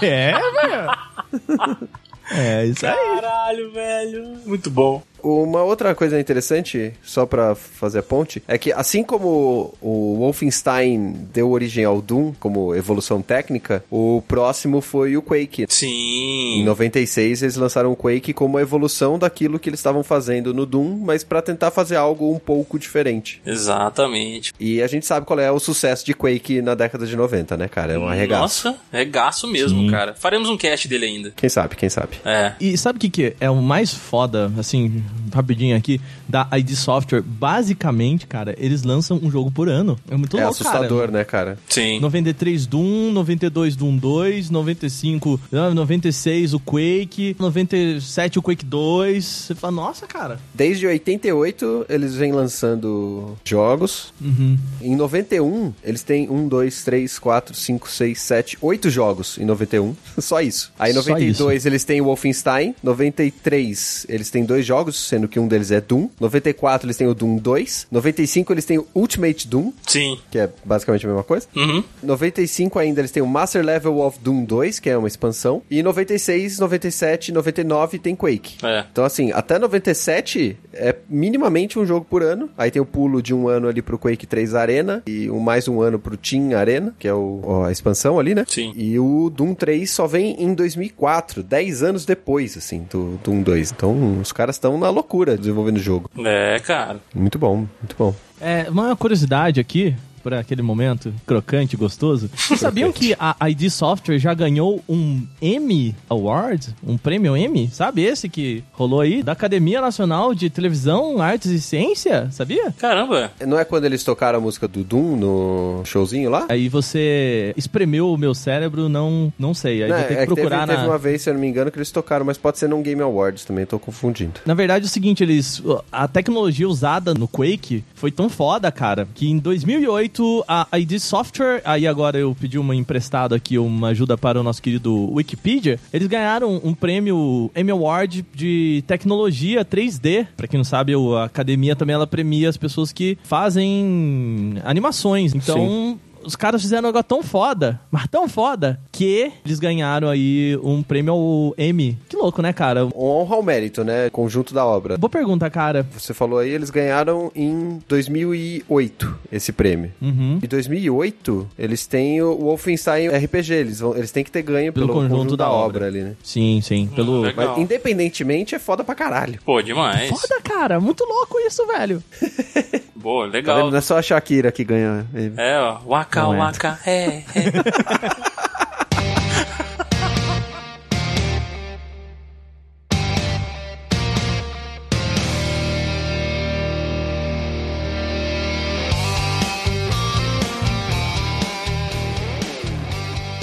é, 0.02 0.32
velho. 0.32 1.88
É, 2.30 2.64
isso 2.64 2.86
aí. 2.86 2.94
Caralho, 2.94 3.70
velho. 3.70 4.24
Muito 4.46 4.70
bom. 4.70 5.02
Uma 5.24 5.62
outra 5.62 5.94
coisa 5.94 6.20
interessante, 6.20 6.92
só 7.02 7.24
pra 7.24 7.54
fazer 7.54 8.00
a 8.00 8.02
ponte, 8.02 8.42
é 8.46 8.58
que 8.58 8.72
assim 8.72 9.02
como 9.02 9.74
o 9.80 10.16
Wolfenstein 10.18 11.14
deu 11.32 11.50
origem 11.50 11.84
ao 11.84 12.00
Doom 12.02 12.32
como 12.38 12.74
evolução 12.74 13.22
técnica, 13.22 13.82
o 13.90 14.22
próximo 14.28 14.80
foi 14.80 15.16
o 15.16 15.22
Quake. 15.22 15.62
Em 15.62 15.66
Sim. 15.68 16.64
96 16.64 17.42
eles 17.42 17.56
lançaram 17.56 17.90
o 17.90 17.96
Quake 17.96 18.32
como 18.32 18.58
a 18.58 18.62
evolução 18.62 19.18
daquilo 19.18 19.58
que 19.58 19.68
eles 19.68 19.80
estavam 19.80 20.02
fazendo 20.02 20.52
no 20.52 20.66
Doom, 20.66 20.98
mas 20.98 21.24
pra 21.24 21.40
tentar 21.40 21.70
fazer 21.70 21.96
algo 21.96 22.30
um 22.32 22.38
pouco 22.38 22.78
diferente. 22.78 23.40
Exatamente. 23.46 24.52
E 24.60 24.82
a 24.82 24.86
gente 24.86 25.06
sabe 25.06 25.26
qual 25.26 25.40
é 25.40 25.50
o 25.50 25.58
sucesso 25.58 26.04
de 26.04 26.14
Quake 26.14 26.60
na 26.60 26.74
década 26.74 27.06
de 27.06 27.16
90, 27.16 27.56
né, 27.56 27.68
cara? 27.68 27.94
É 27.94 27.98
um 27.98 28.06
arregaço. 28.06 28.68
Nossa, 28.68 28.80
regaço 28.92 29.46
mesmo, 29.46 29.90
cara. 29.90 30.14
Faremos 30.14 30.48
um 30.48 30.56
cast 30.56 30.86
dele 30.86 31.06
ainda. 31.06 31.32
Quem 31.34 31.48
sabe, 31.48 31.76
quem 31.76 31.88
sabe. 31.88 32.16
É. 32.24 32.52
E 32.60 32.76
sabe 32.76 32.98
o 32.98 33.00
que, 33.00 33.08
que 33.08 33.36
é 33.40 33.48
o 33.50 33.56
mais 33.56 33.94
foda, 33.94 34.52
assim, 34.58 35.02
rapidinho 35.32 35.76
aqui, 35.76 36.00
da 36.28 36.48
ID 36.52 36.70
Software, 36.74 37.22
basicamente, 37.22 38.26
cara, 38.26 38.54
eles 38.58 38.82
lançam 38.82 39.18
um 39.22 39.30
jogo 39.30 39.50
por 39.50 39.68
ano. 39.68 39.98
É 40.10 40.16
muito 40.16 40.36
É 40.36 40.44
louco, 40.44 40.54
assustador, 40.60 41.00
cara. 41.06 41.12
né, 41.12 41.24
cara? 41.24 41.58
Sim. 41.68 42.00
93 42.00 42.66
Doom, 42.66 43.12
92 43.12 43.76
Doom 43.76 43.96
2, 43.96 44.50
95, 44.50 45.40
ah, 45.52 45.70
96 45.74 46.54
o 46.54 46.60
Quake, 46.60 47.36
97 47.38 48.38
o 48.38 48.42
Quake 48.42 48.64
2. 48.64 49.24
Você 49.24 49.54
fala, 49.54 49.72
nossa, 49.72 50.06
cara. 50.06 50.38
Desde 50.54 50.86
88, 50.86 51.86
eles 51.88 52.14
vêm 52.14 52.32
lançando 52.32 53.36
jogos. 53.44 54.12
Uhum. 54.20 54.56
Em 54.80 54.96
91, 54.96 55.72
eles 55.82 56.02
têm 56.02 56.28
1, 56.30 56.48
2, 56.48 56.84
3, 56.84 57.18
4, 57.18 57.54
5, 57.54 57.88
6, 57.90 58.20
7, 58.20 58.58
8 58.60 58.90
jogos 58.90 59.38
em 59.38 59.44
91. 59.44 59.94
Só 60.18 60.40
isso. 60.40 60.72
Aí 60.78 60.90
em 60.90 60.94
Só 60.94 61.00
92 61.00 61.66
eles 61.66 61.84
têm 61.84 62.00
o 62.00 62.04
Wolfenstein. 62.04 62.74
93 62.82 64.06
eles 64.08 64.30
têm 64.30 64.44
dois 64.44 64.64
jogos, 64.66 64.96
sendo 65.04 65.28
que 65.28 65.38
um 65.38 65.48
deles 65.48 65.70
é 65.70 65.80
Doom. 65.80 66.08
94 66.20 66.86
eles 66.86 66.96
têm 66.96 67.06
o 67.06 67.14
Doom 67.14 67.36
2. 67.36 67.88
95 67.90 68.52
eles 68.52 68.64
têm 68.64 68.78
o 68.78 68.86
Ultimate 68.94 69.46
Doom, 69.48 69.72
Sim. 69.86 70.18
que 70.30 70.38
é 70.38 70.50
basicamente 70.64 71.04
a 71.06 71.08
mesma 71.08 71.24
coisa. 71.24 71.46
Uhum. 71.54 71.82
95 72.02 72.78
ainda 72.78 73.00
eles 73.00 73.10
têm 73.10 73.22
o 73.22 73.26
Master 73.26 73.64
Level 73.64 73.98
of 74.00 74.18
Doom 74.20 74.44
2, 74.44 74.78
que 74.80 74.90
é 74.90 74.96
uma 74.96 75.08
expansão. 75.08 75.62
E 75.70 75.82
96, 75.82 76.58
97, 76.58 77.32
99 77.32 77.98
tem 77.98 78.14
Quake. 78.14 78.56
É. 78.64 78.84
Então, 78.90 79.04
assim, 79.04 79.32
até 79.32 79.58
97 79.58 80.56
é 80.72 80.94
minimamente 81.08 81.78
um 81.78 81.86
jogo 81.86 82.06
por 82.08 82.22
ano. 82.22 82.50
Aí 82.56 82.70
tem 82.70 82.80
o 82.80 82.86
pulo 82.86 83.22
de 83.22 83.34
um 83.34 83.48
ano 83.48 83.68
ali 83.68 83.82
pro 83.82 83.98
Quake 83.98 84.26
3 84.26 84.54
Arena 84.54 85.02
e 85.06 85.30
um, 85.30 85.38
mais 85.38 85.68
um 85.68 85.80
ano 85.80 85.98
pro 85.98 86.16
Team 86.16 86.56
Arena, 86.56 86.94
que 86.98 87.08
é 87.08 87.14
o, 87.14 87.64
a 87.66 87.72
expansão 87.72 88.18
ali, 88.18 88.34
né? 88.34 88.44
Sim. 88.48 88.72
E 88.76 88.98
o 88.98 89.30
Doom 89.30 89.54
3 89.54 89.90
só 89.90 90.06
vem 90.06 90.42
em 90.42 90.54
2004, 90.54 91.42
10 91.42 91.82
anos 91.82 92.04
depois, 92.04 92.56
assim, 92.56 92.86
do 92.90 93.18
Doom 93.22 93.42
2. 93.42 93.72
Então, 93.72 94.20
os 94.20 94.32
caras 94.32 94.56
estão 94.56 94.78
na 94.78 94.90
loucura 94.94 95.36
desenvolvendo 95.36 95.76
o 95.76 95.80
jogo. 95.80 96.10
É, 96.24 96.58
cara. 96.60 96.98
Muito 97.14 97.38
bom, 97.38 97.56
muito 97.56 97.96
bom. 97.98 98.14
É, 98.40 98.66
uma 98.68 98.94
curiosidade 98.96 99.60
aqui, 99.60 99.94
por 100.24 100.32
aquele 100.32 100.62
momento 100.62 101.12
crocante, 101.26 101.76
gostoso. 101.76 102.30
Vocês 102.34 102.58
sabiam 102.58 102.90
que 102.90 103.14
a 103.20 103.36
ID 103.50 103.68
Software 103.68 104.18
já 104.18 104.32
ganhou 104.32 104.82
um 104.88 105.22
Emmy 105.40 105.94
Award? 106.08 106.74
Um 106.82 106.96
prêmio 106.96 107.36
Emmy? 107.36 107.68
Sabe 107.70 108.02
esse 108.02 108.26
que 108.26 108.64
rolou 108.72 109.02
aí? 109.02 109.22
Da 109.22 109.32
Academia 109.32 109.82
Nacional 109.82 110.34
de 110.34 110.48
Televisão, 110.48 111.20
Artes 111.20 111.50
e 111.50 111.60
Ciência? 111.60 112.28
Sabia? 112.30 112.72
Caramba. 112.78 113.30
Não 113.46 113.58
é 113.58 113.66
quando 113.66 113.84
eles 113.84 114.02
tocaram 114.02 114.38
a 114.38 114.40
música 114.40 114.66
do 114.66 114.82
Doom 114.82 115.16
no 115.16 115.82
showzinho 115.84 116.30
lá? 116.30 116.46
Aí 116.48 116.70
você 116.70 117.52
espremeu 117.54 118.10
o 118.10 118.16
meu 118.16 118.34
cérebro, 118.34 118.88
não, 118.88 119.30
não 119.38 119.52
sei. 119.52 119.82
Aí 119.82 119.90
Não, 119.90 119.98
vou 119.98 120.06
ter 120.06 120.14
que 120.14 120.20
é 120.20 120.26
que 120.26 120.34
procurar 120.34 120.60
teve, 120.60 120.72
na... 120.72 120.76
teve 120.78 120.88
uma 120.88 120.98
vez, 120.98 121.20
se 121.20 121.28
eu 121.28 121.34
não 121.34 121.40
me 121.42 121.46
engano, 121.46 121.70
que 121.70 121.76
eles 121.76 121.90
tocaram, 121.90 122.24
mas 122.24 122.38
pode 122.38 122.58
ser 122.58 122.68
num 122.68 122.82
Game 122.82 123.02
Awards 123.02 123.44
também, 123.44 123.66
tô 123.66 123.78
confundindo. 123.78 124.40
Na 124.46 124.54
verdade 124.54 124.86
é 124.86 124.88
o 124.88 124.90
seguinte, 124.90 125.22
eles 125.22 125.62
a 125.92 126.08
tecnologia 126.08 126.66
usada 126.66 127.12
no 127.12 127.28
Quake 127.28 127.84
foi 127.94 128.10
tão 128.10 128.30
foda, 128.30 128.72
cara, 128.72 129.06
que 129.14 129.28
em 129.28 129.38
2008 129.38 130.13
a 130.46 130.66
ID 130.78 130.98
Software, 130.98 131.62
aí 131.64 131.86
agora 131.86 132.18
eu 132.18 132.36
pedi 132.38 132.58
uma 132.58 132.74
emprestada 132.74 133.34
aqui, 133.34 133.58
uma 133.58 133.88
ajuda 133.88 134.16
para 134.16 134.40
o 134.40 134.42
nosso 134.42 134.62
querido 134.62 135.12
Wikipedia, 135.12 135.78
eles 135.92 136.06
ganharam 136.08 136.60
um 136.62 136.74
prêmio 136.74 137.50
Emmy 137.56 137.70
Award 137.70 138.24
de 138.34 138.84
tecnologia 138.86 139.64
3D. 139.64 140.26
Pra 140.36 140.46
quem 140.46 140.58
não 140.58 140.64
sabe, 140.64 140.92
a 140.94 141.24
academia 141.24 141.74
também 141.74 141.94
ela 141.94 142.06
premia 142.06 142.48
as 142.48 142.56
pessoas 142.56 142.92
que 142.92 143.18
fazem 143.24 144.56
animações. 144.64 145.34
Então, 145.34 145.98
os 146.24 146.36
caras 146.36 146.62
fizeram 146.62 146.84
um 146.84 146.86
negócio 146.86 147.04
tão 147.08 147.22
foda, 147.22 147.80
mas 147.90 148.06
tão 148.08 148.28
foda, 148.28 148.80
que 148.92 149.32
eles 149.44 149.58
ganharam 149.58 150.08
aí 150.08 150.58
um 150.62 150.82
prêmio 150.82 151.12
ao 151.12 151.54
Emmy. 151.58 151.98
Que 152.08 152.16
louco, 152.16 152.40
né, 152.42 152.52
cara? 152.52 152.86
Um 152.86 152.90
honra 152.96 153.36
ao 153.36 153.42
mérito, 153.42 153.84
né? 153.84 154.10
Conjunto 154.10 154.54
da 154.54 154.64
obra. 154.64 154.96
Boa 154.96 155.10
pergunta, 155.10 155.48
cara. 155.50 155.86
Você 155.92 156.12
falou 156.14 156.38
aí, 156.38 156.50
eles 156.50 156.70
ganharam 156.70 157.30
em 157.34 157.78
2008 157.88 159.18
esse 159.30 159.52
prêmio. 159.52 159.92
Uhum. 160.00 160.38
Em 160.42 160.46
2008, 160.46 161.48
eles 161.58 161.86
têm 161.86 162.22
o 162.22 162.36
Wolfenstein 162.36 163.08
RPG, 163.08 163.52
eles, 163.54 163.80
vão, 163.80 163.96
eles 163.96 164.10
têm 164.10 164.24
que 164.24 164.30
ter 164.30 164.42
ganho 164.42 164.72
Pelo 164.72 164.86
pelo, 164.86 164.98
conjunto 164.98 165.14
conjunto, 165.16 165.36
da 165.36 165.44
da, 165.44 165.50
obra. 165.50 165.64
obra. 165.66 165.86
ali, 165.86 166.02
né? 166.02 166.16
Sim, 166.22 166.60
sim. 166.62 166.88
Pelo. 166.94 167.20
legal. 167.22 167.48
Mas 167.48 167.58
independentemente 167.58 168.54
é 168.54 168.58
foda 168.58 168.84
pra 168.84 168.94
caralho. 168.94 169.38
Pô, 169.44 169.60
demais. 169.62 170.08
Foda, 170.10 170.40
cara. 170.42 170.80
Muito 170.80 171.04
louco 171.04 171.38
isso, 171.40 171.66
velho. 171.66 172.02
Boa, 173.04 173.26
Tá 173.26 173.32
legal. 173.34 173.56
vendo? 173.58 173.70
Não 173.70 173.76
é 173.78 173.80
só 173.82 173.98
a 173.98 174.02
Shakira 174.02 174.50
que 174.50 174.64
ganha. 174.64 175.06
ele. 175.12 175.34
É, 175.36 175.58
ó. 175.60 175.78
Waka, 175.84 176.22
Não 176.22 176.34
é. 176.34 176.38
waka, 176.38 176.78
é, 176.86 177.06
é. 177.18 177.24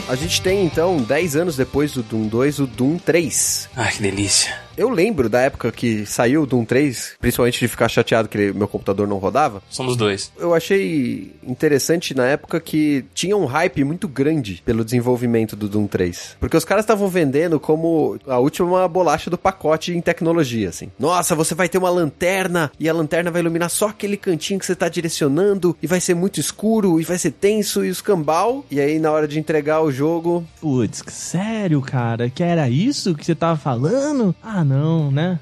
A 0.07 0.16
gente 0.16 0.41
tem 0.41 0.66
então, 0.66 0.97
10 0.97 1.36
anos 1.38 1.55
depois 1.55 1.93
do 1.93 2.03
Doom 2.03 2.28
2, 2.28 2.59
o 2.59 2.68
Doom 2.68 2.97
3. 2.97 3.70
Ai, 3.78 3.91
que 3.93 4.01
delícia. 4.01 4.53
Eu 4.78 4.89
lembro 4.89 5.30
da 5.30 5.41
época 5.41 5.72
que 5.72 6.05
saiu 6.05 6.43
o 6.43 6.45
Doom 6.45 6.65
3, 6.65 7.15
principalmente 7.19 7.59
de 7.59 7.67
ficar 7.67 7.89
chateado 7.89 8.30
que 8.30 8.51
meu 8.53 8.67
computador 8.67 9.07
não 9.07 9.17
rodava. 9.17 9.61
Somos 9.69 9.95
dois. 9.95 10.32
Eu 10.38 10.53
achei 10.53 11.34
interessante 11.43 12.15
na 12.15 12.26
época 12.26 12.59
que 12.59 13.05
tinha 13.13 13.36
um 13.36 13.45
hype 13.45 13.84
muito 13.84 14.07
grande 14.07 14.61
pelo 14.65 14.84
desenvolvimento 14.84 15.55
do 15.55 15.67
Doom 15.67 15.88
3. 15.88 16.38
Porque 16.39 16.57
os 16.57 16.65
caras 16.65 16.84
estavam 16.84 17.07
vendendo 17.07 17.59
como 17.59 18.17
a 18.28 18.38
última 18.39 18.88
bolacha 18.88 19.30
do 19.30 19.38
pacote 19.38 19.93
em 19.93 20.01
tecnologia, 20.01 20.69
assim. 20.69 20.89
Nossa, 20.99 21.36
você 21.36 21.53
vai 21.53 21.67
ter 21.67 21.78
uma 21.78 21.89
lanterna 21.89 22.72
e 22.80 22.88
a 22.89 22.93
lanterna 22.93 23.32
vai 23.32 23.41
iluminar 23.41 23.69
só 23.69 23.89
aquele 23.89 24.17
cantinho 24.17 24.59
que 24.59 24.65
você 24.65 24.76
tá 24.76 24.89
direcionando 24.89 25.76
e 25.82 25.88
vai 25.88 25.99
ser 25.99 26.13
muito 26.13 26.39
escuro 26.39 26.99
e 26.99 27.03
vai 27.03 27.17
ser 27.17 27.32
tenso 27.32 27.86
e 27.86 27.89
os 27.89 28.01
cambal. 28.01 28.65
E 28.72 28.80
aí 28.80 28.99
na 28.99 29.11
hora 29.11 29.28
de 29.28 29.39
entregar 29.39 29.82
o 29.82 29.91
jogo, 29.91 30.45
Putz, 30.59 31.03
sério, 31.07 31.82
cara? 31.82 32.30
Que 32.30 32.43
era 32.43 32.69
isso 32.69 33.15
que 33.15 33.26
você 33.26 33.36
tava 33.36 33.57
falando? 33.57 34.36
Ah, 34.41 34.61
não, 34.64 35.12
né? 35.12 35.39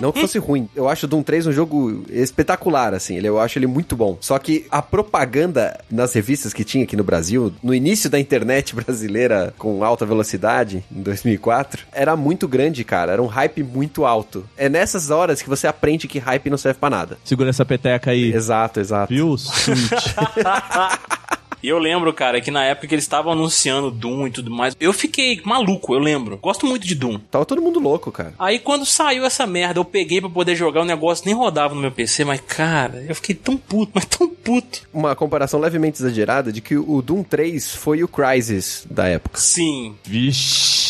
Não 0.00 0.12
que 0.12 0.20
fosse 0.20 0.38
ruim. 0.38 0.68
Eu 0.74 0.88
acho 0.88 1.06
o 1.06 1.08
Doom 1.08 1.22
3 1.22 1.46
um 1.48 1.52
jogo 1.52 2.04
espetacular, 2.08 2.94
assim. 2.94 3.16
Ele, 3.16 3.28
eu 3.28 3.38
acho 3.38 3.58
ele 3.58 3.66
muito 3.66 3.96
bom. 3.96 4.16
Só 4.20 4.38
que 4.38 4.66
a 4.70 4.80
propaganda 4.80 5.78
nas 5.90 6.12
revistas 6.12 6.52
que 6.52 6.64
tinha 6.64 6.84
aqui 6.84 6.96
no 6.96 7.04
Brasil, 7.04 7.52
no 7.62 7.74
início 7.74 8.08
da 8.08 8.18
internet 8.18 8.74
brasileira 8.76 9.54
com 9.58 9.84
alta 9.84 10.06
velocidade, 10.06 10.84
em 10.90 11.02
2004, 11.02 11.86
era 11.92 12.16
muito 12.16 12.48
grande, 12.48 12.84
cara. 12.84 13.12
Era 13.12 13.22
um 13.22 13.26
hype 13.26 13.62
muito 13.62 14.04
alto. 14.04 14.44
É 14.56 14.68
nessas 14.68 15.10
horas 15.10 15.42
que 15.42 15.48
você 15.48 15.66
aprende 15.66 16.08
que 16.08 16.18
hype 16.18 16.50
não 16.50 16.58
serve 16.58 16.78
pra 16.78 16.90
nada. 16.90 17.18
Segura 17.24 17.50
essa 17.50 17.64
peteca 17.64 18.10
aí. 18.10 18.32
Exato, 18.32 18.80
exato. 18.80 19.12
Viu? 19.12 19.36
Switch. 19.36 19.90
E 21.62 21.68
eu 21.68 21.78
lembro, 21.78 22.12
cara, 22.12 22.40
que 22.40 22.50
na 22.50 22.64
época 22.64 22.86
que 22.86 22.94
eles 22.94 23.04
estavam 23.04 23.32
anunciando 23.32 23.90
Doom 23.90 24.26
e 24.26 24.30
tudo 24.30 24.50
mais, 24.50 24.76
eu 24.80 24.92
fiquei 24.92 25.40
maluco, 25.44 25.94
eu 25.94 25.98
lembro. 25.98 26.38
Gosto 26.38 26.66
muito 26.66 26.86
de 26.86 26.94
Doom. 26.94 27.18
Tava 27.30 27.44
todo 27.44 27.62
mundo 27.62 27.78
louco, 27.80 28.10
cara. 28.10 28.34
Aí 28.38 28.58
quando 28.58 28.86
saiu 28.86 29.24
essa 29.24 29.46
merda, 29.46 29.78
eu 29.78 29.84
peguei 29.84 30.20
pra 30.20 30.30
poder 30.30 30.54
jogar 30.56 30.82
o 30.82 30.84
negócio, 30.84 31.26
nem 31.26 31.34
rodava 31.34 31.74
no 31.74 31.80
meu 31.80 31.92
PC, 31.92 32.24
mas 32.24 32.40
cara, 32.40 33.04
eu 33.08 33.14
fiquei 33.14 33.34
tão 33.34 33.56
puto, 33.56 33.92
mas 33.94 34.04
tão 34.04 34.28
puto. 34.28 34.82
Uma 34.92 35.14
comparação 35.14 35.60
levemente 35.60 36.00
exagerada 36.00 36.52
de 36.52 36.60
que 36.60 36.76
o 36.76 37.02
Doom 37.02 37.22
3 37.22 37.74
foi 37.74 38.02
o 38.02 38.08
Crysis 38.08 38.86
da 38.90 39.06
época. 39.06 39.38
Sim. 39.38 39.94
Vixe. 40.04 40.89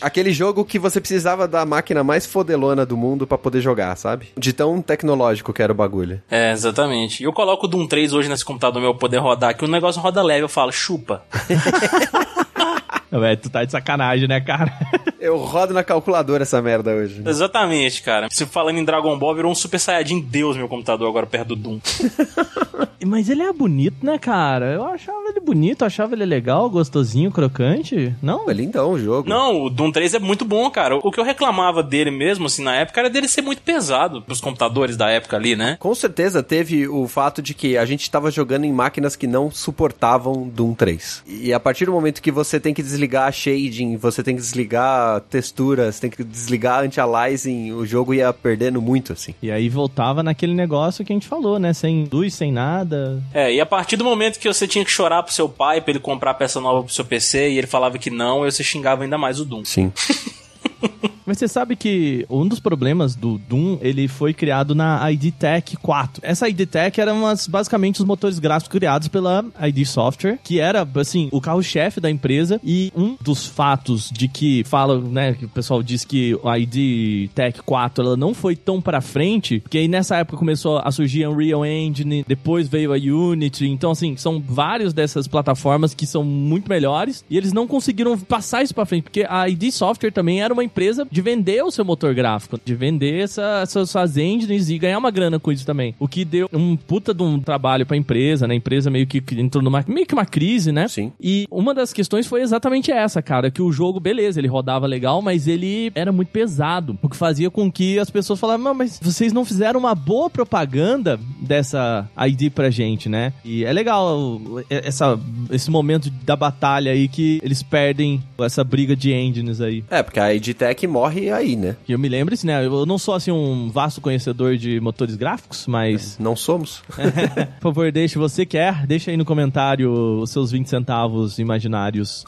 Aquele 0.00 0.32
jogo 0.32 0.64
que 0.64 0.78
você 0.78 1.00
precisava 1.00 1.46
da 1.46 1.64
máquina 1.66 2.02
mais 2.02 2.26
fodelona 2.26 2.86
do 2.86 2.96
mundo 2.96 3.26
pra 3.26 3.36
poder 3.38 3.60
jogar, 3.60 3.94
sabe? 3.96 4.28
De 4.36 4.52
tão 4.52 4.80
tecnológico 4.80 5.52
que 5.52 5.62
era 5.62 5.72
o 5.72 5.76
bagulho. 5.76 6.22
É, 6.30 6.52
exatamente. 6.52 7.22
E 7.22 7.26
eu 7.26 7.32
coloco 7.32 7.66
o 7.66 7.68
Doom 7.68 7.86
3 7.86 8.12
hoje 8.12 8.28
nesse 8.28 8.44
computador 8.44 8.80
meu 8.80 8.92
pra 8.92 9.00
poder 9.00 9.18
rodar, 9.18 9.56
que 9.56 9.64
o 9.64 9.68
negócio 9.68 10.00
roda 10.00 10.22
leve, 10.22 10.42
eu 10.44 10.48
falo, 10.48 10.72
chupa. 10.72 11.22
Velho, 13.10 13.36
tu 13.38 13.50
tá 13.50 13.64
de 13.64 13.72
sacanagem, 13.72 14.28
né, 14.28 14.40
cara? 14.40 14.72
Eu 15.20 15.36
rodo 15.36 15.74
na 15.74 15.84
calculadora 15.84 16.44
essa 16.44 16.62
merda 16.62 16.92
hoje. 16.92 17.22
Exatamente, 17.26 18.02
cara. 18.02 18.28
Se 18.30 18.46
falando 18.46 18.78
em 18.78 18.84
Dragon 18.84 19.18
Ball, 19.18 19.34
virou 19.34 19.52
um 19.52 19.54
Super 19.54 19.78
Saiyajin 19.78 20.20
Deus 20.20 20.56
meu 20.56 20.66
computador 20.66 21.08
agora 21.08 21.26
perto 21.26 21.48
do 21.48 21.56
Doom. 21.56 21.78
Mas 23.04 23.28
ele 23.28 23.42
é 23.42 23.52
bonito, 23.52 24.04
né, 24.04 24.18
cara? 24.18 24.72
Eu 24.72 24.84
achava 24.84 25.18
ele 25.28 25.40
bonito, 25.40 25.84
achava 25.84 26.14
ele 26.14 26.24
legal, 26.24 26.68
gostosinho, 26.68 27.30
crocante. 27.30 28.14
Não? 28.22 28.48
É 28.48 28.52
lindão 28.52 28.92
o 28.92 28.98
jogo. 28.98 29.28
Não, 29.28 29.62
o 29.62 29.70
Doom 29.70 29.90
3 29.90 30.14
é 30.14 30.18
muito 30.18 30.44
bom, 30.44 30.70
cara. 30.70 30.96
O 30.96 31.10
que 31.10 31.18
eu 31.18 31.24
reclamava 31.24 31.82
dele 31.82 32.10
mesmo, 32.10 32.46
assim, 32.46 32.62
na 32.62 32.76
época, 32.76 33.00
era 33.00 33.10
dele 33.10 33.26
ser 33.26 33.42
muito 33.42 33.62
pesado 33.62 34.22
pros 34.22 34.40
computadores 34.40 34.96
da 34.96 35.08
época 35.10 35.36
ali, 35.36 35.56
né? 35.56 35.76
Com 35.80 35.94
certeza 35.94 36.42
teve 36.42 36.86
o 36.88 37.06
fato 37.08 37.42
de 37.42 37.54
que 37.54 37.76
a 37.76 37.84
gente 37.84 38.02
estava 38.02 38.30
jogando 38.30 38.64
em 38.64 38.72
máquinas 38.72 39.16
que 39.16 39.26
não 39.26 39.50
suportavam 39.50 40.48
Doom 40.48 40.74
3. 40.74 41.24
E 41.26 41.52
a 41.52 41.60
partir 41.60 41.86
do 41.86 41.92
momento 41.92 42.22
que 42.22 42.30
você 42.30 42.60
tem 42.60 42.74
que 42.74 42.82
desligar 42.82 43.28
a 43.28 43.32
shading, 43.32 43.96
você 43.96 44.22
tem 44.22 44.36
que 44.36 44.42
desligar 44.42 45.09
textura, 45.18 45.90
você 45.90 46.02
tem 46.02 46.10
que 46.10 46.22
desligar 46.22 46.84
anti-aliasing, 46.84 47.72
o 47.72 47.86
jogo 47.86 48.14
ia 48.14 48.32
perdendo 48.32 48.80
muito, 48.80 49.12
assim. 49.12 49.34
E 49.42 49.50
aí 49.50 49.68
voltava 49.68 50.22
naquele 50.22 50.54
negócio 50.54 51.04
que 51.04 51.12
a 51.12 51.16
gente 51.16 51.26
falou, 51.26 51.58
né? 51.58 51.72
Sem 51.72 52.08
luz, 52.12 52.34
sem 52.34 52.52
nada. 52.52 53.22
É, 53.32 53.52
e 53.52 53.60
a 53.60 53.66
partir 53.66 53.96
do 53.96 54.04
momento 54.04 54.38
que 54.38 54.46
você 54.46 54.68
tinha 54.68 54.84
que 54.84 54.90
chorar 54.90 55.22
pro 55.22 55.32
seu 55.32 55.48
pai 55.48 55.80
pra 55.80 55.90
ele 55.90 56.00
comprar 56.00 56.34
peça 56.34 56.60
nova 56.60 56.84
pro 56.84 56.92
seu 56.92 57.04
PC 57.04 57.50
e 57.50 57.58
ele 57.58 57.66
falava 57.66 57.98
que 57.98 58.10
não, 58.10 58.42
aí 58.42 58.52
você 58.52 58.62
xingava 58.62 59.02
ainda 59.02 59.16
mais 59.16 59.40
o 59.40 59.44
Doom. 59.44 59.64
Sim. 59.64 59.92
Mas 61.30 61.38
você 61.38 61.46
sabe 61.46 61.76
que 61.76 62.26
um 62.28 62.44
dos 62.44 62.58
problemas 62.58 63.14
do 63.14 63.38
Doom, 63.38 63.78
ele 63.80 64.08
foi 64.08 64.34
criado 64.34 64.74
na 64.74 65.08
ID 65.12 65.32
Tech 65.32 65.76
4. 65.76 66.20
Essa 66.24 66.48
ID 66.48 66.62
Tech 66.66 67.00
era 67.00 67.14
umas, 67.14 67.46
basicamente 67.46 68.00
os 68.00 68.04
motores 68.04 68.40
gráficos 68.40 68.72
criados 68.72 69.06
pela 69.06 69.44
ID 69.62 69.86
Software, 69.86 70.40
que 70.42 70.58
era, 70.58 70.84
assim, 70.96 71.28
o 71.30 71.40
carro-chefe 71.40 72.00
da 72.00 72.10
empresa. 72.10 72.60
E 72.64 72.92
um 72.96 73.16
dos 73.20 73.46
fatos 73.46 74.10
de 74.10 74.26
que 74.26 74.64
fala, 74.64 75.00
né, 75.00 75.34
que 75.34 75.44
o 75.44 75.48
pessoal 75.48 75.84
diz 75.84 76.04
que 76.04 76.36
a 76.44 76.58
ID 76.58 77.30
Tech 77.32 77.62
4 77.62 78.04
ela 78.04 78.16
não 78.16 78.34
foi 78.34 78.56
tão 78.56 78.80
pra 78.80 79.00
frente, 79.00 79.60
porque 79.60 79.78
aí 79.78 79.86
nessa 79.86 80.16
época 80.16 80.36
começou 80.36 80.78
a 80.78 80.90
surgir 80.90 81.28
Unreal 81.28 81.64
Engine, 81.64 82.24
depois 82.26 82.66
veio 82.66 82.92
a 82.92 82.96
Unity. 82.96 83.68
Então, 83.68 83.92
assim, 83.92 84.16
são 84.16 84.42
vários 84.44 84.92
dessas 84.92 85.28
plataformas 85.28 85.94
que 85.94 86.08
são 86.08 86.24
muito 86.24 86.68
melhores 86.68 87.24
e 87.30 87.36
eles 87.36 87.52
não 87.52 87.68
conseguiram 87.68 88.18
passar 88.18 88.64
isso 88.64 88.74
pra 88.74 88.84
frente, 88.84 89.04
porque 89.04 89.24
a 89.28 89.48
ID 89.48 89.70
Software 89.70 90.10
também 90.10 90.42
era 90.42 90.52
uma 90.52 90.64
empresa 90.64 91.06
de 91.08 91.19
vender 91.20 91.62
o 91.62 91.70
seu 91.70 91.84
motor 91.84 92.14
gráfico, 92.14 92.58
de 92.64 92.74
vender 92.74 93.24
essa, 93.24 93.60
essas 93.62 93.90
suas 93.90 94.16
engines 94.16 94.68
e 94.68 94.78
ganhar 94.78 94.98
uma 94.98 95.10
grana 95.10 95.38
com 95.38 95.52
isso 95.52 95.66
também. 95.66 95.94
O 95.98 96.08
que 96.08 96.24
deu 96.24 96.48
um 96.52 96.76
puta 96.76 97.12
de 97.14 97.22
um 97.22 97.40
trabalho 97.40 97.86
pra 97.86 97.96
empresa, 97.96 98.46
né? 98.46 98.54
A 98.54 98.56
empresa 98.56 98.90
meio 98.90 99.06
que 99.06 99.22
entrou 99.36 99.62
numa 99.62 99.84
meio 99.86 100.06
que 100.06 100.14
uma 100.14 100.26
crise, 100.26 100.72
né? 100.72 100.88
Sim. 100.88 101.12
E 101.20 101.46
uma 101.50 101.74
das 101.74 101.92
questões 101.92 102.26
foi 102.26 102.42
exatamente 102.42 102.90
essa, 102.90 103.20
cara, 103.22 103.50
que 103.50 103.62
o 103.62 103.72
jogo, 103.72 103.98
beleza, 103.98 104.40
ele 104.40 104.48
rodava 104.48 104.86
legal, 104.86 105.20
mas 105.22 105.46
ele 105.48 105.90
era 105.94 106.12
muito 106.12 106.28
pesado, 106.28 106.98
o 107.02 107.08
que 107.08 107.16
fazia 107.16 107.50
com 107.50 107.70
que 107.70 107.98
as 107.98 108.10
pessoas 108.10 108.38
falavam, 108.38 108.64
"Não, 108.64 108.74
mas 108.74 108.98
vocês 109.02 109.32
não 109.32 109.44
fizeram 109.44 109.80
uma 109.80 109.94
boa 109.94 110.30
propaganda 110.30 111.18
dessa 111.40 112.08
ID 112.28 112.50
pra 112.50 112.70
gente, 112.70 113.08
né? 113.08 113.32
E 113.44 113.64
é 113.64 113.72
legal 113.72 114.40
essa, 114.68 115.18
esse 115.50 115.70
momento 115.70 116.10
da 116.24 116.36
batalha 116.36 116.92
aí 116.92 117.08
que 117.08 117.40
eles 117.42 117.62
perdem 117.62 118.22
essa 118.38 118.62
briga 118.62 118.94
de 118.94 119.12
engines 119.12 119.60
aí. 119.60 119.84
É, 119.90 120.02
porque 120.02 120.20
a 120.20 120.34
Editech 120.34 120.86
morre 120.86 121.09
aí, 121.10 121.56
né? 121.56 121.76
Que 121.84 121.92
eu 121.92 121.98
me 121.98 122.08
lembro, 122.08 122.34
assim, 122.34 122.46
né? 122.46 122.64
Eu 122.64 122.86
não 122.86 122.98
sou, 122.98 123.14
assim, 123.14 123.30
um 123.30 123.70
vasto 123.70 124.00
conhecedor 124.00 124.56
de 124.56 124.80
motores 124.80 125.16
gráficos, 125.16 125.66
mas... 125.66 126.18
Não 126.18 126.36
somos. 126.36 126.82
Por 127.60 127.74
favor, 127.74 127.92
deixe, 127.92 128.18
você 128.18 128.46
quer, 128.46 128.86
deixa 128.86 129.10
aí 129.10 129.16
no 129.16 129.24
comentário 129.24 129.90
os 130.20 130.30
seus 130.30 130.50
20 130.52 130.68
centavos 130.68 131.38
imaginários. 131.38 132.24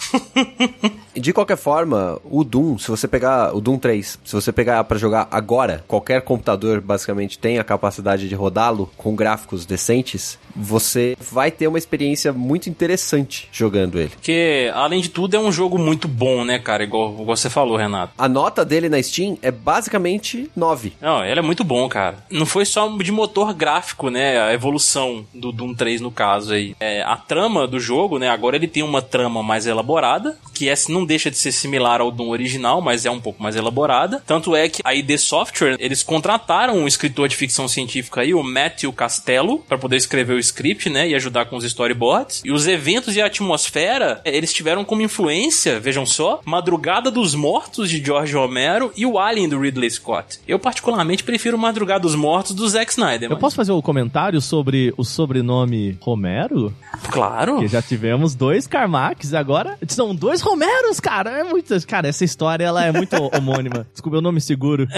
De 1.14 1.32
qualquer 1.32 1.56
forma, 1.56 2.18
o 2.24 2.42
Doom, 2.42 2.78
se 2.78 2.88
você 2.88 3.06
pegar 3.06 3.54
o 3.54 3.60
Doom 3.60 3.78
3, 3.78 4.18
se 4.24 4.34
você 4.34 4.52
pegar 4.52 4.82
pra 4.84 4.98
jogar 4.98 5.28
agora, 5.30 5.84
qualquer 5.86 6.22
computador 6.22 6.80
basicamente 6.80 7.38
tem 7.38 7.58
a 7.58 7.64
capacidade 7.64 8.28
de 8.28 8.34
rodá-lo 8.34 8.90
com 8.96 9.14
gráficos 9.14 9.66
decentes, 9.66 10.38
você 10.54 11.16
vai 11.20 11.50
ter 11.50 11.66
uma 11.66 11.78
experiência 11.78 12.32
muito 12.32 12.68
interessante 12.68 13.48
jogando 13.52 13.98
ele. 13.98 14.10
Porque, 14.10 14.70
além 14.74 15.00
de 15.00 15.10
tudo, 15.10 15.36
é 15.36 15.38
um 15.38 15.52
jogo 15.52 15.78
muito 15.78 16.08
bom, 16.08 16.44
né, 16.44 16.58
cara? 16.58 16.82
Igual, 16.84 17.12
igual 17.12 17.36
você 17.36 17.50
falou, 17.50 17.76
Renato. 17.76 18.12
A 18.16 18.28
nota 18.28 18.64
dele 18.64 18.88
na 18.88 19.02
Steam 19.02 19.38
é 19.42 19.50
basicamente 19.50 20.50
9. 20.56 20.94
Não, 21.00 21.24
ele 21.24 21.40
é 21.40 21.42
muito 21.42 21.64
bom, 21.64 21.88
cara. 21.88 22.24
Não 22.30 22.46
foi 22.46 22.64
só 22.64 22.88
de 22.96 23.12
motor 23.12 23.52
gráfico, 23.54 24.08
né? 24.08 24.40
A 24.40 24.52
evolução 24.52 25.24
do 25.34 25.52
Doom 25.52 25.74
3 25.74 26.00
no 26.00 26.10
caso 26.10 26.54
aí. 26.54 26.74
É, 26.80 27.02
a 27.02 27.16
trama 27.16 27.66
do 27.66 27.78
jogo, 27.78 28.18
né? 28.18 28.28
Agora 28.28 28.56
ele 28.56 28.68
tem 28.68 28.82
uma 28.82 29.02
trama 29.02 29.42
mais 29.42 29.66
elaborada, 29.66 30.36
que 30.54 30.68
é, 30.68 30.74
não 30.88 31.01
deixa 31.04 31.30
de 31.30 31.36
ser 31.36 31.52
similar 31.52 32.00
ao 32.00 32.10
Doom 32.10 32.30
original, 32.30 32.80
mas 32.80 33.06
é 33.06 33.10
um 33.10 33.20
pouco 33.20 33.42
mais 33.42 33.56
elaborada. 33.56 34.22
Tanto 34.26 34.54
é 34.54 34.68
que 34.68 34.82
a 34.84 34.94
ID 34.94 35.16
Software, 35.18 35.76
eles 35.78 36.02
contrataram 36.02 36.76
um 36.76 36.86
escritor 36.86 37.28
de 37.28 37.36
ficção 37.36 37.68
científica 37.68 38.20
aí, 38.20 38.34
o 38.34 38.42
Matthew 38.42 38.92
Castello, 38.92 39.58
para 39.68 39.78
poder 39.78 39.96
escrever 39.96 40.34
o 40.34 40.38
script, 40.38 40.88
né? 40.88 41.08
E 41.08 41.14
ajudar 41.14 41.46
com 41.46 41.56
os 41.56 41.64
storyboards. 41.64 42.42
E 42.44 42.52
os 42.52 42.66
eventos 42.66 43.16
e 43.16 43.20
a 43.20 43.26
atmosfera, 43.26 44.20
eles 44.24 44.52
tiveram 44.52 44.84
como 44.84 45.02
influência, 45.02 45.80
vejam 45.80 46.06
só, 46.06 46.40
Madrugada 46.44 47.10
dos 47.10 47.34
Mortos 47.34 47.88
de 47.90 48.02
George 48.04 48.34
Romero 48.34 48.92
e 48.96 49.06
o 49.06 49.18
Alien 49.18 49.48
do 49.48 49.58
Ridley 49.58 49.90
Scott. 49.90 50.40
Eu 50.46 50.58
particularmente 50.58 51.24
prefiro 51.24 51.58
Madrugada 51.58 52.00
dos 52.00 52.14
Mortos 52.14 52.54
do 52.54 52.68
Zack 52.68 52.90
Snyder. 52.90 53.30
Eu 53.30 53.38
posso 53.38 53.56
fazer 53.56 53.72
um 53.72 53.80
comentário 53.80 54.40
sobre 54.40 54.92
o 54.96 55.04
sobrenome 55.04 55.96
Romero? 56.00 56.74
Claro. 57.10 57.54
Porque 57.54 57.68
já 57.68 57.82
tivemos 57.82 58.34
dois 58.34 58.66
Carmaques, 58.66 59.34
agora 59.34 59.78
são 59.88 60.14
dois 60.14 60.40
Romeros, 60.40 60.91
cara. 61.00 61.30
É 61.30 61.44
muito. 61.44 61.74
Cara, 61.86 62.08
essa 62.08 62.24
história 62.24 62.64
ela 62.64 62.84
é 62.84 62.92
muito 62.92 63.14
homônima. 63.34 63.86
Desculpa 63.92 64.18
o 64.18 64.22
nome 64.22 64.40
seguro. 64.40 64.86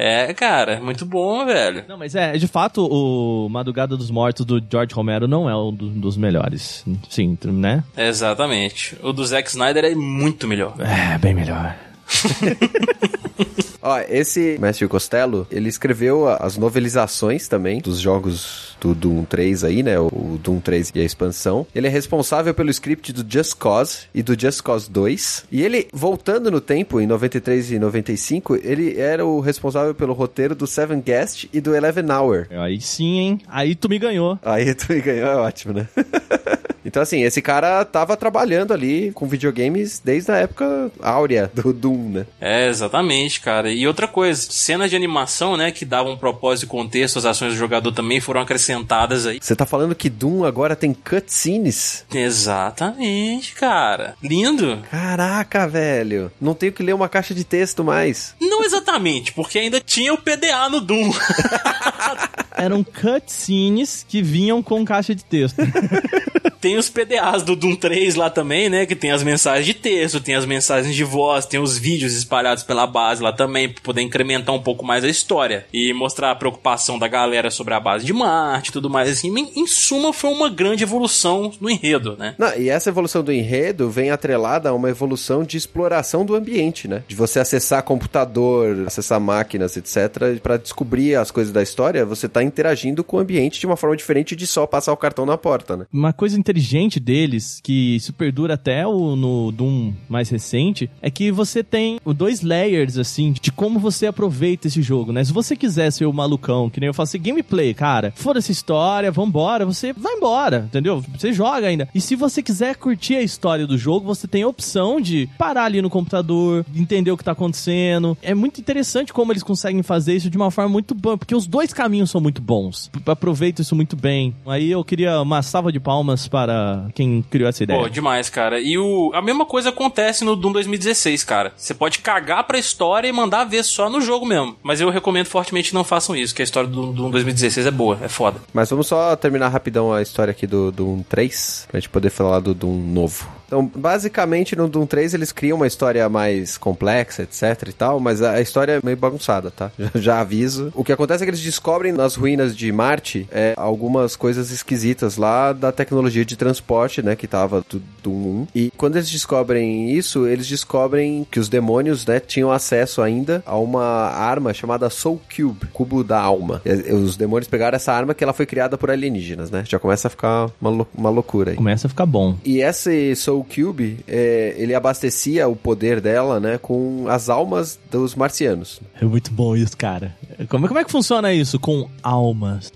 É, 0.00 0.32
cara, 0.32 0.80
muito 0.80 1.04
bom, 1.04 1.44
velho. 1.44 1.84
Não, 1.88 1.96
mas 1.98 2.14
é, 2.14 2.32
de 2.36 2.46
fato, 2.46 2.86
o 2.86 3.48
Madrugada 3.48 3.96
dos 3.96 4.12
Mortos 4.12 4.46
do 4.46 4.62
George 4.70 4.94
Romero 4.94 5.26
não 5.26 5.50
é 5.50 5.56
um 5.56 5.72
do- 5.74 5.88
dos 5.88 6.16
melhores. 6.16 6.84
Sim, 7.08 7.36
né? 7.46 7.82
Exatamente. 7.96 8.96
O 9.02 9.12
do 9.12 9.26
Zack 9.26 9.48
Snyder 9.48 9.84
é 9.84 9.94
muito 9.96 10.46
melhor. 10.46 10.74
É, 10.78 11.18
bem 11.18 11.34
melhor. 11.34 11.74
Ó, 13.80 13.98
esse 14.08 14.58
Mestre 14.60 14.88
Costello, 14.88 15.46
ele 15.50 15.68
escreveu 15.68 16.28
as 16.28 16.56
novelizações 16.56 17.48
também 17.48 17.80
dos 17.80 18.00
jogos 18.00 18.76
do 18.80 18.94
Doom 18.94 19.24
3 19.24 19.64
aí, 19.64 19.82
né? 19.82 19.98
O 19.98 20.38
Doom 20.42 20.60
3 20.60 20.92
e 20.94 21.00
a 21.00 21.04
expansão. 21.04 21.66
Ele 21.74 21.86
é 21.86 21.90
responsável 21.90 22.52
pelo 22.52 22.70
script 22.70 23.12
do 23.12 23.24
Just 23.26 23.54
Cause 23.56 24.06
e 24.14 24.22
do 24.22 24.38
Just 24.38 24.62
Cause 24.62 24.90
2. 24.90 25.46
E 25.50 25.62
ele, 25.62 25.88
voltando 25.92 26.50
no 26.50 26.60
tempo, 26.60 27.00
em 27.00 27.06
93 27.06 27.72
e 27.72 27.78
95, 27.78 28.56
ele 28.56 28.98
era 28.98 29.24
o 29.24 29.40
responsável 29.40 29.94
pelo 29.94 30.12
roteiro 30.12 30.54
do 30.54 30.66
Seven 30.66 31.00
Guest 31.00 31.46
e 31.52 31.60
do 31.60 31.74
Eleven 31.74 32.10
Hour. 32.10 32.46
Aí 32.50 32.80
sim, 32.80 33.18
hein? 33.18 33.40
Aí 33.48 33.74
tu 33.74 33.88
me 33.88 33.98
ganhou. 33.98 34.38
Aí 34.42 34.74
tu 34.74 34.92
me 34.92 35.00
ganhou, 35.00 35.28
é 35.28 35.36
ótimo, 35.36 35.72
né? 35.72 35.88
Então, 36.88 37.02
assim, 37.02 37.22
esse 37.22 37.42
cara 37.42 37.84
tava 37.84 38.16
trabalhando 38.16 38.72
ali 38.72 39.12
com 39.12 39.28
videogames 39.28 40.00
desde 40.02 40.32
a 40.32 40.36
época 40.36 40.90
áurea 41.02 41.50
do 41.54 41.70
Doom, 41.70 42.08
né? 42.08 42.26
É, 42.40 42.66
exatamente, 42.66 43.40
cara. 43.40 43.70
E 43.70 43.86
outra 43.86 44.08
coisa, 44.08 44.40
cenas 44.50 44.88
de 44.88 44.96
animação, 44.96 45.54
né, 45.54 45.70
que 45.70 45.84
davam 45.84 46.16
propósito 46.16 46.64
e 46.64 46.68
contexto 46.68 47.18
às 47.18 47.26
ações 47.26 47.52
do 47.52 47.58
jogador 47.58 47.92
também 47.92 48.20
foram 48.20 48.40
acrescentadas 48.40 49.26
aí. 49.26 49.38
Você 49.38 49.54
tá 49.54 49.66
falando 49.66 49.94
que 49.94 50.08
Doom 50.08 50.44
agora 50.44 50.74
tem 50.74 50.94
cutscenes? 50.94 52.06
Exatamente, 52.12 53.52
cara. 53.54 54.14
Lindo. 54.22 54.82
Caraca, 54.90 55.68
velho. 55.68 56.32
Não 56.40 56.54
tenho 56.54 56.72
que 56.72 56.82
ler 56.82 56.94
uma 56.94 57.08
caixa 57.08 57.34
de 57.34 57.44
texto 57.44 57.84
mais. 57.84 58.34
Não 58.40 58.64
exatamente, 58.64 59.32
porque 59.34 59.58
ainda 59.58 59.78
tinha 59.78 60.14
o 60.14 60.18
PDA 60.18 60.70
no 60.70 60.80
Doom. 60.80 61.12
Eram 62.58 62.84
cutscenes 62.84 64.04
que 64.08 64.22
vinham 64.22 64.62
com 64.62 64.84
caixa 64.84 65.14
de 65.14 65.24
texto. 65.24 65.58
tem 66.60 66.76
os 66.76 66.90
PDAs 66.90 67.42
do 67.42 67.54
Doom 67.54 67.76
3 67.76 68.14
lá 68.14 68.28
também, 68.30 68.68
né? 68.68 68.86
Que 68.86 68.96
tem 68.96 69.10
as 69.10 69.22
mensagens 69.22 69.66
de 69.66 69.74
texto, 69.74 70.20
tem 70.20 70.34
as 70.34 70.44
mensagens 70.44 70.94
de 70.94 71.04
voz, 71.04 71.46
tem 71.46 71.60
os 71.60 71.78
vídeos 71.78 72.14
espalhados 72.14 72.62
pela 72.62 72.86
base 72.86 73.22
lá 73.22 73.32
também, 73.32 73.68
pra 73.68 73.82
poder 73.82 74.02
incrementar 74.02 74.54
um 74.54 74.62
pouco 74.62 74.84
mais 74.84 75.04
a 75.04 75.08
história. 75.08 75.66
E 75.72 75.92
mostrar 75.92 76.30
a 76.30 76.34
preocupação 76.34 76.98
da 76.98 77.08
galera 77.08 77.50
sobre 77.50 77.74
a 77.74 77.80
base 77.80 78.04
de 78.04 78.12
Marte 78.12 78.70
e 78.70 78.72
tudo 78.72 78.90
mais 78.90 79.08
assim. 79.08 79.28
Em, 79.38 79.62
em 79.62 79.66
suma, 79.66 80.12
foi 80.12 80.30
uma 80.30 80.48
grande 80.48 80.82
evolução 80.82 81.52
no 81.60 81.70
enredo, 81.70 82.16
né? 82.18 82.34
Não, 82.38 82.54
e 82.56 82.68
essa 82.68 82.88
evolução 82.88 83.22
do 83.22 83.32
enredo 83.32 83.88
vem 83.88 84.10
atrelada 84.10 84.68
a 84.68 84.74
uma 84.74 84.90
evolução 84.90 85.44
de 85.44 85.56
exploração 85.56 86.24
do 86.24 86.34
ambiente, 86.34 86.88
né? 86.88 87.02
De 87.06 87.14
você 87.14 87.38
acessar 87.38 87.82
computador, 87.82 88.84
acessar 88.86 89.20
máquinas, 89.20 89.76
etc. 89.76 90.40
Pra 90.42 90.56
descobrir 90.56 91.14
as 91.14 91.30
coisas 91.30 91.52
da 91.52 91.62
história, 91.62 92.04
você 92.04 92.28
tá 92.28 92.42
interagindo 92.48 93.04
com 93.04 93.16
o 93.16 93.20
ambiente 93.20 93.60
de 93.60 93.66
uma 93.66 93.76
forma 93.76 93.96
diferente 93.96 94.34
de 94.34 94.46
só 94.46 94.66
passar 94.66 94.92
o 94.92 94.96
cartão 94.96 95.24
na 95.24 95.38
porta, 95.38 95.76
né? 95.76 95.86
Uma 95.92 96.12
coisa 96.12 96.38
inteligente 96.38 96.98
deles, 96.98 97.60
que 97.62 97.96
isso 97.96 98.12
perdura 98.12 98.54
até 98.54 98.86
o, 98.86 99.14
no 99.14 99.52
Doom 99.52 99.92
mais 100.08 100.28
recente, 100.28 100.90
é 101.00 101.10
que 101.10 101.30
você 101.30 101.62
tem 101.62 102.00
dois 102.04 102.42
layers, 102.42 102.98
assim, 102.98 103.32
de 103.32 103.52
como 103.52 103.78
você 103.78 104.06
aproveita 104.06 104.66
esse 104.66 104.82
jogo, 104.82 105.12
né? 105.12 105.22
Se 105.24 105.32
você 105.32 105.54
quiser 105.56 105.90
ser 105.92 106.06
o 106.06 106.12
malucão, 106.12 106.70
que 106.70 106.80
nem 106.80 106.88
eu 106.88 106.94
faço 106.94 107.16
assim, 107.16 107.22
gameplay, 107.22 107.74
cara, 107.74 108.12
foda 108.16 108.38
essa 108.38 108.52
história, 108.52 109.12
vambora, 109.12 109.64
você 109.64 109.92
vai 109.92 110.14
embora, 110.14 110.64
entendeu? 110.66 111.04
Você 111.16 111.32
joga 111.32 111.66
ainda. 111.66 111.88
E 111.94 112.00
se 112.00 112.16
você 112.16 112.42
quiser 112.42 112.76
curtir 112.76 113.16
a 113.16 113.22
história 113.22 113.66
do 113.66 113.78
jogo, 113.78 114.06
você 114.06 114.26
tem 114.26 114.42
a 114.42 114.48
opção 114.48 115.00
de 115.00 115.28
parar 115.38 115.64
ali 115.64 115.82
no 115.82 115.90
computador, 115.90 116.64
entender 116.74 117.10
o 117.10 117.16
que 117.16 117.24
tá 117.24 117.32
acontecendo. 117.32 118.16
É 118.22 118.34
muito 118.34 118.60
interessante 118.60 119.12
como 119.12 119.32
eles 119.32 119.42
conseguem 119.42 119.82
fazer 119.82 120.14
isso 120.14 120.30
de 120.30 120.36
uma 120.36 120.50
forma 120.50 120.70
muito 120.70 120.94
boa, 120.94 121.18
porque 121.18 121.34
os 121.34 121.46
dois 121.46 121.72
caminhos 121.72 122.10
são 122.10 122.20
muito 122.20 122.37
bons. 122.40 122.88
P- 123.04 123.10
Aproveito 123.10 123.60
isso 123.60 123.74
muito 123.76 123.96
bem. 123.96 124.34
Aí 124.46 124.70
eu 124.70 124.84
queria 124.84 125.20
uma 125.20 125.42
salva 125.42 125.72
de 125.72 125.80
palmas 125.80 126.28
para 126.28 126.86
quem 126.94 127.22
criou 127.22 127.48
essa 127.48 127.62
ideia. 127.62 127.80
Pô, 127.80 127.88
demais, 127.88 128.28
cara. 128.30 128.60
E 128.60 128.78
o, 128.78 129.10
a 129.14 129.20
mesma 129.22 129.44
coisa 129.46 129.68
acontece 129.70 130.24
no 130.24 130.36
Doom 130.36 130.52
2016, 130.52 131.24
cara. 131.24 131.52
Você 131.56 131.74
pode 131.74 131.98
cagar 132.00 132.44
pra 132.44 132.58
história 132.58 133.08
e 133.08 133.12
mandar 133.12 133.44
ver 133.44 133.62
só 133.64 133.88
no 133.90 134.00
jogo 134.00 134.24
mesmo. 134.26 134.56
Mas 134.62 134.80
eu 134.80 134.90
recomendo 134.90 135.26
fortemente 135.26 135.70
que 135.70 135.74
não 135.74 135.84
façam 135.84 136.14
isso, 136.16 136.34
que 136.34 136.42
a 136.42 136.44
história 136.44 136.68
do 136.68 136.92
Doom 136.92 137.10
2016 137.10 137.66
é 137.66 137.70
boa, 137.70 137.98
é 138.02 138.08
foda. 138.08 138.40
Mas 138.52 138.70
vamos 138.70 138.86
só 138.86 139.14
terminar 139.16 139.48
rapidão 139.48 139.92
a 139.92 140.00
história 140.02 140.30
aqui 140.30 140.46
do 140.46 140.70
Doom 140.72 141.02
3, 141.02 141.66
pra 141.70 141.80
gente 141.80 141.88
poder 141.90 142.10
falar 142.10 142.40
do 142.40 142.54
Doom 142.54 142.76
novo. 142.92 143.26
Então, 143.48 143.64
basicamente, 143.64 144.54
no 144.54 144.68
Doom 144.68 144.86
3 144.86 145.14
eles 145.14 145.32
criam 145.32 145.56
uma 145.56 145.66
história 145.66 146.06
mais 146.08 146.58
complexa, 146.58 147.22
etc 147.22 147.68
e 147.68 147.72
tal, 147.72 147.98
mas 147.98 148.20
a 148.20 148.40
história 148.40 148.72
é 148.72 148.80
meio 148.84 148.96
bagunçada, 148.96 149.50
tá? 149.50 149.72
Já, 149.78 149.90
já 149.96 150.20
aviso. 150.20 150.70
O 150.74 150.84
que 150.84 150.92
acontece 150.92 151.24
é 151.24 151.26
que 151.26 151.30
eles 151.30 151.40
descobrem 151.40 151.90
nas 151.90 152.14
ruínas 152.14 152.54
de 152.54 152.70
Marte 152.70 153.26
é, 153.32 153.54
algumas 153.56 154.14
coisas 154.14 154.50
esquisitas 154.50 155.16
lá 155.16 155.54
da 155.54 155.72
tecnologia 155.72 156.24
de 156.26 156.36
transporte, 156.36 157.02
né, 157.02 157.16
que 157.16 157.26
tava 157.26 157.64
do 157.68 157.82
Doom 158.02 158.12
1. 158.12 158.46
E 158.54 158.72
quando 158.76 158.96
eles 158.96 159.08
descobrem 159.08 159.92
isso, 159.92 160.26
eles 160.26 160.46
descobrem 160.46 161.26
que 161.30 161.40
os 161.40 161.48
demônios, 161.48 162.04
né, 162.04 162.20
tinham 162.20 162.52
acesso 162.52 163.00
ainda 163.00 163.42
a 163.46 163.56
uma 163.56 163.82
arma 164.10 164.52
chamada 164.52 164.90
Soul 164.90 165.20
Cube, 165.34 165.68
cubo 165.72 166.04
da 166.04 166.20
alma. 166.20 166.60
E, 166.66 166.92
os 166.92 167.16
demônios 167.16 167.48
pegaram 167.48 167.76
essa 167.76 167.92
arma 167.92 168.12
que 168.12 168.22
ela 168.22 168.34
foi 168.34 168.44
criada 168.44 168.76
por 168.76 168.90
alienígenas, 168.90 169.50
né? 169.50 169.64
Já 169.66 169.78
começa 169.78 170.08
a 170.08 170.10
ficar 170.10 170.50
uma, 170.60 170.86
uma 170.94 171.10
loucura 171.10 171.52
aí. 171.52 171.56
Começa 171.56 171.86
a 171.86 171.90
ficar 171.90 172.04
bom. 172.04 172.36
E 172.44 172.60
esse 172.60 173.16
Soul 173.16 173.37
Cube, 173.44 173.98
é, 174.06 174.54
ele 174.56 174.74
abastecia 174.74 175.48
o 175.48 175.56
poder 175.56 176.00
dela, 176.00 176.38
né, 176.40 176.58
com 176.58 177.06
as 177.08 177.28
almas 177.28 177.78
dos 177.90 178.14
marcianos. 178.14 178.80
É 179.00 179.04
muito 179.04 179.30
bom 179.32 179.56
isso, 179.56 179.76
cara. 179.76 180.16
Como, 180.48 180.68
como 180.68 180.78
é 180.78 180.84
que 180.84 180.90
funciona 180.90 181.32
isso 181.32 181.58
com 181.58 181.88
almas? 182.02 182.72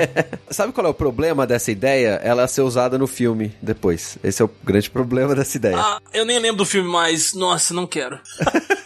Sabe 0.50 0.72
qual 0.72 0.86
é 0.86 0.90
o 0.90 0.94
problema 0.94 1.46
dessa 1.46 1.70
ideia? 1.70 2.20
Ela 2.22 2.46
ser 2.46 2.62
usada 2.62 2.98
no 2.98 3.06
filme 3.06 3.52
depois. 3.60 4.18
Esse 4.22 4.42
é 4.42 4.44
o 4.44 4.50
grande 4.64 4.90
problema 4.90 5.34
dessa 5.34 5.56
ideia. 5.56 5.78
Ah, 5.78 6.00
eu 6.12 6.24
nem 6.24 6.38
lembro 6.38 6.58
do 6.58 6.66
filme 6.66 6.88
mais. 6.88 7.34
Nossa, 7.34 7.72
não 7.72 7.86
quero. 7.86 8.18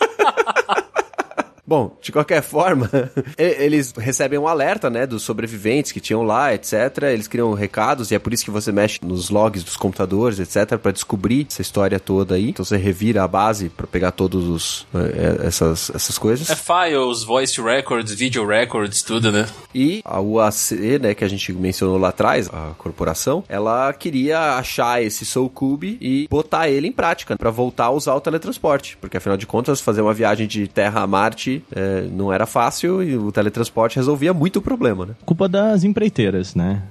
Bom, 1.70 1.96
de 2.02 2.10
qualquer 2.10 2.42
forma, 2.42 2.90
eles 3.38 3.92
recebem 3.96 4.36
um 4.36 4.48
alerta, 4.48 4.90
né, 4.90 5.06
dos 5.06 5.22
sobreviventes 5.22 5.92
que 5.92 6.00
tinham 6.00 6.24
lá, 6.24 6.52
etc. 6.52 7.04
Eles 7.12 7.28
criam 7.28 7.54
recados 7.54 8.10
e 8.10 8.16
é 8.16 8.18
por 8.18 8.34
isso 8.34 8.44
que 8.44 8.50
você 8.50 8.72
mexe 8.72 8.98
nos 9.04 9.30
logs 9.30 9.62
dos 9.62 9.76
computadores, 9.76 10.40
etc, 10.40 10.76
Pra 10.78 10.90
descobrir 10.90 11.46
essa 11.48 11.62
história 11.62 12.00
toda 12.00 12.34
aí. 12.34 12.48
Então 12.48 12.64
você 12.64 12.76
revira 12.76 13.22
a 13.22 13.28
base 13.28 13.68
pra 13.68 13.86
pegar 13.86 14.10
todos 14.10 14.48
os 14.48 14.86
eh, 14.92 15.46
essas 15.46 15.90
essas 15.94 16.18
coisas. 16.18 16.50
É 16.50 16.56
files, 16.56 17.22
voice 17.22 17.60
records, 17.60 18.14
video 18.14 18.44
records, 18.44 19.02
tudo, 19.02 19.30
né? 19.30 19.46
E 19.72 20.00
a 20.04 20.20
UAC, 20.20 20.98
né, 21.00 21.14
que 21.14 21.22
a 21.22 21.28
gente 21.28 21.52
mencionou 21.52 21.98
lá 21.98 22.08
atrás, 22.08 22.48
a 22.52 22.72
corporação, 22.78 23.44
ela 23.48 23.92
queria 23.92 24.56
achar 24.56 25.02
esse 25.02 25.24
Soul 25.24 25.48
Cube 25.50 25.98
e 26.00 26.26
botar 26.28 26.68
ele 26.68 26.88
em 26.88 26.92
prática 26.92 27.36
pra 27.36 27.50
voltar 27.50 27.84
a 27.84 27.90
usar 27.90 28.14
o 28.14 28.20
teletransporte, 28.20 28.96
porque 29.00 29.18
afinal 29.18 29.36
de 29.36 29.46
contas 29.46 29.80
fazer 29.80 30.00
uma 30.00 30.14
viagem 30.14 30.48
de 30.48 30.66
Terra 30.66 31.02
a 31.02 31.06
Marte 31.06 31.59
eh, 31.72 32.06
não 32.12 32.32
era 32.32 32.46
fácil 32.46 33.02
e 33.02 33.16
o 33.16 33.30
teletransporte 33.32 33.96
resolvia 33.96 34.32
muito 34.32 34.58
o 34.58 34.62
problema, 34.62 35.06
né? 35.06 35.14
Culpa 35.24 35.48
das 35.48 35.84
empreiteiras, 35.84 36.54
né? 36.54 36.82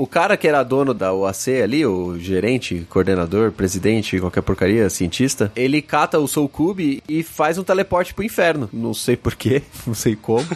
O 0.00 0.06
cara 0.06 0.34
que 0.34 0.48
era 0.48 0.62
dono 0.62 0.94
da 0.94 1.12
UAC 1.12 1.60
ali, 1.62 1.84
o 1.84 2.18
gerente, 2.18 2.86
coordenador, 2.88 3.52
presidente, 3.52 4.18
qualquer 4.18 4.40
porcaria, 4.40 4.88
cientista, 4.88 5.52
ele 5.54 5.82
cata 5.82 6.18
o 6.18 6.26
Soul 6.26 6.48
Cube 6.48 7.02
e 7.06 7.22
faz 7.22 7.58
um 7.58 7.62
teleporte 7.62 8.14
pro 8.14 8.24
inferno. 8.24 8.66
Não 8.72 8.94
sei 8.94 9.14
porquê, 9.14 9.60
não 9.86 9.92
sei 9.92 10.16
como. 10.16 10.48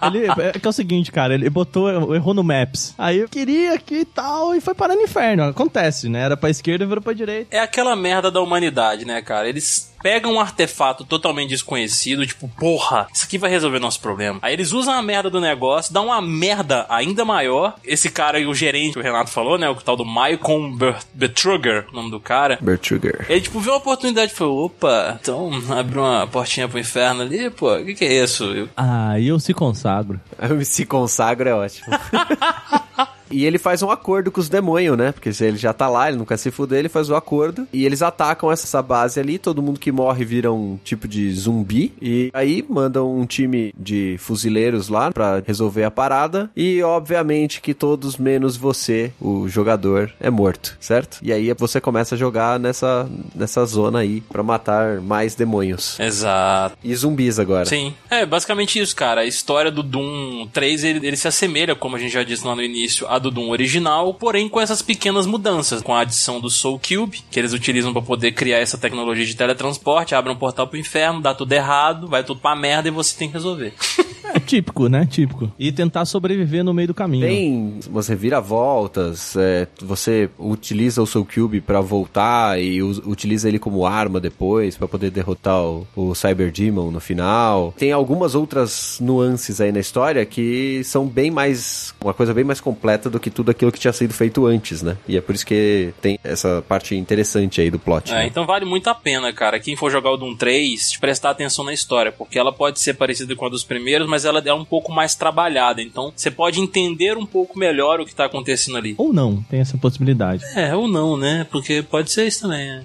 Ele, 0.00 0.24
é 0.40 0.58
que 0.58 0.66
é 0.66 0.70
o 0.70 0.72
seguinte, 0.72 1.12
cara, 1.12 1.34
ele 1.34 1.50
botou, 1.50 2.14
errou 2.14 2.32
no 2.32 2.42
Maps. 2.42 2.94
Aí 2.96 3.18
eu 3.18 3.28
queria 3.28 3.76
que 3.76 3.96
e 3.96 4.04
tal, 4.06 4.54
e 4.54 4.60
foi 4.62 4.72
parar 4.72 4.94
no 4.94 5.02
inferno. 5.02 5.42
Acontece, 5.42 6.08
né? 6.08 6.22
Era 6.22 6.36
pra 6.36 6.48
esquerda 6.48 6.82
e 6.82 6.88
virou 6.88 7.02
pra 7.02 7.12
direita. 7.12 7.54
É 7.54 7.60
aquela 7.60 7.94
merda 7.94 8.30
da 8.30 8.40
humanidade, 8.40 9.04
né, 9.04 9.20
cara? 9.20 9.50
Eles 9.50 9.91
pegam 10.02 10.34
um 10.34 10.40
artefato 10.40 11.04
totalmente 11.04 11.50
desconhecido, 11.50 12.26
tipo, 12.26 12.48
porra, 12.58 13.06
isso 13.12 13.24
aqui 13.24 13.38
vai 13.38 13.50
resolver 13.50 13.78
nosso 13.78 14.00
problema. 14.00 14.38
Aí 14.42 14.52
eles 14.52 14.72
usam 14.72 14.92
a 14.94 15.02
merda 15.02 15.30
do 15.30 15.40
negócio, 15.40 15.92
dá 15.92 16.00
uma 16.00 16.20
merda 16.20 16.86
ainda 16.88 17.24
maior. 17.24 17.74
Esse 17.84 18.10
cara 18.10 18.38
aí, 18.38 18.46
o 18.46 18.54
gerente, 18.54 18.98
o 18.98 19.02
Renato 19.02 19.30
falou, 19.30 19.56
né? 19.58 19.68
O 19.68 19.74
tal 19.76 19.96
do 19.96 20.04
Malcolm 20.04 20.76
Ber- 20.76 20.96
Betruger, 21.14 21.86
o 21.92 21.96
nome 21.96 22.10
do 22.10 22.20
cara. 22.20 22.58
Bertruger. 22.60 23.24
Ele, 23.28 23.40
tipo, 23.40 23.60
viu 23.60 23.72
uma 23.72 23.78
oportunidade 23.78 24.32
e 24.32 24.34
falou: 24.34 24.66
opa, 24.66 25.18
então 25.20 25.50
abriu 25.70 26.02
uma 26.02 26.26
portinha 26.26 26.68
pro 26.68 26.78
inferno 26.78 27.22
ali, 27.22 27.50
pô, 27.50 27.74
o 27.76 27.84
que, 27.84 27.94
que 27.94 28.04
é 28.04 28.22
isso? 28.24 28.44
Eu- 28.44 28.68
Ah, 28.76 29.18
e 29.18 29.28
eu 29.28 29.38
se 29.38 29.54
consagro. 29.54 30.20
O 30.52 30.64
se 30.64 30.84
consagra 30.84 31.50
é 31.50 31.54
ótimo. 31.54 31.86
E 33.32 33.44
ele 33.44 33.58
faz 33.58 33.82
um 33.82 33.90
acordo 33.90 34.30
com 34.30 34.40
os 34.40 34.48
demônios, 34.48 34.96
né? 34.96 35.12
Porque 35.12 35.32
se 35.32 35.44
ele 35.44 35.56
já 35.56 35.72
tá 35.72 35.88
lá, 35.88 36.08
ele 36.08 36.18
não 36.18 36.24
quer 36.24 36.36
se 36.36 36.50
fuder, 36.50 36.78
ele 36.78 36.88
faz 36.88 37.10
o 37.10 37.16
acordo. 37.16 37.66
E 37.72 37.84
eles 37.84 38.02
atacam 38.02 38.50
essa 38.50 38.82
base 38.82 39.18
ali, 39.18 39.38
todo 39.38 39.62
mundo 39.62 39.80
que 39.80 39.90
morre 39.92 40.24
vira 40.24 40.52
um 40.52 40.78
tipo 40.84 41.08
de 41.08 41.32
zumbi. 41.32 41.92
E 42.00 42.30
aí 42.32 42.64
mandam 42.68 43.14
um 43.14 43.26
time 43.26 43.74
de 43.78 44.16
fuzileiros 44.18 44.88
lá 44.88 45.10
pra 45.10 45.42
resolver 45.46 45.84
a 45.84 45.90
parada. 45.90 46.50
E 46.56 46.82
obviamente 46.82 47.60
que 47.60 47.74
todos 47.74 48.16
menos 48.16 48.56
você, 48.56 49.12
o 49.20 49.48
jogador, 49.48 50.12
é 50.20 50.30
morto, 50.30 50.76
certo? 50.80 51.18
E 51.22 51.32
aí 51.32 51.52
você 51.54 51.80
começa 51.80 52.14
a 52.14 52.18
jogar 52.18 52.58
nessa, 52.58 53.08
nessa 53.34 53.64
zona 53.64 54.00
aí 54.00 54.20
pra 54.20 54.42
matar 54.42 55.00
mais 55.00 55.34
demônios. 55.34 55.98
Exato. 55.98 56.76
E 56.82 56.94
zumbis 56.94 57.38
agora. 57.38 57.64
Sim. 57.64 57.94
É, 58.10 58.26
basicamente 58.26 58.78
isso, 58.78 58.94
cara. 58.94 59.22
A 59.22 59.26
história 59.26 59.70
do 59.70 59.82
Doom 59.82 60.46
3, 60.52 60.84
ele, 60.84 61.06
ele 61.06 61.16
se 61.16 61.28
assemelha, 61.28 61.74
como 61.74 61.96
a 61.96 61.98
gente 61.98 62.12
já 62.12 62.22
disse 62.22 62.46
lá 62.46 62.54
no 62.54 62.62
início, 62.62 63.06
a 63.08 63.18
do 63.22 63.30
Doom 63.30 63.48
original, 63.48 64.12
porém 64.12 64.48
com 64.48 64.60
essas 64.60 64.82
pequenas 64.82 65.26
mudanças, 65.26 65.80
com 65.80 65.94
a 65.94 66.00
adição 66.00 66.40
do 66.40 66.50
Soul 66.50 66.78
Cube, 66.78 67.22
que 67.30 67.38
eles 67.38 67.52
utilizam 67.52 67.92
pra 67.92 68.02
poder 68.02 68.32
criar 68.32 68.58
essa 68.58 68.76
tecnologia 68.76 69.24
de 69.24 69.34
teletransporte, 69.34 70.14
abre 70.14 70.32
um 70.32 70.36
portal 70.36 70.66
pro 70.66 70.78
inferno, 70.78 71.22
dá 71.22 71.34
tudo 71.34 71.52
errado, 71.52 72.08
vai 72.08 72.22
tudo 72.22 72.40
pra 72.40 72.54
merda 72.54 72.88
e 72.88 72.90
você 72.90 73.16
tem 73.16 73.28
que 73.28 73.34
resolver. 73.34 73.72
É 74.24 74.40
típico, 74.40 74.88
né? 74.88 75.06
Típico. 75.10 75.50
E 75.58 75.70
tentar 75.72 76.04
sobreviver 76.04 76.64
no 76.64 76.72
meio 76.72 76.88
do 76.88 76.94
caminho. 76.94 77.26
Tem 77.26 77.80
você 77.90 78.14
vira 78.14 78.40
voltas, 78.40 79.36
é, 79.36 79.66
você 79.80 80.28
utiliza 80.38 81.02
o 81.02 81.06
Soul 81.06 81.26
Cube 81.32 81.60
pra 81.60 81.80
voltar 81.80 82.60
e 82.60 82.82
us- 82.82 82.98
utiliza 83.04 83.48
ele 83.48 83.58
como 83.58 83.84
arma 83.86 84.20
depois 84.20 84.76
pra 84.76 84.88
poder 84.88 85.10
derrotar 85.10 85.62
o, 85.62 85.86
o 85.96 86.14
Cyber 86.14 86.50
Demon 86.52 86.90
no 86.90 87.00
final. 87.00 87.74
Tem 87.76 87.92
algumas 87.92 88.34
outras 88.34 88.98
nuances 89.00 89.60
aí 89.60 89.72
na 89.72 89.80
história 89.80 90.24
que 90.24 90.82
são 90.84 91.06
bem 91.06 91.30
mais 91.30 91.94
uma 92.00 92.14
coisa 92.14 92.32
bem 92.34 92.44
mais 92.44 92.60
completa 92.60 93.10
do 93.10 93.20
que 93.20 93.30
tudo 93.30 93.50
aquilo 93.50 93.72
que 93.72 93.78
tinha 93.78 93.92
sido 93.92 94.12
feito 94.14 94.46
antes, 94.46 94.82
né? 94.82 94.96
E 95.08 95.16
é 95.16 95.20
por 95.20 95.34
isso 95.34 95.46
que 95.46 95.92
tem 96.00 96.18
essa 96.24 96.62
parte 96.66 96.94
interessante 96.96 97.60
aí 97.60 97.70
do 97.70 97.78
plot. 97.78 98.10
É, 98.12 98.14
né? 98.18 98.26
então 98.26 98.46
vale 98.46 98.64
muito 98.64 98.88
a 98.88 98.94
pena, 98.94 99.32
cara. 99.32 99.58
Quem 99.60 99.76
for 99.76 99.90
jogar 99.90 100.10
o 100.10 100.16
Doom 100.16 100.36
3, 100.36 100.96
prestar 100.98 101.30
atenção 101.30 101.64
na 101.64 101.72
história, 101.72 102.12
porque 102.12 102.38
ela 102.38 102.52
pode 102.52 102.80
ser 102.80 102.94
parecida 102.94 103.34
com 103.36 103.46
a 103.46 103.48
dos 103.48 103.64
primeiros, 103.64 104.08
mas 104.12 104.26
ela 104.26 104.42
é 104.44 104.52
um 104.52 104.64
pouco 104.64 104.92
mais 104.92 105.14
trabalhada. 105.14 105.80
Então 105.80 106.12
você 106.14 106.30
pode 106.30 106.60
entender 106.60 107.16
um 107.16 107.24
pouco 107.24 107.58
melhor 107.58 107.98
o 107.98 108.04
que 108.04 108.14
tá 108.14 108.26
acontecendo 108.26 108.76
ali. 108.76 108.94
Ou 108.98 109.10
não, 109.10 109.42
tem 109.48 109.60
essa 109.60 109.78
possibilidade. 109.78 110.44
É, 110.54 110.76
ou 110.76 110.86
não, 110.86 111.16
né? 111.16 111.46
Porque 111.50 111.82
pode 111.82 112.12
ser 112.12 112.26
isso 112.26 112.42
também. 112.42 112.68
né? 112.68 112.84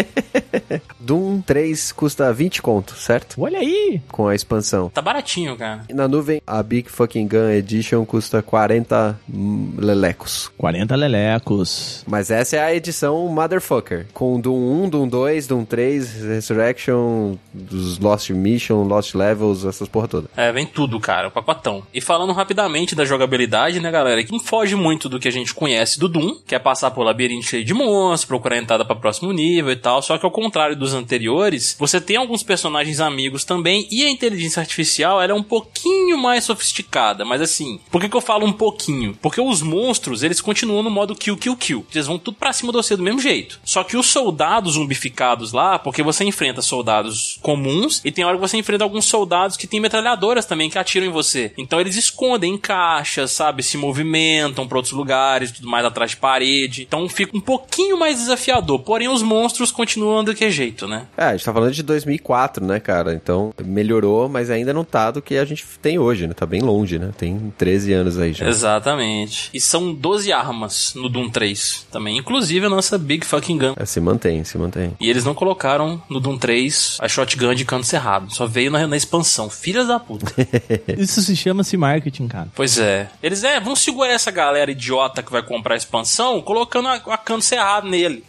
Doom 0.98 1.42
3 1.42 1.92
custa 1.92 2.32
20 2.32 2.62
conto, 2.62 2.94
certo? 2.94 3.42
Olha 3.42 3.58
aí! 3.58 4.00
Com 4.08 4.28
a 4.28 4.34
expansão. 4.34 4.88
Tá 4.88 5.02
baratinho, 5.02 5.54
cara. 5.58 5.84
E 5.90 5.92
na 5.92 6.08
nuvem, 6.08 6.40
a 6.46 6.62
Big 6.62 6.90
Fucking 6.90 7.28
Gun 7.28 7.50
Edition 7.50 8.06
custa 8.06 8.40
40 8.40 9.20
hum, 9.32 9.74
lelecos. 9.76 10.50
40 10.56 10.96
lelecos. 10.96 12.02
Mas 12.06 12.30
essa 12.30 12.56
é 12.56 12.60
a 12.60 12.74
edição 12.74 13.28
Motherfucker. 13.28 14.06
Com 14.14 14.40
Doom 14.40 14.84
1, 14.84 14.88
Doom 14.88 15.08
2, 15.08 15.46
Doom 15.46 15.64
3, 15.66 16.22
Resurrection, 16.22 17.36
dos 17.52 17.98
Lost 17.98 18.30
Mission, 18.30 18.84
Lost 18.84 19.14
Levels, 19.14 19.64
essas 19.66 19.88
porra 19.88 20.08
toda. 20.08 20.29
É, 20.36 20.52
vem 20.52 20.66
tudo, 20.66 20.98
cara, 21.00 21.28
o 21.28 21.30
pacotão. 21.30 21.82
E 21.92 22.00
falando 22.00 22.32
rapidamente 22.32 22.94
da 22.94 23.04
jogabilidade, 23.04 23.80
né, 23.80 23.90
galera, 23.90 24.22
que 24.22 24.32
não 24.32 24.40
foge 24.40 24.74
muito 24.74 25.08
do 25.08 25.18
que 25.18 25.28
a 25.28 25.32
gente 25.32 25.54
conhece 25.54 25.98
do 25.98 26.08
Doom, 26.08 26.36
que 26.46 26.54
é 26.54 26.58
passar 26.58 26.90
por 26.90 27.02
labirinto 27.02 27.46
cheio 27.46 27.64
de 27.64 27.74
monstros, 27.74 28.24
procurar 28.24 28.58
entrada 28.58 28.84
pra 28.84 28.96
próximo 28.96 29.32
nível 29.32 29.72
e 29.72 29.76
tal, 29.76 30.02
só 30.02 30.16
que 30.16 30.24
ao 30.24 30.30
contrário 30.30 30.76
dos 30.76 30.94
anteriores, 30.94 31.76
você 31.78 32.00
tem 32.00 32.16
alguns 32.16 32.42
personagens 32.42 33.00
amigos 33.00 33.44
também, 33.44 33.86
e 33.90 34.04
a 34.04 34.10
inteligência 34.10 34.60
artificial, 34.60 35.20
ela 35.20 35.32
é 35.32 35.34
um 35.34 35.42
pouquinho 35.42 36.16
mais 36.16 36.44
sofisticada, 36.44 37.24
mas 37.24 37.40
assim, 37.40 37.80
por 37.90 38.00
que 38.00 38.08
que 38.08 38.16
eu 38.16 38.20
falo 38.20 38.46
um 38.46 38.52
pouquinho? 38.52 39.16
Porque 39.20 39.40
os 39.40 39.62
monstros, 39.62 40.22
eles 40.22 40.40
continuam 40.40 40.82
no 40.82 40.90
modo 40.90 41.14
kill, 41.14 41.36
kill, 41.36 41.56
kill. 41.56 41.86
Eles 41.94 42.06
vão 42.06 42.18
tudo 42.18 42.36
pra 42.36 42.52
cima 42.52 42.72
de 42.72 42.78
você 42.78 42.96
do 42.96 43.02
mesmo 43.02 43.20
jeito. 43.20 43.60
Só 43.64 43.82
que 43.84 43.96
os 43.96 44.06
soldados 44.06 44.74
zumbificados 44.74 45.52
lá, 45.52 45.78
porque 45.78 46.02
você 46.02 46.24
enfrenta 46.24 46.62
soldados 46.62 47.38
comuns, 47.42 48.00
e 48.04 48.10
tem 48.10 48.24
hora 48.24 48.36
que 48.36 48.40
você 48.40 48.56
enfrenta 48.56 48.84
alguns 48.84 49.04
soldados 49.04 49.56
que 49.56 49.66
têm 49.66 49.80
metralhadoras 50.20 50.44
também 50.44 50.68
que 50.68 50.78
atiram 50.78 51.06
em 51.06 51.10
você. 51.10 51.52
Então 51.56 51.80
eles 51.80 51.96
escondem 51.96 52.54
em 52.54 52.58
caixas, 52.58 53.30
sabe? 53.30 53.62
Se 53.62 53.76
movimentam 53.76 54.68
pra 54.68 54.78
outros 54.78 54.94
lugares, 54.94 55.52
tudo 55.52 55.68
mais 55.68 55.84
atrás 55.84 56.10
de 56.10 56.16
parede. 56.18 56.82
Então 56.82 57.08
fica 57.08 57.36
um 57.36 57.40
pouquinho 57.40 57.98
mais 57.98 58.18
desafiador. 58.18 58.80
Porém, 58.80 59.08
os 59.08 59.22
monstros 59.22 59.70
continuam 59.70 60.22
daquele 60.24 60.40
qualquer 60.40 60.50
jeito, 60.50 60.88
né? 60.88 61.06
É, 61.16 61.24
a 61.24 61.32
gente 61.32 61.44
tá 61.44 61.52
falando 61.52 61.72
de 61.72 61.82
2004, 61.82 62.64
né, 62.64 62.80
cara? 62.80 63.14
Então, 63.14 63.52
melhorou, 63.62 64.28
mas 64.28 64.50
ainda 64.50 64.72
não 64.72 64.84
tá 64.84 65.10
do 65.10 65.20
que 65.22 65.36
a 65.36 65.44
gente 65.44 65.64
tem 65.80 65.98
hoje, 65.98 66.26
né? 66.26 66.34
Tá 66.34 66.46
bem 66.46 66.62
longe, 66.62 66.98
né? 66.98 67.10
Tem 67.16 67.52
13 67.58 67.92
anos 67.92 68.18
aí 68.18 68.32
já. 68.32 68.48
Exatamente. 68.48 69.50
E 69.52 69.60
são 69.60 69.92
12 69.92 70.32
armas 70.32 70.94
no 70.94 71.08
Doom 71.08 71.28
3 71.28 71.86
também, 71.90 72.18
inclusive 72.18 72.66
a 72.66 72.68
nossa 72.68 72.98
Big 72.98 73.24
Fucking 73.24 73.58
Gun. 73.58 73.74
É, 73.76 73.84
se 73.84 74.00
mantém, 74.00 74.42
se 74.44 74.58
mantém. 74.58 74.92
E 75.00 75.08
eles 75.08 75.24
não 75.24 75.34
colocaram 75.34 76.02
no 76.08 76.20
Doom 76.20 76.38
3 76.38 76.98
a 77.00 77.08
shotgun 77.08 77.54
de 77.54 77.64
canto 77.64 77.86
cerrado. 77.86 78.32
Só 78.32 78.46
veio 78.46 78.70
na, 78.70 78.86
na 78.86 78.96
expansão. 78.96 79.48
Filhas 79.48 79.86
da 79.86 79.98
puta. 80.10 80.26
Isso 80.98 81.22
se 81.22 81.36
chama-se 81.36 81.76
marketing, 81.76 82.26
cara. 82.26 82.48
pois 82.54 82.78
é. 82.78 83.08
Eles, 83.22 83.44
é, 83.44 83.60
vão 83.60 83.76
segurar 83.76 84.12
essa 84.12 84.30
galera 84.30 84.70
idiota 84.70 85.22
que 85.22 85.30
vai 85.30 85.42
comprar 85.42 85.74
a 85.74 85.76
expansão 85.76 86.40
colocando 86.42 86.88
a, 86.88 86.94
a 86.94 87.18
canto 87.18 87.44
cerrado 87.44 87.88
nele. 87.88 88.24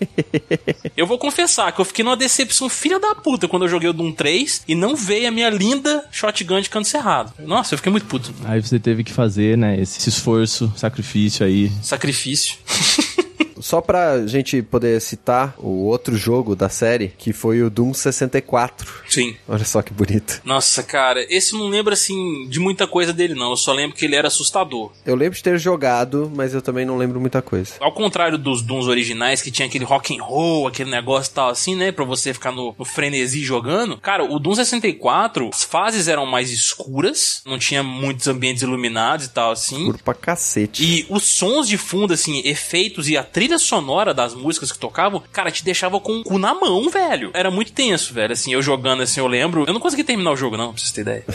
eu 0.96 1.08
vou 1.08 1.18
confessar 1.18 1.72
que 1.72 1.82
eu 1.82 1.86
fiquei 1.86 2.04
numa 2.06 2.18
decepção 2.18 2.70
filha 2.70 3.00
da 3.00 3.16
puta 3.16 3.48
quando 3.48 3.64
eu 3.64 3.70
joguei 3.70 3.90
o 3.90 3.94
Doom 3.94 4.12
3 4.12 4.64
e 4.68 4.76
não 4.76 4.96
veio 4.96 5.28
a 5.28 5.32
minha 5.32 5.50
linda 5.50 6.06
shotgun 6.12 6.62
de 6.62 6.70
canto 6.70 6.88
cerrado. 6.88 7.34
Nossa, 7.40 7.74
eu 7.74 7.78
fiquei 7.78 7.92
muito 7.92 8.06
puto. 8.06 8.34
Aí 8.46 8.62
você 8.62 8.80
teve 8.80 9.04
que 9.04 9.12
fazer, 9.12 9.58
né, 9.58 9.80
esse 9.80 10.08
esforço, 10.08 10.72
sacrifício 10.76 11.46
aí. 11.46 11.72
Sacrifício. 11.82 12.58
Só 13.62 13.82
pra 13.82 14.26
gente 14.28 14.62
poder 14.62 15.00
citar 15.02 15.54
o 15.58 15.86
outro 15.86 16.18
jogo 16.18 16.56
da 16.56 16.70
série, 16.70 17.14
que 17.18 17.32
foi 17.32 17.62
o 17.62 17.70
Doom 17.70 17.94
64. 17.94 18.92
Sim. 19.08 19.36
Olha 19.48 19.64
só 19.66 19.82
que 19.82 19.94
bonito. 19.94 20.42
Nossa, 20.44 20.84
cara, 20.84 21.26
esse 21.30 21.54
não 21.54 21.68
lembra 21.68 21.94
assim 21.94 22.48
de 22.50 22.60
muita 22.60 22.88
coisa 22.88 23.14
dele, 23.14 23.36
não. 23.36 23.52
Eu 23.52 23.58
só 23.58 23.74
lembro 23.74 23.96
que 23.96 24.06
ele 24.06 24.16
era 24.16 24.28
assustador. 24.28 24.92
Eu 25.06 25.16
lembro 25.16 25.36
de 25.36 25.44
ter 25.44 25.58
jogado, 25.58 26.32
mas 26.36 26.54
eu 26.54 26.62
também 26.62 26.86
não 26.86 26.98
lembro 26.98 27.20
muita 27.20 27.42
coisa. 27.42 27.74
Ao 27.80 27.92
contrário 27.92 28.38
dos 28.38 28.62
Dooms 28.62 28.88
originais, 28.88 29.42
que 29.42 29.52
tinha 29.52 29.68
aquele 29.68 29.86
rock 29.86 30.18
and 30.18 30.24
roll, 30.24 30.68
aquele 30.68 30.90
negócio 30.90 31.32
e 31.32 31.34
tal 31.36 31.50
assim, 31.50 31.76
né? 31.76 31.92
Pra 31.92 32.06
você 32.06 32.34
ficar 32.34 32.52
no, 32.52 32.76
no 32.78 32.86
frenesi 32.86 33.44
jogando. 33.44 33.98
Cara, 33.98 34.24
o 34.24 34.40
Doom 34.40 34.56
64, 34.56 35.50
as 35.54 35.64
fases 35.64 36.08
eram 36.08 36.26
mais 36.26 36.52
escuras, 36.52 37.42
não 37.46 37.60
tinha 37.60 37.84
muitos 37.84 38.28
ambientes 38.28 38.64
iluminados 38.64 39.26
e 39.28 39.30
tal 39.30 39.52
assim. 39.52 39.80
Escuro 39.80 40.00
pra 40.04 40.14
cacete. 40.14 40.84
E 40.84 41.06
os 41.10 41.24
sons 41.24 41.68
de 41.68 41.78
fundo, 41.78 42.14
assim, 42.14 42.42
efeitos 42.46 43.08
e 43.10 43.18
a 43.18 43.24
trilha 43.24 43.51
sonora 43.58 44.14
das 44.14 44.34
músicas 44.34 44.72
que 44.72 44.80
tocavam, 44.80 45.22
cara, 45.32 45.52
te 45.52 45.64
deixava 45.64 46.00
com 46.00 46.20
o 46.20 46.24
cu 46.24 46.38
na 46.38 46.54
mão, 46.54 46.90
velho. 46.90 47.32
Era 47.34 47.52
muito 47.52 47.72
tenso, 47.72 48.14
velho. 48.14 48.34
Assim, 48.34 48.54
eu 48.54 48.62
jogando 48.62 49.04
assim, 49.04 49.20
eu 49.20 49.28
lembro. 49.28 49.66
Eu 49.68 49.74
não 49.74 49.80
consegui 49.80 50.04
terminar 50.04 50.32
o 50.32 50.36
jogo, 50.36 50.58
não, 50.58 50.74
pra 50.74 50.82
vocês 50.82 50.92
terem 50.92 51.18
ideia. 51.18 51.26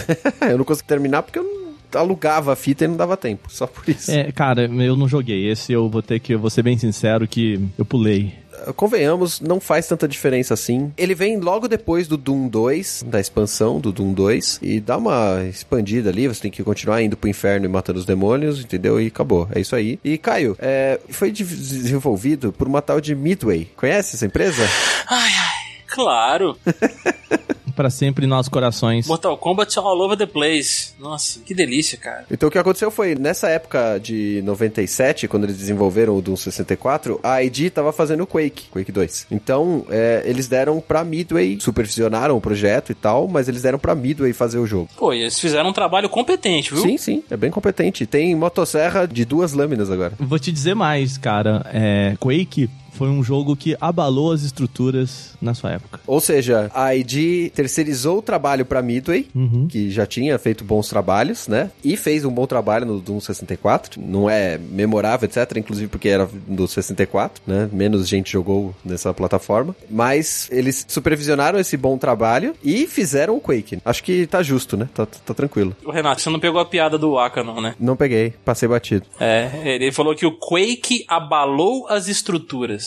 eu 0.53 0.59
não 0.59 0.65
consegui 0.65 0.89
terminar 0.89 1.23
porque 1.23 1.39
eu 1.39 1.45
não 1.45 1.67
alugava 1.95 2.53
a 2.53 2.57
fita 2.57 2.85
e 2.85 2.89
não 2.89 2.97
dava 2.97 3.17
tempo. 3.17 3.49
Só 3.51 3.67
por 3.67 3.89
isso. 3.89 4.11
É, 4.11 4.31
cara, 4.33 4.65
eu 4.65 4.97
não 4.97 5.09
joguei. 5.09 5.49
Esse 5.49 5.73
eu 5.73 5.89
vou 5.89 6.03
ter 6.03 6.21
que, 6.21 6.35
eu 6.35 6.39
vou 6.39 6.51
ser 6.51 6.63
bem 6.63 6.77
sincero 6.77 7.27
que 7.27 7.61
eu 7.79 7.85
pulei. 7.85 8.35
Convenhamos, 8.75 9.41
não 9.41 9.61
faz 9.61 9.87
tanta 9.87 10.07
diferença 10.09 10.55
assim. 10.55 10.93
Ele 10.97 11.15
vem 11.15 11.39
logo 11.39 11.69
depois 11.69 12.07
do 12.09 12.17
Doom 12.17 12.49
2, 12.49 13.05
da 13.07 13.21
expansão 13.21 13.81
do 13.81 13.93
Doom 13.93 14.13
2, 14.13 14.59
e 14.63 14.81
dá 14.81 14.97
uma 14.97 15.43
expandida 15.49 16.11
ali, 16.11 16.29
você 16.29 16.43
tem 16.43 16.51
que 16.51 16.63
continuar 16.65 17.03
indo 17.03 17.17
pro 17.17 17.29
inferno 17.29 17.67
e 17.67 17.69
matando 17.69 17.99
os 17.99 18.05
demônios, 18.05 18.61
entendeu? 18.61 19.01
E 19.01 19.07
acabou. 19.09 19.49
É 19.55 19.61
isso 19.61 19.75
aí. 19.77 19.99
E 20.05 20.17
Caio, 20.19 20.57
é, 20.59 21.01
foi 21.09 21.31
de- 21.31 21.45
desenvolvido 21.45 22.53
por 22.53 22.67
uma 22.67 22.81
tal 22.83 23.01
de 23.01 23.15
Midway. 23.15 23.69
Conhece 23.77 24.17
essa 24.17 24.27
empresa? 24.27 24.63
Ai, 25.09 25.31
ai. 25.33 25.67
Claro. 25.89 26.57
Pra 27.77 27.91
sempre 27.91 28.25
em 28.25 28.29
nossos 28.29 28.49
corações. 28.49 29.07
Mortal 29.07 29.37
Kombat 29.37 29.79
all 29.79 30.01
over 30.01 30.17
the 30.17 30.27
place. 30.27 30.95
Nossa, 30.99 31.41
que 31.41 31.55
delícia, 31.55 31.99
cara. 31.99 32.25
Então 32.31 32.49
o 32.49 32.53
que 32.53 32.59
aconteceu 32.59 32.91
foi, 32.91 33.15
nessa 33.15 33.49
época 33.49 33.99
de 33.99 34.41
97, 34.45 35.29
quando 35.29 35.45
eles 35.45 35.59
desenvolveram 35.59 36.17
o 36.17 36.23
Doom 36.23 36.37
64, 36.37 37.21
a 37.23 37.43
ID 37.43 37.71
tava 37.71 37.93
fazendo 37.93 38.23
o 38.23 38.27
Quake, 38.27 38.71
Quake 38.71 38.91
2. 38.91 39.27
Então, 39.31 39.85
é, 39.91 40.23
eles 40.25 40.49
deram 40.49 40.81
pra 40.81 41.05
Midway, 41.05 41.59
supervisionaram 41.61 42.37
o 42.37 42.41
projeto 42.41 42.91
e 42.93 42.95
tal, 42.95 43.29
mas 43.29 43.47
eles 43.47 43.61
deram 43.61 43.79
pra 43.79 43.95
Midway 43.95 44.33
fazer 44.33 44.59
o 44.59 44.67
jogo. 44.67 44.89
Pô, 44.97 45.13
e 45.13 45.21
eles 45.21 45.39
fizeram 45.39 45.69
um 45.69 45.73
trabalho 45.73 46.09
competente, 46.09 46.73
viu? 46.73 46.83
Sim, 46.83 46.97
sim, 46.97 47.23
é 47.31 47.37
bem 47.37 47.51
competente. 47.51 48.07
Tem 48.07 48.35
motosserra 48.35 49.07
de 49.07 49.25
duas 49.27 49.53
lâminas 49.53 49.91
agora. 49.91 50.15
Vou 50.19 50.39
te 50.39 50.51
dizer 50.51 50.75
mais, 50.75 51.19
cara. 51.19 51.67
É, 51.73 52.17
Quake 52.19 52.71
foi 52.97 53.09
um 53.09 53.23
jogo 53.23 53.55
que 53.55 53.77
abalou 53.81 54.33
as 54.33 54.43
estruturas 54.43 55.35
na 55.41 55.55
sua 55.55 55.73
época. 55.73 56.01
Ou 56.07 56.21
seja, 56.21 56.71
a 56.75 56.95
ID 56.95 57.51
terceirizou 57.53 58.19
o 58.19 58.23
trabalho 58.23 58.65
pra 58.65 58.83
Midway, 58.83 59.29
que 59.69 59.91
já 59.91 60.07
tinha 60.07 60.39
feito 60.39 60.65
bons 60.65 60.89
trabalhos, 60.89 61.47
né? 61.47 61.71
E 61.85 61.97
fez 61.97 62.25
um 62.25 62.33
bom 62.33 62.47
trabalho 62.47 62.87
no 62.87 63.01
Doom 63.01 63.21
64. 63.21 64.01
Não 64.01 64.29
é 64.29 64.59
memorável, 64.59 65.29
etc. 65.29 65.59
Inclusive 65.59 65.89
porque 65.89 66.09
era 66.09 66.29
do 66.47 66.67
64, 66.67 67.43
né? 67.47 67.69
Menos 67.73 68.09
gente 68.09 68.33
jogou 68.33 68.75
nessa 68.85 69.13
plataforma. 69.13 69.77
Mas 69.91 70.49
eles 70.51 70.85
supervisionaram 70.89 71.59
esse 71.59 71.77
bom 71.77 71.99
trabalho 71.99 72.55
e 72.65 72.87
fizeram 72.87 73.37
o 73.37 73.41
Quake. 73.41 73.79
Acho 73.85 74.03
que 74.03 74.27
tá 74.27 74.43
justo, 74.43 74.77
né? 74.77 74.89
Tá, 74.95 75.07
tá 75.07 75.35
tranquilo. 75.35 75.77
O 75.85 75.91
Renato, 75.91 76.21
você 76.21 76.31
não 76.31 76.41
pegou 76.41 76.61
a 76.61 76.65
piada 76.65 76.97
do 76.97 77.13
Waka, 77.13 77.45
não, 77.45 77.61
né? 77.61 77.75
Não 77.79 77.97
peguei, 77.97 78.33
passei 78.45 78.69
batido. 78.69 79.07
É, 79.21 79.51
ele 79.65 79.93
falou 79.93 80.15
que 80.15 80.27
o 80.27 80.33
Quake 80.33 81.05
abalou 81.09 81.87
as 81.89 82.09
estruturas. 82.09 82.86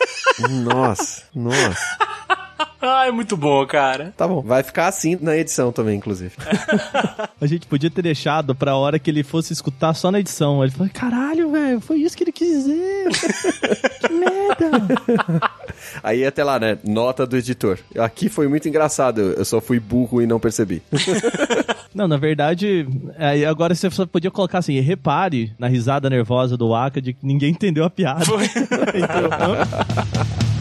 Nossa, 0.64 1.22
nossa. 1.34 1.96
Ai, 2.86 3.10
muito 3.10 3.34
bom, 3.36 3.66
cara. 3.66 4.12
Tá 4.16 4.28
bom. 4.28 4.42
Vai 4.42 4.62
ficar 4.62 4.88
assim 4.88 5.16
na 5.20 5.34
edição 5.36 5.72
também, 5.72 5.96
inclusive. 5.96 6.34
A 7.40 7.46
gente 7.46 7.66
podia 7.66 7.90
ter 7.90 8.02
deixado 8.02 8.54
pra 8.54 8.76
hora 8.76 8.98
que 8.98 9.10
ele 9.10 9.22
fosse 9.22 9.52
escutar 9.52 9.94
só 9.94 10.10
na 10.10 10.20
edição. 10.20 10.62
Ele 10.62 10.72
falou: 10.72 10.90
caralho, 10.92 11.50
velho, 11.50 11.80
foi 11.80 11.98
isso 12.00 12.16
que 12.16 12.24
ele 12.24 12.32
quis 12.32 12.64
dizer. 12.64 13.08
que 14.00 14.12
merda. 14.12 15.50
Aí 16.02 16.24
até 16.24 16.42
lá, 16.44 16.58
né? 16.58 16.78
Nota 16.84 17.26
do 17.26 17.36
editor. 17.36 17.78
Aqui 17.98 18.28
foi 18.28 18.48
muito 18.48 18.68
engraçado. 18.68 19.20
Eu 19.36 19.44
só 19.44 19.60
fui 19.60 19.78
burro 19.80 20.20
e 20.22 20.26
não 20.26 20.40
percebi. 20.40 20.82
Não, 21.94 22.08
na 22.08 22.16
verdade, 22.16 22.88
aí 23.16 23.44
agora 23.44 23.72
você 23.72 23.88
só 23.88 24.04
podia 24.04 24.30
colocar 24.30 24.58
assim: 24.58 24.78
repare 24.80 25.52
na 25.56 25.68
risada 25.68 26.10
nervosa 26.10 26.56
do 26.56 26.74
Aka 26.74 27.00
de 27.00 27.12
que 27.12 27.24
ninguém 27.24 27.50
entendeu 27.50 27.84
a 27.84 27.90
piada. 27.90 28.24
Então, 28.94 30.44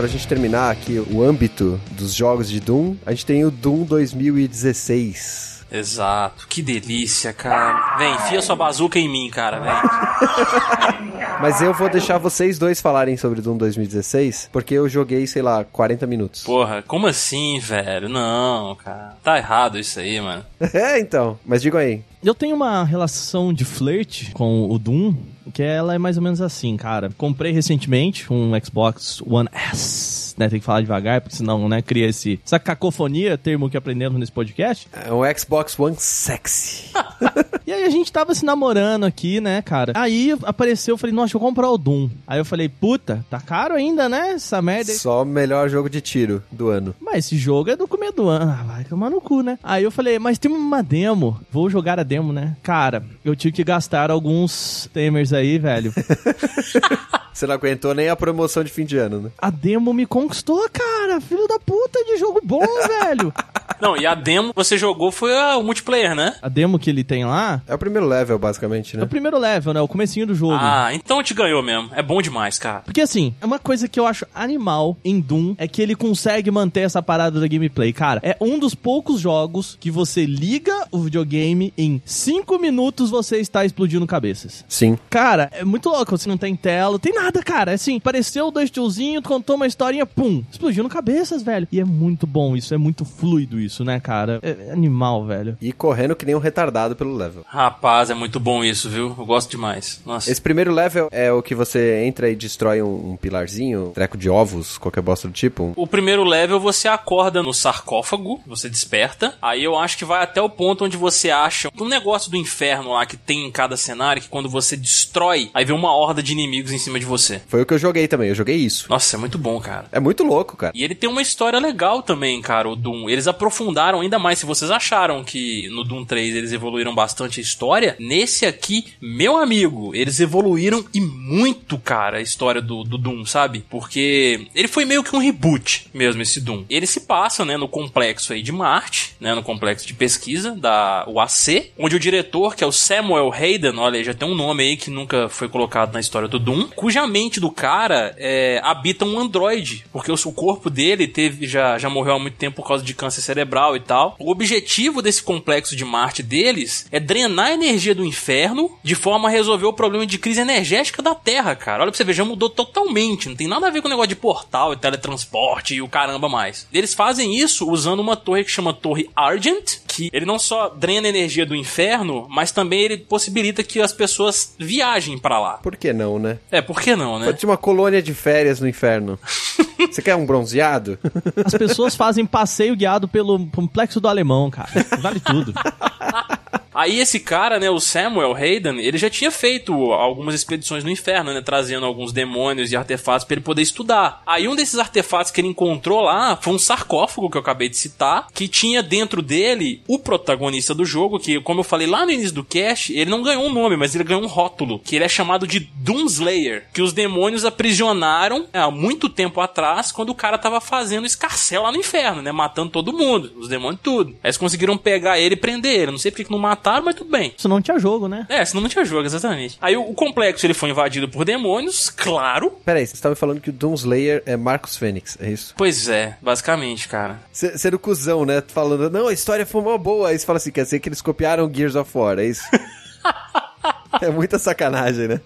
Pra 0.00 0.08
gente 0.08 0.26
terminar 0.26 0.70
aqui 0.70 0.98
o 0.98 1.22
âmbito 1.22 1.78
dos 1.90 2.14
jogos 2.14 2.48
de 2.48 2.58
Doom, 2.58 2.96
a 3.04 3.10
gente 3.10 3.26
tem 3.26 3.44
o 3.44 3.50
Doom 3.50 3.84
2016. 3.84 5.66
Exato. 5.70 6.46
Que 6.48 6.62
delícia, 6.62 7.34
cara. 7.34 7.98
Vem, 7.98 8.14
enfia 8.14 8.40
sua 8.40 8.56
bazuca 8.56 8.98
em 8.98 9.10
mim, 9.10 9.28
cara, 9.28 9.60
vem. 9.60 11.20
Mas 11.42 11.60
eu 11.60 11.74
vou 11.74 11.90
deixar 11.90 12.16
vocês 12.16 12.58
dois 12.58 12.80
falarem 12.80 13.18
sobre 13.18 13.42
Doom 13.42 13.58
2016, 13.58 14.48
porque 14.50 14.72
eu 14.72 14.88
joguei, 14.88 15.26
sei 15.26 15.42
lá, 15.42 15.64
40 15.64 16.06
minutos. 16.06 16.44
Porra, 16.44 16.82
como 16.82 17.06
assim, 17.06 17.58
velho? 17.58 18.08
Não, 18.08 18.76
cara. 18.76 19.16
Tá 19.22 19.36
errado 19.36 19.78
isso 19.78 20.00
aí, 20.00 20.18
mano. 20.18 20.42
É, 20.72 20.98
então. 20.98 21.38
Mas 21.44 21.60
digam 21.60 21.78
aí. 21.78 22.02
Eu 22.22 22.34
tenho 22.34 22.56
uma 22.56 22.84
relação 22.84 23.52
de 23.52 23.64
flerte 23.64 24.30
com 24.32 24.70
o 24.70 24.78
Doom, 24.78 25.14
que 25.50 25.62
ela 25.62 25.94
é 25.94 25.98
mais 25.98 26.16
ou 26.16 26.22
menos 26.22 26.40
assim, 26.40 26.76
cara. 26.76 27.10
Comprei 27.16 27.52
recentemente 27.52 28.32
um 28.32 28.52
Xbox 28.62 29.22
One 29.26 29.48
S, 29.52 30.34
né? 30.38 30.48
Tem 30.48 30.60
que 30.60 30.64
falar 30.64 30.80
devagar, 30.80 31.20
porque 31.20 31.36
senão, 31.36 31.68
né, 31.68 31.82
cria 31.82 32.06
esse, 32.06 32.40
essa 32.44 32.58
cacofonia, 32.58 33.36
termo 33.36 33.68
que 33.68 33.76
aprendemos 33.76 34.18
nesse 34.18 34.32
podcast. 34.32 34.88
É 34.92 35.12
um 35.12 35.22
Xbox 35.36 35.78
One 35.78 35.96
sexy. 35.98 36.90
E 37.70 37.72
aí 37.72 37.84
a 37.84 37.88
gente 37.88 38.10
tava 38.10 38.34
se 38.34 38.44
namorando 38.44 39.04
aqui, 39.04 39.40
né, 39.40 39.62
cara? 39.62 39.92
Aí 39.94 40.36
apareceu, 40.42 40.94
eu 40.94 40.98
falei, 40.98 41.14
nossa, 41.14 41.26
deixa 41.26 41.36
eu 41.36 41.40
comprar 41.40 41.70
o 41.70 41.78
Doom. 41.78 42.10
Aí 42.26 42.40
eu 42.40 42.44
falei, 42.44 42.68
puta, 42.68 43.24
tá 43.30 43.38
caro 43.40 43.74
ainda, 43.74 44.08
né? 44.08 44.30
Essa 44.30 44.60
merda 44.60 44.90
aí. 44.90 44.98
Só 44.98 45.22
o 45.22 45.24
melhor 45.24 45.68
jogo 45.68 45.88
de 45.88 46.00
tiro 46.00 46.42
do 46.50 46.68
ano. 46.68 46.96
Mas 47.00 47.26
esse 47.26 47.36
jogo 47.36 47.70
é 47.70 47.76
do 47.76 47.86
começo 47.86 48.14
do 48.14 48.28
ano. 48.28 48.50
Ah, 48.50 48.64
vai 48.64 48.82
tomar 48.82 49.08
no 49.08 49.20
cu, 49.20 49.42
né? 49.42 49.56
Aí 49.62 49.84
eu 49.84 49.92
falei, 49.92 50.18
mas 50.18 50.36
tem 50.36 50.50
uma 50.50 50.82
demo. 50.82 51.40
Vou 51.48 51.70
jogar 51.70 52.00
a 52.00 52.02
demo, 52.02 52.32
né? 52.32 52.56
Cara, 52.60 53.04
eu 53.24 53.36
tive 53.36 53.52
que 53.52 53.62
gastar 53.62 54.10
alguns 54.10 54.90
temers 54.92 55.32
aí, 55.32 55.56
velho. 55.56 55.94
Você 57.32 57.46
não 57.46 57.54
aguentou 57.54 57.94
nem 57.94 58.08
a 58.08 58.16
promoção 58.16 58.64
de 58.64 58.70
fim 58.72 58.84
de 58.84 58.98
ano, 58.98 59.20
né? 59.20 59.30
A 59.38 59.48
demo 59.48 59.94
me 59.94 60.06
conquistou, 60.06 60.68
cara. 60.72 61.20
Filho 61.20 61.46
da 61.46 61.60
puta 61.60 62.04
de 62.04 62.16
jogo 62.16 62.40
bom, 62.42 62.66
velho. 63.00 63.32
Não, 63.80 63.96
e 63.96 64.06
a 64.06 64.14
demo 64.14 64.50
que 64.50 64.56
você 64.56 64.76
jogou 64.78 65.10
foi 65.10 65.36
a- 65.36 65.56
o 65.56 65.62
multiplayer, 65.62 66.14
né? 66.14 66.34
A 66.42 66.48
demo 66.48 66.78
que 66.78 66.90
ele 66.90 67.02
tem 67.04 67.24
lá 67.24 67.62
É 67.66 67.74
o 67.74 67.78
primeiro 67.78 68.06
level, 68.06 68.38
basicamente, 68.38 68.94
é 68.96 68.98
né? 68.98 69.04
o 69.04 69.08
primeiro 69.08 69.38
level, 69.38 69.72
né? 69.74 69.80
O 69.80 69.88
comecinho 69.88 70.26
do 70.26 70.34
jogo. 70.34 70.54
Ah, 70.58 70.90
então 70.94 71.22
te 71.22 71.34
ganhou 71.34 71.62
mesmo. 71.62 71.90
É 71.94 72.02
bom 72.02 72.20
demais, 72.20 72.58
cara. 72.58 72.80
Porque 72.80 73.00
assim, 73.00 73.34
é 73.40 73.46
uma 73.46 73.58
coisa 73.58 73.88
que 73.88 73.98
eu 73.98 74.06
acho 74.06 74.26
animal 74.34 74.96
em 75.04 75.20
Doom 75.20 75.54
é 75.58 75.66
que 75.68 75.80
ele 75.82 75.94
consegue 75.94 76.50
manter 76.50 76.80
essa 76.80 77.02
parada 77.02 77.40
da 77.40 77.46
gameplay. 77.46 77.92
Cara, 77.92 78.20
é 78.22 78.36
um 78.40 78.58
dos 78.58 78.74
poucos 78.74 79.20
jogos 79.20 79.76
que 79.80 79.90
você 79.90 80.24
liga 80.26 80.86
o 80.90 80.98
videogame 81.00 81.72
em 81.76 82.00
5 82.04 82.58
minutos 82.58 83.10
você 83.10 83.38
está 83.38 83.64
explodindo 83.64 84.06
cabeças. 84.06 84.64
Sim. 84.68 84.98
Cara, 85.08 85.48
é 85.52 85.64
muito 85.64 85.88
louco. 85.88 86.16
Você 86.16 86.28
não 86.28 86.36
tem 86.36 86.54
tela, 86.56 86.98
tem 86.98 87.12
nada, 87.14 87.42
cara. 87.42 87.70
É 87.72 87.74
assim, 87.74 87.96
apareceu 87.96 88.50
dois 88.50 88.70
tiozinhos, 88.70 89.22
contou 89.24 89.56
uma 89.56 89.66
historinha, 89.66 90.04
pum, 90.06 90.42
explodindo 90.50 90.88
cabeças, 90.88 91.42
velho. 91.42 91.66
E 91.70 91.80
é 91.80 91.84
muito 91.84 92.26
bom 92.26 92.56
isso, 92.56 92.74
é 92.74 92.78
muito 92.78 93.04
fluido 93.04 93.58
isso. 93.60 93.69
Isso, 93.70 93.84
né, 93.84 94.00
cara? 94.00 94.40
É, 94.42 94.68
é 94.68 94.72
animal, 94.72 95.24
velho. 95.24 95.56
E 95.60 95.72
correndo 95.72 96.16
que 96.16 96.26
nem 96.26 96.34
um 96.34 96.40
retardado 96.40 96.96
pelo 96.96 97.14
level. 97.14 97.44
Rapaz, 97.46 98.10
é 98.10 98.14
muito 98.14 98.40
bom 98.40 98.64
isso, 98.64 98.90
viu? 98.90 99.14
Eu 99.16 99.24
gosto 99.24 99.50
demais. 99.50 100.00
Nossa. 100.04 100.30
Esse 100.30 100.40
primeiro 100.40 100.72
level 100.72 101.08
é 101.12 101.32
o 101.32 101.42
que 101.42 101.54
você 101.54 102.02
entra 102.04 102.28
e 102.28 102.34
destrói 102.34 102.82
um, 102.82 103.12
um 103.12 103.16
pilarzinho, 103.16 103.88
um 103.88 103.92
treco 103.92 104.18
de 104.18 104.28
ovos, 104.28 104.76
qualquer 104.76 105.00
bosta 105.00 105.28
do 105.28 105.32
tipo. 105.32 105.72
O 105.76 105.86
primeiro 105.86 106.24
level 106.24 106.58
você 106.58 106.88
acorda 106.88 107.42
no 107.42 107.54
sarcófago, 107.54 108.40
você 108.46 108.68
desperta. 108.68 109.34
Aí 109.40 109.62
eu 109.62 109.78
acho 109.78 109.96
que 109.96 110.04
vai 110.04 110.22
até 110.22 110.42
o 110.42 110.50
ponto 110.50 110.84
onde 110.84 110.96
você 110.96 111.30
acha 111.30 111.70
um 111.80 111.88
negócio 111.88 112.30
do 112.30 112.36
inferno 112.36 112.92
lá 112.92 113.06
que 113.06 113.16
tem 113.16 113.46
em 113.46 113.50
cada 113.50 113.76
cenário, 113.76 114.20
que 114.20 114.28
quando 114.28 114.48
você 114.48 114.76
destrói, 114.76 115.50
aí 115.54 115.64
vem 115.64 115.76
uma 115.76 115.94
horda 115.94 116.22
de 116.22 116.32
inimigos 116.32 116.72
em 116.72 116.78
cima 116.78 116.98
de 116.98 117.06
você. 117.06 117.40
Foi 117.46 117.62
o 117.62 117.66
que 117.66 117.74
eu 117.74 117.78
joguei 117.78 118.08
também, 118.08 118.28
eu 118.28 118.34
joguei 118.34 118.56
isso. 118.56 118.86
Nossa, 118.90 119.16
é 119.16 119.18
muito 119.18 119.38
bom, 119.38 119.60
cara. 119.60 119.86
É 119.92 120.00
muito 120.00 120.24
louco, 120.24 120.56
cara. 120.56 120.72
E 120.74 120.82
ele 120.82 120.94
tem 120.94 121.08
uma 121.08 121.22
história 121.22 121.58
legal 121.58 122.02
também, 122.02 122.40
cara, 122.40 122.68
o 122.68 122.76
Doom. 122.76 123.08
Eles 123.08 123.26
aprofundaram 123.26 123.59
ainda 124.00 124.18
mais. 124.18 124.38
Se 124.38 124.46
vocês 124.46 124.70
acharam 124.70 125.22
que 125.22 125.68
no 125.68 125.84
Doom 125.84 126.04
3 126.04 126.34
eles 126.34 126.52
evoluíram 126.52 126.94
bastante 126.94 127.40
a 127.40 127.42
história, 127.42 127.96
nesse 127.98 128.46
aqui, 128.46 128.86
meu 129.00 129.36
amigo, 129.36 129.94
eles 129.94 130.20
evoluíram 130.20 130.84
e 130.94 131.00
muito, 131.00 131.78
cara, 131.78 132.18
a 132.18 132.22
história 132.22 132.62
do, 132.62 132.82
do 132.82 132.96
Doom, 132.96 133.24
sabe? 133.24 133.64
Porque 133.68 134.46
ele 134.54 134.68
foi 134.68 134.84
meio 134.84 135.02
que 135.04 135.14
um 135.14 135.18
reboot 135.18 135.88
mesmo, 135.92 136.22
esse 136.22 136.40
Doom. 136.40 136.64
Ele 136.70 136.86
se 136.86 137.00
passa, 137.00 137.44
né, 137.44 137.56
no 137.56 137.68
complexo 137.68 138.32
aí 138.32 138.42
de 138.42 138.52
Marte, 138.52 139.14
né, 139.20 139.34
no 139.34 139.42
complexo 139.42 139.86
de 139.86 139.94
pesquisa 139.94 140.52
da 140.52 141.04
UAC, 141.08 141.72
onde 141.78 141.96
o 141.96 142.00
diretor, 142.00 142.54
que 142.56 142.64
é 142.64 142.66
o 142.66 142.72
Samuel 142.72 143.32
Hayden, 143.32 143.78
olha, 143.78 144.02
já 144.02 144.14
tem 144.14 144.28
um 144.28 144.34
nome 144.34 144.62
aí 144.62 144.76
que 144.76 144.90
nunca 144.90 145.28
foi 145.28 145.48
colocado 145.48 145.92
na 145.92 146.00
história 146.00 146.28
do 146.28 146.38
Doom, 146.38 146.68
cuja 146.74 147.06
mente 147.06 147.40
do 147.40 147.50
cara 147.50 148.14
é, 148.16 148.60
habita 148.62 149.04
um 149.04 149.18
androide, 149.18 149.84
porque 149.92 150.10
o 150.10 150.16
corpo 150.32 150.70
dele 150.70 151.06
teve 151.06 151.46
já, 151.46 151.76
já 151.78 151.90
morreu 151.90 152.14
há 152.14 152.18
muito 152.18 152.36
tempo 152.36 152.56
por 152.56 152.66
causa 152.66 152.84
de 152.84 152.94
câncer 152.94 153.20
cerebral 153.20 153.49
e 153.76 153.80
tal. 153.80 154.16
O 154.18 154.30
objetivo 154.30 155.02
desse 155.02 155.22
complexo 155.22 155.74
de 155.74 155.84
Marte 155.84 156.22
deles 156.22 156.86
é 156.90 157.00
drenar 157.00 157.46
a 157.46 157.54
energia 157.54 157.94
do 157.94 158.04
inferno 158.04 158.78
de 158.82 158.94
forma 158.94 159.28
a 159.28 159.32
resolver 159.32 159.66
o 159.66 159.72
problema 159.72 160.06
de 160.06 160.18
crise 160.18 160.40
energética 160.40 161.02
da 161.02 161.14
Terra, 161.14 161.54
cara. 161.56 161.82
Olha 161.82 161.90
pra 161.90 161.96
você 161.96 162.04
ver, 162.04 162.14
já 162.14 162.24
mudou 162.24 162.48
totalmente. 162.48 163.28
Não 163.28 163.36
tem 163.36 163.48
nada 163.48 163.66
a 163.66 163.70
ver 163.70 163.82
com 163.82 163.88
o 163.88 163.90
negócio 163.90 164.08
de 164.08 164.16
portal 164.16 164.72
e 164.72 164.76
teletransporte 164.76 165.74
e 165.74 165.82
o 165.82 165.88
caramba 165.88 166.28
mais. 166.28 166.66
Eles 166.72 166.94
fazem 166.94 167.36
isso 167.36 167.68
usando 167.70 168.00
uma 168.00 168.16
torre 168.16 168.44
que 168.44 168.50
chama 168.50 168.72
Torre 168.72 169.10
Argent, 169.16 169.78
que 169.90 170.08
ele 170.12 170.24
não 170.24 170.38
só 170.38 170.68
drena 170.68 171.08
a 171.08 171.10
energia 171.10 171.44
do 171.44 171.54
inferno, 171.54 172.26
mas 172.30 172.52
também 172.52 172.80
ele 172.80 172.98
possibilita 172.98 173.62
que 173.62 173.80
as 173.80 173.92
pessoas 173.92 174.54
viajem 174.58 175.18
para 175.18 175.38
lá. 175.40 175.54
Por 175.54 175.76
que 175.76 175.92
não, 175.92 176.18
né? 176.18 176.38
É, 176.50 176.62
por 176.62 176.80
que 176.80 176.94
não, 176.94 177.18
né? 177.18 177.26
Pode 177.26 177.40
ser 177.40 177.46
uma 177.46 177.56
colônia 177.56 178.00
de 178.00 178.14
férias 178.14 178.60
no 178.60 178.68
inferno. 178.68 179.18
Você 179.90 180.00
quer 180.00 180.14
um 180.14 180.26
bronzeado? 180.26 180.98
As 181.44 181.54
pessoas 181.54 181.96
fazem 181.96 182.24
passeio 182.24 182.76
guiado 182.76 183.08
pelo 183.08 183.46
complexo 183.46 184.00
do 184.00 184.08
alemão, 184.08 184.50
cara. 184.50 184.70
Vale 185.00 185.20
tudo. 185.20 185.52
Aí 186.74 187.00
esse 187.00 187.20
cara, 187.20 187.58
né, 187.58 187.68
o 187.68 187.80
Samuel 187.80 188.34
Hayden, 188.34 188.78
ele 188.80 188.96
já 188.96 189.10
tinha 189.10 189.30
feito 189.30 189.72
algumas 189.92 190.34
expedições 190.34 190.84
no 190.84 190.90
inferno, 190.90 191.34
né, 191.34 191.42
trazendo 191.42 191.84
alguns 191.84 192.12
demônios 192.12 192.70
e 192.70 192.76
artefatos 192.76 193.24
para 193.24 193.34
ele 193.34 193.44
poder 193.44 193.62
estudar. 193.62 194.22
Aí 194.26 194.48
um 194.48 194.54
desses 194.54 194.78
artefatos 194.78 195.32
que 195.32 195.40
ele 195.40 195.48
encontrou 195.48 196.00
lá 196.00 196.36
foi 196.36 196.54
um 196.54 196.58
sarcófago 196.58 197.28
que 197.28 197.36
eu 197.36 197.40
acabei 197.40 197.68
de 197.68 197.76
citar, 197.76 198.28
que 198.32 198.48
tinha 198.48 198.82
dentro 198.82 199.20
dele 199.20 199.82
o 199.88 199.98
protagonista 199.98 200.74
do 200.74 200.84
jogo, 200.84 201.18
que 201.18 201.40
como 201.40 201.60
eu 201.60 201.64
falei 201.64 201.86
lá 201.86 202.04
no 202.04 202.12
início 202.12 202.34
do 202.34 202.44
cast, 202.44 202.92
ele 202.96 203.10
não 203.10 203.22
ganhou 203.22 203.44
um 203.44 203.52
nome, 203.52 203.76
mas 203.76 203.94
ele 203.94 204.04
ganhou 204.04 204.22
um 204.22 204.28
rótulo, 204.28 204.78
que 204.78 204.96
ele 204.96 205.04
é 205.04 205.08
chamado 205.08 205.46
de 205.46 205.60
Doomslayer, 205.74 206.66
que 206.72 206.82
os 206.82 206.92
demônios 206.92 207.44
aprisionaram 207.44 208.46
né, 208.52 208.62
há 208.62 208.70
muito 208.70 209.08
tempo 209.08 209.40
atrás, 209.40 209.90
quando 209.90 210.10
o 210.10 210.14
cara 210.14 210.38
tava 210.38 210.60
fazendo 210.60 211.06
escarcel 211.06 211.62
lá 211.62 211.72
no 211.72 211.78
inferno, 211.78 212.22
né, 212.22 212.30
matando 212.30 212.70
todo 212.70 212.92
mundo, 212.92 213.32
os 213.36 213.48
demônios 213.48 213.80
tudo. 213.82 214.10
Aí 214.22 214.28
eles 214.28 214.36
conseguiram 214.36 214.76
pegar 214.76 215.18
ele 215.18 215.34
e 215.34 215.38
prender 215.38 215.80
ele. 215.80 215.90
Não 215.90 215.98
sei 215.98 216.10
porque 216.10 216.24
que 216.24 216.30
não 216.30 216.38
mataram, 216.60 216.84
mas 216.84 216.94
tudo 216.94 217.10
bem. 217.10 217.34
Isso 217.36 217.48
não 217.48 217.62
tinha 217.62 217.78
jogo, 217.78 218.06
né? 218.06 218.26
É, 218.28 218.44
senão 218.44 218.62
não 218.62 218.68
tinha 218.68 218.84
jogo, 218.84 219.06
exatamente. 219.06 219.56
Aí 219.60 219.76
o, 219.76 219.82
o 219.82 219.94
complexo 219.94 220.44
ele 220.44 220.54
foi 220.54 220.70
invadido 220.70 221.08
por 221.08 221.24
demônios, 221.24 221.88
claro. 221.88 222.52
Peraí, 222.64 222.86
você 222.86 222.94
estava 222.94 223.16
falando 223.16 223.40
que 223.40 223.50
o 223.50 223.52
Doomslayer 223.52 224.22
é 224.26 224.36
Marcos 224.36 224.76
Fênix, 224.76 225.16
é 225.20 225.30
isso? 225.30 225.54
Pois 225.56 225.88
é, 225.88 226.16
basicamente, 226.20 226.86
cara. 226.86 227.18
Sendo 227.32 227.78
cuzão, 227.78 228.24
né? 228.24 228.42
Falando, 228.46 228.90
não, 228.90 229.08
a 229.08 229.12
história 229.12 229.46
foi 229.46 229.62
uma 229.62 229.78
boa. 229.78 230.10
Aí 230.10 230.18
você 230.18 230.26
fala 230.26 230.36
assim, 230.36 230.52
quer 230.52 230.64
dizer 230.64 230.78
que 230.80 230.88
eles 230.88 231.00
copiaram 231.00 231.52
Gears 231.52 231.74
of 231.74 231.90
War, 231.96 232.18
é 232.18 232.26
isso? 232.26 232.42
é 234.00 234.10
muita 234.10 234.38
sacanagem, 234.38 235.08
né? 235.08 235.20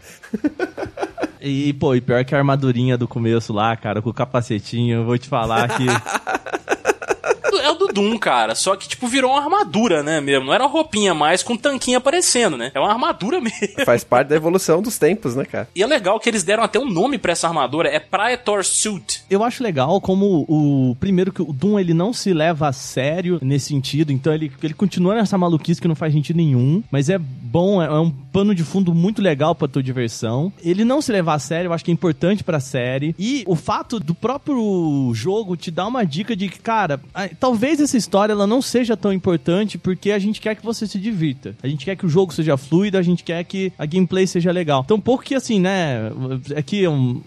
E, 1.40 1.74
pô, 1.74 1.94
e 1.94 2.00
pior 2.00 2.24
que 2.24 2.34
a 2.34 2.38
armadurinha 2.38 2.96
do 2.96 3.06
começo 3.06 3.52
lá, 3.52 3.76
cara, 3.76 4.00
com 4.00 4.08
o 4.08 4.14
capacetinho, 4.14 5.00
eu 5.00 5.04
vou 5.04 5.18
te 5.18 5.28
falar 5.28 5.68
que. 5.76 5.84
é 7.64 7.70
o 7.70 7.74
do 7.74 7.88
Doom, 7.88 8.18
cara. 8.18 8.54
Só 8.54 8.76
que, 8.76 8.88
tipo, 8.88 9.06
virou 9.06 9.32
uma 9.32 9.42
armadura, 9.42 10.02
né, 10.02 10.20
mesmo. 10.20 10.46
Não 10.46 10.54
era 10.54 10.66
roupinha 10.66 11.14
mais 11.14 11.42
com 11.42 11.54
um 11.54 11.56
tanquinho 11.56 11.98
aparecendo, 11.98 12.56
né? 12.56 12.70
É 12.74 12.80
uma 12.80 12.90
armadura 12.90 13.40
mesmo. 13.42 13.84
Faz 13.84 14.04
parte 14.04 14.28
da 14.28 14.36
evolução 14.36 14.82
dos 14.82 14.98
tempos, 14.98 15.34
né, 15.34 15.44
cara? 15.44 15.68
E 15.74 15.82
é 15.82 15.86
legal 15.86 16.20
que 16.20 16.28
eles 16.28 16.42
deram 16.44 16.62
até 16.62 16.78
um 16.78 16.90
nome 16.90 17.18
para 17.18 17.32
essa 17.32 17.48
armadura. 17.48 17.88
É 17.88 17.98
Praetor 17.98 18.64
Suit. 18.64 19.23
Eu 19.28 19.42
acho 19.42 19.62
legal 19.62 20.00
como 20.00 20.44
o... 20.48 20.96
Primeiro 21.00 21.32
que 21.32 21.42
o 21.42 21.52
Doom, 21.52 21.78
ele 21.78 21.94
não 21.94 22.12
se 22.12 22.32
leva 22.32 22.68
a 22.68 22.72
sério 22.72 23.38
nesse 23.42 23.66
sentido. 23.66 24.12
Então, 24.12 24.32
ele, 24.32 24.50
ele 24.62 24.74
continua 24.74 25.14
nessa 25.14 25.36
maluquice 25.38 25.80
que 25.80 25.88
não 25.88 25.94
faz 25.94 26.12
sentido 26.12 26.36
nenhum. 26.36 26.82
Mas 26.90 27.08
é 27.08 27.18
bom, 27.18 27.82
é 27.82 28.00
um 28.00 28.10
pano 28.10 28.54
de 28.54 28.64
fundo 28.64 28.92
muito 28.92 29.22
legal 29.22 29.54
pra 29.54 29.68
tua 29.68 29.82
diversão. 29.82 30.52
Ele 30.62 30.84
não 30.84 31.00
se 31.00 31.12
levar 31.12 31.34
a 31.34 31.38
sério, 31.38 31.68
eu 31.68 31.72
acho 31.72 31.84
que 31.84 31.90
é 31.90 31.94
importante 31.94 32.42
pra 32.42 32.58
série. 32.58 33.14
E 33.18 33.44
o 33.46 33.54
fato 33.54 34.00
do 34.00 34.14
próprio 34.14 35.12
jogo 35.14 35.56
te 35.56 35.70
dar 35.70 35.86
uma 35.86 36.04
dica 36.04 36.34
de 36.34 36.48
que, 36.48 36.58
cara, 36.58 37.00
talvez 37.38 37.80
essa 37.80 37.96
história 37.96 38.32
ela 38.32 38.46
não 38.46 38.60
seja 38.60 38.96
tão 38.96 39.12
importante 39.12 39.78
porque 39.78 40.10
a 40.10 40.18
gente 40.18 40.40
quer 40.40 40.56
que 40.56 40.64
você 40.64 40.86
se 40.86 40.98
divirta. 40.98 41.54
A 41.62 41.68
gente 41.68 41.84
quer 41.84 41.96
que 41.96 42.04
o 42.04 42.08
jogo 42.08 42.34
seja 42.34 42.56
fluido, 42.56 42.98
a 42.98 43.02
gente 43.02 43.22
quer 43.22 43.44
que 43.44 43.72
a 43.78 43.86
gameplay 43.86 44.26
seja 44.26 44.50
legal. 44.50 44.82
Então, 44.84 45.00
pouco 45.00 45.22
que 45.22 45.34
assim, 45.34 45.60
né? 45.60 46.10
Aqui 46.56 46.84
é 46.84 46.90
um 46.90 47.20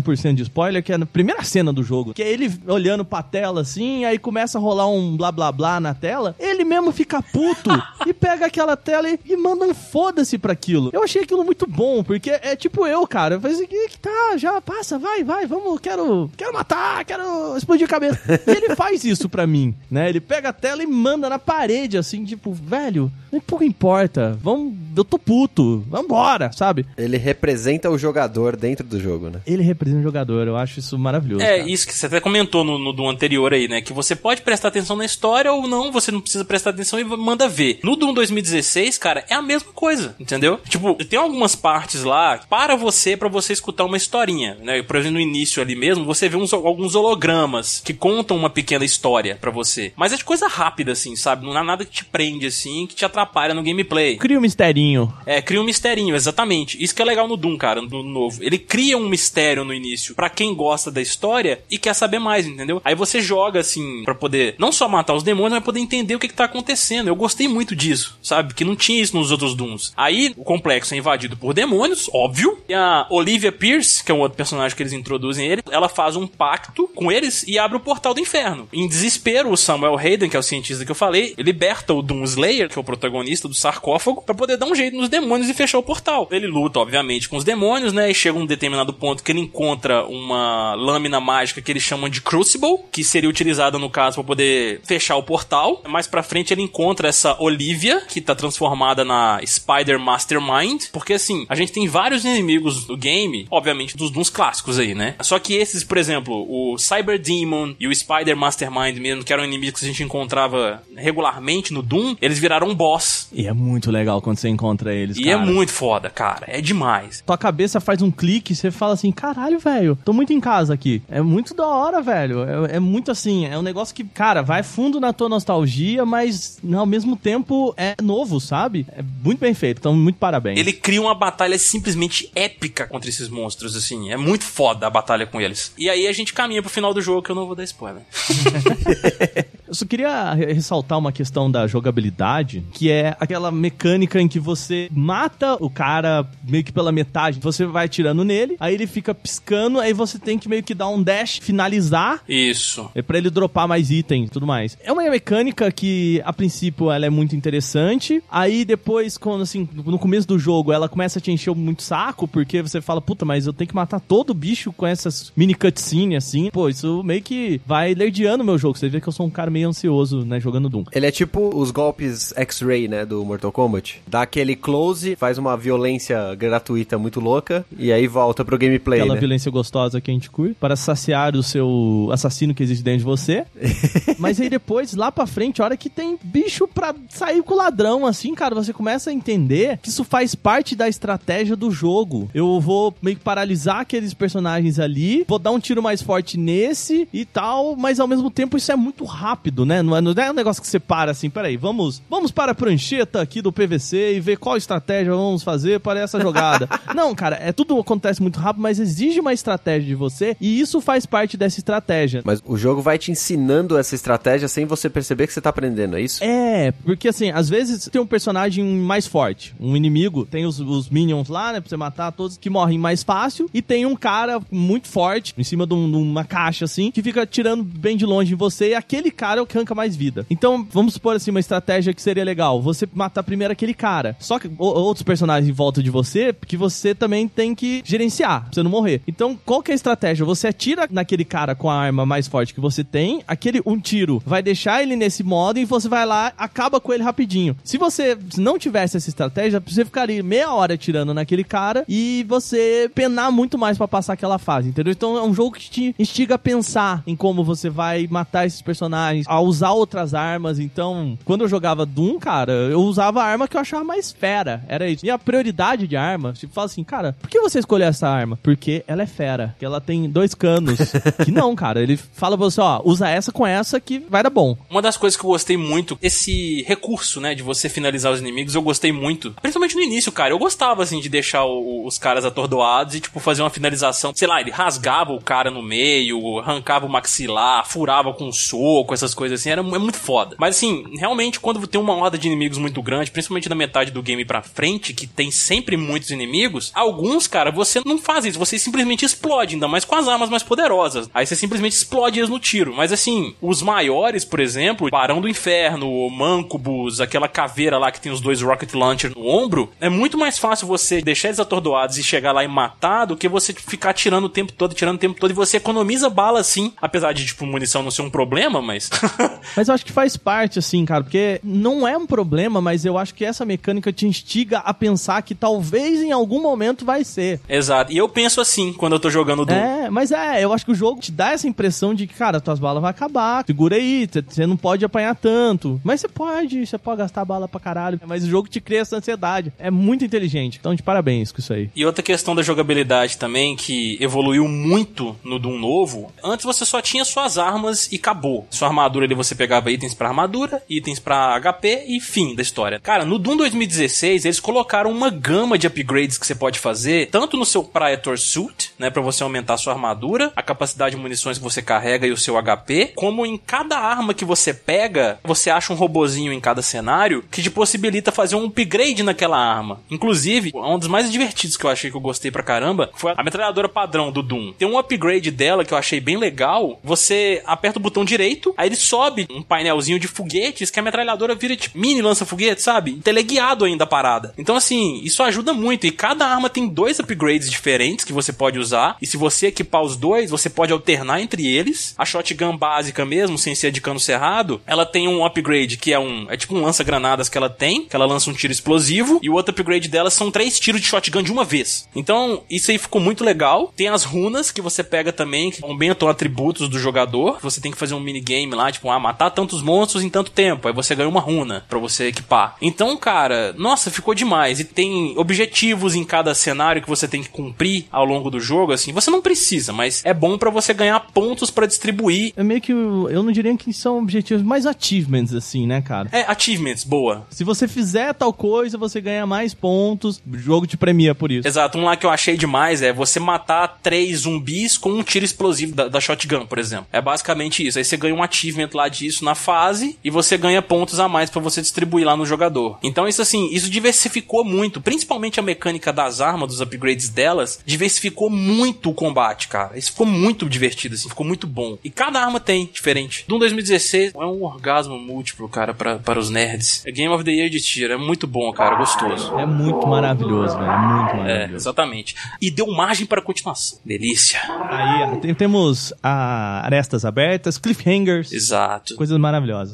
0,0001% 0.00 0.34
de 0.34 0.42
spoiler, 0.42 0.82
que 0.82 0.92
é 0.92 0.98
na 0.98 1.06
primeira 1.06 1.42
cena 1.44 1.72
do 1.72 1.82
jogo. 1.82 2.14
Que 2.14 2.22
é 2.22 2.30
ele 2.30 2.52
olhando 2.66 3.04
pra 3.04 3.22
tela 3.22 3.60
assim, 3.60 4.04
aí 4.04 4.18
começa 4.18 4.58
a 4.58 4.60
rolar 4.60 4.88
um 4.88 5.16
blá 5.16 5.30
blá 5.30 5.52
blá 5.52 5.80
na 5.80 5.94
tela. 5.94 6.34
Ele 6.38 6.64
mesmo 6.64 6.92
fica 6.92 7.22
puto 7.22 7.70
e 8.06 8.12
pega 8.12 8.46
aquela 8.46 8.76
tela 8.76 9.08
e, 9.08 9.18
e 9.24 9.36
manda 9.36 9.64
um 9.64 9.74
foda-se 9.74 10.38
pra 10.38 10.52
aquilo. 10.52 10.90
Eu 10.92 11.02
achei 11.02 11.22
aquilo 11.22 11.44
muito 11.44 11.66
bom, 11.66 12.02
porque 12.02 12.30
é 12.30 12.56
tipo 12.56 12.86
eu, 12.86 13.06
cara. 13.06 13.36
Eu 13.36 13.40
falei 13.40 13.56
assim, 13.56 13.66
que 13.66 13.98
tá, 13.98 14.36
já 14.36 14.60
passa, 14.60 14.98
vai, 14.98 15.24
vai, 15.24 15.46
vamos, 15.46 15.80
quero, 15.80 16.30
quero 16.36 16.52
matar, 16.52 17.04
quero 17.04 17.56
explodir 17.56 17.86
a 17.86 17.88
cabeça. 17.88 18.20
E 18.46 18.50
ele 18.50 18.74
faz 18.74 19.04
isso 19.04 19.28
pra 19.28 19.46
mim, 19.46 19.74
né? 19.90 20.08
Ele 20.08 20.20
pega 20.20 20.50
a 20.50 20.52
tela 20.52 20.82
e 20.82 20.86
manda 20.86 21.28
na 21.28 21.38
parede, 21.38 21.96
assim, 21.96 22.24
tipo, 22.24 22.52
velho, 22.52 23.10
nem 23.30 23.40
pouco 23.40 23.64
importa, 23.64 24.38
vamos, 24.42 24.74
eu 24.96 25.04
tô 25.04 25.18
puto, 25.18 25.84
vambora, 25.88 26.50
sabe? 26.52 26.86
Ele 26.96 27.16
representa 27.16 27.90
o 27.90 27.98
jogador 27.98 28.56
dentro 28.56 28.86
do 28.86 29.00
jogo, 29.00 29.30
né? 29.30 29.40
Ele 29.46 29.62
representa 29.62 29.89
o 29.98 30.02
jogador, 30.02 30.46
eu 30.46 30.56
acho 30.56 30.78
isso 30.78 30.98
maravilhoso. 30.98 31.44
É, 31.44 31.58
cara. 31.58 31.70
isso 31.70 31.86
que 31.86 31.94
você 31.94 32.06
até 32.06 32.20
comentou 32.20 32.64
no, 32.64 32.78
no 32.78 32.92
do 32.92 33.08
anterior 33.08 33.52
aí, 33.52 33.68
né? 33.68 33.80
Que 33.80 33.92
você 33.92 34.14
pode 34.14 34.42
prestar 34.42 34.68
atenção 34.68 34.96
na 34.96 35.04
história 35.04 35.52
ou 35.52 35.66
não, 35.66 35.92
você 35.92 36.10
não 36.10 36.20
precisa 36.20 36.44
prestar 36.44 36.70
atenção 36.70 36.98
e 36.98 37.04
manda 37.04 37.48
ver. 37.48 37.80
No 37.82 37.96
Doom 37.96 38.14
2016, 38.14 38.98
cara, 38.98 39.24
é 39.28 39.34
a 39.34 39.42
mesma 39.42 39.72
coisa, 39.72 40.14
entendeu? 40.18 40.60
Tipo, 40.68 40.94
tem 41.04 41.18
algumas 41.18 41.54
partes 41.54 42.04
lá 42.04 42.38
para 42.48 42.76
você, 42.76 43.16
para 43.16 43.28
você 43.28 43.52
escutar 43.52 43.84
uma 43.84 43.96
historinha, 43.96 44.56
né? 44.62 44.82
Por 44.82 44.96
exemplo, 44.96 45.14
no 45.14 45.20
início 45.20 45.62
ali 45.62 45.74
mesmo, 45.74 46.04
você 46.04 46.28
vê 46.28 46.36
uns, 46.36 46.52
alguns 46.52 46.94
hologramas 46.94 47.82
que 47.84 47.94
contam 47.94 48.36
uma 48.36 48.50
pequena 48.50 48.84
história 48.84 49.36
para 49.40 49.50
você. 49.50 49.92
Mas 49.96 50.12
é 50.12 50.16
de 50.16 50.24
coisa 50.24 50.46
rápida, 50.46 50.92
assim, 50.92 51.16
sabe? 51.16 51.44
Não 51.44 51.56
há 51.56 51.64
nada 51.64 51.84
que 51.84 51.90
te 51.90 52.04
prende, 52.04 52.46
assim, 52.46 52.86
que 52.86 52.94
te 52.94 53.04
atrapalha 53.04 53.54
no 53.54 53.62
gameplay. 53.62 54.16
Cria 54.16 54.38
um 54.38 54.42
misterinho. 54.42 55.12
É, 55.26 55.40
cria 55.42 55.60
um 55.60 55.64
misterinho, 55.64 56.14
exatamente. 56.14 56.82
Isso 56.82 56.94
que 56.94 57.02
é 57.02 57.04
legal 57.04 57.28
no 57.28 57.36
Doom, 57.36 57.56
cara, 57.56 57.82
no 57.82 58.02
novo. 58.02 58.42
Ele 58.42 58.58
cria 58.58 58.96
um 58.96 59.08
mistério 59.08 59.64
no 59.64 59.74
início 59.80 60.14
para 60.14 60.30
quem 60.30 60.54
gosta 60.54 60.90
da 60.90 61.00
história 61.00 61.62
e 61.70 61.78
quer 61.78 61.94
saber 61.94 62.18
mais, 62.18 62.46
entendeu? 62.46 62.80
Aí 62.84 62.94
você 62.94 63.20
joga, 63.20 63.60
assim, 63.60 64.02
para 64.04 64.14
poder 64.14 64.54
não 64.58 64.70
só 64.70 64.88
matar 64.88 65.14
os 65.14 65.22
demônios, 65.22 65.54
mas 65.54 65.64
poder 65.64 65.80
entender 65.80 66.14
o 66.14 66.18
que, 66.18 66.28
que 66.28 66.34
tá 66.34 66.44
acontecendo. 66.44 67.08
Eu 67.08 67.16
gostei 67.16 67.48
muito 67.48 67.74
disso, 67.74 68.18
sabe? 68.22 68.54
Que 68.54 68.64
não 68.64 68.76
tinha 68.76 69.00
isso 69.00 69.16
nos 69.16 69.30
outros 69.30 69.54
Dooms. 69.54 69.92
Aí 69.96 70.32
o 70.36 70.44
complexo 70.44 70.94
é 70.94 70.98
invadido 70.98 71.36
por 71.36 71.54
demônios, 71.54 72.08
óbvio. 72.12 72.58
E 72.68 72.74
a 72.74 73.06
Olivia 73.10 73.50
Pierce, 73.50 74.04
que 74.04 74.12
é 74.12 74.14
um 74.14 74.20
outro 74.20 74.36
personagem 74.36 74.76
que 74.76 74.82
eles 74.82 74.92
introduzem 74.92 75.46
ele, 75.46 75.62
ela 75.70 75.88
faz 75.88 76.16
um 76.16 76.26
pacto 76.26 76.88
com 76.94 77.10
eles 77.10 77.44
e 77.46 77.58
abre 77.58 77.76
o 77.76 77.80
portal 77.80 78.14
do 78.14 78.20
inferno. 78.20 78.68
Em 78.72 78.86
desespero, 78.86 79.50
o 79.50 79.56
Samuel 79.56 79.98
Hayden, 79.98 80.28
que 80.28 80.36
é 80.36 80.38
o 80.38 80.42
cientista 80.42 80.84
que 80.84 80.90
eu 80.90 80.96
falei, 80.96 81.34
liberta 81.38 81.94
o 81.94 82.02
Doom 82.02 82.24
Slayer, 82.24 82.68
que 82.68 82.78
é 82.78 82.80
o 82.80 82.84
protagonista 82.84 83.48
do 83.48 83.54
sarcófago, 83.54 84.22
para 84.22 84.34
poder 84.34 84.56
dar 84.56 84.66
um 84.66 84.74
jeito 84.74 84.96
nos 84.96 85.08
demônios 85.08 85.48
e 85.48 85.54
fechar 85.54 85.78
o 85.78 85.82
portal. 85.82 86.28
Ele 86.30 86.46
luta, 86.46 86.78
obviamente, 86.78 87.28
com 87.28 87.36
os 87.36 87.44
demônios, 87.44 87.92
né? 87.92 88.10
E 88.10 88.14
chega 88.14 88.38
um 88.38 88.46
determinado 88.46 88.92
ponto 88.92 89.22
que 89.22 89.32
ele 89.32 89.40
encontra 89.40 89.69
encontra 89.70 90.04
uma 90.04 90.74
lâmina 90.74 91.20
mágica 91.20 91.62
que 91.62 91.70
eles 91.70 91.82
chamam 91.82 92.08
de 92.08 92.20
Crucible, 92.20 92.78
que 92.90 93.04
seria 93.04 93.30
utilizada 93.30 93.78
no 93.78 93.88
caso 93.88 94.16
para 94.16 94.24
poder 94.24 94.80
fechar 94.84 95.16
o 95.16 95.22
portal. 95.22 95.82
Mais 95.88 96.06
pra 96.06 96.22
frente 96.22 96.52
ele 96.52 96.62
encontra 96.62 97.08
essa 97.08 97.36
Olivia, 97.40 98.00
que 98.08 98.20
tá 98.20 98.34
transformada 98.34 99.04
na 99.04 99.40
Spider 99.46 99.98
Mastermind, 99.98 100.84
porque 100.92 101.12
assim, 101.14 101.46
a 101.48 101.54
gente 101.54 101.72
tem 101.72 101.86
vários 101.86 102.24
inimigos 102.24 102.84
do 102.84 102.96
game, 102.96 103.46
obviamente 103.50 103.96
dos 103.96 104.10
Dooms 104.10 104.28
clássicos 104.30 104.78
aí, 104.78 104.94
né? 104.94 105.14
Só 105.20 105.38
que 105.38 105.54
esses, 105.54 105.84
por 105.84 105.96
exemplo, 105.98 106.34
o 106.48 106.76
Cyber 106.78 107.20
Demon 107.20 107.74
e 107.78 107.86
o 107.86 107.94
Spider 107.94 108.36
Mastermind 108.36 108.96
mesmo, 108.98 109.22
que 109.24 109.32
eram 109.32 109.44
inimigos 109.44 109.80
que 109.80 109.86
a 109.86 109.88
gente 109.88 110.02
encontrava 110.02 110.82
regularmente 110.96 111.72
no 111.72 111.82
Doom, 111.82 112.16
eles 112.20 112.38
viraram 112.38 112.68
um 112.68 112.74
boss. 112.74 113.28
E 113.32 113.46
é 113.46 113.52
muito 113.52 113.90
legal 113.90 114.20
quando 114.20 114.38
você 114.38 114.48
encontra 114.48 114.92
eles, 114.94 115.16
E 115.16 115.24
cara. 115.24 115.36
é 115.36 115.38
muito 115.38 115.72
foda, 115.72 116.10
cara. 116.10 116.44
É 116.48 116.60
demais. 116.60 117.22
Tua 117.24 117.38
cabeça 117.38 117.80
faz 117.80 118.02
um 118.02 118.10
clique 118.10 118.52
e 118.52 118.56
você 118.56 118.70
fala 118.70 118.94
assim, 118.94 119.12
caralho, 119.12 119.59
velho, 119.60 119.96
tô 120.04 120.12
muito 120.12 120.32
em 120.32 120.40
casa 120.40 120.74
aqui. 120.74 121.02
É 121.08 121.20
muito 121.20 121.54
da 121.54 121.66
hora, 121.66 122.02
velho. 122.02 122.42
É, 122.66 122.76
é 122.76 122.80
muito 122.80 123.10
assim, 123.10 123.46
é 123.46 123.56
um 123.58 123.62
negócio 123.62 123.94
que, 123.94 124.04
cara, 124.04 124.42
vai 124.42 124.62
fundo 124.62 124.98
na 124.98 125.12
tua 125.12 125.28
nostalgia, 125.28 126.04
mas 126.04 126.58
ao 126.74 126.86
mesmo 126.86 127.16
tempo 127.16 127.74
é 127.76 127.94
novo, 128.02 128.40
sabe? 128.40 128.86
É 128.92 129.02
muito 129.22 129.40
bem 129.40 129.54
feito, 129.54 129.78
então 129.78 129.94
muito 129.94 130.16
parabéns. 130.16 130.58
Ele 130.58 130.72
cria 130.72 131.00
uma 131.00 131.14
batalha 131.14 131.58
simplesmente 131.58 132.30
épica 132.34 132.86
contra 132.86 133.08
esses 133.08 133.28
monstros, 133.28 133.76
assim. 133.76 134.10
É 134.10 134.16
muito 134.16 134.44
foda 134.44 134.86
a 134.86 134.90
batalha 134.90 135.26
com 135.26 135.40
eles. 135.40 135.72
E 135.78 135.88
aí 135.88 136.06
a 136.06 136.12
gente 136.12 136.32
caminha 136.32 136.62
pro 136.62 136.70
final 136.70 136.94
do 136.94 137.00
jogo, 137.00 137.22
que 137.22 137.30
eu 137.30 137.36
não 137.36 137.46
vou 137.46 137.54
dar 137.54 137.64
spoiler. 137.64 138.02
Eu 139.70 139.74
só 139.76 139.86
queria 139.86 140.34
re- 140.34 140.52
ressaltar 140.52 140.98
uma 140.98 141.12
questão 141.12 141.48
da 141.48 141.64
jogabilidade, 141.68 142.64
que 142.72 142.90
é 142.90 143.16
aquela 143.20 143.52
mecânica 143.52 144.20
em 144.20 144.26
que 144.26 144.40
você 144.40 144.88
mata 144.92 145.56
o 145.60 145.70
cara 145.70 146.26
meio 146.42 146.64
que 146.64 146.72
pela 146.72 146.90
metade, 146.90 147.38
você 147.40 147.64
vai 147.64 147.84
atirando 147.86 148.24
nele, 148.24 148.56
aí 148.58 148.74
ele 148.74 148.88
fica 148.88 149.14
piscando, 149.14 149.78
aí 149.78 149.92
você 149.92 150.18
tem 150.18 150.36
que 150.38 150.48
meio 150.48 150.64
que 150.64 150.74
dar 150.74 150.88
um 150.88 151.00
dash, 151.00 151.38
finalizar, 151.40 152.20
Isso. 152.28 152.90
é 152.96 153.00
pra 153.00 153.16
ele 153.18 153.30
dropar 153.30 153.68
mais 153.68 153.92
itens 153.92 154.26
e 154.26 154.30
tudo 154.32 154.44
mais. 154.44 154.76
É 154.82 154.90
uma 154.92 155.08
mecânica 155.08 155.70
que, 155.70 156.20
a 156.24 156.32
princípio, 156.32 156.90
ela 156.90 157.06
é 157.06 157.10
muito 157.10 157.36
interessante. 157.36 158.20
Aí 158.28 158.64
depois, 158.64 159.16
quando 159.16 159.42
assim, 159.42 159.68
no 159.72 159.98
começo 160.00 160.26
do 160.26 160.36
jogo, 160.38 160.72
ela 160.72 160.88
começa 160.88 161.20
a 161.20 161.22
te 161.22 161.30
encher 161.30 161.54
muito 161.54 161.82
saco, 161.84 162.26
porque 162.26 162.60
você 162.60 162.80
fala, 162.80 163.00
puta, 163.00 163.24
mas 163.24 163.46
eu 163.46 163.52
tenho 163.52 163.68
que 163.68 163.74
matar 163.74 164.00
todo 164.00 164.34
bicho 164.34 164.72
com 164.72 164.84
essas 164.84 165.32
mini 165.36 165.54
cutscene, 165.54 166.16
assim. 166.16 166.50
Pô, 166.50 166.68
isso 166.68 167.04
meio 167.04 167.22
que 167.22 167.60
vai 167.64 167.94
lerdeando 167.94 168.42
o 168.42 168.46
meu 168.46 168.58
jogo. 168.58 168.76
Você 168.76 168.88
vê 168.88 169.00
que 169.00 169.08
eu 169.08 169.12
sou 169.12 169.26
um 169.26 169.30
cara 169.30 169.48
meio 169.48 169.59
ansioso, 169.64 170.24
né, 170.24 170.40
jogando 170.40 170.68
Doom. 170.68 170.84
Ele 170.92 171.06
é 171.06 171.10
tipo 171.10 171.50
os 171.54 171.70
golpes 171.70 172.32
X-Ray, 172.36 172.88
né, 172.88 173.04
do 173.04 173.24
Mortal 173.24 173.52
Kombat. 173.52 174.02
Dá 174.06 174.22
aquele 174.22 174.56
close, 174.56 175.16
faz 175.16 175.38
uma 175.38 175.56
violência 175.56 176.34
gratuita 176.34 176.98
muito 176.98 177.20
louca, 177.20 177.64
e 177.78 177.92
aí 177.92 178.06
volta 178.06 178.44
pro 178.44 178.58
gameplay, 178.58 179.00
Aquela 179.00 179.14
né? 179.14 179.20
violência 179.20 179.50
gostosa 179.50 180.00
que 180.00 180.10
a 180.10 180.14
gente 180.14 180.30
curte, 180.30 180.54
para 180.58 180.76
saciar 180.76 181.34
o 181.36 181.42
seu 181.42 182.08
assassino 182.12 182.54
que 182.54 182.62
existe 182.62 182.82
dentro 182.82 182.98
de 183.00 183.04
você. 183.04 183.44
Mas 184.18 184.40
aí 184.40 184.48
depois, 184.48 184.94
lá 184.94 185.10
pra 185.10 185.26
frente, 185.26 185.60
a 185.60 185.64
hora 185.64 185.76
que 185.76 185.88
tem 185.88 186.18
bicho 186.22 186.66
pra 186.66 186.94
sair 187.08 187.42
com 187.42 187.54
o 187.54 187.56
ladrão, 187.56 188.06
assim, 188.06 188.34
cara, 188.34 188.54
você 188.54 188.72
começa 188.72 189.10
a 189.10 189.12
entender 189.12 189.78
que 189.82 189.88
isso 189.88 190.04
faz 190.04 190.34
parte 190.34 190.74
da 190.74 190.88
estratégia 190.88 191.56
do 191.56 191.70
jogo. 191.70 192.30
Eu 192.34 192.60
vou 192.60 192.94
meio 193.02 193.16
que 193.16 193.22
paralisar 193.22 193.80
aqueles 193.80 194.14
personagens 194.14 194.78
ali, 194.78 195.24
vou 195.26 195.38
dar 195.38 195.50
um 195.50 195.58
tiro 195.58 195.82
mais 195.82 196.02
forte 196.02 196.38
nesse 196.38 197.08
e 197.12 197.24
tal, 197.24 197.76
mas 197.76 198.00
ao 198.00 198.08
mesmo 198.08 198.30
tempo 198.30 198.56
isso 198.56 198.70
é 198.72 198.76
muito 198.76 199.04
rápido, 199.04 199.49
né? 199.64 199.82
Não 199.82 199.96
é, 199.96 200.00
não 200.00 200.12
é 200.12 200.30
um 200.30 200.34
negócio 200.34 200.60
que 200.62 200.68
você 200.68 200.78
para 200.80 201.10
assim, 201.12 201.28
peraí, 201.30 201.56
vamos, 201.56 202.02
vamos 202.08 202.30
para 202.30 202.52
a 202.52 202.54
prancheta 202.54 203.20
aqui 203.20 203.42
do 203.42 203.52
PVC 203.52 204.14
e 204.16 204.20
ver 204.20 204.36
qual 204.38 204.56
estratégia 204.56 205.12
vamos 205.14 205.42
fazer 205.42 205.80
para 205.80 206.00
essa 206.00 206.20
jogada. 206.20 206.68
não, 206.94 207.14
cara, 207.14 207.36
é 207.40 207.52
tudo 207.52 207.78
acontece 207.78 208.20
muito 208.22 208.38
rápido, 208.38 208.62
mas 208.62 208.78
exige 208.78 209.20
uma 209.20 209.32
estratégia 209.32 209.88
de 209.88 209.94
você 209.94 210.36
e 210.40 210.60
isso 210.60 210.80
faz 210.80 211.06
parte 211.06 211.36
dessa 211.36 211.58
estratégia. 211.58 212.22
Mas 212.24 212.42
o 212.44 212.56
jogo 212.56 212.80
vai 212.82 212.98
te 212.98 213.10
ensinando 213.10 213.76
essa 213.76 213.94
estratégia 213.94 214.48
sem 214.48 214.64
você 214.66 214.88
perceber 214.88 215.26
que 215.26 215.32
você 215.32 215.40
tá 215.40 215.50
aprendendo, 215.50 215.96
é 215.96 216.00
isso? 216.02 216.22
É, 216.22 216.72
porque 216.84 217.08
assim, 217.08 217.30
às 217.30 217.48
vezes 217.48 217.88
tem 217.90 218.00
um 218.00 218.06
personagem 218.06 218.64
mais 218.64 219.06
forte, 219.06 219.54
um 219.60 219.76
inimigo, 219.76 220.24
tem 220.26 220.46
os, 220.46 220.60
os 220.60 220.88
minions 220.88 221.28
lá, 221.28 221.52
né, 221.52 221.60
pra 221.60 221.68
você 221.68 221.76
matar 221.76 222.12
todos 222.12 222.36
que 222.36 222.50
morrem 222.50 222.78
mais 222.78 223.02
fácil, 223.02 223.48
e 223.52 223.62
tem 223.62 223.86
um 223.86 223.96
cara 223.96 224.40
muito 224.50 224.88
forte, 224.88 225.34
em 225.36 225.44
cima 225.44 225.66
de, 225.66 225.74
um- 225.74 225.90
de 225.90 225.96
uma 225.96 226.24
caixa 226.24 226.64
assim, 226.64 226.90
que 226.90 227.02
fica 227.02 227.26
tirando 227.26 227.62
bem 227.62 227.96
de 227.96 228.04
longe 228.06 228.32
em 228.32 228.36
você, 228.36 228.70
e 228.70 228.74
aquele 228.74 229.10
cara 229.10 229.39
é 229.40 229.42
o 229.42 229.46
que 229.46 229.56
arranca 229.56 229.74
mais 229.74 229.96
vida. 229.96 230.26
Então, 230.30 230.66
vamos 230.70 230.94
supor 230.94 231.16
assim, 231.16 231.30
uma 231.30 231.40
estratégia 231.40 231.92
que 231.92 232.02
seria 232.02 232.24
legal, 232.24 232.60
você 232.60 232.88
matar 232.92 233.22
primeiro 233.22 233.52
aquele 233.52 233.74
cara, 233.74 234.16
só 234.18 234.38
que 234.38 234.50
outros 234.58 235.02
personagens 235.02 235.48
em 235.48 235.52
volta 235.52 235.82
de 235.82 235.90
você, 235.90 236.34
que 236.46 236.56
você 236.56 236.94
também 236.94 237.26
tem 237.26 237.54
que 237.54 237.82
gerenciar, 237.84 238.42
pra 238.42 238.52
você 238.52 238.62
não 238.62 238.70
morrer. 238.70 239.02
Então, 239.06 239.38
qual 239.44 239.62
que 239.62 239.70
é 239.70 239.74
a 239.74 239.76
estratégia? 239.76 240.24
Você 240.24 240.48
atira 240.48 240.86
naquele 240.90 241.24
cara 241.24 241.54
com 241.54 241.70
a 241.70 241.74
arma 241.74 242.06
mais 242.06 242.28
forte 242.28 242.54
que 242.54 242.60
você 242.60 242.84
tem, 242.84 243.22
aquele 243.26 243.60
um 243.64 243.78
tiro 243.78 244.22
vai 244.24 244.42
deixar 244.42 244.82
ele 244.82 244.96
nesse 244.96 245.22
modo 245.22 245.58
e 245.58 245.64
você 245.64 245.88
vai 245.88 246.04
lá, 246.06 246.32
acaba 246.36 246.80
com 246.80 246.92
ele 246.92 247.02
rapidinho. 247.02 247.56
Se 247.64 247.78
você 247.78 248.16
não 248.36 248.58
tivesse 248.58 248.96
essa 248.96 249.08
estratégia, 249.08 249.62
você 249.64 249.84
ficaria 249.84 250.22
meia 250.22 250.52
hora 250.52 250.74
atirando 250.74 251.14
naquele 251.14 251.44
cara 251.44 251.84
e 251.88 252.24
você 252.28 252.90
penar 252.94 253.32
muito 253.32 253.58
mais 253.58 253.78
pra 253.78 253.88
passar 253.88 254.12
aquela 254.12 254.38
fase, 254.38 254.68
entendeu? 254.68 254.92
Então 254.92 255.16
é 255.16 255.22
um 255.22 255.34
jogo 255.34 255.56
que 255.56 255.70
te 255.70 255.94
instiga 255.98 256.34
a 256.34 256.38
pensar 256.38 257.02
em 257.06 257.16
como 257.16 257.44
você 257.44 257.70
vai 257.70 258.06
matar 258.10 258.46
esses 258.46 258.62
personagens, 258.62 259.26
a 259.30 259.40
usar 259.40 259.70
outras 259.70 260.12
armas. 260.12 260.58
Então, 260.58 261.16
quando 261.24 261.42
eu 261.42 261.48
jogava 261.48 261.86
Doom, 261.86 262.18
cara, 262.18 262.52
eu 262.52 262.80
usava 262.82 263.22
a 263.22 263.24
arma 263.24 263.46
que 263.46 263.56
eu 263.56 263.60
achava 263.60 263.84
mais 263.84 264.10
fera. 264.10 264.64
Era 264.66 264.88
isso. 264.90 265.06
E 265.06 265.10
a 265.10 265.16
prioridade 265.18 265.86
de 265.86 265.96
arma, 265.96 266.32
tipo, 266.32 266.52
fala 266.52 266.64
assim, 266.66 266.82
cara, 266.82 267.14
por 267.20 267.30
que 267.30 267.40
você 267.40 267.60
escolheu 267.60 267.86
essa 267.86 268.08
arma? 268.08 268.36
Porque 268.42 268.82
ela 268.88 269.02
é 269.02 269.06
fera, 269.06 269.54
que 269.56 269.64
ela 269.64 269.80
tem 269.80 270.10
dois 270.10 270.34
canos. 270.34 270.78
que 271.24 271.30
não, 271.30 271.54
cara, 271.54 271.80
ele 271.80 271.96
fala 271.96 272.36
pra 272.36 272.44
você, 272.46 272.60
ó, 272.60 272.82
usa 272.84 273.08
essa 273.08 273.30
com 273.30 273.46
essa 273.46 273.78
que 273.78 274.00
vai 274.00 274.22
dar 274.24 274.30
bom. 274.30 274.56
Uma 274.68 274.82
das 274.82 274.96
coisas 274.96 275.16
que 275.16 275.24
eu 275.24 275.30
gostei 275.30 275.56
muito, 275.56 275.96
esse 276.02 276.62
recurso, 276.66 277.20
né, 277.20 277.32
de 277.34 277.42
você 277.44 277.68
finalizar 277.68 278.12
os 278.12 278.18
inimigos, 278.20 278.56
eu 278.56 278.62
gostei 278.62 278.90
muito. 278.90 279.30
Principalmente 279.40 279.76
no 279.76 279.82
início, 279.82 280.10
cara. 280.10 280.32
Eu 280.34 280.38
gostava, 280.40 280.82
assim, 280.82 280.98
de 281.00 281.08
deixar 281.08 281.44
o- 281.44 281.86
os 281.86 281.98
caras 281.98 282.24
atordoados 282.24 282.96
e, 282.96 283.00
tipo, 283.00 283.20
fazer 283.20 283.42
uma 283.42 283.50
finalização. 283.50 284.12
Sei 284.14 284.26
lá, 284.26 284.40
ele 284.40 284.50
rasgava 284.50 285.12
o 285.12 285.20
cara 285.22 285.50
no 285.52 285.62
meio, 285.62 286.38
arrancava 286.40 286.84
o 286.86 286.88
maxilar, 286.88 287.64
furava 287.66 288.12
com 288.12 288.26
um 288.28 288.32
soco, 288.32 288.92
essas 288.92 289.14
coisas 289.14 289.19
assim. 289.26 289.50
Era 289.50 289.60
é 289.60 289.78
muito 289.78 289.98
foda. 289.98 290.36
Mas, 290.38 290.56
assim, 290.56 290.84
realmente, 290.96 291.40
quando 291.40 291.66
tem 291.66 291.80
uma 291.80 291.94
horda 291.94 292.18
de 292.18 292.26
inimigos 292.26 292.58
muito 292.58 292.82
grande, 292.82 293.10
principalmente 293.10 293.48
na 293.48 293.54
metade 293.54 293.90
do 293.90 294.02
game 294.02 294.24
pra 294.24 294.42
frente, 294.42 294.92
que 294.92 295.06
tem 295.06 295.30
sempre 295.30 295.76
muitos 295.76 296.10
inimigos, 296.10 296.70
alguns, 296.74 297.26
cara, 297.26 297.50
você 297.50 297.80
não 297.84 297.98
faz 297.98 298.24
isso. 298.24 298.38
Você 298.38 298.58
simplesmente 298.58 299.04
explode, 299.04 299.54
ainda 299.54 299.68
mais 299.68 299.84
com 299.84 299.94
as 299.94 300.08
armas 300.08 300.30
mais 300.30 300.42
poderosas. 300.42 301.08
Aí 301.14 301.26
você 301.26 301.36
simplesmente 301.36 301.72
explode 301.72 302.18
eles 302.18 302.30
no 302.30 302.38
tiro. 302.38 302.74
Mas, 302.74 302.92
assim, 302.92 303.34
os 303.40 303.62
maiores, 303.62 304.24
por 304.24 304.40
exemplo, 304.40 304.88
Barão 304.90 305.20
do 305.20 305.28
Inferno, 305.28 305.90
o 305.90 306.10
Mancubus, 306.10 307.00
aquela 307.00 307.28
caveira 307.28 307.78
lá 307.78 307.90
que 307.90 308.00
tem 308.00 308.12
os 308.12 308.20
dois 308.20 308.42
Rocket 308.42 308.72
Launcher 308.74 309.12
no 309.16 309.26
ombro, 309.26 309.70
é 309.80 309.88
muito 309.88 310.18
mais 310.18 310.38
fácil 310.38 310.66
você 310.66 311.00
deixar 311.00 311.28
eles 311.28 311.40
atordoados 311.40 311.98
e 311.98 312.02
chegar 312.02 312.32
lá 312.32 312.44
e 312.44 312.48
matar 312.48 313.06
do 313.06 313.16
que 313.16 313.28
você 313.28 313.52
ficar 313.52 313.92
tirando 313.92 314.24
o 314.24 314.28
tempo 314.28 314.52
todo, 314.52 314.74
tirando 314.74 314.96
o 314.96 315.00
tempo 315.00 315.18
todo. 315.18 315.30
E 315.30 315.34
você 315.34 315.56
economiza 315.56 316.08
bala, 316.08 316.40
assim. 316.40 316.72
Apesar 316.80 317.12
de, 317.12 317.26
tipo, 317.26 317.46
munição 317.46 317.82
não 317.82 317.90
ser 317.90 318.02
um 318.02 318.10
problema, 318.10 318.60
mas... 318.60 318.90
Mas 319.56 319.68
eu 319.68 319.74
acho 319.74 319.84
que 319.84 319.92
faz 319.92 320.16
parte, 320.16 320.58
assim, 320.58 320.84
cara, 320.84 321.02
porque 321.02 321.40
não 321.42 321.86
é 321.86 321.96
um 321.96 322.06
problema, 322.06 322.60
mas 322.60 322.84
eu 322.84 322.96
acho 322.96 323.14
que 323.14 323.24
essa 323.24 323.44
mecânica 323.44 323.92
te 323.92 324.06
instiga 324.06 324.58
a 324.58 324.72
pensar 324.72 325.22
que 325.22 325.34
talvez 325.34 326.00
em 326.00 326.12
algum 326.12 326.40
momento 326.40 326.84
vai 326.84 327.04
ser. 327.04 327.40
Exato. 327.48 327.92
E 327.92 327.96
eu 327.96 328.08
penso 328.08 328.40
assim 328.40 328.72
quando 328.72 328.94
eu 328.94 329.00
tô 329.00 329.10
jogando 329.10 329.44
Doom. 329.44 329.54
É, 329.54 329.90
mas 329.90 330.12
é, 330.12 330.44
eu 330.44 330.52
acho 330.52 330.64
que 330.64 330.72
o 330.72 330.74
jogo 330.74 331.00
te 331.00 331.10
dá 331.10 331.32
essa 331.32 331.48
impressão 331.48 331.94
de 331.94 332.06
que, 332.06 332.14
cara, 332.14 332.40
tuas 332.40 332.58
balas 332.58 332.80
vão 332.80 332.90
acabar, 332.90 333.44
segura 333.44 333.76
aí, 333.76 334.08
você 334.28 334.46
não 334.46 334.56
pode 334.56 334.84
apanhar 334.84 335.14
tanto. 335.14 335.80
Mas 335.84 336.00
você 336.00 336.08
pode, 336.08 336.66
você 336.66 336.78
pode 336.78 336.98
gastar 336.98 337.24
bala 337.24 337.48
pra 337.48 337.60
caralho. 337.60 338.00
Mas 338.06 338.24
o 338.24 338.28
jogo 338.28 338.48
te 338.48 338.60
cria 338.60 338.80
essa 338.80 338.96
ansiedade. 338.96 339.52
É 339.58 339.70
muito 339.70 340.04
inteligente. 340.04 340.58
Então, 340.60 340.74
de 340.74 340.82
parabéns 340.82 341.32
com 341.32 341.40
isso 341.40 341.52
aí. 341.52 341.70
E 341.74 341.84
outra 341.84 342.02
questão 342.02 342.34
da 342.34 342.42
jogabilidade 342.42 343.16
também, 343.16 343.56
que 343.56 343.96
evoluiu 344.00 344.46
muito 344.46 345.16
no 345.24 345.38
Doom 345.38 345.58
novo. 345.58 346.12
Antes 346.22 346.44
você 346.44 346.64
só 346.64 346.80
tinha 346.80 347.04
suas 347.04 347.38
armas 347.38 347.90
e 347.92 347.96
acabou. 347.96 348.46
Sua 348.50 348.68
armadura 348.68 348.89
ali 348.98 349.14
você 349.14 349.34
pegava 349.34 349.70
itens 349.70 349.94
pra 349.94 350.08
armadura, 350.08 350.62
itens 350.68 350.98
pra 350.98 351.38
HP 351.40 351.84
e 351.86 352.00
fim 352.00 352.34
da 352.34 352.42
história. 352.42 352.80
Cara, 352.80 353.04
no 353.04 353.18
Doom 353.18 353.36
2016 353.36 354.24
eles 354.24 354.40
colocaram 354.40 354.90
uma 354.90 355.10
gama 355.10 355.56
de 355.56 355.66
upgrades 355.66 356.18
que 356.18 356.26
você 356.26 356.34
pode 356.34 356.58
fazer, 356.58 357.08
tanto 357.10 357.36
no 357.36 357.44
seu 357.44 357.62
Praetor 357.62 358.18
Suit, 358.18 358.72
né, 358.78 358.90
pra 358.90 359.02
você 359.02 359.22
aumentar 359.22 359.54
a 359.54 359.58
sua 359.58 359.72
armadura, 359.72 360.32
a 360.34 360.42
capacidade 360.42 360.96
de 360.96 361.00
munições 361.00 361.38
que 361.38 361.44
você 361.44 361.62
carrega 361.62 362.06
e 362.06 362.12
o 362.12 362.16
seu 362.16 362.40
HP, 362.42 362.92
como 362.94 363.24
em 363.24 363.36
cada 363.38 363.78
arma 363.78 364.14
que 364.14 364.24
você 364.24 364.52
pega, 364.52 365.18
você 365.22 365.50
acha 365.50 365.72
um 365.72 365.76
robozinho 365.76 366.32
em 366.32 366.40
cada 366.40 366.62
cenário 366.62 367.24
que 367.30 367.42
te 367.42 367.50
possibilita 367.50 368.10
fazer 368.12 368.36
um 368.36 368.46
upgrade 368.46 369.02
naquela 369.02 369.38
arma. 369.38 369.80
Inclusive, 369.90 370.52
um 370.54 370.78
dos 370.78 370.88
mais 370.88 371.10
divertidos 371.10 371.56
que 371.56 371.64
eu 371.64 371.70
achei 371.70 371.90
que 371.90 371.96
eu 371.96 372.00
gostei 372.00 372.30
pra 372.30 372.42
caramba 372.42 372.90
foi 372.94 373.12
a 373.16 373.22
metralhadora 373.22 373.68
padrão 373.68 374.10
do 374.10 374.22
Doom. 374.22 374.52
Tem 374.52 374.66
um 374.66 374.78
upgrade 374.78 375.30
dela 375.30 375.64
que 375.64 375.74
eu 375.74 375.78
achei 375.78 376.00
bem 376.00 376.16
legal. 376.16 376.78
Você 376.82 377.42
aperta 377.46 377.78
o 377.78 377.82
botão 377.82 378.04
direito, 378.04 378.54
aí 378.56 378.68
ele 378.68 378.76
sobe 378.80 379.26
um 379.30 379.42
painelzinho 379.42 379.98
de 379.98 380.08
foguetes 380.08 380.70
que 380.70 380.80
a 380.80 380.82
metralhadora 380.82 381.34
vira 381.34 381.56
tipo 381.56 381.78
mini 381.78 382.02
lança-foguete, 382.02 382.62
sabe? 382.62 382.92
Então 382.92 383.12
ele 383.12 383.20
é 383.20 383.24
guiado 383.24 383.64
ainda 383.64 383.84
a 383.84 383.86
parada. 383.86 384.34
Então, 384.36 384.56
assim, 384.56 385.00
isso 385.02 385.22
ajuda 385.22 385.52
muito. 385.52 385.86
E 385.86 385.92
cada 385.92 386.26
arma 386.26 386.50
tem 386.50 386.68
dois 386.68 386.98
upgrades 386.98 387.50
diferentes 387.50 388.04
que 388.04 388.12
você 388.12 388.32
pode 388.32 388.58
usar. 388.58 388.96
E 389.00 389.06
se 389.06 389.16
você 389.16 389.48
equipar 389.48 389.82
os 389.82 389.96
dois, 389.96 390.30
você 390.30 390.48
pode 390.50 390.72
alternar 390.72 391.20
entre 391.20 391.46
eles. 391.46 391.94
A 391.96 392.04
shotgun 392.04 392.56
básica 392.56 393.04
mesmo, 393.04 393.38
sem 393.38 393.54
ser 393.54 393.70
de 393.70 393.80
cano 393.80 394.00
cerrado, 394.00 394.60
ela 394.66 394.86
tem 394.86 395.08
um 395.08 395.24
upgrade 395.24 395.76
que 395.76 395.92
é 395.92 395.98
um. 395.98 396.26
É 396.30 396.36
tipo 396.36 396.54
um 396.54 396.62
lança-granadas 396.62 397.28
que 397.28 397.38
ela 397.38 397.50
tem, 397.50 397.84
que 397.84 397.96
ela 397.96 398.06
lança 398.06 398.30
um 398.30 398.34
tiro 398.34 398.52
explosivo. 398.52 399.20
E 399.22 399.30
o 399.30 399.34
outro 399.34 399.52
upgrade 399.52 399.88
dela 399.88 400.10
são 400.10 400.30
três 400.30 400.58
tiros 400.58 400.80
de 400.80 400.86
shotgun 400.86 401.22
de 401.22 401.32
uma 401.32 401.44
vez. 401.44 401.88
Então, 401.94 402.42
isso 402.48 402.70
aí 402.70 402.78
ficou 402.78 403.00
muito 403.00 403.24
legal. 403.24 403.72
Tem 403.76 403.88
as 403.88 404.04
runas 404.04 404.50
que 404.50 404.60
você 404.60 404.82
pega 404.82 405.12
também, 405.12 405.50
que 405.50 405.64
aumentam 405.64 406.08
atributos 406.08 406.68
do 406.68 406.78
jogador. 406.78 407.38
Você 407.42 407.60
tem 407.60 407.70
que 407.70 407.78
fazer 407.78 407.94
um 407.94 408.00
minigame 408.00 408.54
lá, 408.54 408.69
tipo, 408.72 408.90
ah, 408.90 408.98
matar 408.98 409.30
tantos 409.30 409.62
monstros 409.62 410.02
em 410.02 410.08
tanto 410.08 410.30
tempo. 410.30 410.68
Aí 410.68 410.74
você 410.74 410.94
ganha 410.94 411.08
uma 411.08 411.20
runa 411.20 411.64
para 411.68 411.78
você 411.78 412.06
equipar. 412.06 412.56
Então, 412.60 412.96
cara, 412.96 413.54
nossa, 413.56 413.90
ficou 413.90 414.14
demais. 414.14 414.60
E 414.60 414.64
tem 414.64 415.14
objetivos 415.16 415.94
em 415.94 416.04
cada 416.04 416.34
cenário 416.34 416.82
que 416.82 416.88
você 416.88 417.06
tem 417.08 417.22
que 417.22 417.28
cumprir 417.28 417.86
ao 417.90 418.04
longo 418.04 418.30
do 418.30 418.40
jogo, 418.40 418.72
assim. 418.72 418.92
Você 418.92 419.10
não 419.10 419.22
precisa, 419.22 419.72
mas 419.72 420.04
é 420.04 420.14
bom 420.14 420.38
para 420.38 420.50
você 420.50 420.72
ganhar 420.72 421.00
pontos 421.12 421.50
para 421.50 421.66
distribuir. 421.66 422.32
É 422.36 422.42
meio 422.42 422.60
que, 422.60 422.72
eu 422.72 423.22
não 423.22 423.32
diria 423.32 423.56
que 423.56 423.72
são 423.72 423.98
objetivos, 423.98 424.42
mais 424.42 424.66
achievements, 424.66 425.34
assim, 425.34 425.66
né, 425.66 425.80
cara? 425.80 426.08
É, 426.12 426.22
achievements, 426.22 426.84
boa. 426.84 427.26
Se 427.30 427.44
você 427.44 427.66
fizer 427.66 428.12
tal 428.14 428.32
coisa, 428.32 428.78
você 428.78 429.00
ganha 429.00 429.26
mais 429.26 429.54
pontos, 429.54 430.22
o 430.26 430.36
jogo 430.38 430.66
te 430.66 430.76
premia 430.76 431.14
por 431.14 431.30
isso. 431.30 431.46
Exato, 431.46 431.78
um 431.78 431.84
lá 431.84 431.96
que 431.96 432.06
eu 432.06 432.10
achei 432.10 432.36
demais 432.36 432.82
é 432.82 432.92
você 432.92 433.18
matar 433.20 433.78
três 433.82 434.20
zumbis 434.20 434.76
com 434.76 434.90
um 434.90 435.02
tiro 435.02 435.24
explosivo 435.24 435.74
da, 435.74 435.88
da 435.88 436.00
shotgun, 436.00 436.46
por 436.46 436.58
exemplo. 436.58 436.86
É 436.92 437.00
basicamente 437.00 437.66
isso. 437.66 437.78
Aí 437.78 437.84
você 437.84 437.96
ganha 437.96 438.14
um 438.14 438.22
achievement 438.22 438.59
lá 438.76 438.88
disso 438.88 439.24
na 439.24 439.34
fase 439.34 439.98
e 440.02 440.10
você 440.10 440.36
ganha 440.36 440.60
pontos 440.62 440.98
a 441.00 441.08
mais 441.08 441.30
para 441.30 441.40
você 441.40 441.60
distribuir 441.60 442.06
lá 442.06 442.16
no 442.16 442.26
jogador. 442.26 442.78
Então 442.82 443.06
isso 443.08 443.22
assim, 443.22 443.48
isso 443.52 443.70
diversificou 443.70 444.44
muito, 444.44 444.80
principalmente 444.80 445.38
a 445.40 445.42
mecânica 445.42 445.92
das 445.92 446.20
armas, 446.20 446.48
dos 446.48 446.60
upgrades 446.60 447.08
delas, 447.08 447.60
diversificou 447.64 448.28
muito 448.30 448.90
o 448.90 448.94
combate, 448.94 449.48
cara. 449.48 449.78
Isso 449.78 449.92
ficou 449.92 450.06
muito 450.06 450.48
divertido, 450.48 450.94
assim, 450.94 451.08
ficou 451.08 451.26
muito 451.26 451.46
bom. 451.46 451.78
E 451.84 451.90
cada 451.90 452.20
arma 452.20 452.40
tem 452.40 452.68
diferente. 452.72 453.24
Doom 453.28 453.38
2016 453.38 454.12
é 454.14 454.18
um 454.18 454.42
orgasmo 454.44 454.98
múltiplo, 454.98 455.48
cara, 455.48 455.72
para 455.74 456.18
os 456.18 456.30
nerds. 456.30 456.84
É 456.86 456.90
Game 456.92 457.12
of 457.12 457.24
the 457.24 457.30
Year 457.30 457.48
de 457.50 457.60
tiro, 457.60 457.92
é 457.92 457.96
muito 457.96 458.26
bom, 458.26 458.52
cara, 458.52 458.76
gostoso. 458.76 459.38
É 459.38 459.46
muito 459.46 459.86
maravilhoso, 459.86 460.56
velho. 460.58 460.70
É 460.70 460.78
muito 460.78 461.10
É, 461.10 461.16
maravilhoso. 461.16 461.54
exatamente. 461.54 462.14
E 462.40 462.50
deu 462.50 462.66
margem 462.68 463.06
para 463.06 463.20
continuação. 463.22 463.78
Delícia. 463.84 464.40
Aí 464.68 465.16
tem- 465.20 465.34
temos 465.34 465.92
ah, 466.02 466.62
arestas 466.64 467.04
abertas, 467.04 467.58
cliffhangers, 467.58 468.30
Exato. 468.54 468.96
coisas 468.96 469.16
maravilhosas. 469.18 469.70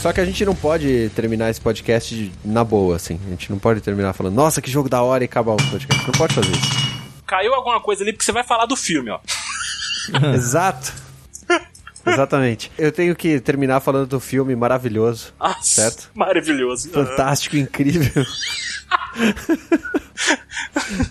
Só 0.00 0.12
que 0.12 0.20
a 0.20 0.24
gente 0.24 0.44
não 0.44 0.54
pode 0.54 1.10
terminar 1.14 1.48
esse 1.50 1.60
podcast 1.60 2.14
de- 2.14 2.32
na 2.44 2.62
boa, 2.62 2.96
assim. 2.96 3.18
A 3.26 3.30
gente 3.30 3.50
não 3.50 3.58
pode 3.58 3.80
terminar 3.80 4.12
falando, 4.12 4.34
nossa, 4.34 4.60
que 4.60 4.70
jogo 4.70 4.88
da 4.88 5.02
hora 5.02 5.24
e 5.24 5.26
acabar 5.26 5.52
o 5.52 5.56
podcast. 5.56 6.04
Não 6.06 6.12
pode 6.12 6.34
fazer 6.34 6.50
isso. 6.50 6.94
Caiu 7.26 7.54
alguma 7.54 7.80
coisa 7.80 8.02
ali 8.02 8.12
porque 8.12 8.24
você 8.24 8.32
vai 8.32 8.44
falar 8.44 8.66
do 8.66 8.76
filme, 8.76 9.10
ó. 9.10 9.18
Exato. 10.34 10.92
Exatamente. 12.06 12.70
Eu 12.76 12.92
tenho 12.92 13.16
que 13.16 13.40
terminar 13.40 13.80
falando 13.80 14.06
do 14.06 14.20
filme 14.20 14.54
maravilhoso, 14.54 15.32
Nossa, 15.40 15.62
Certo. 15.62 16.10
Maravilhoso. 16.14 16.90
fantástico, 16.90 17.56
incrível. 17.56 18.24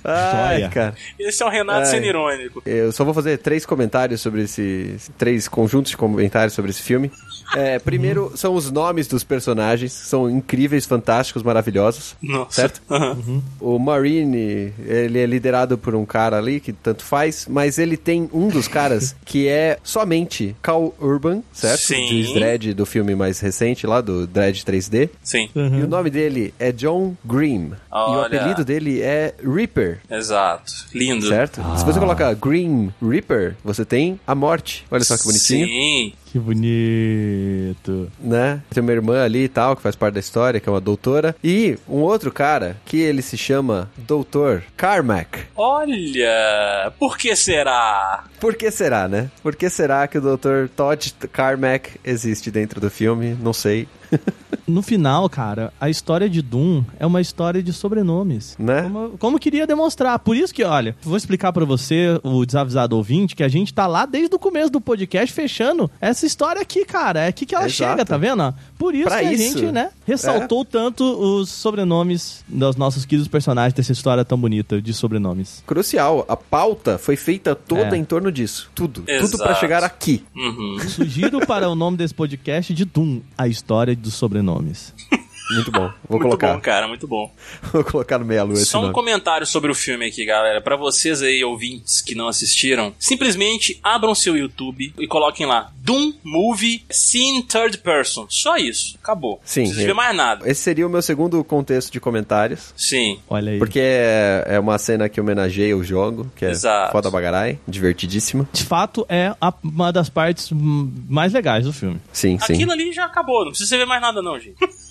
Ai, 0.03 0.69
cara. 0.69 0.95
Esse 1.19 1.41
é 1.43 1.45
o 1.45 1.49
Renato 1.49 1.80
Ai. 1.80 1.85
sendo 1.85 2.05
irônico. 2.05 2.61
Eu 2.65 2.91
só 2.91 3.03
vou 3.03 3.14
fazer 3.14 3.38
três 3.38 3.65
comentários 3.65 4.22
sobre 4.22 4.43
esse. 4.43 4.95
Três 5.18 5.47
conjuntos 5.47 5.91
de 5.91 5.97
comentários 5.97 6.53
sobre 6.53 6.72
esse 6.72 6.81
filme. 6.81 7.11
É, 7.55 7.77
primeiro, 7.80 8.31
são 8.35 8.55
os 8.55 8.72
nomes 8.72 9.07
dos 9.07 9.23
personagens. 9.23 9.91
São 9.93 10.30
incríveis, 10.30 10.85
fantásticos, 10.85 11.43
maravilhosos. 11.43 12.15
Nossa. 12.22 12.61
Certo? 12.61 12.81
Aham. 12.89 13.41
O 13.60 13.77
Marine, 13.77 14.73
ele 14.85 15.19
é 15.19 15.26
liderado 15.26 15.77
por 15.77 15.95
um 15.95 16.05
cara 16.05 16.38
ali 16.38 16.60
que 16.60 16.73
tanto 16.73 17.03
faz, 17.03 17.47
mas 17.49 17.77
ele 17.77 17.97
tem 17.97 18.30
um 18.34 18.47
dos 18.47 18.68
caras 18.68 19.15
que 19.26 19.47
é 19.47 19.77
somente 19.84 20.55
Cal 20.61 20.93
Urban, 20.99 21.43
certo? 21.51 21.81
Sim. 21.81 22.05
De 22.07 22.34
Dredd 22.34 22.73
do 22.73 22.85
filme 22.85 23.15
mais 23.15 23.39
recente 23.39 23.85
lá, 23.85 24.01
do 24.01 24.26
Dredd 24.26 24.64
3D. 24.64 25.10
Sim, 25.22 25.49
E 25.55 25.60
o 25.60 25.88
nome 25.88 26.10
dele 26.10 26.53
é 26.60 26.72
John 26.72 27.15
Green. 27.26 27.72
E 27.91 27.95
o 27.95 27.97
Olha. 27.97 28.25
apelido 28.39 28.63
dele 28.65 29.01
é 29.01 29.33
Reaper. 29.43 29.99
exato. 30.09 30.71
Lindo. 30.93 31.27
Certo? 31.27 31.61
Se 31.77 31.85
você 31.85 31.99
colocar 31.99 32.33
Green 32.35 32.93
Reaper, 33.01 33.55
você 33.63 33.83
tem 33.85 34.19
a 34.25 34.33
morte. 34.35 34.85
Olha 34.91 35.03
só 35.03 35.17
que 35.17 35.23
bonitinho. 35.23 35.65
Sim. 35.67 36.13
Que 36.34 36.39
bonito. 36.39 38.11
Né? 38.19 38.60
Tem 38.72 38.81
uma 38.81 38.91
irmã 38.91 39.23
ali 39.23 39.43
e 39.43 39.47
tal, 39.47 39.76
que 39.76 39.84
faz 39.84 39.95
parte 39.95 40.15
da 40.15 40.19
história, 40.19 40.60
que 40.60 40.68
é 40.68 40.72
uma 40.72 40.81
doutora. 40.81 41.35
E 41.43 41.77
um 41.88 41.99
outro 41.99 42.31
cara, 42.31 42.76
que 42.85 42.97
ele 42.97 43.22
se 43.22 43.38
chama 43.38 43.88
Doutor 43.95 44.64
Carmack. 44.76 45.41
Olha, 45.55 46.91
por 46.97 47.19
que 47.19 47.35
será? 47.35 48.23
Por 48.39 48.55
que 48.55 48.72
será, 48.72 49.07
né? 49.07 49.30
Por 49.43 49.55
que 49.55 49.69
será 49.69 50.07
que 50.07 50.18
o 50.18 50.22
Dr. 50.22 50.69
Todd 50.76 51.14
Carmack 51.31 51.99
existe 52.03 52.49
dentro 52.49 52.81
do 52.81 52.89
filme? 52.89 53.38
Não 53.39 53.53
sei. 53.53 53.88
No 54.65 54.81
final, 54.81 55.30
cara, 55.30 55.73
a 55.80 55.89
história 55.89 56.30
de 56.30 56.41
Doom 56.41 56.84
é 56.97 57.05
uma 57.05 57.19
história 57.19 57.61
de 57.61 57.73
sobrenomes. 57.73 58.55
Né? 58.57 58.84
Como, 58.84 59.18
como 59.18 59.35
eu 59.35 59.39
queria 59.39 59.68
demonstrar. 59.68 60.18
Por 60.19 60.38
isso 60.38 60.53
que, 60.53 60.64
olha, 60.64 60.95
vou 61.01 61.18
explicar 61.18 61.51
pra 61.51 61.65
você, 61.65 62.19
o 62.23 62.45
desavisado 62.45 62.95
ouvinte, 62.95 63.35
que 63.35 63.43
a 63.43 63.49
gente 63.49 63.73
tá 63.73 63.88
lá 63.88 64.05
desde 64.05 64.34
o 64.34 64.39
começo 64.39 64.69
do 64.69 64.80
podcast 64.80 65.34
fechando 65.34 65.91
essa 65.99 66.22
história 66.25 66.61
aqui, 66.61 66.85
cara. 66.85 67.21
É 67.21 67.27
aqui 67.27 67.45
que 67.45 67.53
ela 67.55 67.65
Exato. 67.65 67.91
chega, 67.91 68.05
tá 68.05 68.17
vendo? 68.17 68.53
Por 68.77 68.93
isso 68.95 69.05
Pra 69.05 69.19
que 69.19 69.25
a 69.27 69.33
isso. 69.33 69.59
gente, 69.59 69.71
né, 69.71 69.89
ressaltou 70.05 70.63
tanto 70.65 71.03
os 71.03 71.49
sobrenomes 71.49 72.43
dos 72.47 72.75
nossos 72.75 73.05
queridos 73.05 73.27
personagens 73.27 73.73
dessa 73.73 73.91
história 73.91 74.23
tão 74.25 74.37
bonita 74.37 74.81
de 74.81 74.93
sobrenomes. 74.93 75.63
Crucial. 75.65 76.25
A 76.27 76.35
pauta 76.35 76.97
foi 76.97 77.15
feita 77.15 77.55
toda 77.55 77.95
É. 77.95 77.99
em 77.99 78.03
torno 78.03 78.31
disso. 78.31 78.69
Tudo. 78.75 79.01
Tudo 79.01 79.09
Exato. 79.11 79.37
pra 79.43 79.55
chegar 79.55 79.83
aqui. 79.83 80.23
Uhum. 80.35 80.77
Sugiro 80.89 81.45
para 81.45 81.69
o 81.69 81.75
nome 81.75 81.97
desse 81.97 82.13
podcast 82.13 82.73
de 82.73 82.85
Doom, 82.85 83.21
a 83.37 83.47
história 83.47 83.95
dos 83.95 84.13
sobrenomes. 84.13 84.93
Muito 85.53 85.71
bom. 85.71 85.81
Vou 86.07 86.19
muito 86.19 86.23
colocar. 86.23 86.53
bom, 86.53 86.59
cara, 86.61 86.88
muito 86.88 87.07
bom. 87.07 87.31
Vou 87.71 87.84
colocar 87.84 88.17
no 88.19 88.25
meia-lua 88.25 88.55
esse 88.55 88.65
Só 88.65 88.81
um 88.84 88.91
comentário 88.91 89.45
sobre 89.45 89.71
o 89.71 89.75
filme 89.75 90.05
aqui, 90.07 90.25
galera. 90.25 90.61
Pra 90.61 90.75
vocês 90.75 91.21
aí, 91.21 91.43
ouvintes 91.43 92.01
que 92.01 92.15
não 92.15 92.27
assistiram, 92.27 92.93
simplesmente 92.99 93.80
abram 93.84 94.13
seu 94.15 94.35
YouTube 94.38 94.93
e 94.97 95.07
coloquem 95.07 95.45
lá 95.45 95.71
Doom 95.77 96.13
Movie 96.23 96.84
Scene 96.89 97.43
Third 97.43 97.77
Person. 97.80 98.25
Só 98.30 98.57
isso. 98.57 98.97
Acabou. 99.01 99.41
Sim, 99.43 99.61
Não 99.61 99.67
precisa 99.67 99.84
é. 99.84 99.88
ver 99.88 99.93
mais 99.93 100.15
nada. 100.15 100.49
Esse 100.49 100.61
seria 100.61 100.85
o 100.88 100.89
meu 100.89 101.01
segundo 101.01 101.43
contexto 101.43 101.91
de 101.91 101.99
comentários. 101.99 102.73
Sim. 102.75 103.19
Olha 103.30 103.51
aí. 103.53 103.59
Porque 103.59 103.80
é, 103.80 104.45
é 104.47 104.59
uma 104.59 104.77
cena 104.77 105.09
que 105.09 105.19
homenageia 105.19 105.75
o 105.77 105.84
jogo, 105.84 106.31
que 106.35 106.45
é 106.45 106.51
Exato. 106.51 106.91
foda 106.91 107.09
bagarai, 107.11 107.59
divertidíssima. 107.67 108.47
De 108.53 108.63
fato, 108.63 109.05
é 109.09 109.34
a- 109.39 109.53
uma 109.63 109.91
das 109.91 110.09
partes 110.09 110.49
mais 110.51 111.34
legais 111.34 111.65
do 111.65 111.73
filme. 111.73 111.99
Sim, 112.11 112.38
sim. 112.39 112.53
Aquilo 112.53 112.71
ali 112.71 112.91
já 112.93 113.05
acabou. 113.05 113.43
Não 113.43 113.51
precisa 113.51 113.77
ver 113.77 113.85
mais 113.85 114.01
nada, 114.01 114.21
não, 114.21 114.39
gente. 114.39 114.55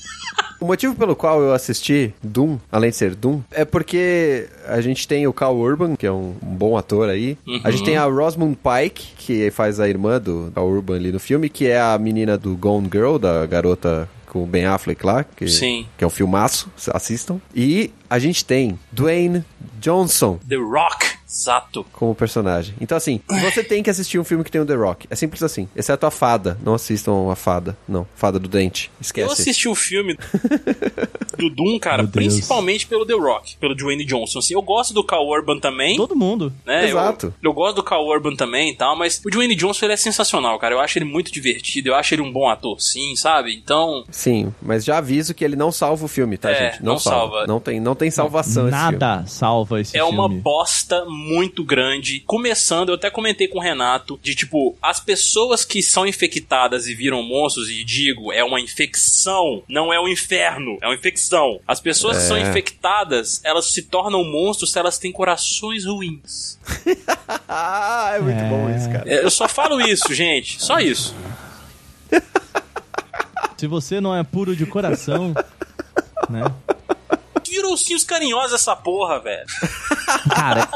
O 0.61 0.65
motivo 0.65 0.95
pelo 0.95 1.17
qual 1.17 1.43
eu 1.43 1.53
assisti 1.53 2.15
Doom, 2.23 2.57
além 2.71 2.91
de 2.91 2.97
ser 2.97 3.17
Doom, 3.17 3.41
é 3.51 3.65
porque 3.65 4.49
a 4.67 4.81
gente 4.81 5.09
tem 5.09 5.27
o 5.27 5.33
Cal 5.33 5.57
Urban, 5.57 5.97
que 5.97 6.07
é 6.07 6.13
um, 6.13 6.37
um 6.41 6.55
bom 6.55 6.77
ator 6.77 7.09
aí. 7.09 7.37
A 7.65 7.71
gente 7.73 7.83
tem 7.83 7.97
a 7.97 8.05
Rosamund 8.05 8.57
Pike, 8.57 9.15
que 9.19 9.51
faz 9.51 9.81
a 9.81 9.89
irmã 9.89 10.21
do 10.21 10.53
Cal 10.55 10.69
Urban 10.69 10.97
ali 10.97 11.11
no 11.11 11.19
filme, 11.19 11.49
que 11.49 11.67
é 11.67 11.81
a 11.81 11.99
menina 11.99 12.39
do 12.39 12.57
Gone 12.57 12.89
Girl, 12.93 13.17
da 13.19 13.45
garota 13.45 14.09
com 14.27 14.45
o 14.45 14.47
Ben 14.47 14.65
Affleck 14.65 15.05
lá, 15.05 15.25
que, 15.25 15.47
Sim. 15.47 15.87
que 15.99 16.05
é 16.05 16.07
um 16.07 16.11
filmaço, 16.11 16.71
assistam. 16.93 17.39
E 17.55 17.93
a 18.09 18.19
gente 18.19 18.45
tem 18.45 18.79
Dwayne 18.91 19.45
Johnson 19.79 20.39
The 20.49 20.57
Rock. 20.57 21.22
Exato. 21.33 21.85
como 21.93 22.15
personagem. 22.15 22.75
Então, 22.81 22.97
assim, 22.97 23.21
você 23.41 23.65
tem 23.65 23.83
que 23.83 23.89
assistir 23.91 24.19
um 24.19 24.25
filme 24.25 24.45
que 24.45 24.51
tem 24.51 24.61
o 24.61 24.67
The 24.67 24.75
Rock. 24.75 25.07
É 25.11 25.17
simples 25.17 25.43
assim. 25.43 25.67
Exceto 25.75 26.05
a 26.05 26.11
fada. 26.11 26.59
Não 26.63 26.75
assistam 26.75 27.31
a 27.31 27.35
fada. 27.37 27.77
Não, 27.89 28.07
fada 28.15 28.39
do 28.39 28.49
dente. 28.49 28.91
Esquece. 29.01 29.27
Eu 29.29 29.33
assisti 29.33 29.69
o 29.69 29.75
filme 29.75 30.17
do 31.39 31.49
Doom, 31.51 31.79
cara, 31.79 32.07
principalmente 32.07 32.87
pelo 32.87 33.07
The 33.07 33.15
Rock, 33.15 33.57
pelo 33.57 33.75
Dwayne 33.75 34.05
Johnson. 34.05 34.39
Assim, 34.41 34.55
eu 34.55 34.63
gosto 34.63 34.93
do 34.93 35.03
Cal 35.05 35.27
Urban 35.27 35.59
também. 35.59 35.97
Todo 35.97 36.15
mundo. 36.15 36.53
né? 36.67 36.89
Exato. 36.89 37.27
Eu, 37.43 37.51
eu 37.51 37.55
gosto 37.55 37.77
do 37.77 37.83
Cal 37.83 38.07
Urban 38.07 38.37
também 38.37 38.71
e 38.73 38.77
tal, 38.77 38.97
mas 38.97 39.21
o 39.25 39.31
Dwayne 39.31 39.55
Johnson 39.55 39.87
ele 39.87 39.95
é 39.95 39.97
sensacional, 39.97 40.59
cara. 40.59 40.75
Eu 40.75 40.81
acho 40.81 40.99
ele 40.99 41.05
muito 41.07 41.33
divertido, 41.33 41.89
eu 41.89 41.95
acho 41.95 42.15
ele 42.15 42.23
um 42.23 42.33
bom 42.33 42.49
ator, 42.49 42.79
sim, 42.81 43.17
sabe? 43.17 43.55
Então, 43.55 44.05
Sim, 44.11 44.53
mas 44.61 44.85
já 44.85 44.99
aviso 44.99 45.33
que 45.35 45.45
ele 45.45 45.57
não 45.57 45.73
salva 45.73 46.05
o 46.05 46.09
filme, 46.09 46.37
tá, 46.37 46.51
É, 46.51 46.73
gente? 46.73 46.85
não 46.85 46.99
salva. 46.99 47.47
Não 47.47 47.59
tem, 47.59 47.81
não 47.81 47.95
tem 47.95 48.11
salvação 48.11 48.69
esse 48.69 48.77
filme. 48.77 48.93
Nada 48.99 49.25
salva 49.27 49.81
esse 49.81 49.97
é 49.97 50.05
uma 50.05 50.29
filme. 50.29 50.43
bosta 50.43 51.05
muito 51.07 51.22
grande. 51.65 52.21
Começando, 52.21 52.89
eu 52.91 52.95
até 52.95 53.11
comentei 53.11 53.49
com 53.49 53.59
o 53.59 53.63
Renato, 53.63 54.19
de 54.23 54.35
tipo, 54.35 54.77
as 54.83 55.01
pessoas 55.01 55.65
que 55.65 55.83
são 55.83 56.07
infectadas 56.07 56.87
e 56.87 56.95
viram 56.95 57.23
monstros, 57.23 57.69
e 57.71 57.85
digo, 57.85 58.33
é 58.33 58.43
uma 58.45 58.61
infecção, 58.61 59.63
não 59.69 59.93
é 59.93 60.01
um 60.01 60.09
inferno, 60.09 60.79
é 60.83 60.87
uma 60.87 60.95
infecção. 60.95 61.61
As 61.67 61.81
pessoas 61.81 62.17
que 62.19 62.23
são 62.25 62.37
É. 62.37 62.49
infectadas, 62.49 63.41
elas 63.45 63.67
se 63.67 63.83
tornam 63.83 64.25
monstros 64.25 64.73
se 64.73 64.79
elas 64.79 64.99
têm 64.99 65.13
corações 65.13 65.85
ruins. 65.85 66.59
É 68.15 68.19
muito 68.21 68.39
É. 68.39 68.49
bom 68.49 68.71
isso, 68.75 68.91
cara. 68.91 69.05
É, 69.09 69.25
Eu 69.25 69.31
só 69.31 69.49
falo 69.49 69.81
isso, 69.81 70.13
gente. 70.15 70.63
Só 70.63 70.79
isso. 70.81 71.15
Se 73.57 73.67
você 73.67 74.01
não 74.01 74.15
é 74.15 74.23
puro 74.25 74.57
de 74.57 74.67
coração, 74.67 75.33
né? 76.29 76.43
Virou 77.53 77.73
ursinhos 77.73 78.03
carinhosos 78.03 78.55
essa 78.55 78.75
porra, 78.75 79.21
velho. 79.21 79.47
Cara. 80.35 80.67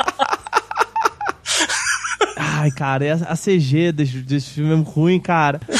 Ai, 2.36 2.70
cara, 2.70 3.14
a 3.28 3.36
CG 3.36 3.92
desse, 3.92 4.18
desse 4.18 4.50
filme 4.50 4.72
é 4.72 4.76
ruim, 4.76 5.20
cara. 5.20 5.60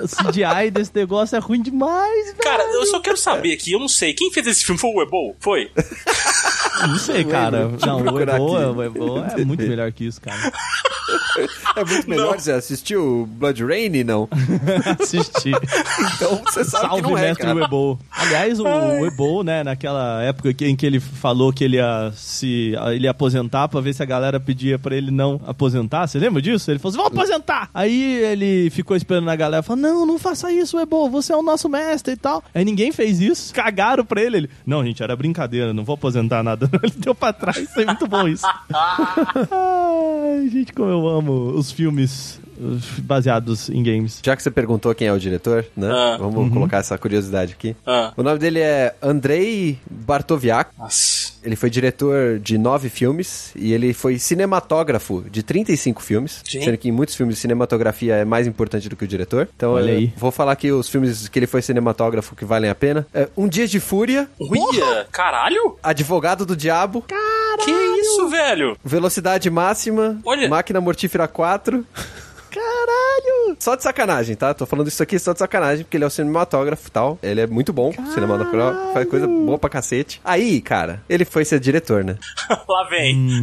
O 0.00 0.06
CGI 0.06 0.70
desse 0.70 0.92
negócio 0.94 1.34
é 1.34 1.40
ruim 1.40 1.60
demais, 1.60 2.26
velho. 2.26 2.38
Cara, 2.38 2.62
eu 2.62 2.86
só 2.86 3.00
quero 3.00 3.16
saber 3.16 3.52
aqui, 3.52 3.72
eu 3.72 3.80
não 3.80 3.88
sei. 3.88 4.14
Quem 4.14 4.30
fez 4.32 4.46
esse 4.46 4.64
filme 4.64 4.80
foi 4.80 4.90
o 4.90 5.02
Ebol? 5.02 5.36
Foi? 5.40 5.70
Não 6.86 6.98
sei, 6.98 7.24
cara. 7.24 7.68
Não, 7.84 8.00
o 8.00 8.02
procurar 8.04 8.36
Ebo, 8.36 8.56
aqui. 8.56 8.64
o 8.64 8.82
Ebo 8.82 9.24
é 9.40 9.44
muito 9.44 9.64
melhor 9.64 9.90
que 9.92 10.04
isso, 10.06 10.20
cara. 10.20 10.52
É 11.76 11.84
muito 11.84 12.08
melhor. 12.08 12.38
Você 12.38 12.52
assistiu 12.52 13.28
Blood 13.32 13.64
Rain, 13.64 14.04
não? 14.04 14.28
Assisti. 15.00 15.52
Então 16.14 16.40
você 16.44 16.64
sabe 16.64 16.86
Salve, 16.86 17.02
que 17.02 17.08
não 17.08 17.18
é, 17.18 17.22
mestre 17.22 17.46
cara. 17.46 17.58
Webo. 17.58 17.98
Aliás, 18.10 18.60
o, 18.60 18.66
o 18.66 19.00
Webo, 19.02 19.42
né, 19.42 19.64
naquela 19.64 20.22
época 20.22 20.54
em 20.64 20.76
que 20.76 20.86
ele 20.86 21.00
falou 21.00 21.52
que 21.52 21.64
ele 21.64 21.76
ia 21.76 22.12
se 22.14 22.74
ele 22.92 23.04
ia 23.04 23.10
aposentar 23.10 23.68
pra 23.68 23.80
ver 23.80 23.94
se 23.94 24.02
a 24.02 24.06
galera 24.06 24.38
pedia 24.38 24.78
pra 24.78 24.96
ele 24.96 25.10
não 25.10 25.40
aposentar, 25.58 26.06
você 26.06 26.18
lembra 26.18 26.40
disso? 26.40 26.70
Ele 26.70 26.78
falou 26.78 26.90
assim, 26.90 26.98
vou 26.98 27.20
aposentar! 27.20 27.68
Aí 27.74 28.22
ele 28.22 28.70
ficou 28.70 28.96
esperando 28.96 29.28
a 29.28 29.34
galera, 29.34 29.62
falou, 29.62 29.82
não, 29.82 30.06
não 30.06 30.18
faça 30.18 30.52
isso, 30.52 30.76
Webo, 30.76 31.10
você 31.10 31.32
é 31.32 31.36
o 31.36 31.42
nosso 31.42 31.68
mestre 31.68 32.14
e 32.14 32.16
tal. 32.16 32.44
Aí 32.54 32.64
ninguém 32.64 32.92
fez 32.92 33.20
isso, 33.20 33.52
cagaram 33.52 34.04
pra 34.04 34.22
ele. 34.22 34.36
Ele, 34.38 34.50
não, 34.64 34.84
gente, 34.84 35.02
era 35.02 35.16
brincadeira, 35.16 35.74
não 35.74 35.84
vou 35.84 35.94
aposentar 35.94 36.42
nada. 36.44 36.70
Ele 36.80 36.92
deu 36.96 37.14
pra 37.14 37.32
trás, 37.32 37.58
foi 37.72 37.84
muito 37.84 38.06
bom 38.06 38.28
isso. 38.28 38.46
Ai, 38.70 40.48
gente, 40.48 40.72
como 40.72 40.88
eu 40.88 41.08
amo 41.08 41.50
os 41.56 41.72
filmes 41.72 42.40
baseados 42.98 43.68
em 43.68 43.82
games. 43.82 44.20
Já 44.22 44.36
que 44.36 44.42
você 44.42 44.50
perguntou 44.50 44.94
quem 44.94 45.08
é 45.08 45.12
o 45.12 45.18
diretor, 45.18 45.64
né? 45.76 45.90
Ah. 45.90 46.16
Vamos 46.18 46.52
colocar 46.52 46.78
essa 46.78 46.96
curiosidade 46.98 47.52
aqui. 47.52 47.76
Ah. 47.86 48.12
O 48.16 48.22
nome 48.22 48.38
dele 48.38 48.60
é 48.60 48.94
Andrei 49.02 49.78
Bartoviak. 49.90 50.70
Nossa. 50.78 51.28
Ele 51.42 51.54
foi 51.56 51.70
diretor 51.70 52.38
de 52.40 52.58
nove 52.58 52.88
filmes 52.88 53.52
e 53.56 53.72
ele 53.72 53.94
foi 53.94 54.18
cinematógrafo 54.18 55.24
de 55.30 55.42
35 55.42 56.02
filmes. 56.02 56.42
Gente. 56.44 56.64
Sendo 56.64 56.76
que 56.76 56.88
em 56.88 56.92
muitos 56.92 57.14
filmes 57.14 57.38
cinematografia 57.38 58.16
é 58.16 58.24
mais 58.24 58.46
importante 58.46 58.88
do 58.88 58.96
que 58.96 59.04
o 59.04 59.08
diretor. 59.08 59.48
Então, 59.56 59.72
Olha 59.72 59.92
eu 59.92 59.98
aí. 59.98 60.12
vou 60.16 60.30
falar 60.30 60.52
aqui 60.52 60.72
os 60.72 60.88
filmes 60.88 61.28
que 61.28 61.38
ele 61.38 61.46
foi 61.46 61.62
cinematógrafo 61.62 62.34
que 62.34 62.44
valem 62.44 62.68
a 62.68 62.74
pena. 62.74 63.06
É, 63.14 63.28
um 63.36 63.48
Dia 63.48 63.66
de 63.68 63.78
Fúria, 63.80 64.28
Uia, 64.40 65.06
caralho? 65.12 65.76
Advogado 65.82 66.44
do 66.44 66.56
Diabo, 66.56 67.04
Que 67.64 67.70
isso, 67.70 68.28
velho? 68.28 68.76
Velocidade 68.84 69.48
Máxima, 69.50 70.18
Olha. 70.24 70.48
Máquina 70.48 70.80
Mortífera 70.80 71.26
4. 71.28 71.84
Caralho! 72.50 73.56
Só 73.58 73.74
de 73.74 73.82
sacanagem, 73.82 74.36
tá? 74.36 74.54
Tô 74.54 74.66
falando 74.66 74.88
isso 74.88 75.02
aqui 75.02 75.18
só 75.18 75.32
de 75.32 75.38
sacanagem, 75.38 75.84
porque 75.84 75.96
ele 75.96 76.04
é 76.04 76.06
o 76.06 76.10
cinematógrafo 76.10 76.88
e 76.88 76.90
tal. 76.90 77.18
Ele 77.22 77.40
é 77.40 77.46
muito 77.46 77.72
bom, 77.72 77.92
cinematógrafo, 78.14 78.92
faz 78.92 79.08
coisa 79.08 79.26
boa 79.26 79.58
pra 79.58 79.70
cacete. 79.70 80.20
Aí, 80.24 80.60
cara, 80.60 81.02
ele 81.08 81.24
foi 81.24 81.44
ser 81.44 81.60
diretor, 81.60 82.04
né? 82.04 82.16
Lá 82.68 82.88
vem. 82.88 83.42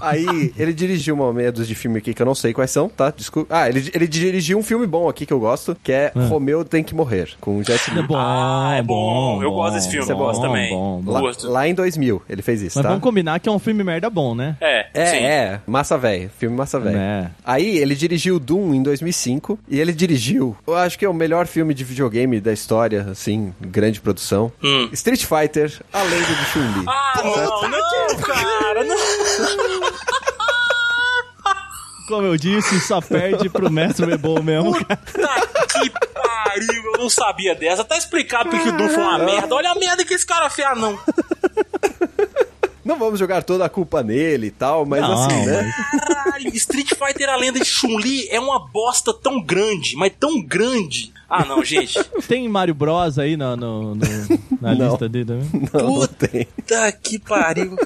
Aí, 0.00 0.52
ele 0.58 0.72
dirigiu 0.72 1.14
uma 1.14 1.32
meia 1.32 1.50
dúzia 1.52 1.66
de 1.68 1.74
filme 1.74 1.98
aqui 1.98 2.12
que 2.14 2.20
eu 2.22 2.26
não 2.26 2.34
sei 2.34 2.52
quais 2.52 2.70
são, 2.70 2.88
tá? 2.88 3.12
Desculpa. 3.16 3.54
Ah, 3.54 3.68
ele, 3.68 3.90
ele 3.94 4.06
dirigiu 4.06 4.58
um 4.58 4.62
filme 4.62 4.86
bom 4.86 5.08
aqui 5.08 5.24
que 5.26 5.32
eu 5.32 5.40
gosto, 5.40 5.76
que 5.82 5.92
é 5.92 6.12
Romeu 6.28 6.64
Tem 6.64 6.82
Que 6.82 6.94
Morrer, 6.94 7.30
com 7.40 7.58
o 7.58 7.64
Jet 7.64 7.90
Li. 7.92 8.00
É 8.00 8.02
bom, 8.02 8.16
Ah, 8.16 8.74
é 8.76 8.82
bom. 8.82 9.42
Eu 9.42 9.50
gosto 9.52 9.74
desse 9.74 9.90
filme, 9.90 10.08
eu 10.10 10.16
gosto 10.16 10.40
também. 10.42 10.70
Bom, 10.70 11.00
bom. 11.02 11.12
Lá, 11.12 11.20
Gosto. 11.20 11.48
lá 11.48 11.66
em 11.68 11.74
2000, 11.74 12.22
ele 12.28 12.42
fez 12.42 12.60
isso, 12.62 12.78
Mas 12.78 12.82
tá? 12.82 12.88
vamos 12.88 13.02
combinar 13.02 13.38
que 13.40 13.48
é 13.48 13.52
um 13.52 13.58
filme 13.58 13.82
merda 13.84 14.08
bom, 14.10 14.34
né? 14.34 14.56
É, 14.60 14.86
É, 14.94 15.06
sim. 15.06 15.16
é, 15.18 15.60
massa 15.66 15.96
velho, 15.98 16.30
filme 16.38 16.56
massa 16.56 16.78
velho. 16.80 16.96
É. 16.98 17.30
Aí 17.44 17.78
ele 17.78 17.94
dirigiu 17.94 18.38
Doom 18.38 18.74
em 18.74 18.82
2005 18.82 19.58
e 19.68 19.80
ele 19.80 19.92
dirigiu, 19.92 20.56
eu 20.66 20.74
acho 20.74 20.98
que 20.98 21.04
é 21.04 21.08
o 21.08 21.14
melhor 21.14 21.46
filme 21.46 21.72
de 21.74 21.84
videogame 21.84 22.40
da 22.40 22.52
história, 22.52 23.06
assim, 23.10 23.52
grande 23.60 24.00
produção. 24.00 24.52
Hum. 24.62 24.88
Street 24.92 25.24
Fighter, 25.24 25.72
A 25.92 26.02
Lenda 26.02 26.26
de 26.26 26.44
Chun-Li. 26.46 26.84
Ah, 26.86 27.20
não, 27.24 27.68
não, 27.70 28.16
cara, 28.20 28.84
não. 28.84 29.61
Como 32.08 32.26
eu 32.26 32.36
disse, 32.36 32.80
só 32.80 33.00
perde 33.00 33.48
pro 33.48 33.70
mestre 33.70 34.04
Webo 34.06 34.42
mesmo. 34.42 34.72
Puta 34.74 34.96
que 34.96 35.90
pariu, 35.90 36.84
eu 36.94 36.98
não 36.98 37.08
sabia 37.08 37.54
dessa. 37.54 37.84
Tá 37.84 37.96
explicado 37.96 38.50
porque 38.50 38.68
o 38.68 38.76
Doom 38.76 38.88
foi 38.88 39.02
uma 39.02 39.18
merda. 39.18 39.54
Olha 39.54 39.70
a 39.70 39.74
merda 39.74 40.04
que 40.04 40.14
esse 40.14 40.26
cara 40.26 40.50
fez. 40.50 40.66
Ah, 40.68 40.74
não. 40.74 40.98
Não 42.84 42.98
vamos 42.98 43.18
jogar 43.20 43.44
toda 43.44 43.64
a 43.64 43.68
culpa 43.68 44.02
nele 44.02 44.48
e 44.48 44.50
tal, 44.50 44.84
mas 44.84 45.00
Não, 45.00 45.12
assim, 45.12 45.46
né? 45.46 45.72
Caralho, 46.00 46.48
Street 46.56 46.88
Fighter 46.88 47.30
A 47.30 47.36
Lenda 47.36 47.60
de 47.60 47.64
Chun-Li 47.64 48.26
é 48.28 48.40
uma 48.40 48.58
bosta 48.58 49.14
tão 49.14 49.40
grande, 49.40 49.94
mas 49.96 50.12
tão 50.18 50.42
grande. 50.42 51.12
Ah, 51.30 51.44
não, 51.44 51.64
gente. 51.64 52.02
Tem 52.26 52.46
Mario 52.48 52.74
Bros 52.74 53.18
aí 53.20 53.36
na, 53.36 53.56
no- 53.56 53.94
no- 53.94 54.04
na 54.60 54.74
Não. 54.74 54.88
lista 54.90 55.08
dele 55.08 55.24
também? 55.24 55.48
Não, 55.72 56.00
não 56.00 56.06
tem. 56.08 56.44
Puta 56.46 56.92
que 56.92 57.18
pariu. 57.20 57.76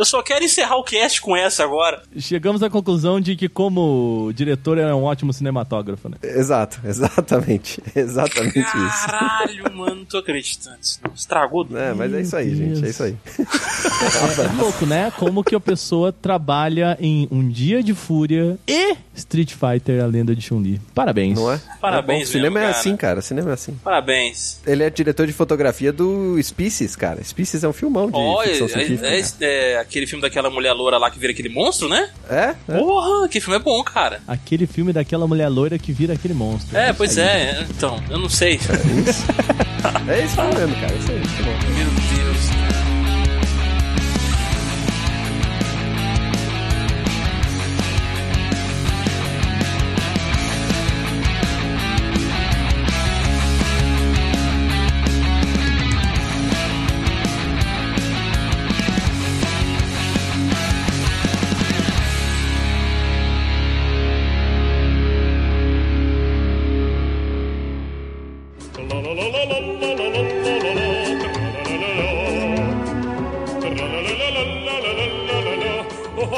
Eu 0.00 0.04
só 0.06 0.22
quero 0.22 0.42
encerrar 0.42 0.76
o 0.76 0.82
cast 0.82 1.20
com 1.20 1.36
essa 1.36 1.62
agora. 1.62 2.02
Chegamos 2.16 2.62
à 2.62 2.70
conclusão 2.70 3.20
de 3.20 3.36
que, 3.36 3.50
como 3.50 4.32
diretor, 4.34 4.78
é 4.78 4.94
um 4.94 5.02
ótimo 5.04 5.30
cinematógrafo, 5.30 6.08
né? 6.08 6.16
Exato, 6.22 6.80
exatamente. 6.88 7.82
Exatamente 7.94 8.60
isso. 8.60 9.06
Caralho, 9.06 9.76
mano, 9.76 9.96
não 9.96 10.04
tô 10.06 10.16
acreditando. 10.16 10.78
Não 11.06 11.12
estragou. 11.14 11.66
É, 11.74 11.92
mas 11.92 12.14
é 12.14 12.20
isso 12.22 12.34
aí, 12.34 12.46
Meu 12.46 12.56
gente, 12.56 12.78
é 12.78 12.80
Deus. 12.80 12.90
isso 12.94 13.02
aí. 13.02 13.16
É 13.38 14.60
louco, 14.62 14.86
né? 14.86 15.12
Como 15.18 15.44
que 15.44 15.54
a 15.54 15.60
pessoa 15.60 16.12
trabalha 16.12 16.96
em 16.98 17.28
Um 17.30 17.46
Dia 17.48 17.82
de 17.82 17.92
Fúria 17.92 18.58
e 18.66 18.96
Street 19.14 19.52
Fighter, 19.52 20.02
a 20.02 20.06
lenda 20.06 20.34
de 20.34 20.40
Chun-Li. 20.40 20.80
Parabéns. 20.94 21.38
Não 21.38 21.52
é? 21.52 21.60
Parabéns 21.78 22.22
É 22.22 22.24
bom. 22.24 22.32
Cinema 22.32 22.54
mesmo, 22.54 22.58
é 22.58 22.62
cara. 22.70 22.80
assim, 22.80 22.96
cara, 22.96 23.20
cinema 23.20 23.50
é 23.50 23.52
assim. 23.54 23.78
Parabéns. 23.84 24.60
Ele 24.66 24.82
é 24.82 24.88
diretor 24.88 25.26
de 25.26 25.32
fotografia 25.34 25.92
do 25.92 26.42
Species, 26.42 26.96
cara. 26.96 27.22
Species 27.22 27.62
é 27.64 27.68
um 27.68 27.72
filmão 27.72 28.06
de 28.10 28.16
Olha, 28.16 28.48
ficção 28.48 28.66
é, 28.66 28.70
científica. 28.70 29.06
é- 29.06 29.22
cara. 29.22 29.44
é 29.52 29.76
aquele 29.90 30.06
filme 30.06 30.22
daquela 30.22 30.48
mulher 30.48 30.72
loura 30.72 30.96
lá 30.96 31.10
que 31.10 31.18
vira 31.18 31.32
aquele 31.32 31.48
monstro, 31.48 31.88
né? 31.88 32.10
É? 32.30 32.54
é? 32.68 32.78
Porra, 32.78 33.28
que 33.28 33.40
filme 33.40 33.56
é 33.56 33.58
bom, 33.58 33.82
cara. 33.82 34.22
Aquele 34.26 34.66
filme 34.66 34.92
daquela 34.92 35.26
mulher 35.26 35.48
loira 35.48 35.78
que 35.78 35.92
vira 35.92 36.14
aquele 36.14 36.32
monstro. 36.32 36.76
É, 36.76 36.92
pois 36.92 37.18
é. 37.18 37.66
Então, 37.68 38.00
eu 38.08 38.18
não 38.18 38.28
sei. 38.28 38.60
É 40.08 40.24
isso 40.24 40.40
mesmo, 40.54 40.74
cara. 40.76 40.92
É 40.92 40.96
isso 40.96 41.12
aí. 41.12 41.20
Tá 41.20 41.42
bom. 41.44 41.99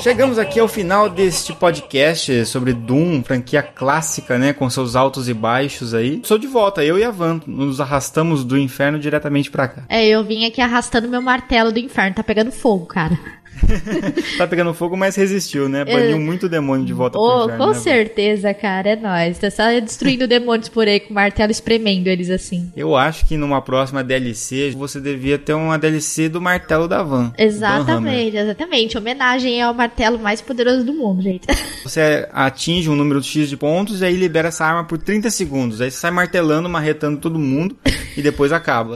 Chegamos 0.03 0.37
aqui 0.37 0.59
ao 0.59 0.67
final 0.67 1.09
deste 1.09 1.53
podcast 1.53 2.45
sobre 2.47 2.73
Doom, 2.73 3.23
franquia 3.23 3.63
clássica, 3.63 4.37
né? 4.37 4.53
Com 4.53 4.69
seus 4.69 4.97
altos 4.97 5.29
e 5.29 5.33
baixos 5.33 5.95
aí. 5.95 6.21
Sou 6.25 6.39
de 6.39 6.49
volta, 6.49 6.85
eu 6.85 6.99
e 6.99 7.05
a 7.05 7.11
Van. 7.13 7.41
Nos 7.47 7.81
arrastamos 7.81 8.43
do 8.43 8.59
inferno 8.59 8.99
diretamente 8.99 9.49
pra 9.49 9.69
cá. 9.69 9.85
É, 9.89 10.05
eu 10.05 10.25
vim 10.25 10.45
aqui 10.45 10.61
arrastando 10.61 11.09
meu 11.09 11.23
martelo 11.23 11.71
do 11.71 11.79
inferno. 11.79 12.17
Tá 12.17 12.25
pegando 12.25 12.51
fogo, 12.51 12.85
cara. 12.87 13.17
Tá 14.39 14.47
pegando 14.47 14.73
fogo, 14.75 14.97
mas 14.97 15.15
resistiu, 15.17 15.69
né? 15.69 15.85
Baniu 15.85 16.19
muito 16.19 16.49
demônio 16.49 16.85
de 16.87 16.93
volta 16.93 17.19
pro 17.19 17.23
Oh, 17.27 17.45
inferno. 17.45 17.65
com 17.65 17.71
né, 17.73 17.79
certeza, 17.79 18.55
cara. 18.55 18.91
É 18.91 18.97
nóis. 18.97 19.39
Tá 19.39 19.51
só 19.51 19.65
destruindo 19.81 20.27
demônios 20.29 20.69
por 20.69 20.87
aí 20.87 21.01
com 21.01 21.11
o 21.11 21.15
martelo 21.15 21.51
espremendo 21.51 22.09
eles 22.09 22.31
assim. 22.31 22.73
Eu 22.77 22.97
acho 22.97 23.27
que 23.27 23.37
numa 23.37 23.61
próxima 23.63 24.03
DLC 24.03 24.71
você 24.73 25.01
devia 25.01 25.39
ter 25.39 25.55
uma 25.55 25.79
DLC 25.79 26.29
do 26.29 26.41
martelo 26.41 26.89
da 26.89 27.03
Van. 27.03 27.33
Exatamente, 27.39 28.37
exatamente. 28.37 28.99
Homenagem 28.99 29.61
ao 29.63 29.75
martelo 29.75 30.19
mais 30.19 30.41
poderoso 30.41 30.85
do 30.85 30.93
mundo, 30.93 31.23
gente. 31.23 31.47
Você 31.83 32.29
atinge 32.33 32.89
um 32.89 32.95
número 32.95 33.21
X 33.21 33.49
de 33.49 33.57
pontos 33.57 34.01
e 34.01 34.05
aí 34.05 34.17
libera 34.17 34.49
essa 34.49 34.65
arma 34.65 34.85
por 34.85 34.99
30 34.99 35.31
segundos. 35.31 35.81
Aí 35.81 35.91
você 35.91 35.97
sai 35.99 36.13
martelando, 36.13 36.69
marretando 36.69 37.19
todo 37.19 37.41
mundo 37.41 37.77
e 38.17 38.23
depois 38.23 38.53
acaba. 38.53 38.95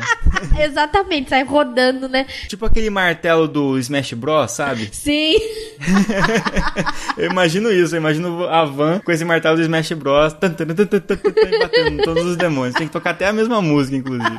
Exatamente, 0.57 1.31
sai 1.31 1.43
rodando, 1.43 2.09
né? 2.09 2.27
tipo 2.49 2.65
aquele 2.65 2.89
martelo 2.89 3.49
do 3.49 3.77
Smash 3.79 4.13
Bros. 4.13 4.46
Sabe? 4.49 4.89
Sim. 4.93 5.37
Eu 7.17 7.31
imagino 7.31 7.71
isso, 7.71 7.95
eu 7.95 7.99
imagino 7.99 8.47
a 8.47 8.65
van 8.65 9.01
com 9.01 9.13
esse 9.13 9.25
martelo 9.25 9.57
do 9.57 9.63
Smash 9.63 9.93
Bros. 9.93 10.33
tan, 10.35 10.53
tan, 10.53 10.67
tan, 10.67 10.87
batendo 11.59 12.03
todos 12.03 12.25
os 12.25 12.37
demônios. 12.37 12.75
Tem 12.75 12.87
que 12.87 12.93
tocar 12.93 13.11
até 13.11 13.27
a 13.27 13.33
mesma 13.33 13.61
música, 13.63 13.97
inclusive. 13.97 14.39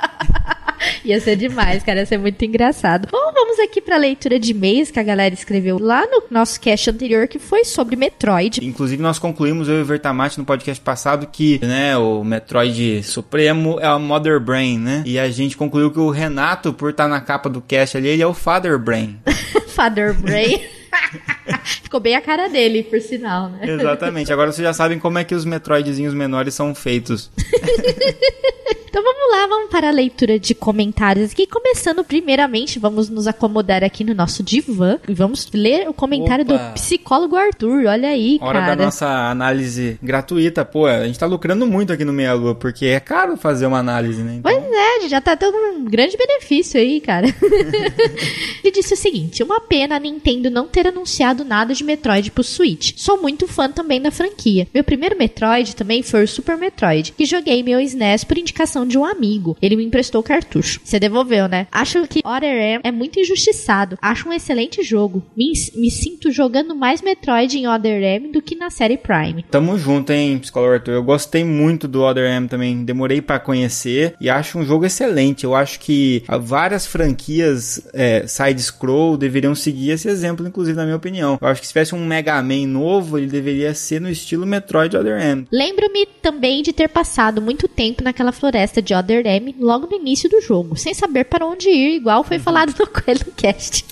Ia 1.06 1.20
ser 1.20 1.36
demais, 1.36 1.84
cara. 1.84 2.00
Ia 2.00 2.06
ser 2.06 2.18
muito 2.18 2.44
engraçado. 2.44 3.08
Bom, 3.12 3.32
vamos 3.34 3.60
aqui 3.60 3.82
pra 3.82 3.98
leitura 3.98 4.40
de 4.40 4.52
e-mails 4.52 4.92
que 4.92 5.00
a 5.00 5.04
galera 5.04 5.34
escreveu 5.34 5.78
lá 5.80 6.06
no 6.06 6.24
nosso 6.30 6.60
cast 6.60 6.90
anterior, 6.90 7.28
que 7.28 7.40
foi 7.40 7.64
sobre 7.64 7.96
Metroid. 7.96 8.66
Inclusive, 8.66 9.02
nós 9.02 9.20
concluímos, 9.20 9.68
eu 9.68 9.80
e 9.80 9.82
o 9.82 9.86
Vertamati, 9.86 10.38
no 10.38 10.46
podcast 10.46 10.82
passado, 10.82 11.28
que 11.28 11.60
né, 11.66 11.98
o 11.98 12.24
Metroid 12.24 13.04
Supremo 13.04 13.80
é 13.80 13.90
o 13.92 14.00
Mother 14.00 14.40
Brain, 14.40 14.80
né? 14.80 15.04
E 15.06 15.18
a 15.20 15.30
gente 15.30 15.58
concluiu 15.58 15.92
que 15.92 16.00
o 16.00 16.10
Renato, 16.10 16.74
por 16.74 16.92
estar 16.92 17.08
na 17.08 17.22
capa 17.22 17.50
do 17.50 17.62
cast 17.62 17.98
ali, 17.98 18.08
ele 18.08 18.22
é 18.22 18.28
o 18.28 18.34
Father 18.34 18.78
Brain. 18.78 19.20
Father 19.68 20.14
Brain. 20.14 20.62
Ficou 21.84 22.00
bem 22.00 22.16
a 22.16 22.22
cara 22.22 22.50
dele, 22.50 22.84
por 22.84 23.00
sinal, 23.00 23.50
né? 23.50 23.60
Exatamente. 23.70 24.32
Agora 24.32 24.52
vocês 24.52 24.66
já 24.66 24.74
sabem 24.74 25.00
como 25.00 25.18
é 25.18 25.24
que 25.24 25.36
os 25.36 25.46
Metroidzinhos 25.46 26.14
menores 26.14 26.54
são 26.54 26.74
feitos. 26.74 27.32
Então 28.90 29.04
vamos 29.04 29.32
lá, 29.32 29.48
vamos 29.48 29.70
para 29.70 29.90
a 29.90 29.92
leitura 29.92 30.40
de 30.40 30.56
comentários 30.56 31.32
aqui. 31.32 31.46
Começando 31.46 32.04
primeiramente, 32.04 32.80
vamos 32.80 33.10
nos 33.10 33.28
acomodar 33.28 33.84
aqui 33.84 34.04
no 34.04 34.14
nosso 34.14 34.42
divã 34.42 34.98
e 35.08 35.14
vamos 35.14 35.48
ler 35.54 35.90
o 35.90 35.94
comentário 35.94 36.46
Opa. 36.46 36.58
do 36.58 36.74
psicólogo 36.74 37.36
Arthur. 37.36 37.86
Olha 37.86 38.10
aí, 38.10 38.40
Hora 38.42 38.62
cara. 38.62 38.76
da 38.76 38.86
nossa 38.86 39.30
análise 39.30 40.00
gratuita. 40.02 40.64
Pô, 40.64 40.86
a 40.86 41.06
gente 41.06 41.20
tá 41.20 41.26
lucrando 41.26 41.68
muito 41.68 41.92
aqui 41.92 42.06
no 42.06 42.14
Meia 42.14 42.34
Lua, 42.34 42.56
porque 42.56 42.86
é 42.86 43.00
caro 43.00 43.36
fazer 43.36 43.66
uma 43.66 43.80
análise, 43.80 44.22
né? 44.22 44.36
Então, 44.36 44.52
Pois 44.52 44.74
é, 44.74 45.10
já 45.10 45.20
tá 45.20 45.36
tendo 45.36 45.56
um 45.58 45.86
grande 45.86 46.16
benefício 46.18 46.80
aí, 46.80 47.02
cara. 47.02 47.28
Ele 48.64 48.72
disse 48.72 48.94
o 48.94 48.98
seguinte: 48.98 49.44
uma 49.44 49.60
pena 49.60 49.96
a 49.98 50.00
Nintendo 50.00 50.50
não 50.50 50.68
ter 50.68 50.88
anunciado 50.88 51.44
nada 51.44 51.74
de 51.74 51.84
Metroid 51.84 52.32
pro 52.32 52.44
Switch. 52.44 52.94
Sou 52.96 53.22
muito 53.22 53.48
fã 53.48 53.70
também 53.70 54.02
da 54.02 54.12
franquia. 54.12 54.68
Meu 54.74 54.84
primeiro 54.84 55.18
Metroid 55.18 55.76
também 55.76 56.02
foi 56.02 56.24
o 56.24 56.28
Super 56.28 56.58
Metroid, 56.58 57.14
que 57.18 57.26
joguei 57.26 57.62
meu 57.62 57.80
SNES 57.80 58.24
por 58.24 58.38
indicação 58.38 58.77
de 58.86 58.98
um 58.98 59.06
amigo. 59.06 59.58
Ele 59.62 59.76
me 59.76 59.86
emprestou 59.86 60.22
o 60.22 60.24
cartucho. 60.24 60.82
Você 60.84 60.99
devolveu, 60.99 61.48
né? 61.48 61.68
Acho 61.72 62.08
que 62.08 62.22
Other 62.26 62.56
M 62.56 62.82
é 62.84 62.91
muito 62.91 63.20
injustiçado. 63.20 63.98
Acho 64.02 64.30
um 64.30 64.34
excelente 64.34 64.84
jogo. 64.84 65.24
Me, 65.36 65.52
me 65.76 65.90
sinto 65.90 66.32
jogando 66.32 66.76
mais 66.76 67.02
Metroid 67.02 67.58
em 67.58 67.68
Other 67.68 68.02
M 68.02 68.32
do 68.32 68.41
que 68.41 68.56
na 68.56 68.70
série 68.70 68.98
Prime. 68.98 69.44
Tamo 69.49 69.78
junto, 69.78 70.12
hein, 70.12 70.38
psicólogo 70.40 70.74
Arthur. 70.74 70.94
Eu 70.94 71.04
gostei 71.04 71.44
muito 71.44 71.88
do 71.88 72.04
Other 72.04 72.30
M 72.30 72.48
também. 72.48 72.84
Demorei 72.84 73.22
pra 73.22 73.40
conhecer 73.40 74.16
e 74.20 74.30
acho 74.30 74.58
um 74.58 74.66
jogo 74.66 74.86
excelente. 74.86 75.44
Eu 75.44 75.56
acho 75.56 75.80
que 75.80 76.24
ah, 76.28 76.38
várias 76.38 76.86
franquias 76.86 77.82
é, 77.94 78.26
side-scroll 78.28 79.18
deveriam 79.18 79.56
seguir 79.56 79.91
esse 79.91 80.08
exemplo, 80.08 80.48
inclusive, 80.48 80.76
na 80.76 80.84
minha 80.84 80.98
opinião. 80.98 81.38
Eu 81.40 81.48
acho 81.48 81.62
que 81.62 81.68
se 81.68 81.74
tivesse 81.74 81.95
um 81.95 82.06
Mega 82.06 82.41
Man 82.41 82.68
novo, 82.68 83.18
ele 83.18 83.28
deveria 83.28 83.74
ser 83.74 84.02
no 84.02 84.10
estilo 84.10 84.45
Metroid 84.45 84.95
Other 84.95 85.22
M. 85.22 85.48
Lembro-me 85.52 86.06
também 86.22 86.62
de 86.62 86.74
ter 86.74 86.90
passado 86.90 87.41
muito 87.41 87.68
tempo 87.68 88.04
naquela 88.04 88.32
floresta 88.32 88.66
de 88.81 88.94
Other 88.94 89.26
M 89.26 89.56
logo 89.60 89.88
no 89.88 89.95
início 89.95 90.30
do 90.30 90.41
jogo, 90.41 90.76
sem 90.76 90.94
saber 90.94 91.26
para 91.26 91.45
onde 91.45 91.69
ir, 91.69 91.95
igual 91.95 92.23
foi 92.23 92.39
falado 92.39 92.73
no 92.77 92.88
Coelho 92.88 93.34
Cast. 93.35 93.85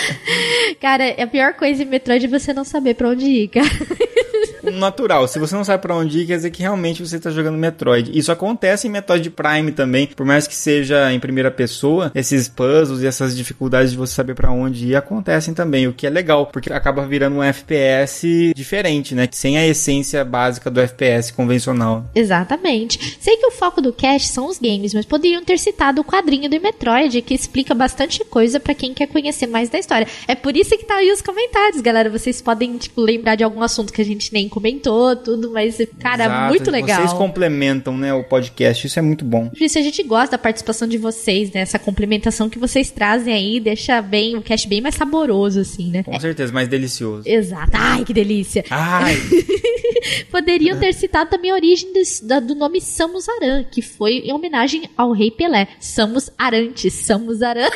cara, 0.80 1.14
a 1.22 1.26
pior 1.26 1.54
coisa 1.54 1.82
em 1.82 1.86
Metroid 1.86 2.26
é 2.26 2.28
você 2.28 2.52
não 2.52 2.64
saber 2.64 2.94
para 2.94 3.08
onde 3.08 3.24
ir, 3.26 3.48
cara. 3.48 3.68
Natural, 4.62 5.26
se 5.26 5.38
você 5.38 5.54
não 5.54 5.64
sabe 5.64 5.82
pra 5.82 5.96
onde 5.96 6.20
ir, 6.20 6.26
quer 6.26 6.36
dizer 6.36 6.50
que 6.50 6.62
realmente 6.62 7.04
você 7.04 7.18
tá 7.18 7.30
jogando 7.30 7.58
Metroid. 7.58 8.16
Isso 8.16 8.30
acontece 8.30 8.86
em 8.86 8.90
Metroid 8.90 9.28
Prime 9.30 9.72
também, 9.72 10.06
por 10.06 10.24
mais 10.24 10.46
que 10.46 10.54
seja 10.54 11.12
em 11.12 11.20
primeira 11.20 11.50
pessoa, 11.50 12.12
esses 12.14 12.48
puzzles 12.48 13.02
e 13.02 13.06
essas 13.06 13.36
dificuldades 13.36 13.92
de 13.92 13.96
você 13.96 14.14
saber 14.14 14.34
pra 14.34 14.50
onde 14.50 14.88
ir 14.88 14.96
acontecem 14.96 15.54
também, 15.54 15.86
o 15.86 15.92
que 15.92 16.06
é 16.06 16.10
legal, 16.10 16.46
porque 16.46 16.72
acaba 16.72 17.06
virando 17.06 17.36
um 17.36 17.42
FPS 17.42 18.52
diferente, 18.54 19.14
né? 19.14 19.28
Sem 19.30 19.58
a 19.58 19.66
essência 19.66 20.24
básica 20.24 20.70
do 20.70 20.80
FPS 20.80 21.32
convencional. 21.32 22.04
Exatamente. 22.14 23.18
Sei 23.20 23.36
que 23.36 23.46
o 23.46 23.50
foco 23.50 23.80
do 23.80 23.92
cast 23.92 24.28
são 24.28 24.46
os 24.46 24.58
games, 24.58 24.94
mas 24.94 25.06
poderiam 25.06 25.44
ter 25.44 25.58
citado 25.58 26.00
o 26.00 26.04
quadrinho 26.04 26.48
do 26.48 26.60
Metroid, 26.60 27.20
que 27.22 27.34
explica 27.34 27.74
bastante 27.74 28.24
coisa 28.24 28.60
pra 28.60 28.74
quem 28.74 28.94
quer 28.94 29.06
conhecer 29.06 29.46
mais 29.46 29.68
da 29.68 29.78
história. 29.78 30.06
É 30.28 30.34
por 30.34 30.56
isso 30.56 30.76
que 30.76 30.84
tá 30.84 30.96
aí 30.96 31.10
os 31.10 31.22
comentários, 31.22 31.80
galera. 31.80 32.10
Vocês 32.10 32.40
podem, 32.40 32.76
tipo, 32.76 33.00
lembrar 33.00 33.34
de 33.34 33.44
algum 33.44 33.62
assunto 33.62 33.92
que 33.92 34.02
a 34.02 34.04
gente 34.04 34.32
nem 34.32 34.48
comentou, 34.52 35.16
tudo, 35.16 35.50
mas, 35.50 35.78
cara, 35.98 36.24
Exato, 36.24 36.48
muito 36.48 36.70
legal. 36.70 37.00
Vocês 37.00 37.12
complementam, 37.14 37.96
né, 37.96 38.12
o 38.12 38.22
podcast, 38.22 38.86
isso 38.86 38.98
é 38.98 39.02
muito 39.02 39.24
bom. 39.24 39.50
Isso 39.58 39.78
a 39.78 39.82
gente 39.82 40.02
gosta 40.02 40.32
da 40.32 40.38
participação 40.38 40.86
de 40.86 40.98
vocês, 40.98 41.50
né? 41.50 41.60
Essa 41.62 41.78
complementação 41.78 42.48
que 42.50 42.58
vocês 42.58 42.90
trazem 42.90 43.32
aí 43.32 43.58
deixa 43.58 44.00
bem 44.02 44.36
o 44.36 44.42
cast 44.42 44.68
bem 44.68 44.80
mais 44.80 44.94
saboroso, 44.94 45.60
assim, 45.60 45.90
né? 45.90 46.02
Com 46.02 46.18
certeza, 46.20 46.52
mais 46.52 46.68
delicioso. 46.68 47.22
Exato. 47.26 47.70
Ai, 47.74 48.04
que 48.04 48.12
delícia. 48.12 48.64
Ai, 48.70 49.16
Poderiam 50.30 50.78
ter 50.78 50.92
citado 50.94 51.30
também 51.30 51.50
a 51.50 51.54
origem 51.54 51.90
da- 52.22 52.40
do 52.40 52.54
nome 52.54 52.80
Samus 52.80 53.28
Aran, 53.28 53.64
que 53.64 53.80
foi 53.82 54.18
em 54.24 54.32
homenagem 54.32 54.88
ao 54.96 55.12
rei 55.12 55.30
Pelé. 55.30 55.68
Samus 55.78 56.30
Arantes, 56.36 56.92
Samus 56.94 57.42
Aran. 57.42 57.68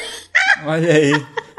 olha 0.64 0.92
aí. 0.92 1.12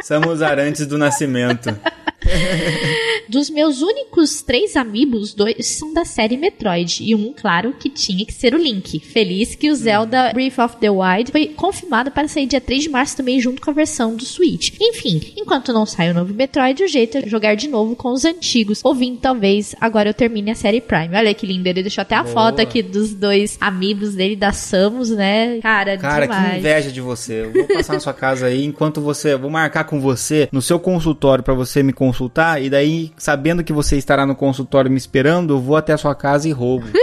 Somos 0.04 0.42
arantes 0.42 0.86
do 0.86 0.98
nascimento. 0.98 1.76
Dos 3.30 3.50
meus 3.50 3.82
únicos 3.82 4.42
três 4.42 4.76
amigos, 4.76 5.07
dois 5.34 5.66
são 5.68 5.94
da 5.94 6.06
série 6.06 6.38
Metroid. 6.38 7.04
E 7.04 7.16
um, 7.16 7.34
claro, 7.34 7.74
que 7.74 7.90
tinha 7.90 8.26
que 8.26 8.34
ser 8.34 8.54
o 8.54 8.58
Link. 8.58 9.00
Feliz 9.00 9.56
que 9.56 9.70
o 9.70 9.76
Zelda 9.76 10.32
Breath 10.34 10.60
of 10.60 10.78
the 10.78 10.90
Wild 10.90 11.32
foi 11.32 11.48
confirmado 11.48 12.12
para 12.12 12.28
sair 12.28 12.46
dia 12.46 12.62
3 12.62 12.84
de 12.84 12.90
março 12.90 13.18
também, 13.18 13.40
junto 13.40 13.62
com 13.62 13.70
a 13.70 13.74
versão 13.74 14.16
do 14.16 14.26
Switch. 14.26 14.72
Enfim, 14.80 15.22
enquanto 15.38 15.74
não 15.74 15.86
sai 15.86 16.12
o 16.12 16.14
novo 16.14 16.34
Metroid, 16.34 16.84
o 16.84 16.88
jeito 16.88 17.18
é 17.18 17.28
jogar 17.28 17.56
de 17.56 17.68
novo 17.68 17.96
com 17.96 18.12
os 18.12 18.26
antigos. 18.26 18.82
Ouvindo, 18.84 19.20
talvez, 19.20 19.76
agora 19.80 20.10
eu 20.10 20.14
termine 20.14 20.52
a 20.52 20.56
série 20.56 20.82
Prime. 20.82 21.16
Olha 21.16 21.34
que 21.34 21.46
lindo, 21.46 21.68
ele 21.68 21.82
deixou 21.82 22.02
até 22.02 22.16
a 22.16 22.24
Boa. 22.24 22.34
foto 22.34 22.62
aqui 22.62 22.82
dos 22.82 23.14
dois 23.14 23.58
amigos 23.60 24.16
dele, 24.16 24.36
da 24.36 24.52
Samus, 24.52 25.10
né? 25.10 25.60
Cara, 25.62 25.98
Cara, 25.98 26.26
demais. 26.26 26.52
que 26.52 26.58
inveja 26.60 26.92
de 26.92 27.02
você. 27.02 27.44
Eu 27.46 27.54
vou 27.54 27.68
passar 27.68 27.94
na 27.94 28.00
sua 28.00 28.14
casa 28.14 28.48
aí 28.48 28.66
enquanto 28.66 29.02
você. 29.02 29.36
Vou 29.36 29.50
marcar 29.50 29.84
com 29.86 30.00
você 30.00 30.48
no 30.52 30.62
seu 30.62 30.80
consultório 30.80 31.44
pra 31.44 31.54
você 31.54 31.82
me 31.84 31.94
consultar. 31.94 32.62
E 32.62 32.70
daí, 32.70 33.12
sabendo 33.18 33.64
que 33.64 33.74
você 33.74 33.98
estará 33.98 34.26
no 34.26 34.36
consultório 34.36 34.90
me 34.92 34.97
esperando, 34.98 35.54
eu 35.54 35.60
vou 35.60 35.76
até 35.76 35.94
a 35.94 35.98
sua 35.98 36.16
casa 36.16 36.48
e 36.48 36.52
roubo. 36.52 36.88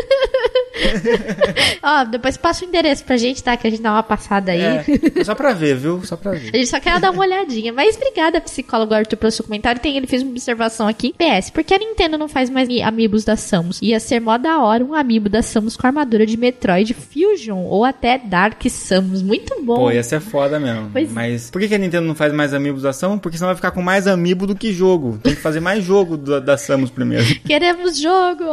Ó, 1.83 2.05
depois 2.05 2.37
passa 2.37 2.65
o 2.65 2.69
endereço 2.69 3.05
pra 3.05 3.17
gente, 3.17 3.43
tá? 3.43 3.57
Que 3.57 3.67
a 3.67 3.71
gente 3.71 3.83
dá 3.83 3.93
uma 3.93 4.03
passada 4.03 4.53
aí. 4.53 4.61
É, 4.61 4.85
só 5.25 5.35
pra 5.35 5.53
ver, 5.53 5.77
viu? 5.77 6.03
Só 6.05 6.17
pra 6.17 6.33
ver. 6.33 6.51
A 6.53 6.57
gente 6.57 6.67
só 6.69 6.81
quer 6.81 6.99
dar 7.01 7.11
uma 7.11 7.23
olhadinha. 7.23 7.73
Mas 7.73 7.97
obrigada, 7.97 8.41
psicólogo 8.41 8.95
Arthur, 8.95 9.17
pelo 9.17 9.31
seu 9.33 9.45
comentário. 9.45 9.81
Tem, 9.81 9.97
ele 9.97 10.07
fez 10.07 10.23
uma 10.23 10.31
observação 10.31 10.87
aqui. 10.89 11.15
PS, 11.19 11.51
por 11.51 11.63
que 11.65 11.75
a 11.75 11.79
Nintendo 11.79 12.17
não 12.19 12.29
faz 12.29 12.49
mais 12.51 12.69
amigos 12.83 13.25
da 13.25 13.37
Samus? 13.37 13.81
Ia 13.83 14.01
ser 14.01 14.21
mó 14.21 14.37
da 14.39 14.61
hora 14.61 14.85
um 14.85 14.95
amiibo 14.95 15.29
da 15.29 15.43
Samus 15.43 15.77
com 15.77 15.87
armadura 15.87 16.27
de 16.27 16.37
Metroid 16.37 16.95
Fusion 16.95 17.59
ou 17.65 17.85
até 17.85 18.19
Dark 18.19 18.63
Samus. 18.69 19.23
Muito 19.23 19.63
bom. 19.63 19.77
Pô, 19.77 19.91
ia 19.91 20.03
ser 20.03 20.21
foda 20.21 20.59
mesmo. 20.59 20.91
Pois- 20.93 21.13
Mas 21.13 21.51
por 21.51 21.61
que, 21.61 21.75
a 21.75 21.79
Nintendo 21.79 22.07
não 22.07 22.15
faz 22.15 22.33
mais 22.33 22.55
amigos 22.55 22.83
da 22.83 22.93
Samus? 22.93 23.21
Porque 23.21 23.37
senão 23.37 23.49
vai 23.49 23.57
ficar 23.57 23.71
com 23.71 23.83
mais 23.83 24.07
amiibo 24.07 24.47
do 24.47 24.55
que 24.55 24.73
jogo. 24.73 25.19
Tem 25.23 25.35
que 25.35 25.41
fazer 25.41 25.61
mais 25.61 25.85
jogo 25.85 26.17
da, 26.17 26.41
da 26.41 26.57
Samus 26.57 26.91
primeiro. 26.91 27.25
Queremos 27.45 27.99
jogo! 27.99 28.45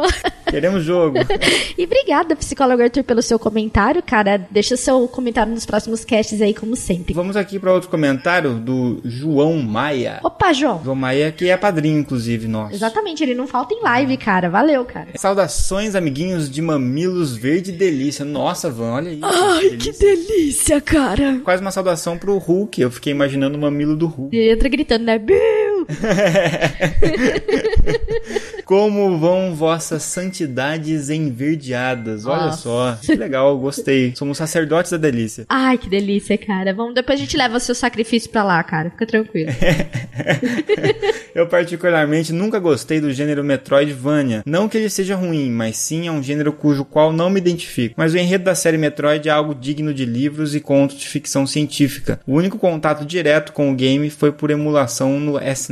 Queremos 0.48 0.84
jogo. 0.84 1.18
e 1.78 1.84
obrigada, 1.84 2.21
psicólogo 2.36 2.82
Arthur, 2.82 3.04
pelo 3.04 3.22
seu 3.22 3.38
comentário, 3.38 4.02
cara. 4.02 4.46
Deixa 4.50 4.76
seu 4.76 5.06
comentário 5.08 5.52
nos 5.52 5.66
próximos 5.66 6.04
casts 6.04 6.40
aí, 6.40 6.54
como 6.54 6.76
sempre. 6.76 7.14
Vamos 7.14 7.36
aqui 7.36 7.58
pra 7.58 7.72
outro 7.72 7.88
comentário 7.88 8.54
do 8.54 9.00
João 9.04 9.58
Maia. 9.62 10.20
Opa, 10.22 10.52
João. 10.52 10.80
João 10.82 10.96
Maia, 10.96 11.32
que 11.32 11.48
é 11.48 11.56
padrinho, 11.56 11.98
inclusive, 11.98 12.48
nosso. 12.48 12.74
Exatamente, 12.74 13.22
ele 13.22 13.34
não 13.34 13.46
falta 13.46 13.74
em 13.74 13.82
live, 13.82 14.16
cara. 14.16 14.48
Valeu, 14.48 14.84
cara. 14.84 15.08
Saudações, 15.14 15.94
amiguinhos 15.94 16.50
de 16.50 16.60
Mamilos 16.62 17.36
Verde 17.36 17.72
Delícia. 17.72 18.24
Nossa, 18.24 18.70
Van, 18.70 18.92
olha 18.92 19.10
isso. 19.10 19.24
Ai, 19.24 19.70
que 19.70 19.92
delícia, 19.92 20.80
cara. 20.80 21.40
Quase 21.44 21.60
uma 21.62 21.70
saudação 21.70 22.18
pro 22.18 22.38
Hulk. 22.38 22.80
Eu 22.80 22.90
fiquei 22.90 23.12
imaginando 23.12 23.56
o 23.56 23.60
mamilo 23.60 23.96
do 23.96 24.06
Hulk. 24.06 24.36
Ele 24.36 24.52
entra 24.52 24.68
gritando, 24.68 25.04
né? 25.04 25.18
Bill! 25.18 25.61
Como 28.64 29.18
vão 29.18 29.54
vossas 29.54 30.02
santidades 30.02 31.10
enverdeadas? 31.10 32.26
Olha 32.26 32.46
Nossa. 32.46 32.62
só. 32.62 32.98
Que 33.02 33.14
legal, 33.14 33.56
gostei. 33.58 34.12
Somos 34.16 34.38
sacerdotes 34.38 34.92
da 34.92 34.98
delícia. 34.98 35.44
Ai, 35.48 35.76
que 35.76 35.88
delícia, 35.88 36.38
cara. 36.38 36.72
Vamos, 36.72 36.94
depois 36.94 37.18
a 37.18 37.22
gente 37.22 37.36
leva 37.36 37.56
o 37.56 37.60
seu 37.60 37.74
sacrifício 37.74 38.30
pra 38.30 38.42
lá, 38.42 38.62
cara. 38.62 38.90
Fica 38.90 39.06
tranquilo. 39.06 39.50
Eu 41.34 41.46
particularmente 41.46 42.32
nunca 42.32 42.58
gostei 42.58 43.00
do 43.00 43.12
gênero 43.12 43.42
Metroidvania. 43.42 44.42
Não 44.44 44.68
que 44.68 44.76
ele 44.76 44.90
seja 44.90 45.16
ruim, 45.16 45.50
mas 45.50 45.76
sim 45.76 46.06
é 46.06 46.12
um 46.12 46.22
gênero 46.22 46.52
cujo 46.52 46.84
qual 46.84 47.12
não 47.12 47.30
me 47.30 47.40
identifico. 47.40 47.94
Mas 47.96 48.12
o 48.12 48.18
enredo 48.18 48.44
da 48.44 48.54
série 48.54 48.76
Metroid 48.76 49.28
é 49.28 49.32
algo 49.32 49.54
digno 49.54 49.94
de 49.94 50.04
livros 50.04 50.54
e 50.54 50.60
contos 50.60 50.98
de 50.98 51.08
ficção 51.08 51.46
científica. 51.46 52.20
O 52.26 52.34
único 52.34 52.58
contato 52.58 53.04
direto 53.04 53.52
com 53.52 53.70
o 53.70 53.74
game 53.74 54.10
foi 54.10 54.30
por 54.30 54.50
emulação 54.50 55.18
no 55.18 55.38
SNES. 55.38 55.71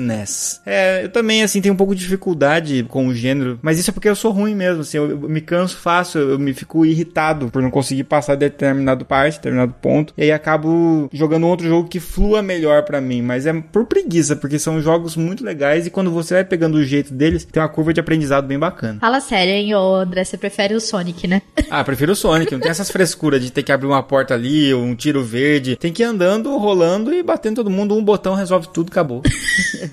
É, 0.65 1.05
eu 1.05 1.09
também 1.09 1.43
assim 1.43 1.61
tenho 1.61 1.75
um 1.75 1.77
pouco 1.77 1.95
de 1.95 2.03
dificuldade 2.03 2.85
com 2.89 3.07
o 3.07 3.15
gênero, 3.15 3.59
mas 3.63 3.79
isso 3.79 3.91
é 3.91 3.93
porque 3.93 4.09
eu 4.09 4.17
sou 4.17 4.33
ruim 4.33 4.55
mesmo, 4.55 4.83
assim, 4.83 4.97
eu, 4.97 5.11
eu 5.11 5.19
me 5.29 5.41
canso 5.41 5.77
fácil, 5.77 6.21
eu 6.21 6.39
me 6.39 6.53
fico 6.53 6.85
irritado 6.85 7.49
por 7.49 7.63
não 7.63 7.71
conseguir 7.71 8.05
passar 8.05 8.35
determinado 8.35 9.05
parte, 9.05 9.37
determinado 9.37 9.75
ponto, 9.81 10.13
e 10.17 10.23
aí 10.23 10.33
acabo 10.33 11.09
jogando 11.13 11.47
outro 11.47 11.67
jogo 11.67 11.89
que 11.89 12.01
flua 12.01 12.43
melhor 12.43 12.85
para 12.85 13.01
mim, 13.01 13.23
mas 13.23 13.47
é 13.47 13.53
por 13.53 13.87
preguiça, 13.87 14.37
porque 14.37 14.59
são 14.59 14.81
jogos 14.81 15.17
muito 15.17 15.45
legais 15.45 15.87
e 15.87 15.91
quando 15.91 16.11
você 16.11 16.35
vai 16.35 16.45
pegando 16.45 16.77
o 16.77 16.85
jeito 16.85 17.13
deles, 17.13 17.45
tem 17.45 17.63
uma 17.63 17.69
curva 17.69 17.93
de 17.93 18.01
aprendizado 18.01 18.47
bem 18.47 18.59
bacana. 18.59 18.99
Fala 19.01 19.21
sério, 19.21 19.53
hein, 19.53 19.75
ô 19.75 19.97
André, 19.97 20.25
você 20.25 20.37
prefere 20.37 20.75
o 20.75 20.81
Sonic, 20.81 21.27
né? 21.27 21.43
Ah, 21.71 21.85
prefiro 21.85 22.13
o 22.13 22.17
Sonic, 22.17 22.53
não 22.53 22.61
tem 22.61 22.71
essas 22.71 22.91
frescuras 22.91 23.43
de 23.43 23.51
ter 23.51 23.63
que 23.63 23.73
abrir 23.73 23.87
uma 23.87 24.03
porta 24.03 24.35
ali, 24.35 24.73
um 24.75 24.95
tiro 24.95 25.23
verde, 25.23 25.77
tem 25.77 25.93
que 25.93 26.03
ir 26.03 26.07
andando, 26.07 26.57
rolando 26.57 27.13
e 27.13 27.23
batendo 27.23 27.57
todo 27.57 27.71
mundo, 27.71 27.97
um 27.97 28.05
botão 28.05 28.35
resolve 28.35 28.69
tudo, 28.73 28.89
acabou. 28.91 29.23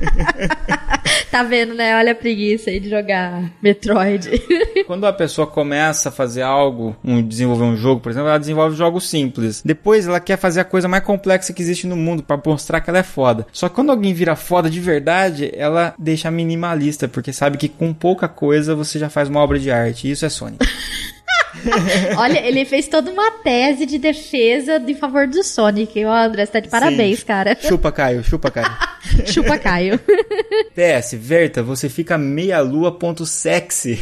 tá 1.30 1.42
vendo, 1.42 1.74
né? 1.74 1.96
Olha 1.96 2.12
a 2.12 2.14
preguiça 2.14 2.70
aí 2.70 2.80
de 2.80 2.88
jogar 2.88 3.50
Metroid. 3.62 4.30
Quando 4.86 5.06
a 5.06 5.12
pessoa 5.12 5.46
começa 5.46 6.08
a 6.08 6.12
fazer 6.12 6.42
algo, 6.42 6.96
um, 7.04 7.22
desenvolver 7.22 7.64
um 7.64 7.76
jogo, 7.76 8.00
por 8.00 8.10
exemplo, 8.10 8.28
ela 8.28 8.38
desenvolve 8.38 8.76
jogos 8.76 9.08
simples. 9.08 9.62
Depois 9.64 10.06
ela 10.06 10.20
quer 10.20 10.36
fazer 10.36 10.60
a 10.60 10.64
coisa 10.64 10.88
mais 10.88 11.04
complexa 11.04 11.52
que 11.52 11.62
existe 11.62 11.86
no 11.86 11.96
mundo 11.96 12.22
para 12.22 12.40
mostrar 12.44 12.80
que 12.80 12.90
ela 12.90 12.98
é 12.98 13.04
foda. 13.04 13.46
Só 13.52 13.68
que 13.68 13.74
quando 13.74 13.90
alguém 13.90 14.12
vira 14.12 14.36
foda 14.36 14.70
de 14.70 14.80
verdade, 14.80 15.50
ela 15.54 15.94
deixa 15.98 16.30
minimalista, 16.30 17.08
porque 17.08 17.32
sabe 17.32 17.58
que 17.58 17.68
com 17.68 17.92
pouca 17.92 18.28
coisa 18.28 18.74
você 18.74 18.98
já 18.98 19.08
faz 19.08 19.28
uma 19.28 19.40
obra 19.40 19.58
de 19.58 19.70
arte. 19.70 20.08
E 20.08 20.10
isso 20.12 20.24
é 20.24 20.28
Sonic. 20.28 20.66
Olha, 22.16 22.38
ele 22.46 22.64
fez 22.64 22.88
toda 22.88 23.10
uma 23.10 23.30
tese 23.30 23.86
de 23.86 23.98
defesa 23.98 24.82
em 24.86 24.94
favor 24.94 25.26
do 25.26 25.42
Sonic. 25.42 26.04
Ó, 26.04 26.14
André, 26.14 26.46
você 26.46 26.52
tá 26.52 26.60
de 26.60 26.68
parabéns, 26.68 27.20
Sim. 27.20 27.26
cara. 27.26 27.56
Chupa, 27.60 27.92
Caio, 27.92 28.22
chupa, 28.22 28.50
Caio. 28.50 28.70
Chupa 29.26 29.58
Caio. 29.58 29.98
PS, 30.74 31.14
Verta, 31.14 31.62
você 31.62 31.88
fica 31.88 32.18
meia 32.18 32.60
lua 32.60 32.92
ponto 32.92 33.24
sexy 33.24 33.98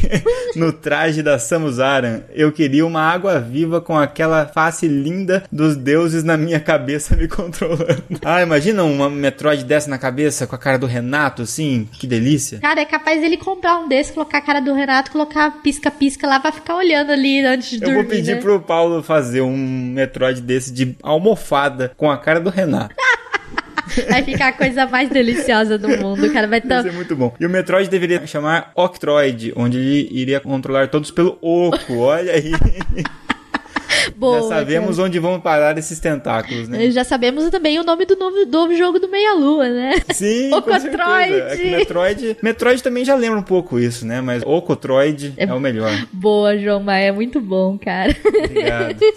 no 0.55 0.73
traje 0.73 1.23
da 1.23 1.39
Samus 1.39 1.79
Aran. 1.79 2.21
Eu 2.33 2.51
queria 2.51 2.85
uma 2.85 3.01
água 3.01 3.39
viva 3.39 3.81
com 3.81 3.97
aquela 3.97 4.45
face 4.45 4.87
linda 4.87 5.43
dos 5.51 5.75
deuses 5.75 6.23
na 6.23 6.37
minha 6.37 6.59
cabeça 6.59 7.15
me 7.15 7.27
controlando. 7.27 8.03
Ah, 8.23 8.41
imagina 8.41 8.83
uma 8.83 9.09
Metroid 9.09 9.63
dessa 9.63 9.89
na 9.89 9.97
cabeça 9.97 10.45
com 10.45 10.55
a 10.55 10.59
cara 10.59 10.77
do 10.77 10.85
Renato, 10.85 11.43
assim, 11.43 11.87
que 11.93 12.05
delícia. 12.05 12.59
Cara, 12.59 12.81
é 12.81 12.85
capaz 12.85 13.21
dele 13.21 13.37
comprar 13.37 13.77
um 13.79 13.87
desse, 13.87 14.13
colocar 14.13 14.39
a 14.39 14.41
cara 14.41 14.59
do 14.59 14.73
Renato, 14.73 15.11
colocar 15.11 15.61
pisca-pisca 15.61 16.27
lá 16.27 16.39
pra 16.39 16.51
ficar 16.51 16.75
olhando 16.75 17.11
ali 17.11 17.38
antes 17.45 17.69
de 17.69 17.75
Eu 17.77 17.81
dormir. 17.81 17.95
vou 18.01 18.05
pedir 18.05 18.35
né? 18.35 18.41
pro 18.41 18.59
Paulo 18.59 19.01
fazer 19.03 19.41
um 19.41 19.55
Metroid 19.57 20.41
desse 20.41 20.71
de 20.73 20.95
almofada 21.03 21.91
com 21.97 22.09
a 22.09 22.17
cara 22.17 22.39
do 22.39 22.49
Renato. 22.49 22.95
Vai 24.07 24.21
ficar 24.23 24.49
a 24.49 24.53
coisa 24.53 24.85
mais 24.85 25.09
deliciosa 25.09 25.75
do 25.77 25.87
mundo. 25.89 26.31
Cara 26.31 26.45
vai 26.47 26.59
Isso 26.59 26.67
estar. 26.67 26.85
é 26.87 26.91
muito 26.91 27.15
bom. 27.15 27.33
E 27.39 27.45
o 27.45 27.49
Metroid 27.49 27.89
deveria 27.89 28.25
chamar 28.27 28.71
Octroid, 28.75 29.51
onde 29.55 29.79
ele 29.79 30.07
iria 30.11 30.39
controlar 30.39 30.89
todos 30.89 31.09
pelo 31.09 31.39
oco. 31.41 31.97
Olha 31.97 32.33
aí. 32.33 32.51
Boa. 34.15 34.41
Já 34.41 34.47
sabemos 34.47 34.99
onde 34.99 35.19
vão 35.19 35.39
parar 35.39 35.77
esses 35.77 35.99
tentáculos, 35.99 36.67
né? 36.67 36.77
cara. 36.77 36.91
Já 36.91 37.03
sabemos 37.03 37.49
também 37.49 37.79
o 37.79 37.83
nome 37.83 38.05
do 38.05 38.15
novo, 38.15 38.45
do 38.45 38.75
jogo 38.75 38.99
do 38.99 39.07
Meia 39.09 39.33
Lua, 39.33 39.69
né? 39.69 40.01
Sim, 40.13 40.53
O 40.53 40.61
com 40.61 40.71
certeza. 40.71 40.97
Cotroid. 40.97 41.33
É 41.35 41.77
Metroid, 41.77 42.37
Metroid 42.41 42.83
também 42.83 43.05
já 43.05 43.15
lembra 43.15 43.39
um 43.39 43.43
pouco 43.43 43.79
isso, 43.79 44.05
né? 44.05 44.21
Mas 44.21 44.43
o 44.45 44.61
Cotroid 44.61 45.33
é, 45.37 45.51
o 45.53 45.59
melhor. 45.59 45.91
Boa, 46.11 46.57
João 46.57 46.81
Maia. 46.81 47.07
É 47.07 47.11
muito 47.11 47.39
bom, 47.39 47.77
cara. 47.77 48.15
Obrigado. 48.25 48.99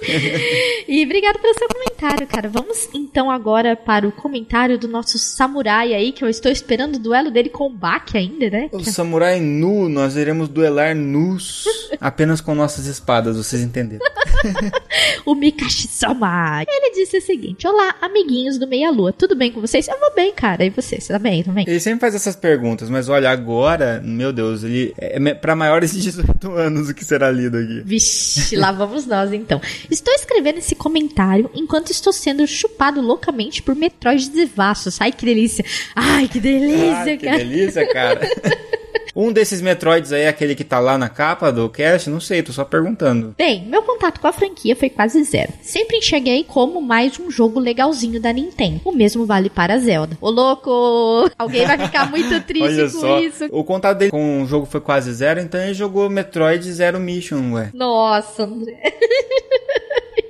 E 0.88 1.04
obrigado 1.04 1.38
pelo 1.38 1.54
seu 1.54 1.68
comentário, 1.68 2.26
cara. 2.26 2.48
Vamos 2.48 2.88
então 2.92 3.30
agora 3.30 3.74
para 3.76 4.06
o 4.06 4.12
comentário 4.12 4.78
do 4.78 4.88
nosso 4.88 5.18
samurai 5.18 5.94
aí, 5.94 6.12
que 6.12 6.22
eu 6.24 6.28
estou 6.28 6.50
esperando 6.50 6.96
o 6.96 6.98
duelo 6.98 7.30
dele 7.30 7.48
com 7.48 7.66
o 7.66 7.70
Baki 7.70 8.18
ainda, 8.18 8.50
né? 8.50 8.68
o 8.72 8.84
samurai 8.84 9.40
nu, 9.40 9.88
nós 9.88 10.16
iremos 10.16 10.48
duelar 10.48 10.94
nus 10.94 11.64
apenas 12.00 12.40
com 12.40 12.54
nossas 12.54 12.86
espadas, 12.86 13.36
vocês 13.36 13.62
entenderam. 13.62 14.04
o 15.26 15.34
Mikashi-sama. 15.34 16.64
Ele 16.68 16.94
disse 16.94 17.18
o 17.18 17.22
seguinte: 17.22 17.66
Olá, 17.66 17.94
amiguinhos 18.00 18.58
do 18.58 18.66
Meia 18.66 18.90
Lua, 18.90 19.12
tudo 19.12 19.34
bem 19.34 19.50
com 19.52 19.60
vocês? 19.60 19.88
Eu 19.88 19.98
vou 19.98 20.14
bem, 20.14 20.32
cara. 20.32 20.64
E 20.64 20.70
você? 20.70 21.00
Você 21.00 21.12
tá 21.12 21.18
bem 21.18 21.42
também? 21.42 21.64
Ele 21.68 21.80
sempre 21.80 22.00
faz 22.00 22.14
essas 22.14 22.36
perguntas, 22.36 22.88
mas 22.90 23.08
olha, 23.08 23.30
agora, 23.30 24.00
meu 24.04 24.32
Deus, 24.32 24.62
ele 24.64 24.92
é 24.98 25.18
me- 25.18 25.34
pra 25.34 25.54
maiores 25.56 25.92
de 25.92 26.00
18 26.02 26.52
anos 26.52 26.88
o 26.88 26.94
que 26.94 27.04
será 27.04 27.30
lido 27.30 27.56
aqui. 27.58 27.82
Vixe, 27.84 28.56
lá 28.56 28.72
vamos 28.72 29.06
nós 29.06 29.32
então. 29.32 29.60
Estou 29.90 30.12
escrevendo 30.14 30.58
esse 30.58 30.74
comentário 30.74 31.50
enquanto 31.54 31.90
estou 31.90 32.12
sendo 32.12 32.46
chupado 32.46 33.00
loucamente 33.00 33.62
por 33.62 33.74
Metroid 33.74 34.30
devassos. 34.30 35.00
Ai, 35.00 35.12
que 35.12 35.24
delícia. 35.24 35.64
Ai, 35.94 36.28
que 36.28 36.40
delícia, 36.40 37.14
Ah, 37.14 37.16
que 37.16 37.24
cara. 37.26 37.38
delícia, 37.38 37.88
cara. 37.92 38.20
Um 39.14 39.32
desses 39.32 39.60
Metroids 39.60 40.12
aí 40.12 40.22
é 40.22 40.28
aquele 40.28 40.54
que 40.54 40.64
tá 40.64 40.78
lá 40.78 40.96
na 40.96 41.08
capa 41.08 41.52
do 41.52 41.68
cast? 41.68 42.08
Não 42.08 42.20
sei, 42.20 42.42
tô 42.42 42.52
só 42.52 42.64
perguntando. 42.64 43.34
Bem, 43.36 43.66
meu 43.66 43.82
contato 43.82 44.20
com 44.20 44.26
a 44.26 44.32
franquia 44.32 44.74
foi 44.74 44.88
quase 44.88 45.22
zero. 45.24 45.52
Sempre 45.62 45.98
enxerguei 45.98 46.44
como 46.44 46.80
mais 46.80 47.18
um 47.18 47.30
jogo 47.30 47.60
legalzinho 47.60 48.20
da 48.20 48.32
Nintendo. 48.32 48.80
O 48.84 48.92
mesmo 48.92 49.26
vale 49.26 49.50
para 49.50 49.78
Zelda. 49.78 50.16
Ô 50.20 50.30
louco! 50.30 51.30
Alguém 51.38 51.66
vai 51.66 51.78
ficar 51.78 52.10
muito 52.10 52.40
triste 52.46 52.82
com 52.94 53.00
só, 53.00 53.20
isso. 53.20 53.46
o 53.50 53.62
contato 53.62 53.98
dele 53.98 54.10
com 54.10 54.42
o 54.42 54.46
jogo 54.46 54.66
foi 54.66 54.80
quase 54.80 55.12
zero, 55.12 55.40
então 55.40 55.60
ele 55.60 55.74
jogou 55.74 56.08
Metroid 56.08 56.72
Zero 56.72 56.98
Mission, 56.98 57.52
ué. 57.52 57.70
Nossa, 57.74 58.44
André. 58.44 58.80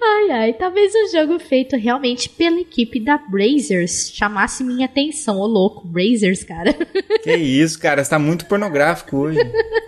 Ai, 0.04 0.30
ai, 0.30 0.52
talvez 0.52 0.92
um 0.94 1.08
jogo 1.12 1.38
feito 1.38 1.76
realmente 1.76 2.28
pela 2.28 2.60
equipe 2.60 2.98
da 2.98 3.16
Brazers 3.16 4.10
chamasse 4.12 4.64
minha 4.64 4.86
atenção. 4.86 5.38
Ô 5.38 5.46
louco, 5.46 5.86
Brazers, 5.86 6.42
cara. 6.42 6.74
Que 7.22 7.36
isso, 7.36 7.78
cara, 7.78 8.02
você 8.02 8.10
tá 8.10 8.18
muito 8.18 8.46
pornográfico 8.46 9.16
hoje. 9.16 9.38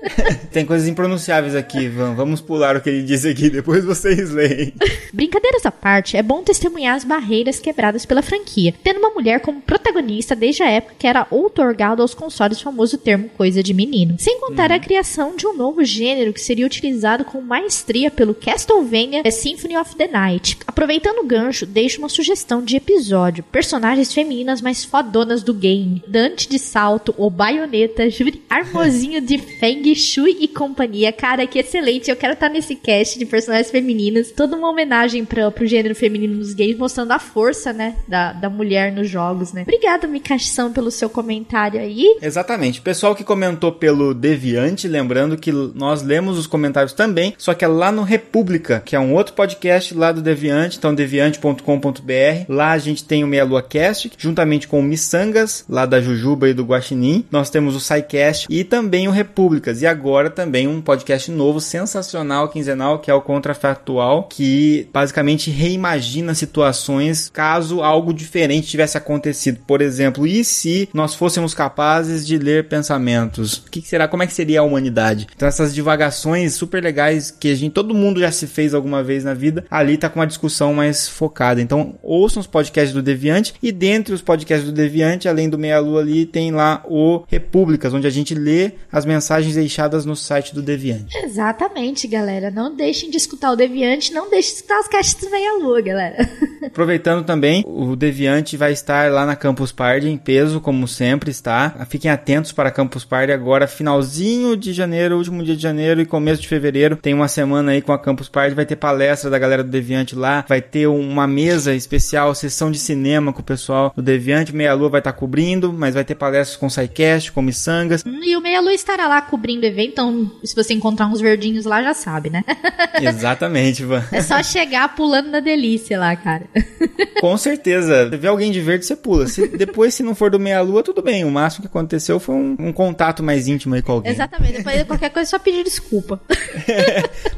Tem 0.52 0.64
coisas 0.64 0.86
impronunciáveis 0.86 1.56
aqui, 1.56 1.88
Van. 1.88 2.14
Vamos 2.14 2.40
pular 2.40 2.76
o 2.76 2.80
que 2.80 2.88
ele 2.88 3.02
disse 3.02 3.28
aqui, 3.28 3.50
depois 3.50 3.84
vocês 3.84 4.30
leem. 4.30 4.72
Brincadeiras 5.12 5.66
à 5.66 5.72
parte, 5.72 6.16
é 6.16 6.22
bom 6.22 6.44
testemunhar 6.44 6.94
as 6.94 7.02
barreiras 7.02 7.58
quebradas 7.58 8.06
pela 8.06 8.22
franquia, 8.22 8.72
tendo 8.84 9.00
uma 9.00 9.10
mulher 9.10 9.40
como 9.40 9.60
protagonista 9.60 10.36
desde 10.36 10.62
a 10.62 10.70
época 10.70 10.94
que 10.96 11.08
era 11.08 11.26
outorgado 11.28 12.02
aos 12.02 12.14
consoles 12.14 12.60
o 12.60 12.62
famoso 12.62 12.98
termo 12.98 13.28
coisa 13.30 13.64
de 13.64 13.74
menino. 13.74 14.14
Sem 14.20 14.38
contar 14.38 14.70
a 14.70 14.78
criação 14.78 15.34
de 15.34 15.44
um 15.44 15.56
novo 15.56 15.82
gênero 15.82 16.32
que 16.32 16.40
seria 16.40 16.66
utilizado 16.66 17.24
com 17.24 17.40
maestria 17.40 18.12
pelo 18.12 18.32
Castlevania 18.32 19.24
The 19.24 19.32
Symphony 19.32 19.76
of 19.76 19.96
the 19.96 20.03
Night. 20.06 20.58
Aproveitando 20.66 21.18
o 21.18 21.26
gancho, 21.26 21.66
deixo 21.66 21.98
uma 21.98 22.08
sugestão 22.08 22.62
de 22.62 22.76
episódio. 22.76 23.44
Personagens 23.44 24.12
femininas 24.12 24.60
mais 24.60 24.84
fodonas 24.84 25.42
do 25.42 25.54
game. 25.54 26.02
Dante 26.06 26.48
de 26.48 26.58
Salto, 26.58 27.14
o 27.16 27.30
Baioneta, 27.30 28.04
Armozinho 28.48 29.20
de 29.20 29.38
Feng 29.38 29.94
Shui 29.94 30.36
e 30.40 30.48
companhia. 30.48 31.12
Cara, 31.12 31.46
que 31.46 31.58
excelente. 31.58 32.10
Eu 32.10 32.16
quero 32.16 32.34
estar 32.34 32.48
nesse 32.48 32.74
cast 32.74 33.18
de 33.18 33.26
personagens 33.26 33.70
femininas. 33.70 34.30
Toda 34.30 34.56
uma 34.56 34.70
homenagem 34.70 35.24
pra, 35.24 35.50
pro 35.50 35.66
gênero 35.66 35.94
feminino 35.94 36.36
nos 36.36 36.54
games, 36.54 36.78
mostrando 36.78 37.12
a 37.12 37.18
força, 37.18 37.72
né, 37.72 37.96
da, 38.06 38.32
da 38.32 38.50
mulher 38.50 38.92
nos 38.92 39.08
jogos, 39.08 39.52
né. 39.52 39.62
Obrigada, 39.62 40.06
Mikashi-san, 40.06 40.72
pelo 40.72 40.90
seu 40.90 41.08
comentário 41.08 41.80
aí. 41.80 42.18
Exatamente. 42.20 42.80
Pessoal 42.80 43.14
que 43.14 43.24
comentou 43.24 43.72
pelo 43.72 44.14
Deviante, 44.14 44.88
lembrando 44.88 45.36
que 45.36 45.52
nós 45.52 46.02
lemos 46.02 46.38
os 46.38 46.46
comentários 46.46 46.92
também, 46.92 47.34
só 47.38 47.54
que 47.54 47.64
é 47.64 47.68
lá 47.68 47.90
no 47.90 48.02
República, 48.02 48.82
que 48.84 48.96
é 48.96 49.00
um 49.00 49.14
outro 49.14 49.34
podcast 49.34 49.93
lá 49.96 50.12
do 50.12 50.22
Deviante, 50.22 50.78
então 50.78 50.94
deviante.com.br. 50.94 52.44
Lá 52.48 52.72
a 52.72 52.78
gente 52.78 53.04
tem 53.04 53.24
o 53.24 53.26
Meia 53.26 53.44
Lua 53.44 53.62
Cast, 53.62 54.12
juntamente 54.18 54.68
com 54.68 54.80
o 54.80 54.82
Missangas, 54.82 55.64
lá 55.68 55.86
da 55.86 56.00
Jujuba 56.00 56.48
e 56.48 56.54
do 56.54 56.64
Guaxinim. 56.64 57.24
Nós 57.30 57.50
temos 57.50 57.74
o 57.74 57.80
SciCast 57.80 58.46
e 58.50 58.64
também 58.64 59.08
o 59.08 59.10
Repúblicas. 59.10 59.82
E 59.82 59.86
agora 59.86 60.30
também 60.30 60.66
um 60.66 60.80
podcast 60.80 61.30
novo, 61.30 61.60
sensacional, 61.60 62.48
quinzenal, 62.48 62.98
que 62.98 63.10
é 63.10 63.14
o 63.14 63.22
Contrafactual, 63.22 64.24
que 64.24 64.88
basicamente 64.92 65.50
reimagina 65.50 66.34
situações 66.34 67.30
caso 67.32 67.82
algo 67.82 68.12
diferente 68.12 68.68
tivesse 68.68 68.96
acontecido. 68.96 69.60
Por 69.66 69.80
exemplo, 69.80 70.26
e 70.26 70.44
se 70.44 70.88
nós 70.92 71.14
fôssemos 71.14 71.54
capazes 71.54 72.26
de 72.26 72.38
ler 72.38 72.68
pensamentos? 72.68 73.58
O 73.58 73.70
que 73.70 73.82
será? 73.82 74.08
Como 74.08 74.22
é 74.22 74.26
que 74.26 74.32
seria 74.32 74.60
a 74.60 74.64
humanidade? 74.64 75.26
Então 75.34 75.48
essas 75.48 75.74
divagações 75.74 76.54
super 76.54 76.82
legais 76.82 77.30
que 77.30 77.50
a 77.50 77.54
gente, 77.54 77.72
todo 77.72 77.94
mundo 77.94 78.20
já 78.20 78.30
se 78.30 78.46
fez 78.46 78.74
alguma 78.74 79.02
vez 79.02 79.24
na 79.24 79.34
vida, 79.34 79.64
ali 79.70 79.83
ali 79.84 79.96
tá 79.96 80.08
com 80.08 80.18
uma 80.18 80.26
discussão 80.26 80.74
mais 80.74 81.08
focada. 81.08 81.60
Então, 81.60 81.94
ouçam 82.02 82.40
os 82.40 82.46
podcasts 82.46 82.92
do 82.92 83.02
Deviante 83.02 83.54
e 83.62 83.70
dentre 83.70 84.14
os 84.14 84.22
podcasts 84.22 84.66
do 84.66 84.74
Deviante, 84.74 85.28
além 85.28 85.48
do 85.48 85.58
Meia 85.58 85.78
Lua 85.78 86.00
ali, 86.00 86.26
tem 86.26 86.50
lá 86.50 86.82
o 86.86 87.22
Repúblicas, 87.28 87.92
onde 87.92 88.06
a 88.06 88.10
gente 88.10 88.34
lê 88.34 88.72
as 88.90 89.04
mensagens 89.04 89.54
deixadas 89.54 90.04
no 90.04 90.16
site 90.16 90.54
do 90.54 90.62
Deviante. 90.62 91.16
Exatamente, 91.18 92.08
galera. 92.08 92.50
Não 92.50 92.74
deixem 92.74 93.10
de 93.10 93.16
escutar 93.16 93.52
o 93.52 93.56
Deviante, 93.56 94.12
não 94.12 94.30
deixem 94.30 94.52
de 94.52 94.56
escutar 94.56 94.80
os 94.80 94.88
caixas 94.88 95.14
do 95.14 95.30
Meia 95.30 95.58
Lua, 95.58 95.80
galera. 95.80 96.28
Aproveitando 96.64 97.24
também, 97.24 97.62
o 97.66 97.94
Deviante 97.94 98.56
vai 98.56 98.72
estar 98.72 99.10
lá 99.10 99.26
na 99.26 99.36
Campus 99.36 99.70
Party 99.70 100.08
em 100.08 100.16
peso, 100.16 100.60
como 100.60 100.88
sempre 100.88 101.30
está. 101.30 101.86
Fiquem 101.88 102.10
atentos 102.10 102.52
para 102.52 102.68
a 102.68 102.72
Campus 102.72 103.04
Party 103.04 103.32
agora, 103.32 103.66
finalzinho 103.66 104.56
de 104.56 104.72
janeiro, 104.72 105.16
último 105.16 105.42
dia 105.42 105.54
de 105.54 105.62
janeiro 105.62 106.00
e 106.00 106.06
começo 106.06 106.40
de 106.42 106.48
fevereiro. 106.48 106.96
Tem 106.96 107.12
uma 107.12 107.28
semana 107.28 107.72
aí 107.72 107.82
com 107.82 107.92
a 107.92 107.98
Campus 107.98 108.28
Party, 108.28 108.54
vai 108.54 108.66
ter 108.66 108.76
palestra 108.76 109.30
da 109.30 109.38
galera 109.38 109.62
do 109.62 109.70
Deviante 109.74 110.14
lá, 110.14 110.44
vai 110.48 110.62
ter 110.62 110.86
uma 110.86 111.26
mesa 111.26 111.74
especial, 111.74 112.34
sessão 112.34 112.70
de 112.70 112.78
cinema 112.78 113.32
com 113.32 113.40
o 113.40 113.44
pessoal 113.44 113.92
do 113.94 114.02
Deviante. 114.02 114.54
Meia 114.54 114.74
Lua 114.74 114.88
vai 114.88 115.00
estar 115.00 115.12
cobrindo, 115.12 115.72
mas 115.72 115.94
vai 115.94 116.04
ter 116.04 116.14
palestras 116.14 116.56
com 116.56 116.70
SciCast, 116.70 117.32
com 117.32 117.42
Missangas. 117.42 118.04
E 118.06 118.36
o 118.36 118.40
Meia 118.40 118.60
Lua 118.60 118.72
estará 118.72 119.08
lá 119.08 119.20
cobrindo 119.20 119.64
o 119.64 119.66
evento, 119.66 119.92
então 119.92 120.32
se 120.44 120.54
você 120.54 120.74
encontrar 120.74 121.06
uns 121.06 121.20
verdinhos 121.20 121.64
lá, 121.64 121.82
já 121.82 121.94
sabe, 121.94 122.30
né? 122.30 122.44
Exatamente, 123.00 123.82
Ivan. 123.82 124.04
É 124.12 124.22
só 124.22 124.42
chegar 124.42 124.94
pulando 124.94 125.30
na 125.30 125.40
delícia 125.40 125.98
lá, 125.98 126.14
cara. 126.16 126.44
Com 127.20 127.36
certeza. 127.36 128.10
Se 128.10 128.16
vê 128.16 128.28
alguém 128.28 128.52
de 128.52 128.60
verde, 128.60 128.84
você 128.84 128.96
pula. 128.96 129.26
Se, 129.26 129.48
depois, 129.48 129.94
se 129.94 130.02
não 130.02 130.14
for 130.14 130.30
do 130.30 130.38
meia-lua, 130.38 130.82
tudo 130.82 131.02
bem. 131.02 131.24
O 131.24 131.30
máximo 131.30 131.62
que 131.62 131.68
aconteceu 131.68 132.20
foi 132.20 132.34
um, 132.34 132.56
um, 132.58 132.72
contato 132.72 133.22
mais 133.22 133.48
íntimo 133.48 133.74
aí 133.74 133.82
com 133.82 133.92
alguém. 133.92 134.12
Exatamente. 134.12 134.58
Depois 134.58 134.78
de 134.78 134.84
qualquer 134.84 135.10
coisa, 135.10 135.28
é 135.28 135.30
só 135.30 135.38
pedir 135.38 135.64
desculpa. 135.64 136.20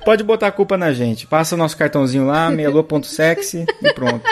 Pode 0.04 0.24
botar 0.24 0.48
a 0.48 0.52
culpa 0.52 0.76
na 0.76 0.92
gente. 0.92 1.26
Passa 1.26 1.54
o 1.54 1.58
nosso 1.58 1.76
cartãozinho 1.76 2.25
lá, 2.26 2.50
meialua.sexy 2.50 3.64
e 3.82 3.92
pronto. 3.94 4.22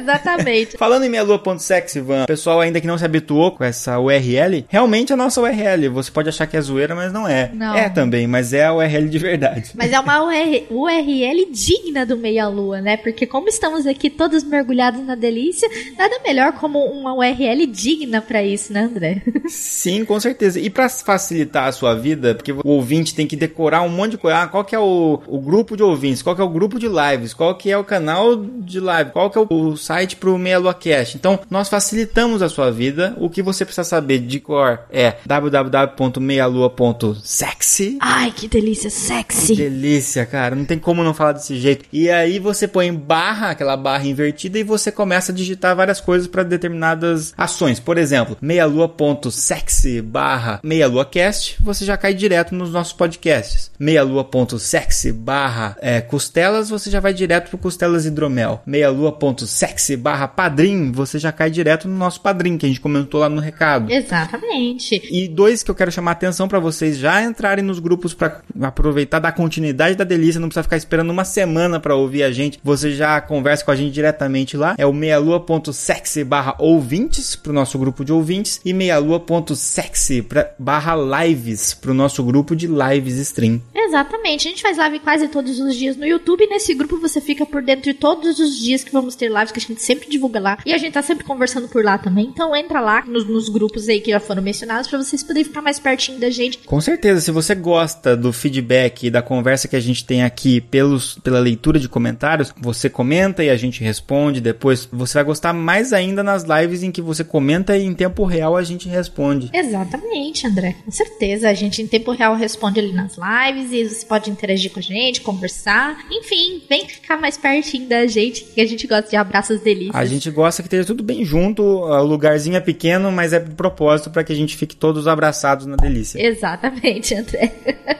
Exatamente. 0.00 0.76
Falando 0.78 1.04
em 1.04 1.08
meialua.sexy, 1.08 2.00
Van, 2.00 2.26
pessoal 2.26 2.60
ainda 2.60 2.80
que 2.80 2.86
não 2.86 2.98
se 2.98 3.04
habituou 3.04 3.52
com 3.52 3.64
essa 3.64 3.98
URL, 3.98 4.64
realmente 4.68 5.12
é 5.12 5.14
a 5.14 5.16
nossa 5.16 5.40
URL. 5.40 5.88
Você 5.88 6.10
pode 6.10 6.28
achar 6.28 6.46
que 6.46 6.56
é 6.56 6.60
zoeira, 6.60 6.94
mas 6.94 7.12
não 7.12 7.26
é. 7.26 7.50
Não. 7.52 7.74
É 7.74 7.88
também, 7.88 8.26
mas 8.26 8.52
é 8.52 8.64
a 8.64 8.74
URL 8.74 9.08
de 9.08 9.18
verdade. 9.18 9.70
Mas 9.74 9.92
é 9.92 10.00
uma 10.00 10.22
URL 10.22 11.48
digna 11.50 12.04
do 12.06 12.16
Meia 12.16 12.48
Lua, 12.48 12.80
né? 12.80 12.96
Porque 12.96 13.26
como 13.26 13.48
estamos 13.48 13.86
aqui 13.86 14.10
todos 14.10 14.42
mergulhados 14.44 15.04
na 15.04 15.14
delícia, 15.14 15.68
nada 15.96 16.18
melhor 16.24 16.52
como 16.52 16.78
uma 16.84 17.14
URL 17.14 17.66
digna 17.66 18.20
para 18.20 18.42
isso, 18.42 18.72
né, 18.72 18.82
André? 18.82 19.22
Sim, 19.48 20.04
com 20.04 20.18
certeza. 20.20 20.60
E 20.60 20.70
para 20.70 20.88
facilitar 20.88 21.68
a 21.68 21.72
sua 21.72 21.94
vida, 21.94 22.34
porque 22.34 22.52
o 22.52 22.60
ouvinte 22.64 23.14
tem 23.14 23.26
que 23.26 23.36
decorar 23.36 23.82
um 23.82 23.88
monte 23.88 24.12
de 24.12 24.18
coisa. 24.18 24.42
Ah, 24.42 24.46
qual 24.46 24.64
que 24.64 24.74
é 24.74 24.78
o, 24.78 25.20
o 25.26 25.38
grupo 25.40 25.76
de 25.76 25.82
ouvintes? 25.82 26.22
Qual 26.22 26.34
que 26.34 26.42
é 26.42 26.44
o 26.44 26.48
grupo 26.48 26.78
de 26.78 26.86
lives? 26.88 27.34
Qual 27.34 27.54
que 27.54 27.70
é 27.70 27.76
o 27.78 27.84
canal 27.84 28.36
de 28.36 28.80
live? 28.80 29.10
Qual 29.10 29.30
que 29.30 29.38
é 29.38 29.40
o, 29.40 29.46
o 29.50 29.76
site 29.88 30.16
pro 30.16 30.36
Meia 30.36 30.58
Lua 30.58 30.74
Cast? 30.74 31.16
Então, 31.16 31.40
nós 31.48 31.70
facilitamos 31.70 32.42
a 32.42 32.50
sua 32.50 32.70
vida. 32.70 33.14
O 33.16 33.30
que 33.30 33.40
você 33.40 33.64
precisa 33.64 33.84
saber 33.84 34.18
de 34.18 34.38
cor 34.38 34.80
é 34.90 35.14
www.meialua.sexy. 35.24 37.96
Ai, 37.98 38.30
que 38.30 38.46
delícia, 38.46 38.90
sexy. 38.90 39.46
Que 39.46 39.56
delícia, 39.62 40.26
cara. 40.26 40.54
Não 40.54 40.66
tem 40.66 40.78
como 40.78 41.02
não 41.02 41.14
falar 41.14 41.32
desse 41.32 41.58
jeito. 41.58 41.86
E 41.90 42.10
aí 42.10 42.38
você 42.38 42.68
põe 42.68 42.94
barra, 42.94 43.48
aquela 43.50 43.78
barra 43.78 44.06
invertida, 44.06 44.58
e 44.58 44.62
você 44.62 44.92
começa 44.92 45.32
a 45.32 45.34
digitar 45.34 45.74
várias 45.74 46.02
coisas 46.02 46.28
para 46.28 46.42
determinadas 46.42 47.32
ações. 47.38 47.80
Por 47.80 47.96
exemplo, 47.96 48.36
meialua.sexy 48.42 50.02
barra 50.02 50.60
meialuacast, 50.62 51.56
você 51.60 51.86
já 51.86 51.96
cai 51.96 52.12
direto 52.12 52.54
nos 52.54 52.70
nossos 52.70 52.92
podcasts. 52.92 53.70
Meialua.sexy 53.78 55.12
barra 55.12 55.78
é, 55.80 56.02
costelas, 56.02 56.68
você 56.68 56.90
já 56.90 57.00
vai 57.00 57.14
direto 57.14 57.48
pro 57.48 57.56
costelas 57.56 58.04
hidromel. 58.04 58.60
Meialua.sexy 58.66 59.67
barra 59.96 60.28
padrim, 60.28 60.92
você 60.92 61.18
já 61.18 61.32
cai 61.32 61.50
direto 61.50 61.88
no 61.88 61.96
nosso 61.96 62.20
padrim, 62.20 62.56
que 62.58 62.66
a 62.66 62.68
gente 62.68 62.80
comentou 62.80 63.20
lá 63.20 63.28
no 63.28 63.40
recado. 63.40 63.90
Exatamente. 63.90 65.00
E 65.10 65.28
dois 65.28 65.62
que 65.62 65.70
eu 65.70 65.74
quero 65.74 65.92
chamar 65.92 66.12
a 66.12 66.12
atenção 66.12 66.48
para 66.48 66.58
vocês 66.58 66.98
já 66.98 67.22
entrarem 67.22 67.64
nos 67.64 67.78
grupos 67.78 68.14
para 68.14 68.40
aproveitar 68.60 69.18
da 69.18 69.32
continuidade 69.32 69.96
da 69.96 70.04
delícia, 70.04 70.40
não 70.40 70.48
precisa 70.48 70.62
ficar 70.62 70.76
esperando 70.76 71.10
uma 71.10 71.24
semana 71.24 71.80
para 71.80 71.94
ouvir 71.94 72.22
a 72.22 72.30
gente. 72.30 72.58
Você 72.62 72.92
já 72.92 73.20
conversa 73.20 73.64
com 73.64 73.70
a 73.70 73.76
gente 73.76 73.92
diretamente 73.92 74.56
lá. 74.56 74.74
É 74.78 74.86
o 74.86 74.92
meialua.sexy 74.92 76.24
barra 76.24 76.54
ouvintes 76.58 77.36
pro 77.36 77.52
nosso 77.52 77.78
grupo 77.78 78.04
de 78.04 78.12
ouvintes 78.12 78.60
e 78.64 78.72
meialua.sexy 78.72 80.26
barra 80.58 80.94
lives 80.96 81.74
pro 81.74 81.94
nosso 81.94 82.22
grupo 82.22 82.54
de 82.54 82.66
lives 82.66 83.16
stream. 83.16 83.60
Exatamente. 83.74 84.46
A 84.46 84.50
gente 84.50 84.62
faz 84.62 84.76
live 84.76 85.00
quase 85.00 85.28
todos 85.28 85.58
os 85.58 85.74
dias 85.74 85.96
no 85.96 86.06
YouTube. 86.06 86.44
E 86.44 86.48
nesse 86.48 86.74
grupo 86.74 87.00
você 87.00 87.20
fica 87.20 87.46
por 87.46 87.62
dentro 87.62 87.84
de 87.84 87.94
todos 87.94 88.38
os 88.38 88.58
dias 88.58 88.84
que 88.84 88.92
vamos 88.92 89.14
ter 89.14 89.28
lives 89.28 89.52
que 89.66 89.72
a 89.72 89.74
gente 89.74 89.82
sempre 89.82 90.08
divulga 90.08 90.40
lá. 90.40 90.58
E 90.64 90.72
a 90.72 90.78
gente 90.78 90.92
tá 90.92 91.02
sempre 91.02 91.24
conversando 91.24 91.68
por 91.68 91.84
lá 91.84 91.98
também. 91.98 92.26
Então 92.26 92.54
entra 92.54 92.80
lá 92.80 93.04
nos, 93.04 93.26
nos 93.26 93.48
grupos 93.48 93.88
aí 93.88 94.00
que 94.00 94.10
já 94.10 94.20
foram 94.20 94.42
mencionados 94.42 94.88
para 94.88 94.98
vocês 94.98 95.22
poderem 95.22 95.44
ficar 95.44 95.62
mais 95.62 95.78
pertinho 95.78 96.18
da 96.18 96.30
gente. 96.30 96.58
Com 96.58 96.80
certeza, 96.80 97.20
se 97.20 97.30
você 97.30 97.54
gosta 97.54 98.16
do 98.16 98.32
feedback 98.32 99.06
e 99.06 99.10
da 99.10 99.22
conversa 99.22 99.68
que 99.68 99.76
a 99.76 99.80
gente 99.80 100.04
tem 100.04 100.22
aqui 100.22 100.60
pelos, 100.60 101.18
pela 101.18 101.38
leitura 101.38 101.78
de 101.78 101.88
comentários, 101.88 102.52
você 102.58 102.88
comenta 102.88 103.42
e 103.42 103.50
a 103.50 103.56
gente 103.56 103.82
responde. 103.82 104.40
Depois 104.40 104.88
você 104.90 105.14
vai 105.14 105.24
gostar 105.24 105.52
mais 105.52 105.92
ainda 105.92 106.22
nas 106.22 106.44
lives 106.44 106.82
em 106.82 106.90
que 106.90 107.02
você 107.02 107.24
comenta 107.24 107.76
e 107.76 107.84
em 107.84 107.94
tempo 107.94 108.24
real 108.24 108.56
a 108.56 108.62
gente 108.62 108.88
responde. 108.88 109.50
Exatamente, 109.52 110.46
André. 110.46 110.76
Com 110.84 110.90
certeza. 110.90 111.48
A 111.48 111.54
gente 111.54 111.82
em 111.82 111.86
tempo 111.86 112.12
real 112.12 112.34
responde 112.34 112.80
ali 112.80 112.92
nas 112.92 113.16
lives 113.16 113.72
e 113.72 113.88
você 113.88 114.06
pode 114.06 114.30
interagir 114.30 114.70
com 114.70 114.78
a 114.78 114.82
gente, 114.82 115.20
conversar. 115.20 116.06
Enfim, 116.10 116.62
vem 116.68 116.86
ficar 116.86 117.16
mais 117.16 117.36
pertinho 117.36 117.88
da 117.88 118.06
gente, 118.06 118.44
que 118.44 118.60
a 118.60 118.66
gente 118.66 118.86
gosta 118.86 119.08
de 119.08 119.16
abraços 119.48 119.60
delícias. 119.60 119.94
A 119.94 120.04
gente 120.04 120.30
gosta 120.30 120.62
que 120.62 120.66
esteja 120.66 120.84
tudo 120.84 121.02
bem 121.02 121.24
junto. 121.24 121.62
O 121.62 122.02
lugarzinho 122.02 122.56
é 122.56 122.60
pequeno, 122.60 123.10
mas 123.10 123.32
é 123.32 123.40
de 123.40 123.54
propósito 123.54 124.10
para 124.10 124.22
que 124.22 124.32
a 124.32 124.36
gente 124.36 124.56
fique 124.56 124.76
todos 124.76 125.08
abraçados 125.08 125.66
na 125.66 125.76
delícia. 125.76 126.20
Exatamente, 126.20 127.14
André. 127.14 127.52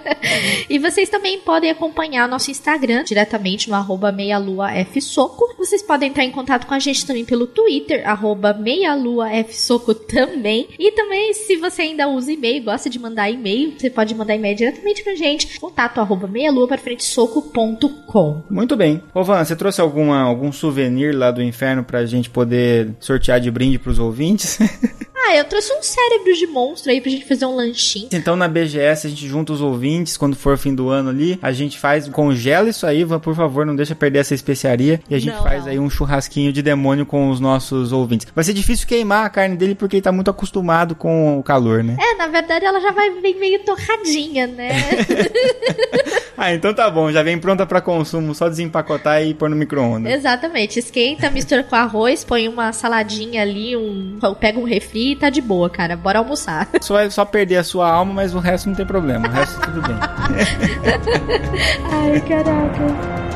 e 0.69 0.79
vocês 0.79 1.09
também 1.09 1.39
podem 1.41 1.71
acompanhar 1.71 2.29
nosso 2.29 2.51
Instagram 2.51 3.05
diretamente 3.05 3.69
no 3.69 3.77
arroba 3.77 4.13
meialuafsoco. 4.13 5.55
Vocês 5.57 5.83
podem 5.83 6.11
entrar 6.11 6.25
em 6.25 6.31
contato 6.31 6.67
com 6.67 6.75
a 6.75 6.79
gente 6.79 7.07
também 7.07 7.25
pelo 7.25 7.47
Twitter, 7.47 8.09
arroba 8.09 8.53
meialuafsoco 8.53 9.95
também. 9.95 10.69
E 10.79 10.93
também, 10.93 11.33
se 11.35 11.57
você 11.57 11.83
ainda 11.83 12.09
usa 12.09 12.33
e-mail 12.33 12.65
gosta 12.65 12.91
de 12.91 12.99
mandar 12.99 13.31
e-mail, 13.31 13.75
você 13.79 13.89
pode 13.89 14.15
mandar 14.15 14.35
e-mail 14.35 14.57
diretamente 14.57 15.03
pra 15.03 15.15
gente, 15.15 15.59
contato 15.61 16.01
arroba 16.01 16.27
meialua 16.27 16.67
para 16.67 16.79
frente 16.79 17.05
soco.com. 17.05 18.43
Muito 18.51 18.77
bem. 18.77 19.03
Ô 19.15 19.23
Van, 19.23 19.45
você 19.45 19.57
trouxe 19.57 19.81
alguma, 19.81 20.21
algum 20.21 20.53
souvenir 20.53 21.15
lá 21.15 21.31
do 21.31 21.38
inferno 21.43 21.85
pra 21.85 22.05
gente 22.07 22.31
poder 22.31 22.95
sortear 23.01 23.41
de 23.41 23.51
brinde 23.51 23.79
pros 23.79 23.99
ouvintes? 23.99 24.59
Ah, 25.27 25.37
eu 25.37 25.45
trouxe 25.45 25.73
um 25.73 25.83
cérebro 25.83 26.33
de 26.35 26.47
monstro 26.47 26.91
aí 26.91 27.01
pra 27.01 27.11
gente 27.11 27.27
fazer 27.27 27.45
um 27.47 27.55
lanchinho. 27.55 28.09
Então 28.13 28.37
na 28.37 28.47
BGS 28.49 29.07
a 29.07 29.11
gente 29.11 29.27
junta 29.27 29.53
os 29.53 29.61
ouvintes 29.61 30.17
quando 30.17 30.37
for 30.37 30.57
fim 30.57 30.75
do 30.75 30.89
ano 30.89 31.11
ali, 31.11 31.39
a 31.43 31.53
gente 31.53 31.79
faz, 31.79 32.09
congela 32.09 32.69
isso 32.69 32.87
aí, 32.87 33.05
por 33.21 33.35
favor, 33.35 33.67
não 33.67 33.75
deixa 33.77 33.95
perder 33.95 34.21
essa 34.21 34.35
especiaria 34.35 35.01
e 35.11 35.15
a 35.15 35.19
gente 35.19 35.35
Não, 35.35 35.43
faz 35.43 35.65
não. 35.65 35.71
aí 35.73 35.79
um 35.79 35.91
churrasquinho 35.91 36.53
de 36.53 36.63
demônio 36.63 37.05
com 37.05 37.29
os 37.31 37.41
nossos 37.41 37.93
ouvintes. 37.93 38.27
Vai 38.35 38.45
ser 38.45 38.53
difícil 38.55 38.87
queimar 38.87 39.27
a 39.27 39.31
carne 39.31 39.57
dele 39.57 39.75
porque 39.75 39.97
ele 39.97 40.03
tá 40.03 40.13
muito 40.13 40.31
acostumado 40.31 40.95
com 40.95 41.39
o 41.39 41.43
calor, 41.43 41.83
né? 41.83 41.97
É, 42.01 42.15
na 42.17 42.29
verdade 42.29 42.65
ela 42.65 42.81
já 42.81 42.93
vai 42.93 43.11
bem 43.21 43.39
meio 43.39 43.59
torradinha, 43.65 44.47
né? 44.47 44.69
Ah, 46.41 46.55
então 46.55 46.73
tá 46.73 46.89
bom, 46.89 47.11
já 47.11 47.21
vem 47.21 47.37
pronta 47.37 47.67
pra 47.67 47.81
consumo, 47.81 48.33
só 48.33 48.49
desempacotar 48.49 49.25
e 49.25 49.35
pôr 49.35 49.51
no 49.51 49.57
micro-ondas. 49.57 50.13
Exatamente. 50.13 50.79
Esquenta, 50.79 51.29
mistura 51.33 51.65
com 51.65 51.75
arroz, 51.75 52.23
põe 52.23 52.47
uma 52.47 52.73
saladinha 52.73 53.43
ali, 53.43 53.77
um, 53.77 54.17
pega 54.39 54.57
um 54.57 54.63
refri 54.63 55.08
e 55.13 55.17
tá 55.17 55.31
de 55.31 55.41
boa, 55.41 55.69
cara. 55.71 55.97
Bora 55.97 56.19
almoçar. 56.19 56.69
Só 56.81 56.95
vai 56.95 57.11
só 57.11 57.25
perder 57.25 57.57
a 57.57 57.65
sua 57.65 57.91
alma, 57.91 58.13
mas 58.15 58.35
o 58.35 58.39
resto 58.39 58.69
não 58.69 58.77
tem 58.77 58.87
problema. 58.87 59.29
O 59.29 59.31
resto 59.31 59.61
tudo 59.61 59.83
bem. 59.83 59.97
Ai, 61.91 62.21
caraca. 62.21 63.28